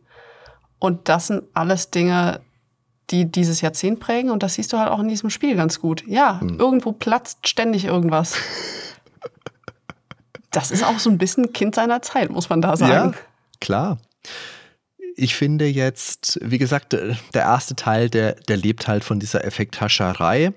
Und 0.81 1.09
das 1.09 1.29
sind 1.29 1.45
alles 1.55 1.93
Dinge, 1.93 2.41
die 3.11 3.31
dieses 3.31 3.61
Jahrzehnt 3.61 4.01
prägen. 4.01 4.33
Und 4.33 4.43
das 4.43 4.55
siehst 4.55 4.73
du 4.73 4.79
halt 4.79 4.91
auch 4.91 4.99
in 4.99 5.07
diesem 5.07 5.31
Spiel 5.31 5.55
ganz 5.55 5.81
gut. 5.81 6.03
Ja, 6.09 6.41
hm. 6.41 6.59
irgendwo 6.59 6.91
platzt 6.91 7.47
ständig 7.47 7.85
irgendwas. 7.85 8.35
das 10.51 10.73
ist 10.73 10.83
auch 10.83 10.99
so 10.99 11.09
ein 11.09 11.19
bisschen 11.19 11.53
Kind 11.53 11.77
seiner 11.77 12.03
Zeit, 12.03 12.31
muss 12.31 12.49
man 12.49 12.61
da 12.61 12.77
sagen. 12.77 13.13
Ja, 13.13 13.19
klar 13.61 13.99
Ich 15.17 15.35
finde 15.35 15.67
jetzt, 15.67 16.39
wie 16.43 16.59
gesagt, 16.59 16.93
der 16.93 17.19
erste 17.35 17.77
Teil, 17.77 18.11
der, 18.11 18.35
der 18.35 18.57
lebt 18.57 18.89
halt 18.89 19.05
von 19.05 19.21
dieser 19.21 19.45
Effekthascherei. 19.45 20.53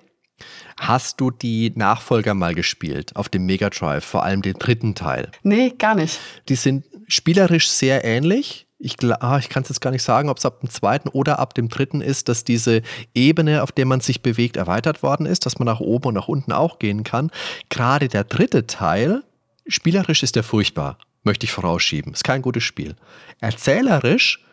Hast 0.79 1.19
du 1.19 1.31
die 1.31 1.71
Nachfolger 1.75 2.33
mal 2.33 2.53
gespielt 2.53 3.15
auf 3.15 3.29
dem 3.29 3.45
Mega 3.45 3.69
Drive, 3.69 4.05
vor 4.05 4.23
allem 4.23 4.41
den 4.41 4.53
dritten 4.53 4.93
Teil? 4.95 5.31
Nee, 5.43 5.73
gar 5.77 5.95
nicht. 5.95 6.19
Die 6.49 6.55
sind 6.55 6.85
spielerisch 7.07 7.69
sehr 7.69 8.03
ähnlich. 8.05 8.67
Ich, 8.79 8.95
ah, 9.03 9.39
ich 9.39 9.49
kann 9.49 9.63
es 9.63 9.69
jetzt 9.69 9.81
gar 9.81 9.89
nicht 9.89 10.03
sagen, 10.03 10.29
ob 10.29 10.37
es 10.37 10.45
ab 10.45 10.59
dem 10.59 10.69
zweiten 10.69 11.09
oder 11.09 11.39
ab 11.39 11.55
dem 11.55 11.67
dritten 11.67 12.01
ist, 12.01 12.29
dass 12.29 12.43
diese 12.43 12.83
Ebene, 13.15 13.63
auf 13.63 13.71
der 13.71 13.87
man 13.87 14.01
sich 14.01 14.21
bewegt, 14.21 14.55
erweitert 14.55 15.01
worden 15.01 15.25
ist, 15.25 15.47
dass 15.47 15.57
man 15.57 15.65
nach 15.65 15.79
oben 15.79 16.09
und 16.09 16.13
nach 16.13 16.27
unten 16.27 16.51
auch 16.51 16.77
gehen 16.77 17.03
kann. 17.03 17.31
Gerade 17.69 18.07
der 18.07 18.23
dritte 18.23 18.67
Teil, 18.67 19.23
spielerisch 19.67 20.21
ist 20.21 20.35
der 20.35 20.43
furchtbar, 20.43 20.99
möchte 21.23 21.45
ich 21.45 21.51
vorausschieben. 21.51 22.13
Ist 22.13 22.23
kein 22.23 22.43
gutes 22.43 22.63
Spiel. 22.63 22.95
Erzählerisch 23.41 24.43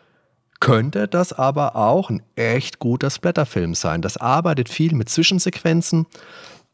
könnte 0.64 1.08
das 1.08 1.34
aber 1.34 1.76
auch 1.76 2.08
ein 2.08 2.22
echt 2.36 2.78
guter 2.78 3.10
Splatterfilm 3.10 3.74
sein. 3.74 4.00
Das 4.00 4.16
arbeitet 4.16 4.70
viel 4.70 4.94
mit 4.94 5.10
Zwischensequenzen. 5.10 6.06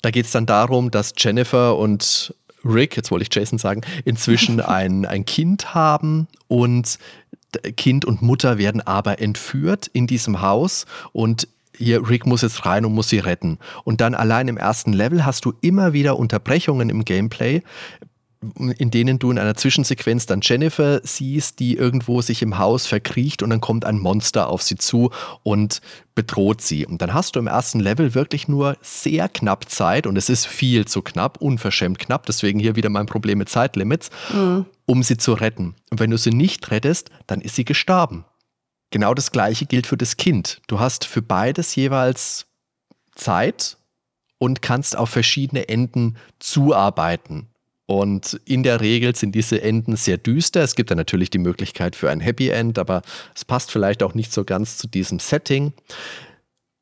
Da 0.01 0.13
geht 0.13 0.27
es 0.27 0.31
dann 0.31 0.47
darum, 0.47 0.93
dass 0.93 1.13
Jennifer 1.17 1.77
und 1.77 2.33
Rick, 2.65 2.97
jetzt 2.97 3.11
wollte 3.11 3.25
ich 3.25 3.35
Jason 3.35 3.59
sagen, 3.59 3.81
inzwischen 4.05 4.61
ein, 4.61 5.07
ein 5.07 5.25
Kind 5.25 5.75
haben 5.75 6.29
und 6.47 7.01
Kind 7.77 8.05
und 8.05 8.23
Mutter 8.23 8.59
werden 8.59 8.81
aber 8.81 9.21
entführt 9.21 9.89
in 9.89 10.07
diesem 10.07 10.41
Haus 10.41 10.87
und 11.11 11.49
hier 11.77 12.09
Rick 12.09 12.27
muss 12.27 12.43
jetzt 12.43 12.65
rein 12.67 12.85
und 12.85 12.93
muss 12.93 13.09
sie 13.09 13.19
retten. 13.19 13.59
Und 13.83 14.01
dann 14.01 14.15
allein 14.15 14.47
im 14.47 14.57
ersten 14.57 14.93
Level 14.93 15.27
hast 15.27 15.45
du 15.45 15.53
immer 15.63 15.93
wieder 15.93 16.17
Unterbrechungen 16.17 16.91
im 16.91 17.05
Gameplay, 17.05 17.63
in 18.57 18.91
denen 18.91 19.19
du 19.19 19.31
in 19.31 19.39
einer 19.39 19.55
Zwischensequenz 19.55 20.25
dann 20.25 20.41
Jennifer 20.43 21.01
siehst, 21.03 21.59
die 21.59 21.77
irgendwo 21.77 22.23
sich 22.23 22.41
im 22.41 22.57
Haus 22.57 22.87
verkriecht 22.87 23.43
und 23.43 23.51
dann 23.51 23.61
kommt 23.61 23.85
ein 23.85 23.99
Monster 23.99 24.49
auf 24.49 24.63
sie 24.63 24.77
zu 24.77 25.11
und 25.43 25.83
bedroht 26.15 26.63
sie. 26.63 26.87
Und 26.87 27.03
dann 27.03 27.13
hast 27.13 27.37
du 27.37 27.41
im 27.41 27.47
ersten 27.47 27.81
Level 27.81 28.15
wirklich 28.15 28.49
nur 28.49 28.79
sehr 28.81 29.29
knapp 29.29 29.69
Zeit 29.69 30.07
und 30.07 30.17
es 30.17 30.31
ist 30.31 30.47
viel 30.47 30.87
zu 30.87 31.03
knapp, 31.03 31.43
unverschämt 31.43 31.99
knapp, 31.99 32.25
deswegen 32.25 32.59
hier 32.59 32.77
wieder 32.77 32.89
mein 32.89 33.05
Problem 33.05 33.37
mit 33.39 33.51
Zeitlimits, 33.51 34.09
mhm. 34.33 34.65
um 34.87 35.03
sie 35.03 35.19
zu 35.19 35.35
retten. 35.35 35.75
Und 35.91 36.01
wenn 36.01 36.11
du 36.11 36.17
sie 36.17 36.31
nicht 36.31 36.71
rettest, 36.71 37.11
dann 37.27 37.43
ist 37.43 37.57
sie 37.57 37.67
gestorben. 37.67 38.25
Genau 38.91 39.13
das 39.13 39.33
gleiche 39.33 39.67
gilt 39.67 39.87
für 39.87 39.99
das 39.99 40.17
Kind. 40.17 40.63
Du 40.67 40.81
hast 40.81 41.05
für 41.05 41.23
beides 41.23 41.77
jeweils 41.77 42.47
Zeit 43.15 43.77
und 44.39 44.63
kannst 44.63 44.97
auf 44.97 45.11
verschiedene 45.11 45.69
Enden 45.69 46.17
zuarbeiten. 46.39 47.51
Und 47.91 48.41
in 48.45 48.63
der 48.63 48.81
Regel 48.81 49.17
sind 49.17 49.35
diese 49.35 49.63
Enden 49.63 49.97
sehr 49.97 50.17
düster. 50.17 50.63
Es 50.63 50.77
gibt 50.77 50.93
dann 50.93 50.97
natürlich 50.97 51.29
die 51.29 51.39
Möglichkeit 51.39 51.97
für 51.97 52.09
ein 52.09 52.21
Happy 52.21 52.49
End, 52.49 52.79
aber 52.79 53.03
es 53.35 53.45
passt 53.45 53.73
vielleicht 53.73 54.05
auch 54.05 54.15
nicht 54.15 54.33
so 54.33 54.45
ganz 54.45 54.79
zu 54.79 54.87
diesem 54.87 55.19
Setting. 55.19 55.73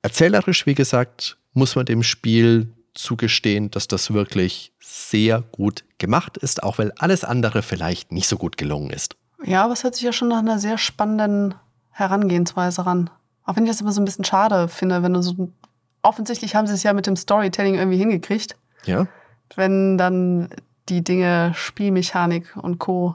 Erzählerisch, 0.02 0.66
wie 0.66 0.74
gesagt, 0.74 1.38
muss 1.54 1.76
man 1.76 1.86
dem 1.86 2.02
Spiel 2.02 2.74
zugestehen, 2.92 3.70
dass 3.70 3.88
das 3.88 4.12
wirklich 4.12 4.74
sehr 4.80 5.40
gut 5.50 5.82
gemacht 5.96 6.36
ist, 6.36 6.62
auch 6.62 6.76
weil 6.76 6.92
alles 6.98 7.24
andere 7.24 7.62
vielleicht 7.62 8.12
nicht 8.12 8.28
so 8.28 8.36
gut 8.36 8.58
gelungen 8.58 8.90
ist. 8.90 9.16
Ja, 9.42 9.64
aber 9.64 9.72
es 9.72 9.84
hört 9.84 9.94
sich 9.94 10.04
ja 10.04 10.12
schon 10.12 10.28
nach 10.28 10.40
einer 10.40 10.58
sehr 10.58 10.76
spannenden 10.76 11.54
Herangehensweise 11.90 12.84
ran. 12.84 13.08
Auch 13.46 13.56
wenn 13.56 13.64
ich 13.64 13.70
das 13.70 13.80
immer 13.80 13.92
so 13.92 14.02
ein 14.02 14.04
bisschen 14.04 14.26
schade 14.26 14.68
finde, 14.68 15.02
wenn 15.02 15.14
du 15.14 15.22
so. 15.22 15.50
Offensichtlich 16.02 16.54
haben 16.54 16.66
sie 16.66 16.74
es 16.74 16.82
ja 16.82 16.92
mit 16.92 17.06
dem 17.06 17.16
Storytelling 17.16 17.76
irgendwie 17.76 17.96
hingekriegt. 17.96 18.56
Ja. 18.84 19.06
Wenn 19.56 19.96
dann 19.96 20.50
die 20.88 21.04
Dinge 21.04 21.52
Spielmechanik 21.54 22.56
und 22.56 22.78
Co. 22.78 23.14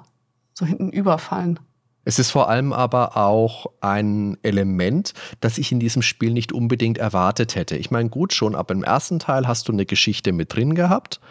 so 0.53 0.65
hinten 0.65 0.89
überfallen. 0.91 1.59
Es 2.05 2.19
ist 2.19 2.31
vor 2.31 2.49
allem 2.49 2.73
aber 2.73 3.15
auch 3.15 3.67
ein 3.79 4.37
Element, 4.43 5.13
das 5.39 5.57
ich 5.57 5.71
in 5.71 5.79
diesem 5.79 6.01
Spiel 6.01 6.31
nicht 6.31 6.51
unbedingt 6.51 6.97
erwartet 6.97 7.55
hätte. 7.55 7.77
Ich 7.77 7.91
meine, 7.91 8.09
gut, 8.09 8.33
schon 8.33 8.55
ab 8.55 8.67
dem 8.67 8.83
ersten 8.83 9.19
Teil 9.19 9.47
hast 9.47 9.69
du 9.69 9.71
eine 9.71 9.85
Geschichte 9.85 10.33
mit 10.33 10.53
drin 10.53 10.75
gehabt, 10.75 11.21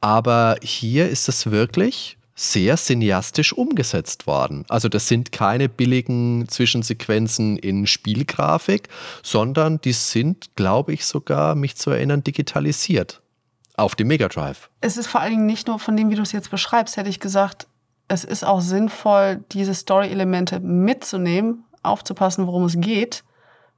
aber 0.00 0.56
hier 0.62 1.08
ist 1.08 1.28
es 1.28 1.50
wirklich 1.50 2.18
sehr 2.34 2.76
cineastisch 2.76 3.54
umgesetzt 3.54 4.26
worden. 4.26 4.64
Also 4.68 4.88
das 4.88 5.08
sind 5.08 5.32
keine 5.32 5.68
billigen 5.68 6.46
Zwischensequenzen 6.48 7.56
in 7.56 7.86
Spielgrafik, 7.86 8.88
sondern 9.22 9.80
die 9.80 9.92
sind, 9.92 10.54
glaube 10.54 10.92
ich 10.92 11.06
sogar, 11.06 11.54
mich 11.54 11.76
zu 11.76 11.90
erinnern, 11.90 12.22
digitalisiert. 12.22 13.22
Auf 13.76 13.94
dem 13.94 14.08
Mega 14.08 14.28
Drive. 14.28 14.70
Es 14.80 14.96
ist 14.96 15.06
vor 15.06 15.20
allen 15.20 15.32
Dingen 15.32 15.46
nicht 15.46 15.66
nur 15.66 15.78
von 15.78 15.96
dem, 15.96 16.10
wie 16.10 16.14
du 16.14 16.22
es 16.22 16.32
jetzt 16.32 16.50
beschreibst, 16.50 16.96
hätte 16.96 17.10
ich 17.10 17.20
gesagt, 17.20 17.66
es 18.08 18.24
ist 18.24 18.44
auch 18.44 18.60
sinnvoll, 18.60 19.44
diese 19.52 19.74
Story-Elemente 19.74 20.60
mitzunehmen, 20.60 21.64
aufzupassen, 21.82 22.46
worum 22.46 22.64
es 22.64 22.78
geht, 22.78 23.24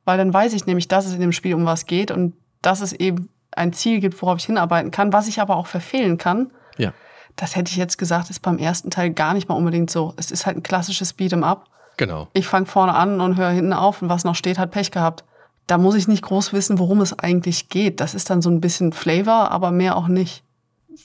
weil 0.04 0.18
dann 0.18 0.32
weiß 0.32 0.52
ich 0.52 0.66
nämlich, 0.66 0.86
dass 0.88 1.06
es 1.06 1.14
in 1.14 1.20
dem 1.20 1.32
Spiel 1.32 1.54
um 1.54 1.66
was 1.66 1.86
geht 1.86 2.10
und 2.10 2.34
dass 2.62 2.80
es 2.80 2.92
eben 2.92 3.28
ein 3.52 3.72
Ziel 3.72 4.00
gibt, 4.00 4.20
worauf 4.22 4.38
ich 4.38 4.44
hinarbeiten 4.44 4.90
kann, 4.90 5.12
was 5.12 5.26
ich 5.26 5.40
aber 5.40 5.56
auch 5.56 5.66
verfehlen 5.66 6.16
kann. 6.16 6.52
Ja. 6.76 6.92
Das 7.36 7.56
hätte 7.56 7.70
ich 7.70 7.76
jetzt 7.76 7.98
gesagt, 7.98 8.30
ist 8.30 8.40
beim 8.40 8.58
ersten 8.58 8.90
Teil 8.90 9.10
gar 9.10 9.34
nicht 9.34 9.48
mal 9.48 9.54
unbedingt 9.54 9.90
so. 9.90 10.14
Es 10.16 10.30
ist 10.30 10.46
halt 10.46 10.56
ein 10.56 10.62
klassisches 10.62 11.16
Beat'em 11.18 11.42
Up. 11.42 11.64
Genau. 11.96 12.28
Ich 12.34 12.46
fange 12.46 12.66
vorne 12.66 12.94
an 12.94 13.20
und 13.20 13.36
höre 13.36 13.50
hinten 13.50 13.72
auf 13.72 14.02
und 14.02 14.08
was 14.08 14.24
noch 14.24 14.34
steht, 14.34 14.58
hat 14.58 14.70
Pech 14.70 14.90
gehabt 14.90 15.24
da 15.68 15.76
muss 15.76 15.94
ich 15.94 16.08
nicht 16.08 16.22
groß 16.22 16.54
wissen, 16.54 16.78
worum 16.78 17.02
es 17.02 17.16
eigentlich 17.18 17.68
geht. 17.68 18.00
Das 18.00 18.14
ist 18.14 18.30
dann 18.30 18.40
so 18.40 18.48
ein 18.50 18.60
bisschen 18.60 18.92
Flavor, 18.92 19.50
aber 19.50 19.70
mehr 19.70 19.96
auch 19.96 20.08
nicht. 20.08 20.42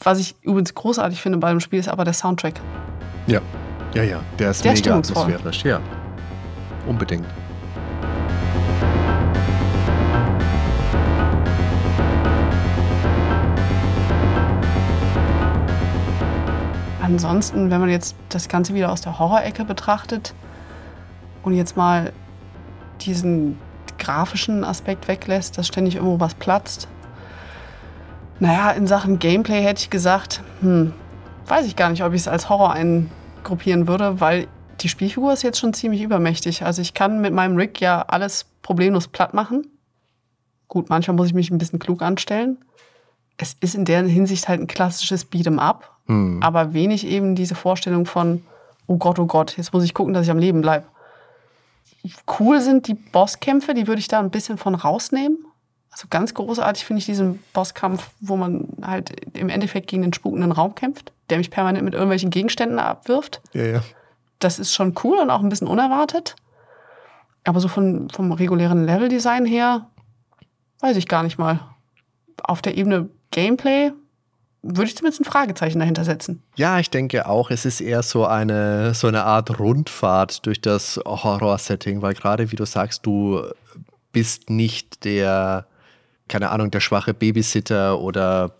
Was 0.01 0.19
ich 0.19 0.35
übrigens 0.41 0.73
großartig 0.73 1.21
finde 1.21 1.37
bei 1.37 1.49
dem 1.49 1.59
Spiel 1.59 1.79
ist 1.79 1.89
aber 1.89 2.05
der 2.05 2.13
Soundtrack. 2.13 2.61
Ja, 3.27 3.41
ja, 3.93 4.03
ja. 4.03 4.21
Der 4.39 4.51
ist 4.51 4.63
der 4.63 4.73
mega 4.73 4.97
atmosphärisch. 4.97 5.65
Ja, 5.65 5.81
unbedingt. 6.87 7.25
Ansonsten, 17.01 17.69
wenn 17.69 17.81
man 17.81 17.89
jetzt 17.89 18.15
das 18.29 18.47
Ganze 18.47 18.73
wieder 18.73 18.93
aus 18.93 19.01
der 19.01 19.19
Horrorecke 19.19 19.65
betrachtet 19.65 20.33
und 21.43 21.53
jetzt 21.53 21.75
mal 21.75 22.13
diesen 23.01 23.57
grafischen 23.97 24.63
Aspekt 24.63 25.07
weglässt, 25.07 25.57
dass 25.57 25.67
ständig 25.67 25.95
irgendwo 25.95 26.19
was 26.19 26.35
platzt. 26.35 26.87
Naja, 28.39 28.71
in 28.71 28.87
Sachen 28.87 29.19
Gameplay 29.19 29.61
hätte 29.61 29.81
ich 29.81 29.89
gesagt, 29.89 30.41
hm, 30.61 30.93
weiß 31.47 31.65
ich 31.65 31.75
gar 31.75 31.89
nicht, 31.89 32.03
ob 32.03 32.13
ich 32.13 32.21
es 32.21 32.27
als 32.27 32.49
Horror 32.49 32.73
eingruppieren 32.73 33.87
würde, 33.87 34.19
weil 34.19 34.47
die 34.81 34.89
Spielfigur 34.89 35.33
ist 35.33 35.43
jetzt 35.43 35.59
schon 35.59 35.73
ziemlich 35.73 36.01
übermächtig. 36.01 36.65
Also 36.65 36.81
ich 36.81 36.93
kann 36.93 37.21
mit 37.21 37.33
meinem 37.33 37.55
Rig 37.55 37.79
ja 37.79 38.01
alles 38.01 38.45
problemlos 38.61 39.07
platt 39.07 39.33
machen. 39.33 39.67
Gut, 40.67 40.89
manchmal 40.89 41.15
muss 41.15 41.27
ich 41.27 41.33
mich 41.33 41.51
ein 41.51 41.57
bisschen 41.57 41.79
klug 41.79 42.01
anstellen. 42.01 42.57
Es 43.37 43.55
ist 43.59 43.75
in 43.75 43.85
der 43.85 44.03
Hinsicht 44.03 44.47
halt 44.47 44.61
ein 44.61 44.67
klassisches 44.67 45.31
Beat'em 45.31 45.59
Up, 45.59 45.97
hm. 46.07 46.41
aber 46.41 46.73
wenig 46.73 47.05
eben 47.05 47.35
diese 47.35 47.55
Vorstellung 47.55 48.05
von, 48.05 48.43
oh 48.87 48.97
Gott, 48.97 49.19
oh 49.19 49.25
Gott, 49.25 49.57
jetzt 49.57 49.73
muss 49.73 49.83
ich 49.83 49.93
gucken, 49.93 50.13
dass 50.13 50.25
ich 50.25 50.31
am 50.31 50.37
Leben 50.37 50.61
bleibe 50.61 50.85
cool 52.39 52.61
sind 52.61 52.87
die 52.87 52.95
Bosskämpfe, 52.95 53.73
die 53.73 53.87
würde 53.87 53.99
ich 53.99 54.07
da 54.07 54.19
ein 54.19 54.29
bisschen 54.29 54.57
von 54.57 54.75
rausnehmen. 54.75 55.37
Also 55.91 56.07
ganz 56.09 56.33
großartig 56.33 56.85
finde 56.85 56.99
ich 56.99 57.05
diesen 57.05 57.39
Bosskampf, 57.53 58.09
wo 58.19 58.35
man 58.35 58.67
halt 58.81 59.11
im 59.37 59.49
Endeffekt 59.49 59.87
gegen 59.87 60.01
den 60.01 60.11
spukenden 60.11 60.51
Raum 60.51 60.73
kämpft, 60.73 61.13
der 61.29 61.37
mich 61.37 61.51
permanent 61.51 61.85
mit 61.85 61.93
irgendwelchen 61.93 62.31
Gegenständen 62.31 62.79
abwirft. 62.79 63.41
Ja, 63.53 63.65
ja. 63.65 63.83
Das 64.39 64.57
ist 64.57 64.73
schon 64.73 64.95
cool 65.03 65.19
und 65.19 65.29
auch 65.29 65.41
ein 65.41 65.49
bisschen 65.49 65.67
unerwartet. 65.67 66.35
Aber 67.43 67.59
so 67.59 67.67
von, 67.67 68.09
vom 68.09 68.31
regulären 68.31 68.85
Leveldesign 68.85 69.45
her, 69.45 69.87
weiß 70.79 70.97
ich 70.97 71.07
gar 71.07 71.21
nicht 71.21 71.37
mal. 71.37 71.59
Auf 72.41 72.61
der 72.63 72.75
Ebene 72.75 73.09
Gameplay 73.29 73.91
würde 74.63 74.85
ich 74.85 74.95
zumindest 74.95 75.21
ein 75.21 75.25
Fragezeichen 75.25 75.79
dahinter 75.79 76.05
setzen. 76.05 76.41
Ja, 76.55 76.79
ich 76.79 76.89
denke 76.89 77.27
auch, 77.27 77.51
es 77.51 77.65
ist 77.65 77.81
eher 77.81 78.01
so 78.01 78.25
eine, 78.25 78.93
so 78.93 79.07
eine 79.07 79.25
Art 79.25 79.59
Rundfahrt 79.59 80.45
durch 80.45 80.61
das 80.61 80.99
Horror-Setting, 81.05 82.01
weil 82.01 82.13
gerade 82.13 82.51
wie 82.51 82.55
du 82.55 82.65
sagst, 82.65 83.05
du 83.05 83.43
bist 84.13 84.49
nicht 84.49 85.03
der, 85.03 85.67
keine 86.29 86.49
Ahnung, 86.49 86.71
der 86.71 86.79
schwache 86.79 87.13
Babysitter 87.13 87.99
oder 87.99 88.55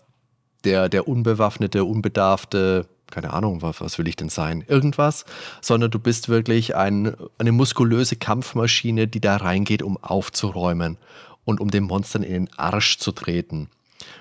der, 0.64 0.90
der 0.90 1.08
unbewaffnete, 1.08 1.84
unbedarfte, 1.84 2.86
keine 3.10 3.32
Ahnung, 3.32 3.62
was, 3.62 3.80
was 3.80 3.98
will 3.98 4.08
ich 4.08 4.16
denn 4.16 4.28
sein, 4.28 4.62
irgendwas, 4.66 5.24
sondern 5.62 5.90
du 5.90 5.98
bist 5.98 6.28
wirklich 6.28 6.76
ein, 6.76 7.16
eine 7.38 7.52
muskulöse 7.52 8.16
Kampfmaschine, 8.16 9.08
die 9.08 9.20
da 9.20 9.36
reingeht, 9.36 9.82
um 9.82 9.96
aufzuräumen 10.02 10.98
und 11.44 11.60
um 11.60 11.70
den 11.70 11.84
Monstern 11.84 12.22
in 12.22 12.32
den 12.32 12.58
Arsch 12.58 12.98
zu 12.98 13.12
treten. 13.12 13.68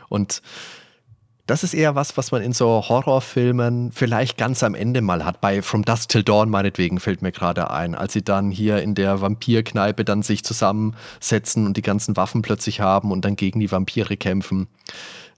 Und 0.08 0.42
das 1.46 1.64
ist 1.64 1.74
eher 1.74 1.96
was, 1.96 2.16
was 2.16 2.32
man 2.32 2.42
in 2.42 2.54
so 2.54 2.86
Horrorfilmen 2.88 3.92
vielleicht 3.92 4.38
ganz 4.38 4.64
am 4.64 4.76
Ende 4.76 5.02
mal 5.02 5.26
hat. 5.26 5.42
Bei 5.42 5.62
From 5.62 5.84
Dusk 5.84 6.10
Till 6.10 6.24
Dawn 6.24 6.50
meinetwegen 6.50 7.00
fällt 7.00 7.22
mir 7.22 7.34
gerade 7.34 7.70
ein, 7.70 7.96
als 7.96 8.14
sie 8.14 8.24
dann 8.24 8.50
hier 8.50 8.82
in 8.82 8.96
der 8.96 9.20
Vampirkneipe 9.20 10.06
dann 10.06 10.24
sich 10.24 10.46
zusammensetzen 10.46 11.68
und 11.68 11.76
die 11.76 11.82
ganzen 11.82 12.16
Waffen 12.16 12.42
plötzlich 12.44 12.80
haben 12.80 13.12
und 13.12 13.26
dann 13.26 13.36
gegen 13.36 13.60
die 13.60 13.72
Vampire 13.72 14.16
kämpfen. 14.16 14.68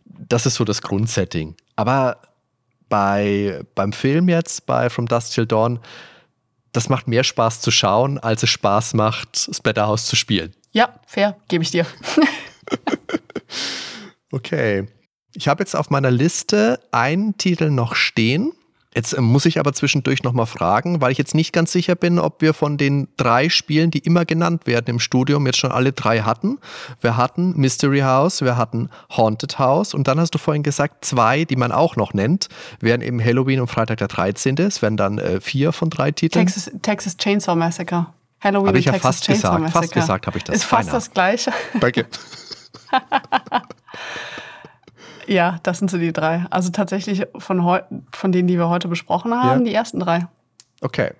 Das 0.06 0.45
ist 0.45 0.56
so 0.56 0.64
das 0.64 0.84
Grundsetting. 0.84 1.56
Aber 1.76 2.18
bei, 2.88 3.64
beim 3.73 3.91
Film 3.91 4.30
jetzt, 4.30 4.68
bei 4.68 4.91
From 4.91 5.07
Dusk 5.07 5.34
Till 5.34 5.48
Dawn, 5.48 5.80
das 6.72 6.88
macht 6.88 7.07
mehr 7.07 7.23
Spaß 7.23 7.61
zu 7.61 7.72
schauen, 7.72 8.19
als 8.19 8.44
es 8.44 8.49
Spaß 8.52 8.94
macht, 8.94 9.49
Splatterhouse 9.52 10.06
zu 10.06 10.15
spielen. 10.15 10.53
Ja, 10.72 10.94
fair, 11.07 11.36
gebe 11.48 11.64
ich 11.64 11.72
dir. 11.72 11.88
okay. 14.32 14.86
Ich 15.36 15.48
habe 15.48 15.62
jetzt 15.62 15.76
auf 15.76 15.90
meiner 15.90 16.12
Liste 16.12 16.80
einen 16.91 17.38
Titel 17.38 17.70
noch 17.70 17.95
stehen. 17.95 18.53
Jetzt 18.95 19.12
äh, 19.12 19.20
muss 19.20 19.45
ich 19.45 19.60
aber 19.60 19.74
zwischendurch 19.74 20.24
nochmal 20.24 20.45
fragen, 20.45 21.02
weil 21.02 21.12
ich 21.12 21.18
jetzt 21.18 21.36
nicht 21.36 21.52
ganz 21.52 21.74
sicher 21.74 21.95
bin, 21.95 22.18
ob 22.18 22.41
wir 22.41 22.53
von 22.53 22.78
den 22.78 23.10
drei 23.18 23.49
Spielen, 23.49 23.91
die 23.91 23.99
immer 23.99 24.24
genannt 24.24 24.66
werden 24.66 24.86
im 24.88 24.99
Studium, 24.99 25.45
jetzt 25.45 25.57
schon 25.57 25.74
alle 25.74 25.91
drei 25.91 26.22
hatten. 26.22 26.60
Wir 27.02 27.18
hatten 27.18 27.52
Mystery 27.57 27.99
House, 27.99 28.41
wir 28.41 28.56
hatten 28.56 28.90
Haunted 29.12 29.60
House 29.60 29.94
und 29.94 30.07
dann 30.07 30.20
hast 30.20 30.32
du 30.32 30.38
vorhin 30.38 30.64
gesagt, 30.64 31.03
zwei, 31.03 31.44
die 31.44 31.57
man 31.57 31.74
auch 31.74 31.98
noch 31.98 32.14
nennt, 32.14 32.48
wären 32.80 33.02
eben 33.02 33.22
Halloween 33.22 33.60
und 33.60 33.68
Freitag 33.68 33.98
der 33.98 34.07
13. 34.07 34.56
Es 34.60 34.82
wären 34.82 34.95
dann 34.95 35.18
äh, 35.18 35.41
vier 35.41 35.74
von 35.74 35.90
drei 35.90 36.12
Titeln. 36.12 36.45
Texas, 36.45 36.72
Texas 36.82 37.18
Chainsaw 37.18 37.56
Massacre. 37.57 38.07
Halloween 38.40 38.68
Habe 38.68 38.80
ich 38.80 38.86
ja 38.86 38.94
Texas 38.94 39.16
fast 39.16 39.26
Chainsaw 39.26 39.57
gesagt. 39.57 39.62
Massacre. 39.62 39.82
Fast 39.82 39.94
gesagt 39.94 40.28
habe 40.28 40.38
ich 40.38 40.44
das. 40.45 40.56
Ist 40.56 40.64
fast 40.64 40.88
Beinahe. 40.88 40.94
das 40.94 41.12
Gleiche. 41.12 41.52
Danke. 41.82 42.06
Ja, 45.27 45.60
das 45.64 45.80
sind 45.80 45.89
so 45.91 45.97
die 45.97 46.14
drei. 46.14 46.45
Also 46.49 46.69
tatsächlich 46.72 47.26
von, 47.38 47.81
von 48.11 48.31
denen, 48.31 48.47
die 48.47 48.57
wir 48.57 48.69
heute 48.69 48.88
besprochen 48.88 49.34
haben, 49.34 49.60
Ja. 49.61 49.65
die 49.65 49.73
ersten 49.73 49.99
drei. 49.99 50.27
Okay. 50.81 51.11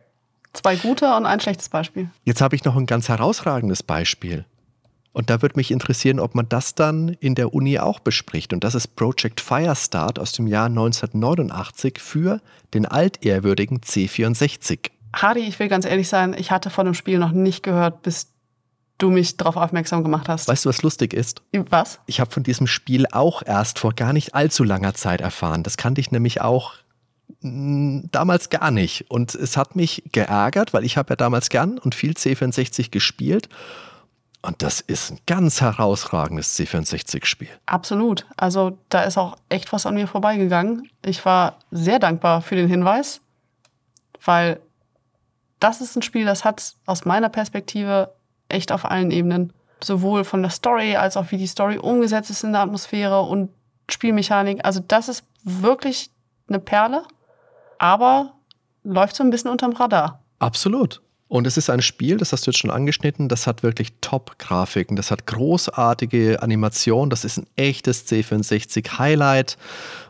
Zwei 0.54 0.76
gute 0.76 1.14
und 1.16 1.26
ein 1.26 1.40
schlechtes 1.40 1.70
Beispiel. 1.70 2.10
Jetzt 2.24 2.42
habe 2.42 2.56
ich 2.56 2.64
noch 2.64 2.76
ein 2.76 2.86
ganz 2.86 3.10
herausragendes 3.10 3.84
Beispiel. 3.84 4.46
Und 5.12 5.30
da 5.30 5.42
würde 5.42 5.56
mich 5.56 5.72
interessieren, 5.72 6.20
ob 6.20 6.36
man 6.36 6.48
das 6.50 6.76
dann 6.76 7.10
in 7.10 7.36
der 7.36 7.54
Uni 7.54 7.80
auch 7.80 8.00
bespricht. 8.00 8.52
Und 8.54 8.64
das 8.66 8.76
ist 8.76 8.96
Project 8.98 9.40
Firestart 9.42 10.20
aus 10.20 10.34
dem 10.34 10.46
Jahr 10.48 10.66
1989 10.68 12.00
für 12.00 12.42
den 12.74 12.86
altehrwürdigen 12.86 13.80
C64. 13.80 14.92
Hardy, 15.16 15.40
ich 15.42 15.58
will 15.60 15.70
ganz 15.70 15.86
ehrlich 15.86 16.10
sein, 16.10 16.36
ich 16.38 16.52
hatte 16.52 16.70
von 16.70 16.86
dem 16.86 16.94
Spiel 16.94 17.18
noch 17.18 17.32
nicht 17.32 17.64
gehört, 17.64 18.02
bis 18.02 18.34
du 18.98 19.10
mich 19.10 19.38
darauf 19.38 19.58
aufmerksam 19.58 20.04
gemacht 20.04 20.30
hast. 20.30 20.48
Weißt 20.48 20.66
du, 20.66 20.70
was 20.70 20.82
lustig 20.82 21.14
ist? 21.14 21.42
Was? 21.52 22.00
Ich 22.06 22.20
habe 22.20 22.32
von 22.32 22.44
diesem 22.44 22.68
Spiel 22.68 23.06
auch 23.12 23.44
erst 23.46 23.80
vor 23.80 23.94
gar 23.94 24.14
nicht 24.14 24.34
allzu 24.36 24.64
langer 24.64 24.94
Zeit 24.94 25.22
erfahren. 25.22 25.64
Das 25.64 25.78
kannte 25.78 26.02
ich 26.02 26.12
nämlich 26.12 26.42
auch 26.42 26.74
mh, 27.42 28.04
damals 28.12 28.50
gar 28.50 28.72
nicht. 28.72 29.10
Und 29.10 29.36
es 29.36 29.58
hat 29.58 29.76
mich 29.76 30.04
geärgert, 30.12 30.74
weil 30.74 30.86
ich 30.86 30.98
habe 30.98 31.12
ja 31.12 31.16
damals 31.16 31.50
gern 31.50 31.78
und 31.78 31.96
viel 31.96 32.14
C64 32.14 32.92
gespielt. 32.92 33.50
Und 34.42 34.62
das 34.62 34.80
ist 34.80 35.12
ein 35.12 35.20
ganz 35.26 35.60
herausragendes 35.60 36.58
C64-Spiel. 36.58 37.50
Absolut. 37.66 38.28
Also 38.38 38.78
da 38.90 39.02
ist 39.02 39.18
auch 39.18 39.38
echt 39.50 39.74
was 39.74 39.88
an 39.88 39.96
mir 39.96 40.08
vorbeigegangen. 40.08 40.88
Ich 41.04 41.26
war 41.26 41.58
sehr 41.72 41.98
dankbar 41.98 42.42
für 42.42 42.56
den 42.56 42.68
Hinweis, 42.68 43.22
weil 44.24 44.60
das 45.60 45.82
ist 45.82 45.96
ein 45.96 46.04
Spiel, 46.04 46.26
das 46.26 46.46
hat 46.46 46.76
aus 46.86 47.06
meiner 47.06 47.30
Perspektive 47.30 48.14
echt 48.50 48.72
auf 48.72 48.86
allen 48.86 49.12
Ebenen, 49.12 49.54
sowohl 49.82 50.24
von 50.24 50.42
der 50.42 50.52
Story 50.52 50.96
als 50.96 51.18
auch 51.18 51.32
wie 51.32 51.38
die 51.38 51.48
Story 51.48 51.78
umgesetzt 51.78 52.30
ist 52.30 52.44
in 52.44 52.54
der 52.54 52.62
Atmosphäre 52.62 53.22
und 53.22 53.50
Spielmechanik. 53.90 54.64
Also 54.64 54.82
das 54.86 55.10
ist 55.10 55.24
wirklich 55.44 56.12
eine 56.48 56.60
Perle, 56.60 57.04
aber 57.78 58.34
läuft 58.84 59.16
so 59.16 59.24
ein 59.24 59.30
bisschen 59.30 59.52
unterm 59.52 59.74
Radar. 59.74 60.24
Absolut. 60.40 61.02
Und 61.28 61.48
es 61.48 61.58
ist 61.58 61.72
ein 61.72 61.82
Spiel, 61.82 62.18
das 62.18 62.32
hast 62.32 62.46
du 62.46 62.52
jetzt 62.52 62.60
schon 62.60 62.70
angeschnitten, 62.70 63.30
das 63.30 63.48
hat 63.48 63.64
wirklich 63.64 63.94
Top-Grafiken, 64.00 64.96
das 64.96 65.10
hat 65.10 65.26
großartige 65.26 66.44
Animationen, 66.44 67.10
das 67.10 67.26
ist 67.26 67.38
ein 67.38 67.48
echtes 67.56 68.08
C64-Highlight. 68.08 69.58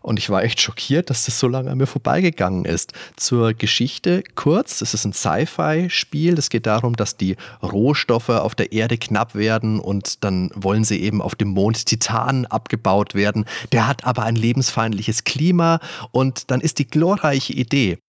Und 0.01 0.19
ich 0.19 0.29
war 0.29 0.43
echt 0.43 0.59
schockiert, 0.59 1.09
dass 1.09 1.23
das 1.23 1.39
so 1.39 1.47
lange 1.47 1.71
an 1.71 1.77
mir 1.77 1.87
vorbeigegangen 1.87 2.65
ist. 2.65 2.91
Zur 3.15 3.53
Geschichte 3.53 4.23
kurz, 4.35 4.81
es 4.81 4.93
ist 4.93 5.05
ein 5.05 5.13
Sci-Fi-Spiel. 5.13 6.37
Es 6.37 6.49
geht 6.49 6.65
darum, 6.65 6.97
dass 6.97 7.15
die 7.15 7.37
Rohstoffe 7.63 8.29
auf 8.29 8.53
der 8.53 8.73
Erde 8.73 8.97
knapp 8.97 9.35
werden 9.35 9.79
und 9.79 10.23
dann 10.25 10.51
wollen 10.53 10.83
sie 10.83 11.01
eben 11.01 11.21
auf 11.21 11.33
dem 11.35 11.47
Mond 11.47 11.85
Titan 11.85 12.45
abgebaut 12.45 13.15
werden. 13.15 13.45
Der 13.71 13.87
hat 13.87 14.03
aber 14.03 14.23
ein 14.23 14.35
lebensfeindliches 14.35 15.23
Klima 15.23 15.79
und 16.11 16.51
dann 16.51 16.59
ist 16.59 16.77
die 16.77 16.87
glorreiche 16.87 17.53
Idee, 17.53 17.99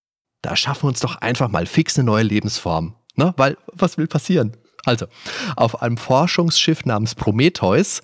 da 0.46 0.54
schaffen 0.54 0.84
wir 0.84 0.88
uns 0.90 1.00
doch 1.00 1.16
einfach 1.16 1.48
mal 1.48 1.66
fix 1.66 1.98
eine 1.98 2.06
neue 2.06 2.22
Lebensform. 2.22 2.94
Ne? 3.16 3.34
Weil, 3.36 3.56
was 3.72 3.98
will 3.98 4.06
passieren? 4.06 4.56
Also, 4.84 5.06
auf 5.56 5.82
einem 5.82 5.96
Forschungsschiff 5.96 6.84
namens 6.84 7.16
Prometheus, 7.16 8.00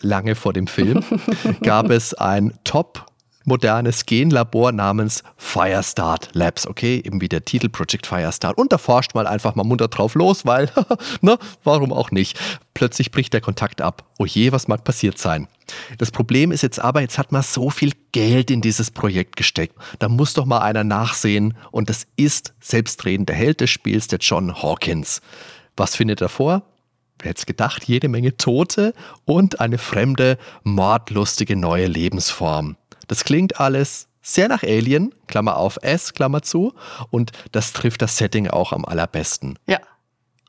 lange 0.00 0.34
vor 0.34 0.52
dem 0.52 0.66
Film, 0.66 1.04
gab 1.62 1.90
es 1.90 2.14
ein 2.14 2.58
top 2.64 3.06
modernes 3.44 4.06
Genlabor 4.06 4.72
namens 4.72 5.22
Firestart 5.36 6.30
Labs, 6.32 6.66
okay, 6.66 7.00
eben 7.04 7.20
wie 7.20 7.28
der 7.28 7.44
Titel 7.44 7.68
Project 7.68 8.06
Firestart. 8.06 8.58
Und 8.58 8.72
da 8.72 8.78
forscht 8.78 9.14
mal 9.14 9.28
einfach 9.28 9.54
mal 9.54 9.62
munter 9.62 9.86
drauf 9.86 10.16
los, 10.16 10.44
weil, 10.44 10.68
ne, 11.20 11.38
warum 11.62 11.92
auch 11.92 12.10
nicht? 12.10 12.38
Plötzlich 12.74 13.12
bricht 13.12 13.32
der 13.32 13.40
Kontakt 13.40 13.80
ab. 13.80 14.04
Oh 14.18 14.26
je, 14.26 14.50
was 14.50 14.66
mag 14.66 14.82
passiert 14.82 15.18
sein? 15.18 15.46
Das 15.98 16.10
Problem 16.10 16.52
ist 16.52 16.62
jetzt 16.62 16.80
aber, 16.80 17.00
jetzt 17.00 17.18
hat 17.18 17.32
man 17.32 17.42
so 17.42 17.70
viel 17.70 17.92
Geld 18.12 18.50
in 18.50 18.60
dieses 18.60 18.90
Projekt 18.90 19.36
gesteckt. 19.36 19.76
Da 19.98 20.08
muss 20.08 20.34
doch 20.34 20.46
mal 20.46 20.60
einer 20.60 20.84
nachsehen. 20.84 21.56
Und 21.70 21.88
das 21.90 22.06
ist 22.16 22.54
selbstredend 22.60 23.28
der 23.28 23.36
Held 23.36 23.60
des 23.60 23.70
Spiels, 23.70 24.08
der 24.08 24.18
John 24.18 24.62
Hawkins. 24.62 25.20
Was 25.76 25.96
findet 25.96 26.20
er 26.20 26.28
vor? 26.28 26.62
Wer 27.20 27.30
hätte 27.30 27.46
gedacht? 27.46 27.84
Jede 27.84 28.08
Menge 28.08 28.36
Tote 28.36 28.94
und 29.24 29.60
eine 29.60 29.78
fremde, 29.78 30.38
mordlustige 30.62 31.56
neue 31.56 31.86
Lebensform. 31.86 32.76
Das 33.08 33.24
klingt 33.24 33.60
alles 33.60 34.08
sehr 34.22 34.48
nach 34.48 34.62
Alien, 34.62 35.14
Klammer 35.26 35.56
auf 35.56 35.78
S, 35.82 36.12
Klammer 36.12 36.42
zu. 36.42 36.74
Und 37.10 37.32
das 37.52 37.72
trifft 37.72 38.02
das 38.02 38.16
Setting 38.18 38.48
auch 38.48 38.72
am 38.72 38.84
allerbesten. 38.84 39.58
Ja, 39.66 39.78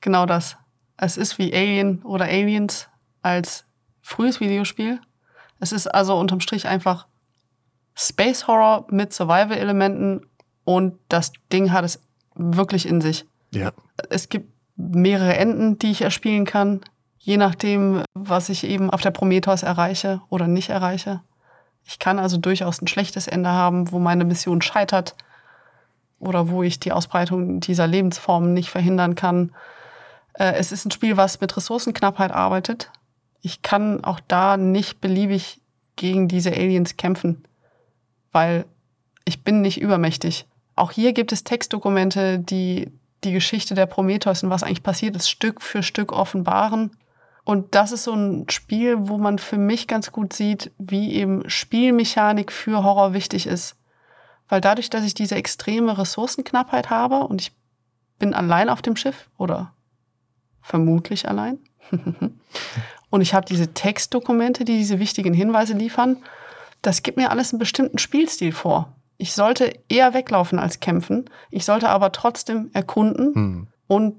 genau 0.01 0.25
das. 0.25 0.57
Es 0.97 1.17
ist 1.17 1.37
wie 1.37 1.53
Alien 1.53 2.03
oder 2.03 2.25
Aliens 2.25 2.89
als 3.21 3.65
frühes 4.01 4.39
Videospiel. 4.39 4.99
Es 5.59 5.71
ist 5.71 5.87
also 5.87 6.17
unterm 6.17 6.39
Strich 6.39 6.67
einfach 6.67 7.07
Space 7.95 8.47
Horror 8.47 8.85
mit 8.89 9.13
Survival-Elementen 9.13 10.25
und 10.63 10.97
das 11.09 11.33
Ding 11.51 11.71
hat 11.71 11.83
es 11.83 11.99
wirklich 12.35 12.87
in 12.87 13.01
sich. 13.01 13.25
Ja. 13.53 13.71
Es 14.09 14.29
gibt 14.29 14.53
mehrere 14.77 15.35
Enden, 15.35 15.77
die 15.77 15.91
ich 15.91 16.01
erspielen 16.01 16.45
kann, 16.45 16.81
je 17.17 17.37
nachdem, 17.37 18.03
was 18.13 18.49
ich 18.49 18.63
eben 18.63 18.89
auf 18.89 19.01
der 19.01 19.11
Prometheus 19.11 19.63
erreiche 19.63 20.21
oder 20.29 20.47
nicht 20.47 20.69
erreiche. 20.69 21.21
Ich 21.85 21.99
kann 21.99 22.19
also 22.19 22.37
durchaus 22.37 22.81
ein 22.81 22.87
schlechtes 22.87 23.27
Ende 23.27 23.49
haben, 23.49 23.91
wo 23.91 23.99
meine 23.99 24.23
Mission 24.23 24.61
scheitert 24.61 25.15
oder 26.19 26.49
wo 26.49 26.63
ich 26.63 26.79
die 26.79 26.91
Ausbreitung 26.91 27.59
dieser 27.59 27.87
Lebensformen 27.87 28.53
nicht 28.53 28.69
verhindern 28.69 29.15
kann. 29.15 29.51
Äh, 30.33 30.53
Es 30.53 30.71
ist 30.71 30.85
ein 30.85 30.91
Spiel, 30.91 31.17
was 31.17 31.41
mit 31.41 31.55
Ressourcenknappheit 31.57 32.31
arbeitet. 32.31 32.91
Ich 33.41 33.61
kann 33.61 34.03
auch 34.03 34.19
da 34.27 34.57
nicht 34.57 35.01
beliebig 35.01 35.61
gegen 35.95 36.27
diese 36.27 36.51
Aliens 36.51 36.97
kämpfen, 36.97 37.43
weil 38.31 38.65
ich 39.25 39.43
bin 39.43 39.61
nicht 39.61 39.81
übermächtig. 39.81 40.45
Auch 40.75 40.91
hier 40.91 41.13
gibt 41.13 41.31
es 41.31 41.43
Textdokumente, 41.43 42.39
die 42.39 42.91
die 43.23 43.33
Geschichte 43.33 43.75
der 43.75 43.85
Prometheus 43.85 44.43
und 44.43 44.49
was 44.49 44.63
eigentlich 44.63 44.83
passiert 44.83 45.15
ist, 45.15 45.29
Stück 45.29 45.61
für 45.61 45.83
Stück 45.83 46.13
offenbaren. 46.13 46.91
Und 47.43 47.75
das 47.75 47.91
ist 47.91 48.03
so 48.03 48.13
ein 48.13 48.49
Spiel, 48.49 49.09
wo 49.09 49.17
man 49.17 49.39
für 49.39 49.57
mich 49.57 49.87
ganz 49.87 50.11
gut 50.11 50.33
sieht, 50.33 50.71
wie 50.77 51.13
eben 51.13 51.49
Spielmechanik 51.49 52.51
für 52.51 52.83
Horror 52.83 53.13
wichtig 53.13 53.47
ist. 53.47 53.75
Weil 54.47 54.61
dadurch, 54.61 54.89
dass 54.89 55.03
ich 55.03 55.13
diese 55.13 55.35
extreme 55.35 55.97
Ressourcenknappheit 55.97 56.89
habe 56.89 57.27
und 57.27 57.41
ich 57.41 57.51
bin 58.19 58.33
allein 58.33 58.69
auf 58.69 58.81
dem 58.81 58.95
Schiff 58.95 59.29
oder 59.37 59.73
vermutlich 60.61 61.27
allein. 61.27 61.59
und 63.09 63.21
ich 63.21 63.33
habe 63.33 63.45
diese 63.45 63.73
Textdokumente, 63.73 64.65
die 64.65 64.77
diese 64.77 64.99
wichtigen 64.99 65.33
Hinweise 65.33 65.73
liefern. 65.73 66.17
Das 66.81 67.03
gibt 67.03 67.17
mir 67.17 67.31
alles 67.31 67.51
einen 67.51 67.59
bestimmten 67.59 67.97
Spielstil 67.97 68.51
vor. 68.51 68.93
Ich 69.17 69.33
sollte 69.33 69.73
eher 69.89 70.13
weglaufen 70.13 70.59
als 70.59 70.79
kämpfen. 70.79 71.29
Ich 71.51 71.65
sollte 71.65 71.89
aber 71.89 72.11
trotzdem 72.11 72.69
erkunden. 72.73 73.35
Hm. 73.35 73.67
Und 73.87 74.15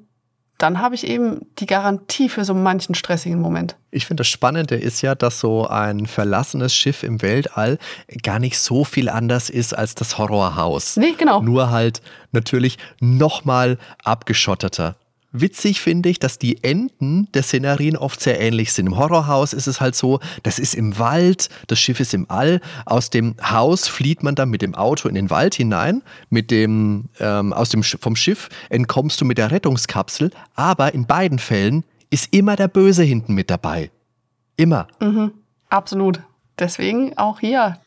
dann 0.59 0.79
habe 0.81 0.95
ich 0.95 1.07
eben 1.07 1.47
die 1.59 1.65
Garantie 1.65 2.29
für 2.29 2.45
so 2.45 2.53
manchen 2.53 2.95
stressigen 2.95 3.41
Moment. 3.41 3.77
Ich 3.91 4.05
finde, 4.05 4.21
das 4.21 4.29
Spannende 4.29 4.75
ist 4.75 5.01
ja, 5.01 5.15
dass 5.15 5.41
so 5.41 5.67
ein 5.67 6.07
verlassenes 6.07 6.75
Schiff 6.75 7.03
im 7.03 7.23
Weltall 7.23 7.79
gar 8.23 8.39
nicht 8.39 8.59
so 8.59 8.85
viel 8.85 9.09
anders 9.09 9.49
ist 9.49 9.73
als 9.73 9.95
das 9.95 10.19
Horrorhaus. 10.19 10.99
Nee, 10.99 11.15
genau. 11.17 11.41
Nur 11.41 11.71
halt 11.71 12.03
natürlich 12.33 12.77
nochmal 13.01 13.79
abgeschotteter. 14.05 14.97
Witzig 15.33 15.81
finde 15.81 16.09
ich, 16.09 16.19
dass 16.19 16.39
die 16.39 16.65
Enden 16.65 17.29
der 17.35 17.45
Szenarien 17.45 17.97
oft 17.97 18.21
sehr 18.21 18.41
ähnlich 18.41 18.73
sind. 18.73 18.87
Im 18.87 18.99
Horrorhaus 18.99 19.53
ist 19.53 19.69
es 19.69 19.81
halt 19.81 19.95
so, 19.95 20.19
das 20.43 20.59
ist 20.59 20.75
im 20.75 20.99
Wald, 20.99 21.49
das 21.69 21.79
Schiff 21.79 22.01
ist 22.01 22.15
im 22.15 22.29
All. 22.29 22.61
Aus 22.85 23.11
dem 23.11 23.37
Haus 23.41 23.87
flieht 23.87 24.25
man 24.25 24.35
dann 24.35 24.51
mit 24.51 24.61
dem 24.61 24.75
Auto 24.75 25.09
in 25.09 25.15
den 25.15 25.31
Wald 25.31 25.55
hinein. 25.55 26.03
Mit 26.31 26.51
dem, 26.51 27.11
ähm, 27.21 27.53
aus 27.53 27.69
dem, 27.69 27.85
vom 27.85 28.17
Schiff 28.17 28.49
entkommst 28.71 29.21
du 29.21 29.25
mit 29.25 29.39
der 29.39 29.53
Rettungskapsel. 29.53 30.33
Aber 30.57 30.95
in 30.95 31.07
beiden 31.07 31.39
Fällen 31.39 31.85
ist 32.11 32.35
immer 32.35 32.57
der 32.57 32.69
Böse 32.69 33.05
hinten 33.05 33.35
mit 33.35 33.51
dabei. 33.51 33.91
Immer. 34.57 34.89
Mhm, 34.99 35.33
absolut. 35.69 36.21
Deswegen 36.59 37.17
auch 37.17 37.39
hier. 37.39 37.79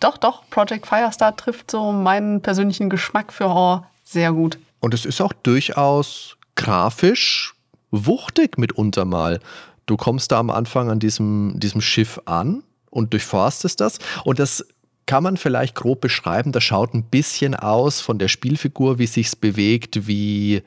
Doch, 0.00 0.16
doch, 0.16 0.48
Project 0.48 0.86
Firestar 0.86 1.36
trifft 1.36 1.70
so 1.70 1.92
meinen 1.92 2.40
persönlichen 2.40 2.88
Geschmack 2.88 3.34
für 3.34 3.50
Horror 3.50 3.86
sehr 4.02 4.32
gut. 4.32 4.58
Und 4.80 4.94
es 4.94 5.04
ist 5.04 5.20
auch 5.20 5.34
durchaus 5.34 6.38
grafisch 6.60 7.54
wuchtig 7.90 8.58
mitunter 8.58 9.06
mal. 9.06 9.40
Du 9.86 9.96
kommst 9.96 10.30
da 10.30 10.38
am 10.38 10.50
Anfang 10.50 10.90
an 10.90 11.00
diesem, 11.00 11.54
diesem 11.58 11.80
Schiff 11.80 12.20
an 12.26 12.62
und 12.90 13.14
durchforstest 13.14 13.80
das. 13.80 13.98
Und 14.24 14.38
das 14.38 14.66
kann 15.06 15.22
man 15.22 15.38
vielleicht 15.38 15.74
grob 15.74 16.02
beschreiben. 16.02 16.52
Das 16.52 16.62
schaut 16.62 16.92
ein 16.92 17.04
bisschen 17.04 17.54
aus 17.54 18.02
von 18.02 18.18
der 18.18 18.28
Spielfigur, 18.28 18.98
wie 18.98 19.06
sich's 19.06 19.34
bewegt, 19.34 20.06
wie 20.06 20.62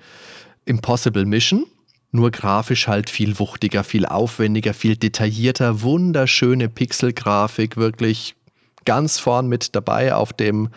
Impossible 0.66 1.26
Mission. 1.26 1.68
Nur 2.12 2.32
grafisch 2.32 2.88
halt 2.88 3.12
viel 3.12 3.38
wuchtiger, 3.38 3.84
viel 3.84 4.08
aufwendiger, 4.08 4.74
viel 4.74 4.98
detaillierter, 4.98 5.84
wunderschöne 5.84 6.70
Pixelgrafik, 6.70 7.78
wirklich 7.78 8.36
ganz 8.86 9.20
vorn 9.20 9.48
mit 9.48 9.76
dabei 9.76 10.14
auf 10.16 10.34
dem 10.34 10.70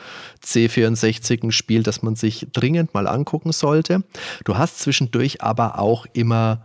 C64 0.45 1.43
ein 1.43 1.53
Spiel, 1.53 1.83
das 1.83 2.03
man 2.03 2.17
sich 2.17 2.47
dringend 2.53 2.95
mal 2.95 3.07
angucken 3.07 3.53
sollte. 3.53 4.03
Du 4.45 4.57
hast 4.57 4.81
zwischendurch 4.81 5.43
aber 5.43 5.79
auch 5.79 6.07
immer 6.13 6.65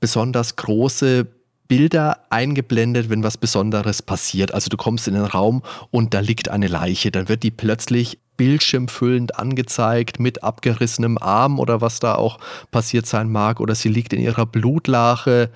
besonders 0.00 0.56
große 0.56 1.26
Bilder 1.68 2.24
eingeblendet, 2.30 3.10
wenn 3.10 3.22
was 3.22 3.36
Besonderes 3.36 4.00
passiert. 4.00 4.54
Also 4.54 4.70
du 4.70 4.78
kommst 4.78 5.06
in 5.06 5.14
den 5.14 5.24
Raum 5.24 5.62
und 5.90 6.14
da 6.14 6.20
liegt 6.20 6.48
eine 6.48 6.66
Leiche. 6.66 7.10
Dann 7.10 7.28
wird 7.28 7.42
die 7.42 7.50
plötzlich 7.50 8.18
bildschirmfüllend 8.38 9.38
angezeigt 9.38 10.18
mit 10.18 10.42
abgerissenem 10.42 11.18
Arm 11.18 11.58
oder 11.58 11.82
was 11.82 12.00
da 12.00 12.14
auch 12.14 12.38
passiert 12.70 13.06
sein 13.06 13.30
mag. 13.30 13.60
Oder 13.60 13.74
sie 13.74 13.90
liegt 13.90 14.14
in 14.14 14.20
ihrer 14.20 14.46
Blutlache. 14.46 15.50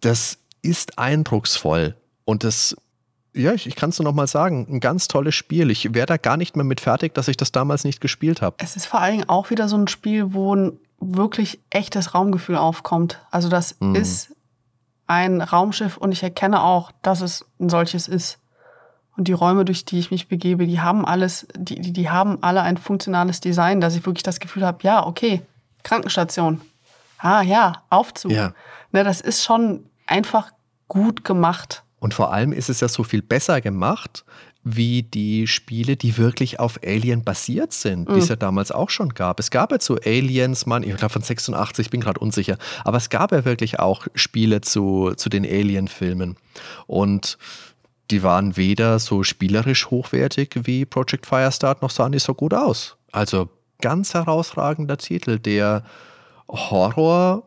Das 0.00 0.38
ist 0.62 0.98
eindrucksvoll. 0.98 1.96
Und 2.24 2.44
das, 2.44 2.76
ja, 3.34 3.52
ich, 3.52 3.66
ich 3.66 3.76
kann 3.76 3.90
es 3.90 3.98
nur 3.98 4.04
noch 4.04 4.14
mal 4.14 4.26
sagen, 4.26 4.66
ein 4.68 4.80
ganz 4.80 5.08
tolles 5.08 5.34
Spiel. 5.34 5.70
Ich 5.70 5.94
wäre 5.94 6.06
da 6.06 6.16
gar 6.16 6.36
nicht 6.36 6.56
mehr 6.56 6.64
mit 6.64 6.80
fertig, 6.80 7.14
dass 7.14 7.28
ich 7.28 7.36
das 7.36 7.52
damals 7.52 7.84
nicht 7.84 8.00
gespielt 8.00 8.42
habe. 8.42 8.56
Es 8.58 8.76
ist 8.76 8.86
vor 8.86 9.00
allen 9.00 9.12
Dingen 9.12 9.28
auch 9.28 9.50
wieder 9.50 9.68
so 9.68 9.76
ein 9.76 9.88
Spiel, 9.88 10.34
wo 10.34 10.54
ein 10.54 10.78
wirklich 11.00 11.60
echtes 11.70 12.14
Raumgefühl 12.14 12.56
aufkommt. 12.56 13.20
Also 13.30 13.48
das 13.48 13.76
mhm. 13.80 13.94
ist 13.94 14.34
ein 15.06 15.40
Raumschiff 15.40 15.96
und 15.96 16.12
ich 16.12 16.22
erkenne 16.22 16.62
auch, 16.62 16.92
dass 17.02 17.20
es 17.20 17.44
ein 17.58 17.68
solches 17.68 18.06
ist. 18.06 18.38
Und 19.16 19.28
die 19.28 19.32
Räume, 19.32 19.64
durch 19.64 19.84
die 19.84 19.98
ich 19.98 20.10
mich 20.10 20.28
begebe, 20.28 20.66
die 20.66 20.80
haben 20.80 21.04
alles, 21.04 21.46
die, 21.54 21.80
die, 21.80 21.92
die 21.92 22.08
haben 22.08 22.42
alle 22.42 22.62
ein 22.62 22.78
funktionales 22.78 23.40
Design, 23.40 23.80
dass 23.80 23.94
ich 23.94 24.06
wirklich 24.06 24.22
das 24.22 24.40
Gefühl 24.40 24.64
habe, 24.64 24.78
ja, 24.82 25.06
okay, 25.06 25.42
Krankenstation. 25.82 26.60
Ah 27.18 27.42
ja, 27.42 27.82
Aufzug. 27.90 28.32
Ja. 28.32 28.54
Ne, 28.90 29.04
das 29.04 29.20
ist 29.20 29.44
schon 29.44 29.84
einfach 30.06 30.50
gut 30.88 31.24
gemacht. 31.24 31.81
Und 32.02 32.14
vor 32.14 32.32
allem 32.32 32.52
ist 32.52 32.68
es 32.68 32.80
ja 32.80 32.88
so 32.88 33.04
viel 33.04 33.22
besser 33.22 33.60
gemacht, 33.60 34.24
wie 34.64 35.04
die 35.04 35.46
Spiele, 35.46 35.96
die 35.96 36.18
wirklich 36.18 36.58
auf 36.58 36.80
Alien 36.84 37.22
basiert 37.22 37.72
sind, 37.72 38.08
mhm. 38.08 38.14
die 38.14 38.18
es 38.18 38.26
ja 38.26 38.34
damals 38.34 38.72
auch 38.72 38.90
schon 38.90 39.10
gab. 39.10 39.38
Es 39.38 39.52
gab 39.52 39.70
ja 39.70 39.78
zu 39.78 40.00
Aliens, 40.04 40.66
man, 40.66 40.82
ich 40.82 40.96
glaube 40.96 41.12
von 41.12 41.22
86, 41.22 41.86
ich 41.86 41.90
bin 41.90 42.00
gerade 42.00 42.18
unsicher, 42.18 42.58
aber 42.82 42.96
es 42.96 43.08
gab 43.08 43.30
ja 43.30 43.44
wirklich 43.44 43.78
auch 43.78 44.08
Spiele 44.16 44.62
zu, 44.62 45.12
zu 45.14 45.28
den 45.28 45.44
Alien-Filmen. 45.44 46.34
Und 46.88 47.38
die 48.10 48.24
waren 48.24 48.56
weder 48.56 48.98
so 48.98 49.22
spielerisch 49.22 49.88
hochwertig 49.88 50.58
wie 50.64 50.84
Project 50.84 51.24
Firestart, 51.24 51.82
noch 51.82 51.90
sahen 51.90 52.10
die 52.10 52.18
so 52.18 52.34
gut 52.34 52.52
aus. 52.52 52.96
Also 53.12 53.48
ganz 53.80 54.12
herausragender 54.12 54.98
Titel, 54.98 55.38
der 55.38 55.84
Horror 56.48 57.44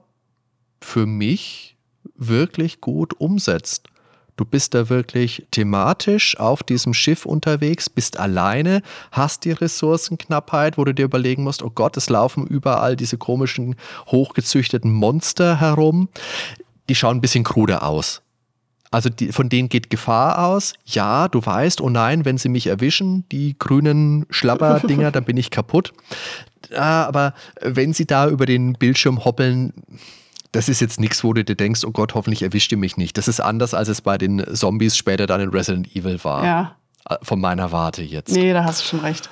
für 0.80 1.06
mich 1.06 1.76
wirklich 2.15 2.80
gut 2.80 3.19
umsetzt. 3.19 3.90
Du 4.38 4.44
bist 4.44 4.74
da 4.74 4.90
wirklich 4.90 5.45
thematisch 5.52 6.38
auf 6.38 6.62
diesem 6.62 6.94
Schiff 6.94 7.26
unterwegs, 7.26 7.90
bist 7.90 8.20
alleine, 8.20 8.82
hast 9.12 9.45
die 9.45 9.52
Ressourcenknappheit, 9.52 10.78
wo 10.78 10.84
du 10.84 10.94
dir 10.94 11.06
überlegen 11.06 11.44
musst, 11.44 11.64
oh 11.64 11.72
Gott, 11.74 11.95
es 11.95 12.10
laufen 12.10 12.45
überall 12.45 12.98
diese 12.98 13.18
komischen, 13.18 13.76
hochgezüchteten 14.07 14.91
Monster 14.91 15.62
herum. 15.62 16.10
Die 16.90 16.95
schauen 16.95 17.18
ein 17.18 17.22
bisschen 17.22 17.45
kruder 17.45 17.84
aus. 17.84 18.22
Also 18.91 19.10
die, 19.10 19.32
von 19.32 19.49
denen 19.49 19.70
geht 19.70 19.90
Gefahr 19.90 20.48
aus. 20.48 20.74
Ja, 20.86 21.28
du 21.28 21.45
weißt, 21.45 21.82
oh 21.82 21.90
nein, 21.90 22.26
wenn 22.26 22.38
sie 22.38 22.49
mich 22.49 22.68
erwischen, 22.68 23.28
die 23.30 23.57
grünen 23.57 24.26
Schlapperdinger, 24.30 25.12
dann 25.12 25.26
bin 25.26 25.38
ich 25.38 25.49
kaputt. 25.49 25.94
Aber 26.74 27.34
wenn 27.62 27.94
sie 27.94 28.06
da 28.06 28.28
über 28.28 28.45
den 28.45 28.74
Bildschirm 28.74 29.24
hoppeln, 29.24 29.74
das 30.56 30.69
ist 30.69 30.80
jetzt 30.80 30.99
nichts, 30.99 31.23
wo 31.23 31.34
du 31.34 31.44
dir 31.44 31.56
denkst, 31.56 31.84
oh 31.84 31.91
Gott, 31.91 32.15
hoffentlich 32.15 32.41
erwischt 32.41 32.72
ihr 32.72 32.77
mich 32.77 32.95
nicht. 32.95 33.18
Das 33.18 33.27
ist 33.27 33.41
anders, 33.41 33.73
als 33.73 33.90
es 33.90 34.02
bei 34.02 34.18
den 34.18 34.44
Zombies 34.56 34.95
später 34.95 35.27
dann 35.27 35.41
in 35.41 35.49
Resident 35.49 35.94
Evil 35.95 36.23
war. 36.23 36.45
Ja. 36.45 36.76
Äh, 37.10 37.18
von 37.22 37.41
meiner 37.41 37.72
Warte 37.72 38.02
jetzt. 38.02 38.34
Nee, 38.34 38.53
da 38.53 38.64
hast 38.64 38.82
du 38.82 38.86
schon 38.86 39.02
recht. 39.02 39.30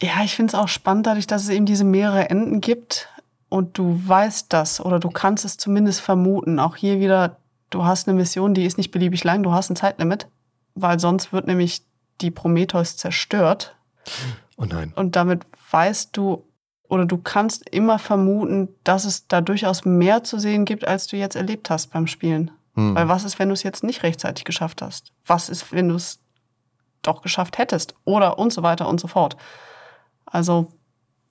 Ja, 0.00 0.22
ich 0.24 0.34
finde 0.34 0.52
es 0.52 0.54
auch 0.54 0.68
spannend, 0.68 1.06
dadurch, 1.06 1.26
dass 1.26 1.42
es 1.42 1.48
eben 1.48 1.66
diese 1.66 1.84
mehrere 1.84 2.30
Enden 2.30 2.60
gibt 2.60 3.08
und 3.48 3.76
du 3.76 4.00
weißt 4.06 4.52
das 4.52 4.80
oder 4.80 4.98
du 4.98 5.10
kannst 5.10 5.44
es 5.44 5.56
zumindest 5.56 6.00
vermuten. 6.00 6.58
Auch 6.58 6.76
hier 6.76 7.00
wieder, 7.00 7.36
du 7.70 7.84
hast 7.84 8.08
eine 8.08 8.16
Mission, 8.16 8.54
die 8.54 8.64
ist 8.64 8.78
nicht 8.78 8.90
beliebig 8.90 9.24
lang, 9.24 9.42
du 9.42 9.52
hast 9.52 9.70
ein 9.70 9.76
Zeitlimit, 9.76 10.28
weil 10.74 10.98
sonst 10.98 11.32
wird 11.32 11.46
nämlich 11.46 11.82
die 12.20 12.30
Prometheus 12.30 12.96
zerstört. 12.96 13.76
Oh 14.56 14.64
nein. 14.64 14.92
Und 14.94 15.16
damit 15.16 15.42
weißt 15.70 16.16
du, 16.16 16.44
oder 16.92 17.06
du 17.06 17.16
kannst 17.16 17.66
immer 17.70 17.98
vermuten, 17.98 18.68
dass 18.84 19.06
es 19.06 19.26
da 19.26 19.40
durchaus 19.40 19.86
mehr 19.86 20.24
zu 20.24 20.38
sehen 20.38 20.66
gibt, 20.66 20.86
als 20.86 21.06
du 21.06 21.16
jetzt 21.16 21.36
erlebt 21.36 21.70
hast 21.70 21.90
beim 21.90 22.06
Spielen. 22.06 22.50
Hm. 22.74 22.94
Weil 22.94 23.08
was 23.08 23.24
ist, 23.24 23.38
wenn 23.38 23.48
du 23.48 23.54
es 23.54 23.62
jetzt 23.62 23.82
nicht 23.82 24.02
rechtzeitig 24.02 24.44
geschafft 24.44 24.82
hast? 24.82 25.10
Was 25.24 25.48
ist, 25.48 25.72
wenn 25.72 25.88
du 25.88 25.94
es 25.94 26.18
doch 27.00 27.22
geschafft 27.22 27.56
hättest? 27.56 27.94
Oder 28.04 28.38
und 28.38 28.52
so 28.52 28.62
weiter 28.62 28.90
und 28.90 29.00
so 29.00 29.08
fort. 29.08 29.38
Also 30.26 30.68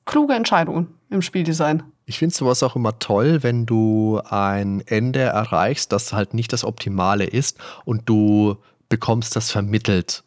kluge 0.06 0.34
Entscheidungen 0.34 0.96
im 1.12 1.22
Spieldesign. 1.22 1.84
Ich 2.08 2.18
finde 2.18 2.34
sowas 2.34 2.64
auch 2.64 2.76
immer 2.76 2.98
toll, 2.98 3.44
wenn 3.44 3.68
du 3.68 4.20
ein 4.28 4.82
Ende 4.88 5.20
erreichst, 5.20 5.92
das 5.92 6.12
halt 6.12 6.34
nicht 6.34 6.52
das 6.54 6.64
Optimale 6.64 7.26
ist 7.26 7.60
und 7.86 8.10
du 8.10 8.58
bekommst 8.90 9.36
das 9.36 9.52
vermittelt. 9.52 10.24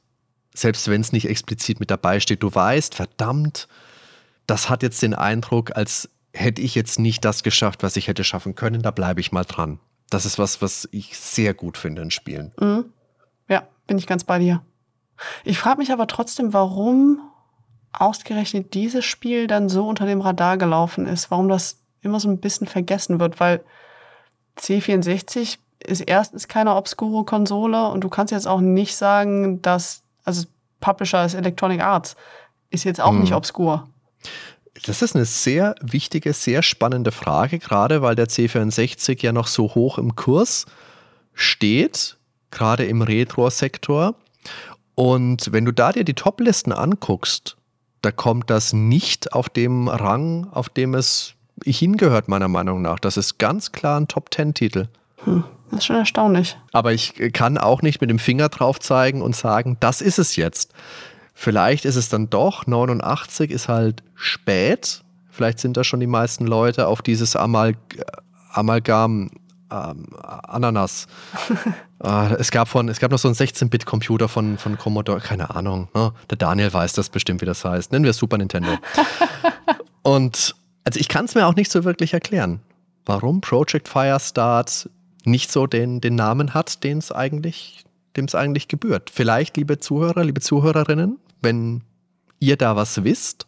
Selbst 0.55 0.87
wenn 0.87 1.01
es 1.01 1.11
nicht 1.11 1.29
explizit 1.29 1.81
mit 1.81 1.91
dabei 1.91 2.21
steht. 2.21 2.45
Du 2.45 2.55
weißt, 2.55 2.95
verdammt, 2.95 3.67
das 4.47 4.69
hat 4.69 4.83
jetzt 4.83 5.03
den 5.03 5.15
Eindruck, 5.15 5.77
als 5.77 6.09
hätte 6.33 6.61
ich 6.63 6.75
jetzt 6.75 6.99
nicht 6.99 7.25
das 7.25 7.43
geschafft, 7.43 7.83
was 7.83 7.97
ich 7.97 8.09
hätte 8.09 8.25
schaffen 8.25 8.55
können, 8.55 8.83
da 8.83 8.91
bleibe 8.91 9.21
ich 9.21 9.33
mal 9.33 9.45
dran. 9.45 9.79
Das 10.11 10.27
ist 10.27 10.39
was, 10.39 10.61
was 10.61 10.89
ich 10.93 11.17
sehr 11.17 11.55
gut 11.55 11.79
finde 11.79 12.03
in 12.03 12.11
Spielen. 12.11 12.53
Mhm. 12.61 12.87
Ja, 13.49 13.67
bin 13.87 13.99
ich 13.99 14.07
ganz 14.07 14.25
bei 14.25 14.39
dir. 14.39 14.63
Ich 15.45 15.59
frage 15.59 15.79
mich 15.79 15.93
aber 15.93 16.07
trotzdem, 16.07 16.53
warum 16.53 17.21
ausgerechnet 17.93 18.75
dieses 18.75 19.05
Spiel 19.05 19.47
dann 19.47 19.69
so 19.69 19.87
unter 19.87 20.07
dem 20.07 20.21
Radar 20.21 20.59
gelaufen 20.59 21.07
ist, 21.07 21.31
warum 21.31 21.49
das 21.49 21.79
immer 22.03 22.19
so 22.19 22.29
ein 22.29 22.41
bisschen 22.41 22.67
vergessen 22.67 23.21
wird, 23.21 23.39
weil 23.39 23.65
C64 24.59 25.59
ist 25.81 26.01
erstens 26.01 26.49
keine 26.49 26.75
obskure 26.75 27.25
Konsole 27.25 27.89
und 27.89 28.03
du 28.03 28.09
kannst 28.09 28.33
jetzt 28.33 28.49
auch 28.49 28.61
nicht 28.61 28.97
sagen, 28.97 29.63
dass, 29.63 30.03
also 30.25 30.47
Publisher 30.81 31.25
ist 31.25 31.35
Electronic 31.35 31.83
Arts, 31.83 32.17
ist 32.71 32.85
jetzt 32.85 33.01
auch 33.01 33.13
mhm. 33.13 33.21
nicht 33.21 33.35
obskur. 33.35 33.89
Das 34.87 35.03
ist 35.03 35.15
eine 35.15 35.25
sehr 35.25 35.77
wichtige, 35.81 36.33
sehr 36.33 36.63
spannende 36.63 37.13
Frage, 37.13 37.59
gerade 37.59 38.03
weil 38.03 38.17
der 38.17 38.27
C64 38.27 39.23
ja 39.23 39.33
noch 39.33 39.47
so 39.47 39.75
hoch 39.75 39.99
im 39.99 40.17
Kurs 40.17 40.67
steht, 41.33 42.17
gerade 42.51 42.85
im 42.85 43.03
Retro-Sektor. 43.03 44.15
Und 44.95 45.53
wenn 45.53 45.65
du 45.65 45.73
da 45.73 45.93
dir 45.93 46.05
die 46.05 46.15
Top-Listen 46.15 46.73
anguckst, 46.73 47.57
da 48.03 48.11
kommt 48.13 48.51
das 48.51 48.73
nicht 48.73 49.33
auf 49.33 49.49
dem 49.49 49.89
Rang, 49.89 50.49
auf 50.51 50.69
dem 50.69 50.95
es 50.95 51.35
hingehört, 51.65 52.29
meiner 52.29 52.49
Meinung 52.49 52.83
nach. 52.83 52.99
Das 52.99 53.17
ist 53.17 53.39
ganz 53.39 53.73
klar 53.73 53.99
ein 53.99 54.09
Top-10-Titel. 54.09 54.89
Hm, 55.25 55.45
das 55.71 55.79
ist 55.79 55.87
schon 55.87 55.97
erstaunlich. 55.97 56.57
Aber 56.73 56.93
ich 56.93 57.15
kann 57.33 57.59
auch 57.59 57.83
nicht 57.83 58.01
mit 58.01 58.11
dem 58.11 58.19
Finger 58.19 58.49
drauf 58.49 58.81
zeigen 58.81 59.23
und 59.23 59.35
sagen, 59.35 59.77
das 59.81 60.01
ist 60.01 60.19
es 60.19 60.37
jetzt. 60.37 60.73
Vielleicht 61.35 61.85
ist 61.85 61.97
es 61.97 62.09
dann 62.09 62.31
doch, 62.31 62.67
89 62.67 63.51
ist 63.51 63.69
halt 63.69 64.03
spät. 64.15 65.03
Vielleicht 65.31 65.59
sind 65.59 65.77
da 65.77 65.85
schon 65.85 66.01
die 66.01 66.07
meisten 66.07 66.47
Leute 66.47 66.87
auf 66.87 67.03
dieses 67.03 67.35
Amal 67.37 67.75
Amalgam 68.53 69.31
ähm, 69.71 70.07
Ananas. 70.23 71.07
äh, 72.03 72.35
es, 72.39 72.51
gab 72.51 72.69
von, 72.69 72.89
es 72.89 73.01
gab 73.01 73.11
noch 73.11 73.19
so 73.19 73.29
einen 73.29 73.35
16-Bit-Computer 73.35 74.29
von, 74.29 74.59
von 74.59 74.79
Commodore, 74.79 75.21
keine 75.21 75.55
Ahnung. 75.55 75.89
Ne? 75.95 76.13
Der 76.31 76.39
Daniel 76.39 76.73
weiß 76.73 76.93
das 76.93 77.09
bestimmt, 77.09 77.41
wie 77.41 77.47
das 77.47 77.65
heißt. 77.65 77.91
Nennen 77.91 78.05
wir 78.05 78.11
es 78.11 78.19
Super 78.19 78.39
Nintendo. 78.39 78.71
Und 80.03 80.55
also 80.85 81.01
ich 81.01 81.09
kann 81.09 81.25
es 81.25 81.35
mir 81.35 81.47
auch 81.47 81.57
nicht 81.57 81.71
so 81.71 81.85
wirklich 81.85 82.13
erklären, 82.13 82.61
warum 83.07 83.41
Project 83.41 83.89
Firestart 83.89 84.89
nicht 85.25 85.51
so 85.51 85.67
den, 85.67 86.01
den 86.01 86.15
Namen 86.15 86.55
hat, 86.55 86.85
den 86.85 86.99
es 86.99 87.11
eigentlich, 87.11 87.85
dem 88.17 88.27
es 88.27 88.35
eigentlich 88.35 88.69
gebührt. 88.69 89.11
Vielleicht, 89.11 89.57
liebe 89.57 89.79
Zuhörer, 89.79 90.23
liebe 90.23 90.41
Zuhörerinnen, 90.41 91.19
wenn 91.45 91.83
ihr 92.41 92.57
da 92.57 92.75
was 92.75 93.05
wisst, 93.05 93.47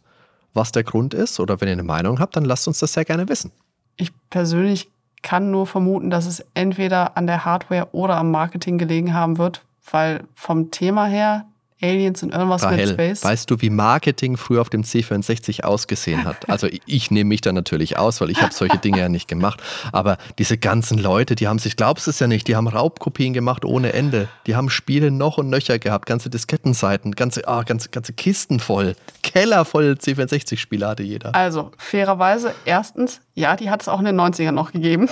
was 0.54 0.72
der 0.72 0.84
Grund 0.84 1.12
ist, 1.12 1.40
oder 1.40 1.60
wenn 1.60 1.68
ihr 1.68 1.72
eine 1.72 1.82
Meinung 1.82 2.20
habt, 2.20 2.36
dann 2.36 2.44
lasst 2.44 2.68
uns 2.68 2.78
das 2.78 2.92
sehr 2.92 3.04
gerne 3.04 3.28
wissen. 3.28 3.52
Ich 3.96 4.12
persönlich 4.30 4.88
kann 5.22 5.50
nur 5.50 5.66
vermuten, 5.66 6.10
dass 6.10 6.26
es 6.26 6.44
entweder 6.54 7.16
an 7.16 7.26
der 7.26 7.44
Hardware 7.44 7.88
oder 7.92 8.16
am 8.16 8.30
Marketing 8.30 8.78
gelegen 8.78 9.12
haben 9.12 9.38
wird, 9.38 9.62
weil 9.90 10.24
vom 10.34 10.70
Thema 10.70 11.06
her 11.06 11.46
Aliens 11.82 12.22
und 12.22 12.32
irgendwas 12.32 12.62
Rahel, 12.62 12.78
mit 12.78 12.88
Space. 12.90 13.22
weißt 13.22 13.50
du, 13.50 13.60
wie 13.60 13.68
Marketing 13.68 14.36
früher 14.36 14.62
auf 14.62 14.70
dem 14.70 14.82
C64 14.82 15.62
ausgesehen 15.62 16.24
hat? 16.24 16.48
Also 16.48 16.66
ich, 16.66 16.80
ich 16.86 17.10
nehme 17.10 17.28
mich 17.28 17.42
da 17.42 17.52
natürlich 17.52 17.98
aus, 17.98 18.20
weil 18.20 18.30
ich 18.30 18.40
habe 18.40 18.54
solche 18.54 18.78
Dinge 18.78 18.98
ja 18.98 19.08
nicht 19.08 19.28
gemacht. 19.28 19.62
Aber 19.92 20.16
diese 20.38 20.56
ganzen 20.56 20.96
Leute, 20.96 21.34
die 21.34 21.48
haben 21.48 21.58
sich, 21.58 21.76
glaubst 21.76 22.08
es 22.08 22.18
ja 22.18 22.26
nicht, 22.26 22.48
die 22.48 22.56
haben 22.56 22.66
Raubkopien 22.66 23.34
gemacht 23.34 23.64
ohne 23.64 23.92
Ende. 23.92 24.28
Die 24.46 24.56
haben 24.56 24.70
Spiele 24.70 25.10
noch 25.10 25.36
und 25.36 25.50
nöcher 25.50 25.78
gehabt, 25.78 26.06
ganze 26.06 26.30
Diskettenseiten, 26.30 27.12
ganze, 27.12 27.46
ah, 27.46 27.62
ganze, 27.62 27.90
ganze 27.90 28.14
Kisten 28.14 28.58
voll, 28.58 28.96
Keller 29.22 29.64
voll 29.64 29.98
C64-Spiele 30.00 30.86
hatte 30.86 31.02
jeder. 31.02 31.34
Also, 31.34 31.72
fairerweise, 31.76 32.54
erstens, 32.64 33.20
ja, 33.34 33.56
die 33.56 33.68
hat 33.68 33.82
es 33.82 33.88
auch 33.88 33.98
in 33.98 34.06
den 34.06 34.18
90ern 34.18 34.52
noch 34.52 34.72
gegeben. 34.72 35.08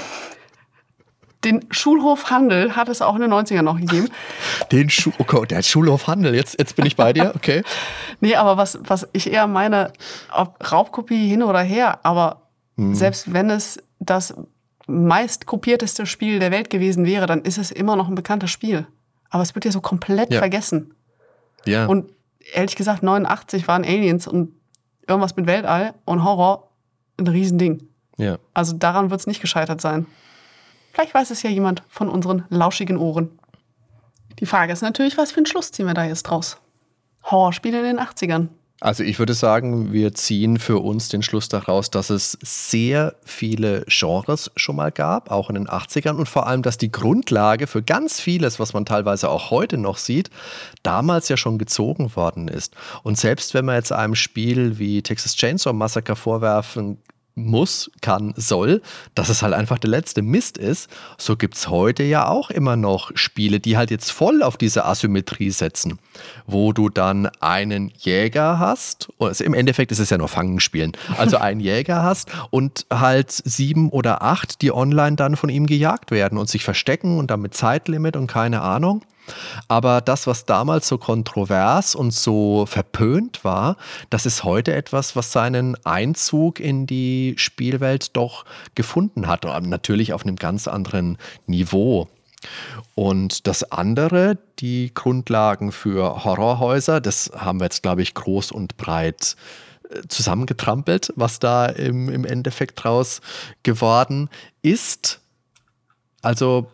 Den 1.44 1.66
Schulhof 1.70 2.30
Handel 2.30 2.74
hat 2.76 2.88
es 2.88 3.02
auch 3.02 3.14
in 3.16 3.20
den 3.20 3.32
90ern 3.32 3.62
noch 3.62 3.78
gegeben. 3.78 4.08
Den 4.72 4.88
Schu 4.90 5.10
oh 5.18 5.24
Gott, 5.24 5.50
der 5.50 5.62
Schulhof 5.62 6.06
Handel, 6.06 6.34
jetzt, 6.34 6.58
jetzt 6.58 6.74
bin 6.76 6.86
ich 6.86 6.96
bei 6.96 7.12
dir, 7.12 7.32
okay. 7.36 7.62
Nee, 8.20 8.34
aber 8.36 8.56
was, 8.56 8.78
was 8.82 9.06
ich 9.12 9.30
eher 9.30 9.46
meine, 9.46 9.92
ob 10.32 10.56
Raubkopie 10.72 11.28
hin 11.28 11.42
oder 11.42 11.60
her, 11.60 12.00
aber 12.04 12.42
selbst 12.76 13.32
wenn 13.32 13.50
es 13.50 13.78
das 14.00 14.34
meist 14.86 15.46
kopierteste 15.46 16.06
Spiel 16.06 16.38
der 16.40 16.50
Welt 16.50 16.70
gewesen 16.70 17.06
wäre, 17.06 17.26
dann 17.26 17.42
ist 17.42 17.56
es 17.58 17.70
immer 17.70 17.94
noch 17.96 18.08
ein 18.08 18.14
bekanntes 18.16 18.50
Spiel. 18.50 18.86
Aber 19.30 19.42
es 19.42 19.54
wird 19.54 19.64
ja 19.64 19.70
so 19.72 19.80
komplett 19.80 20.32
Ja. 20.32 20.40
vergessen. 20.40 20.94
Ja, 21.66 21.86
Und 21.86 22.10
ehrlich 22.52 22.74
gesagt, 22.76 23.02
89 23.02 23.68
waren 23.68 23.84
Aliens 23.84 24.26
und 24.26 24.52
irgendwas 25.06 25.36
mit 25.36 25.46
Weltall 25.46 25.94
und 26.04 26.24
Horror 26.24 26.70
ein 27.18 27.26
Riesending. 27.28 27.88
ja. 28.16 28.38
Also 28.54 28.74
daran 28.76 29.10
wird 29.10 29.20
es 29.20 29.26
nicht 29.26 29.40
gescheitert 29.40 29.80
sein. 29.80 30.06
Vielleicht 30.94 31.12
weiß 31.12 31.30
es 31.30 31.42
ja 31.42 31.50
jemand 31.50 31.82
von 31.88 32.08
unseren 32.08 32.44
lauschigen 32.50 32.96
Ohren. 32.96 33.36
Die 34.38 34.46
Frage 34.46 34.72
ist 34.72 34.80
natürlich, 34.80 35.18
was 35.18 35.32
für 35.32 35.38
einen 35.38 35.46
Schluss 35.46 35.72
ziehen 35.72 35.86
wir 35.86 35.94
da 35.94 36.04
jetzt 36.04 36.22
draus? 36.22 36.58
Horrorspiele 37.24 37.78
in 37.78 37.96
den 37.96 38.00
80ern. 38.00 38.48
Also 38.80 39.02
ich 39.02 39.18
würde 39.18 39.34
sagen, 39.34 39.92
wir 39.92 40.14
ziehen 40.14 40.58
für 40.58 40.78
uns 40.78 41.08
den 41.08 41.22
Schluss 41.22 41.48
daraus, 41.48 41.90
dass 41.90 42.10
es 42.10 42.38
sehr 42.42 43.16
viele 43.24 43.84
Genres 43.88 44.52
schon 44.54 44.76
mal 44.76 44.92
gab, 44.92 45.32
auch 45.32 45.48
in 45.48 45.54
den 45.54 45.68
80ern 45.68 46.14
und 46.14 46.28
vor 46.28 46.46
allem, 46.46 46.62
dass 46.62 46.78
die 46.78 46.92
Grundlage 46.92 47.66
für 47.66 47.82
ganz 47.82 48.20
vieles, 48.20 48.60
was 48.60 48.72
man 48.72 48.84
teilweise 48.84 49.30
auch 49.30 49.50
heute 49.50 49.78
noch 49.78 49.98
sieht, 49.98 50.30
damals 50.84 51.28
ja 51.28 51.36
schon 51.36 51.58
gezogen 51.58 52.14
worden 52.14 52.46
ist. 52.46 52.76
Und 53.02 53.18
selbst 53.18 53.52
wenn 53.54 53.64
man 53.64 53.76
jetzt 53.76 53.90
einem 53.90 54.14
Spiel 54.14 54.78
wie 54.78 55.02
Texas 55.02 55.34
Chainsaw 55.34 55.72
Massacre 55.72 56.14
vorwerfen 56.14 56.98
muss, 57.34 57.90
kann, 58.00 58.32
soll, 58.36 58.80
dass 59.14 59.28
es 59.28 59.42
halt 59.42 59.54
einfach 59.54 59.78
der 59.78 59.90
letzte 59.90 60.22
Mist 60.22 60.56
ist, 60.58 60.88
so 61.18 61.36
gibt 61.36 61.56
es 61.56 61.68
heute 61.68 62.02
ja 62.02 62.28
auch 62.28 62.50
immer 62.50 62.76
noch 62.76 63.10
Spiele, 63.14 63.60
die 63.60 63.76
halt 63.76 63.90
jetzt 63.90 64.12
voll 64.12 64.42
auf 64.42 64.56
diese 64.56 64.84
Asymmetrie 64.84 65.50
setzen, 65.50 65.98
wo 66.46 66.72
du 66.72 66.88
dann 66.88 67.26
einen 67.40 67.92
Jäger 67.98 68.58
hast, 68.58 69.08
also 69.18 69.44
im 69.44 69.54
Endeffekt 69.54 69.92
ist 69.92 69.98
es 69.98 70.10
ja 70.10 70.18
nur 70.18 70.28
Fangenspielen, 70.28 70.92
also 71.18 71.38
einen 71.38 71.60
Jäger 71.64 72.02
hast 72.02 72.30
und 72.50 72.86
halt 72.92 73.30
sieben 73.30 73.90
oder 73.90 74.22
acht, 74.22 74.62
die 74.62 74.72
online 74.72 75.16
dann 75.16 75.36
von 75.36 75.48
ihm 75.48 75.66
gejagt 75.66 76.10
werden 76.10 76.38
und 76.38 76.48
sich 76.48 76.64
verstecken 76.64 77.18
und 77.18 77.30
dann 77.30 77.40
mit 77.40 77.54
Zeitlimit 77.54 78.16
und 78.16 78.26
keine 78.26 78.62
Ahnung. 78.62 79.02
Aber 79.68 80.00
das, 80.00 80.26
was 80.26 80.44
damals 80.44 80.88
so 80.88 80.98
kontrovers 80.98 81.94
und 81.94 82.12
so 82.12 82.66
verpönt 82.66 83.44
war, 83.44 83.76
das 84.10 84.26
ist 84.26 84.44
heute 84.44 84.74
etwas, 84.74 85.16
was 85.16 85.32
seinen 85.32 85.76
Einzug 85.84 86.60
in 86.60 86.86
die 86.86 87.34
Spielwelt 87.36 88.16
doch 88.16 88.44
gefunden 88.74 89.26
hat. 89.26 89.44
Natürlich 89.44 90.12
auf 90.12 90.24
einem 90.24 90.36
ganz 90.36 90.68
anderen 90.68 91.18
Niveau. 91.46 92.08
Und 92.94 93.46
das 93.46 93.70
andere, 93.72 94.38
die 94.58 94.92
Grundlagen 94.92 95.72
für 95.72 96.24
Horrorhäuser, 96.24 97.00
das 97.00 97.30
haben 97.34 97.60
wir 97.60 97.64
jetzt, 97.64 97.82
glaube 97.82 98.02
ich, 98.02 98.14
groß 98.14 98.52
und 98.52 98.76
breit 98.76 99.36
äh, 99.88 100.02
zusammengetrampelt, 100.08 101.12
was 101.16 101.38
da 101.38 101.66
im, 101.66 102.08
im 102.08 102.24
Endeffekt 102.24 102.84
draus 102.84 103.20
geworden 103.62 104.28
ist. 104.62 105.20
Also 106.22 106.70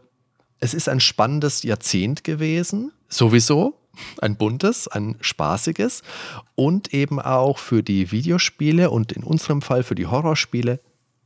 es 0.60 0.74
ist 0.74 0.88
ein 0.88 1.00
spannendes 1.00 1.62
Jahrzehnt 1.62 2.24
gewesen, 2.24 2.92
sowieso. 3.08 3.76
Ein 4.22 4.36
buntes, 4.36 4.86
ein 4.86 5.16
spaßiges 5.20 6.02
und 6.54 6.94
eben 6.94 7.20
auch 7.20 7.58
für 7.58 7.82
die 7.82 8.12
Videospiele 8.12 8.88
und 8.90 9.12
in 9.12 9.24
unserem 9.24 9.62
Fall 9.62 9.82
für 9.82 9.96
die 9.96 10.06
Horrorspiele 10.06 10.80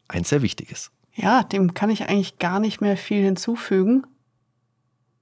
ein 0.09 0.25
sehr 0.25 0.41
wichtiges. 0.41 0.91
Ja, 1.13 1.43
dem 1.45 1.75
kann 1.75 1.91
ich 1.91 2.09
eigentlich 2.09 2.39
gar 2.39 2.59
nicht 2.61 2.81
mehr 2.81 2.97
viel 2.97 3.23
hinzufügen. 3.23 4.07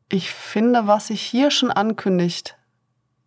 Ich 0.09 0.31
finde, 0.31 0.87
was 0.87 1.09
sich 1.09 1.21
hier 1.21 1.51
schon 1.51 1.71
ankündigt, 1.71 2.57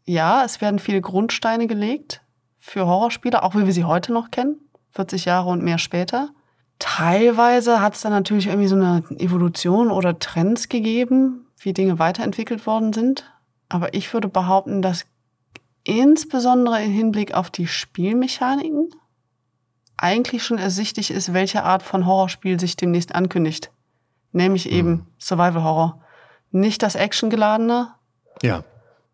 ja, 0.06 0.44
es 0.44 0.62
werden 0.62 0.80
viele 0.80 1.02
Grundsteine 1.02 1.68
gelegt 1.68 2.22
für 2.58 2.86
Horrorspiele, 2.86 3.44
auch 3.44 3.56
wie 3.56 3.66
wir 3.66 3.74
sie 3.74 3.84
heute 3.84 4.14
noch 4.14 4.32
kennen, 4.32 4.60
40 4.92 5.26
Jahre 5.26 5.50
und 5.50 5.64
mehr 5.64 5.78
später. 5.78 6.30
Teilweise 6.80 7.82
hat 7.82 7.96
es 7.96 8.02
dann 8.02 8.12
natürlich 8.12 8.48
irgendwie 8.48 8.68
so 8.68 8.76
eine 8.76 9.04
Evolution 9.18 9.92
oder 9.92 10.20
Trends 10.20 10.70
gegeben, 10.70 11.48
wie 11.60 11.74
Dinge 11.74 12.00
weiterentwickelt 12.00 12.66
worden 12.68 12.94
sind. 12.94 13.32
Aber 13.70 13.94
ich 13.94 14.14
würde 14.14 14.28
behaupten, 14.28 14.82
dass 14.82 15.06
insbesondere 15.84 16.84
im 16.84 16.92
Hinblick 16.92 17.34
auf 17.34 17.50
die 17.50 17.68
Spielmechaniken 17.68 18.90
eigentlich 19.98 20.44
schon 20.44 20.58
ersichtlich 20.58 21.12
ist, 21.12 21.34
welche 21.34 21.64
Art 21.64 21.82
von 21.82 22.06
Horrorspiel 22.06 22.60
sich 22.60 22.76
demnächst 22.76 23.16
ankündigt. 23.16 23.72
Nämlich 24.34 24.70
eben 24.70 25.08
Survival 25.18 25.64
Horror. 25.64 26.02
Nicht 26.52 26.84
das 26.84 26.96
Actiongeladene, 26.96 27.94
Ja. 28.42 28.64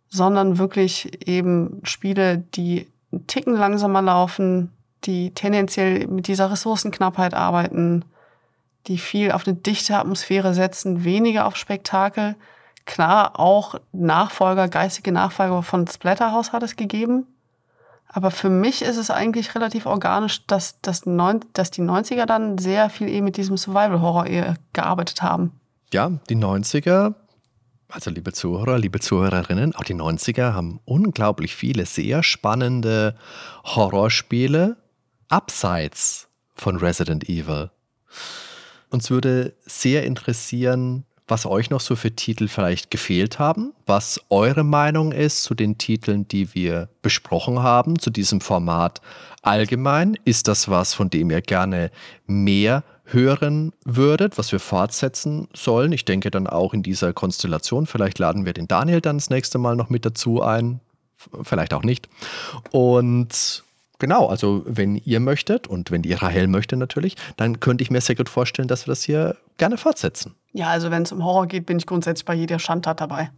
sondern 0.09 0.57
wirklich 0.57 1.27
eben 1.27 1.81
Spiele, 1.83 2.39
die 2.39 2.87
einen 3.11 3.27
Ticken 3.27 3.55
langsamer 3.55 4.01
laufen, 4.01 4.71
die 5.05 5.33
tendenziell 5.33 6.07
mit 6.07 6.27
dieser 6.27 6.51
Ressourcenknappheit 6.51 7.33
arbeiten, 7.33 8.05
die 8.87 8.97
viel 8.97 9.31
auf 9.31 9.47
eine 9.47 9.55
dichte 9.55 9.97
Atmosphäre 9.97 10.53
setzen, 10.53 11.03
weniger 11.03 11.45
auf 11.45 11.55
Spektakel. 11.55 12.35
Klar, 12.85 13.39
auch 13.39 13.75
Nachfolger, 13.91 14.67
geistige 14.67 15.11
Nachfolger 15.11 15.61
von 15.63 15.87
Splatterhouse 15.87 16.51
hat 16.51 16.63
es 16.63 16.75
gegeben. 16.75 17.27
Aber 18.13 18.31
für 18.31 18.49
mich 18.49 18.81
ist 18.81 18.97
es 18.97 19.09
eigentlich 19.09 19.55
relativ 19.55 19.85
organisch, 19.85 20.45
dass, 20.45 20.81
dass, 20.81 21.05
neun, 21.05 21.39
dass 21.53 21.71
die 21.71 21.81
90er 21.81 22.25
dann 22.25 22.57
sehr 22.57 22.89
viel 22.89 23.07
eben 23.07 23.25
mit 23.25 23.37
diesem 23.37 23.55
Survival-Horror 23.55 24.55
gearbeitet 24.73 25.21
haben. 25.21 25.51
Ja, 25.93 26.11
die 26.29 26.35
90er, 26.35 27.13
also 27.89 28.11
liebe 28.11 28.33
Zuhörer, 28.33 28.77
liebe 28.79 28.99
Zuhörerinnen, 28.99 29.75
auch 29.75 29.83
die 29.83 29.95
90er 29.95 30.53
haben 30.53 30.81
unglaublich 30.83 31.55
viele 31.55 31.85
sehr 31.85 32.21
spannende 32.23 33.15
Horrorspiele 33.63 34.75
abseits 35.31 36.27
von 36.53 36.77
Resident 36.77 37.27
Evil. 37.29 37.71
Uns 38.89 39.09
würde 39.09 39.53
sehr 39.65 40.03
interessieren, 40.03 41.05
was 41.27 41.45
euch 41.45 41.69
noch 41.69 41.79
so 41.79 41.95
für 41.95 42.11
Titel 42.11 42.49
vielleicht 42.49 42.91
gefehlt 42.91 43.39
haben, 43.39 43.73
was 43.85 44.19
eure 44.29 44.65
Meinung 44.65 45.13
ist 45.13 45.43
zu 45.43 45.55
den 45.55 45.77
Titeln, 45.77 46.27
die 46.27 46.53
wir 46.53 46.89
besprochen 47.01 47.59
haben, 47.63 47.97
zu 47.97 48.09
diesem 48.09 48.41
Format 48.41 49.01
allgemein. 49.41 50.17
Ist 50.25 50.49
das 50.49 50.67
was, 50.67 50.93
von 50.93 51.09
dem 51.09 51.31
ihr 51.31 51.41
gerne 51.41 51.89
mehr 52.27 52.83
hören 53.05 53.71
würdet, 53.85 54.37
was 54.37 54.51
wir 54.51 54.59
fortsetzen 54.59 55.47
sollen? 55.53 55.93
Ich 55.93 56.03
denke 56.03 56.31
dann 56.31 56.47
auch 56.47 56.73
in 56.73 56.83
dieser 56.83 57.13
Konstellation. 57.13 57.85
Vielleicht 57.85 58.19
laden 58.19 58.45
wir 58.45 58.51
den 58.51 58.67
Daniel 58.67 58.99
dann 58.99 59.17
das 59.17 59.29
nächste 59.29 59.57
Mal 59.57 59.77
noch 59.77 59.89
mit 59.89 60.05
dazu 60.05 60.41
ein. 60.41 60.81
Vielleicht 61.43 61.73
auch 61.73 61.83
nicht. 61.83 62.09
Und 62.71 63.63
Genau, 64.01 64.25
also 64.25 64.63
wenn 64.65 64.95
ihr 64.95 65.19
möchtet 65.19 65.67
und 65.67 65.91
wenn 65.91 66.01
die 66.01 66.13
Rahel 66.13 66.47
möchte 66.47 66.75
natürlich, 66.75 67.15
dann 67.37 67.59
könnte 67.59 67.83
ich 67.83 67.91
mir 67.91 68.01
sehr 68.01 68.15
gut 68.15 68.29
vorstellen, 68.29 68.67
dass 68.67 68.87
wir 68.87 68.91
das 68.93 69.03
hier 69.03 69.37
gerne 69.57 69.77
fortsetzen. 69.77 70.33
Ja, 70.53 70.69
also 70.69 70.89
wenn 70.89 71.03
es 71.03 71.11
um 71.11 71.23
Horror 71.23 71.45
geht, 71.45 71.67
bin 71.67 71.77
ich 71.77 71.85
grundsätzlich 71.85 72.25
bei 72.25 72.33
jeder 72.33 72.57
Schandtat 72.57 72.99
dabei. 72.99 73.29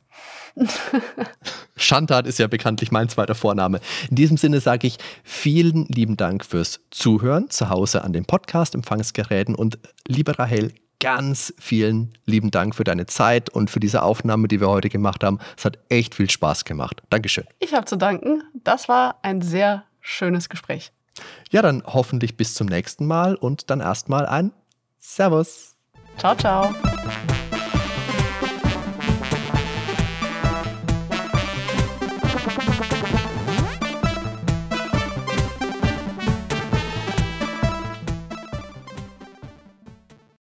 Schandtat 1.76 2.28
ist 2.28 2.40
ja 2.40 2.48
bekanntlich 2.48 2.94
mein 2.94 3.10
zweiter 3.10 3.36
Vorname. 3.36 3.82
In 4.10 4.16
diesem 4.16 4.38
Sinne 4.38 4.62
sage 4.62 4.88
ich 4.88 5.00
vielen 5.26 5.84
lieben 5.88 6.16
Dank 6.16 6.46
fürs 6.46 6.80
Zuhören 6.92 7.50
zu 7.50 7.68
Hause 7.68 8.06
an 8.06 8.14
den 8.14 8.24
Podcast-Empfangsgeräten 8.24 9.56
und 9.56 9.80
liebe 10.08 10.40
Rahel, 10.40 10.72
ganz 11.02 11.54
vielen 11.60 12.14
lieben 12.26 12.52
Dank 12.52 12.74
für 12.74 12.86
deine 12.86 13.06
Zeit 13.06 13.50
und 13.50 13.70
für 13.70 13.82
diese 13.82 14.02
Aufnahme, 14.02 14.48
die 14.48 14.62
wir 14.62 14.70
heute 14.70 14.88
gemacht 14.88 15.26
haben. 15.26 15.40
Es 15.58 15.66
hat 15.66 15.78
echt 15.90 16.16
viel 16.16 16.30
Spaß 16.30 16.64
gemacht. 16.64 17.04
Dankeschön. 17.10 17.44
Ich 17.60 17.74
habe 17.74 17.84
zu 17.84 17.98
danken. 17.98 18.44
Das 18.64 18.88
war 18.88 19.18
ein 19.24 19.42
sehr 19.42 19.84
schönes 20.04 20.50
Gespräch. 20.50 20.92
Ja, 21.50 21.62
dann 21.62 21.84
hoffentlich 21.86 22.38
bis 22.38 22.54
zum 22.54 22.68
nächsten 22.68 23.06
Mal 23.06 23.36
und 23.36 23.70
dann 23.70 23.80
erstmal 23.80 24.26
ein 24.26 24.52
Servus. 25.00 25.76
Ciao, 26.18 26.36
ciao. 26.36 26.74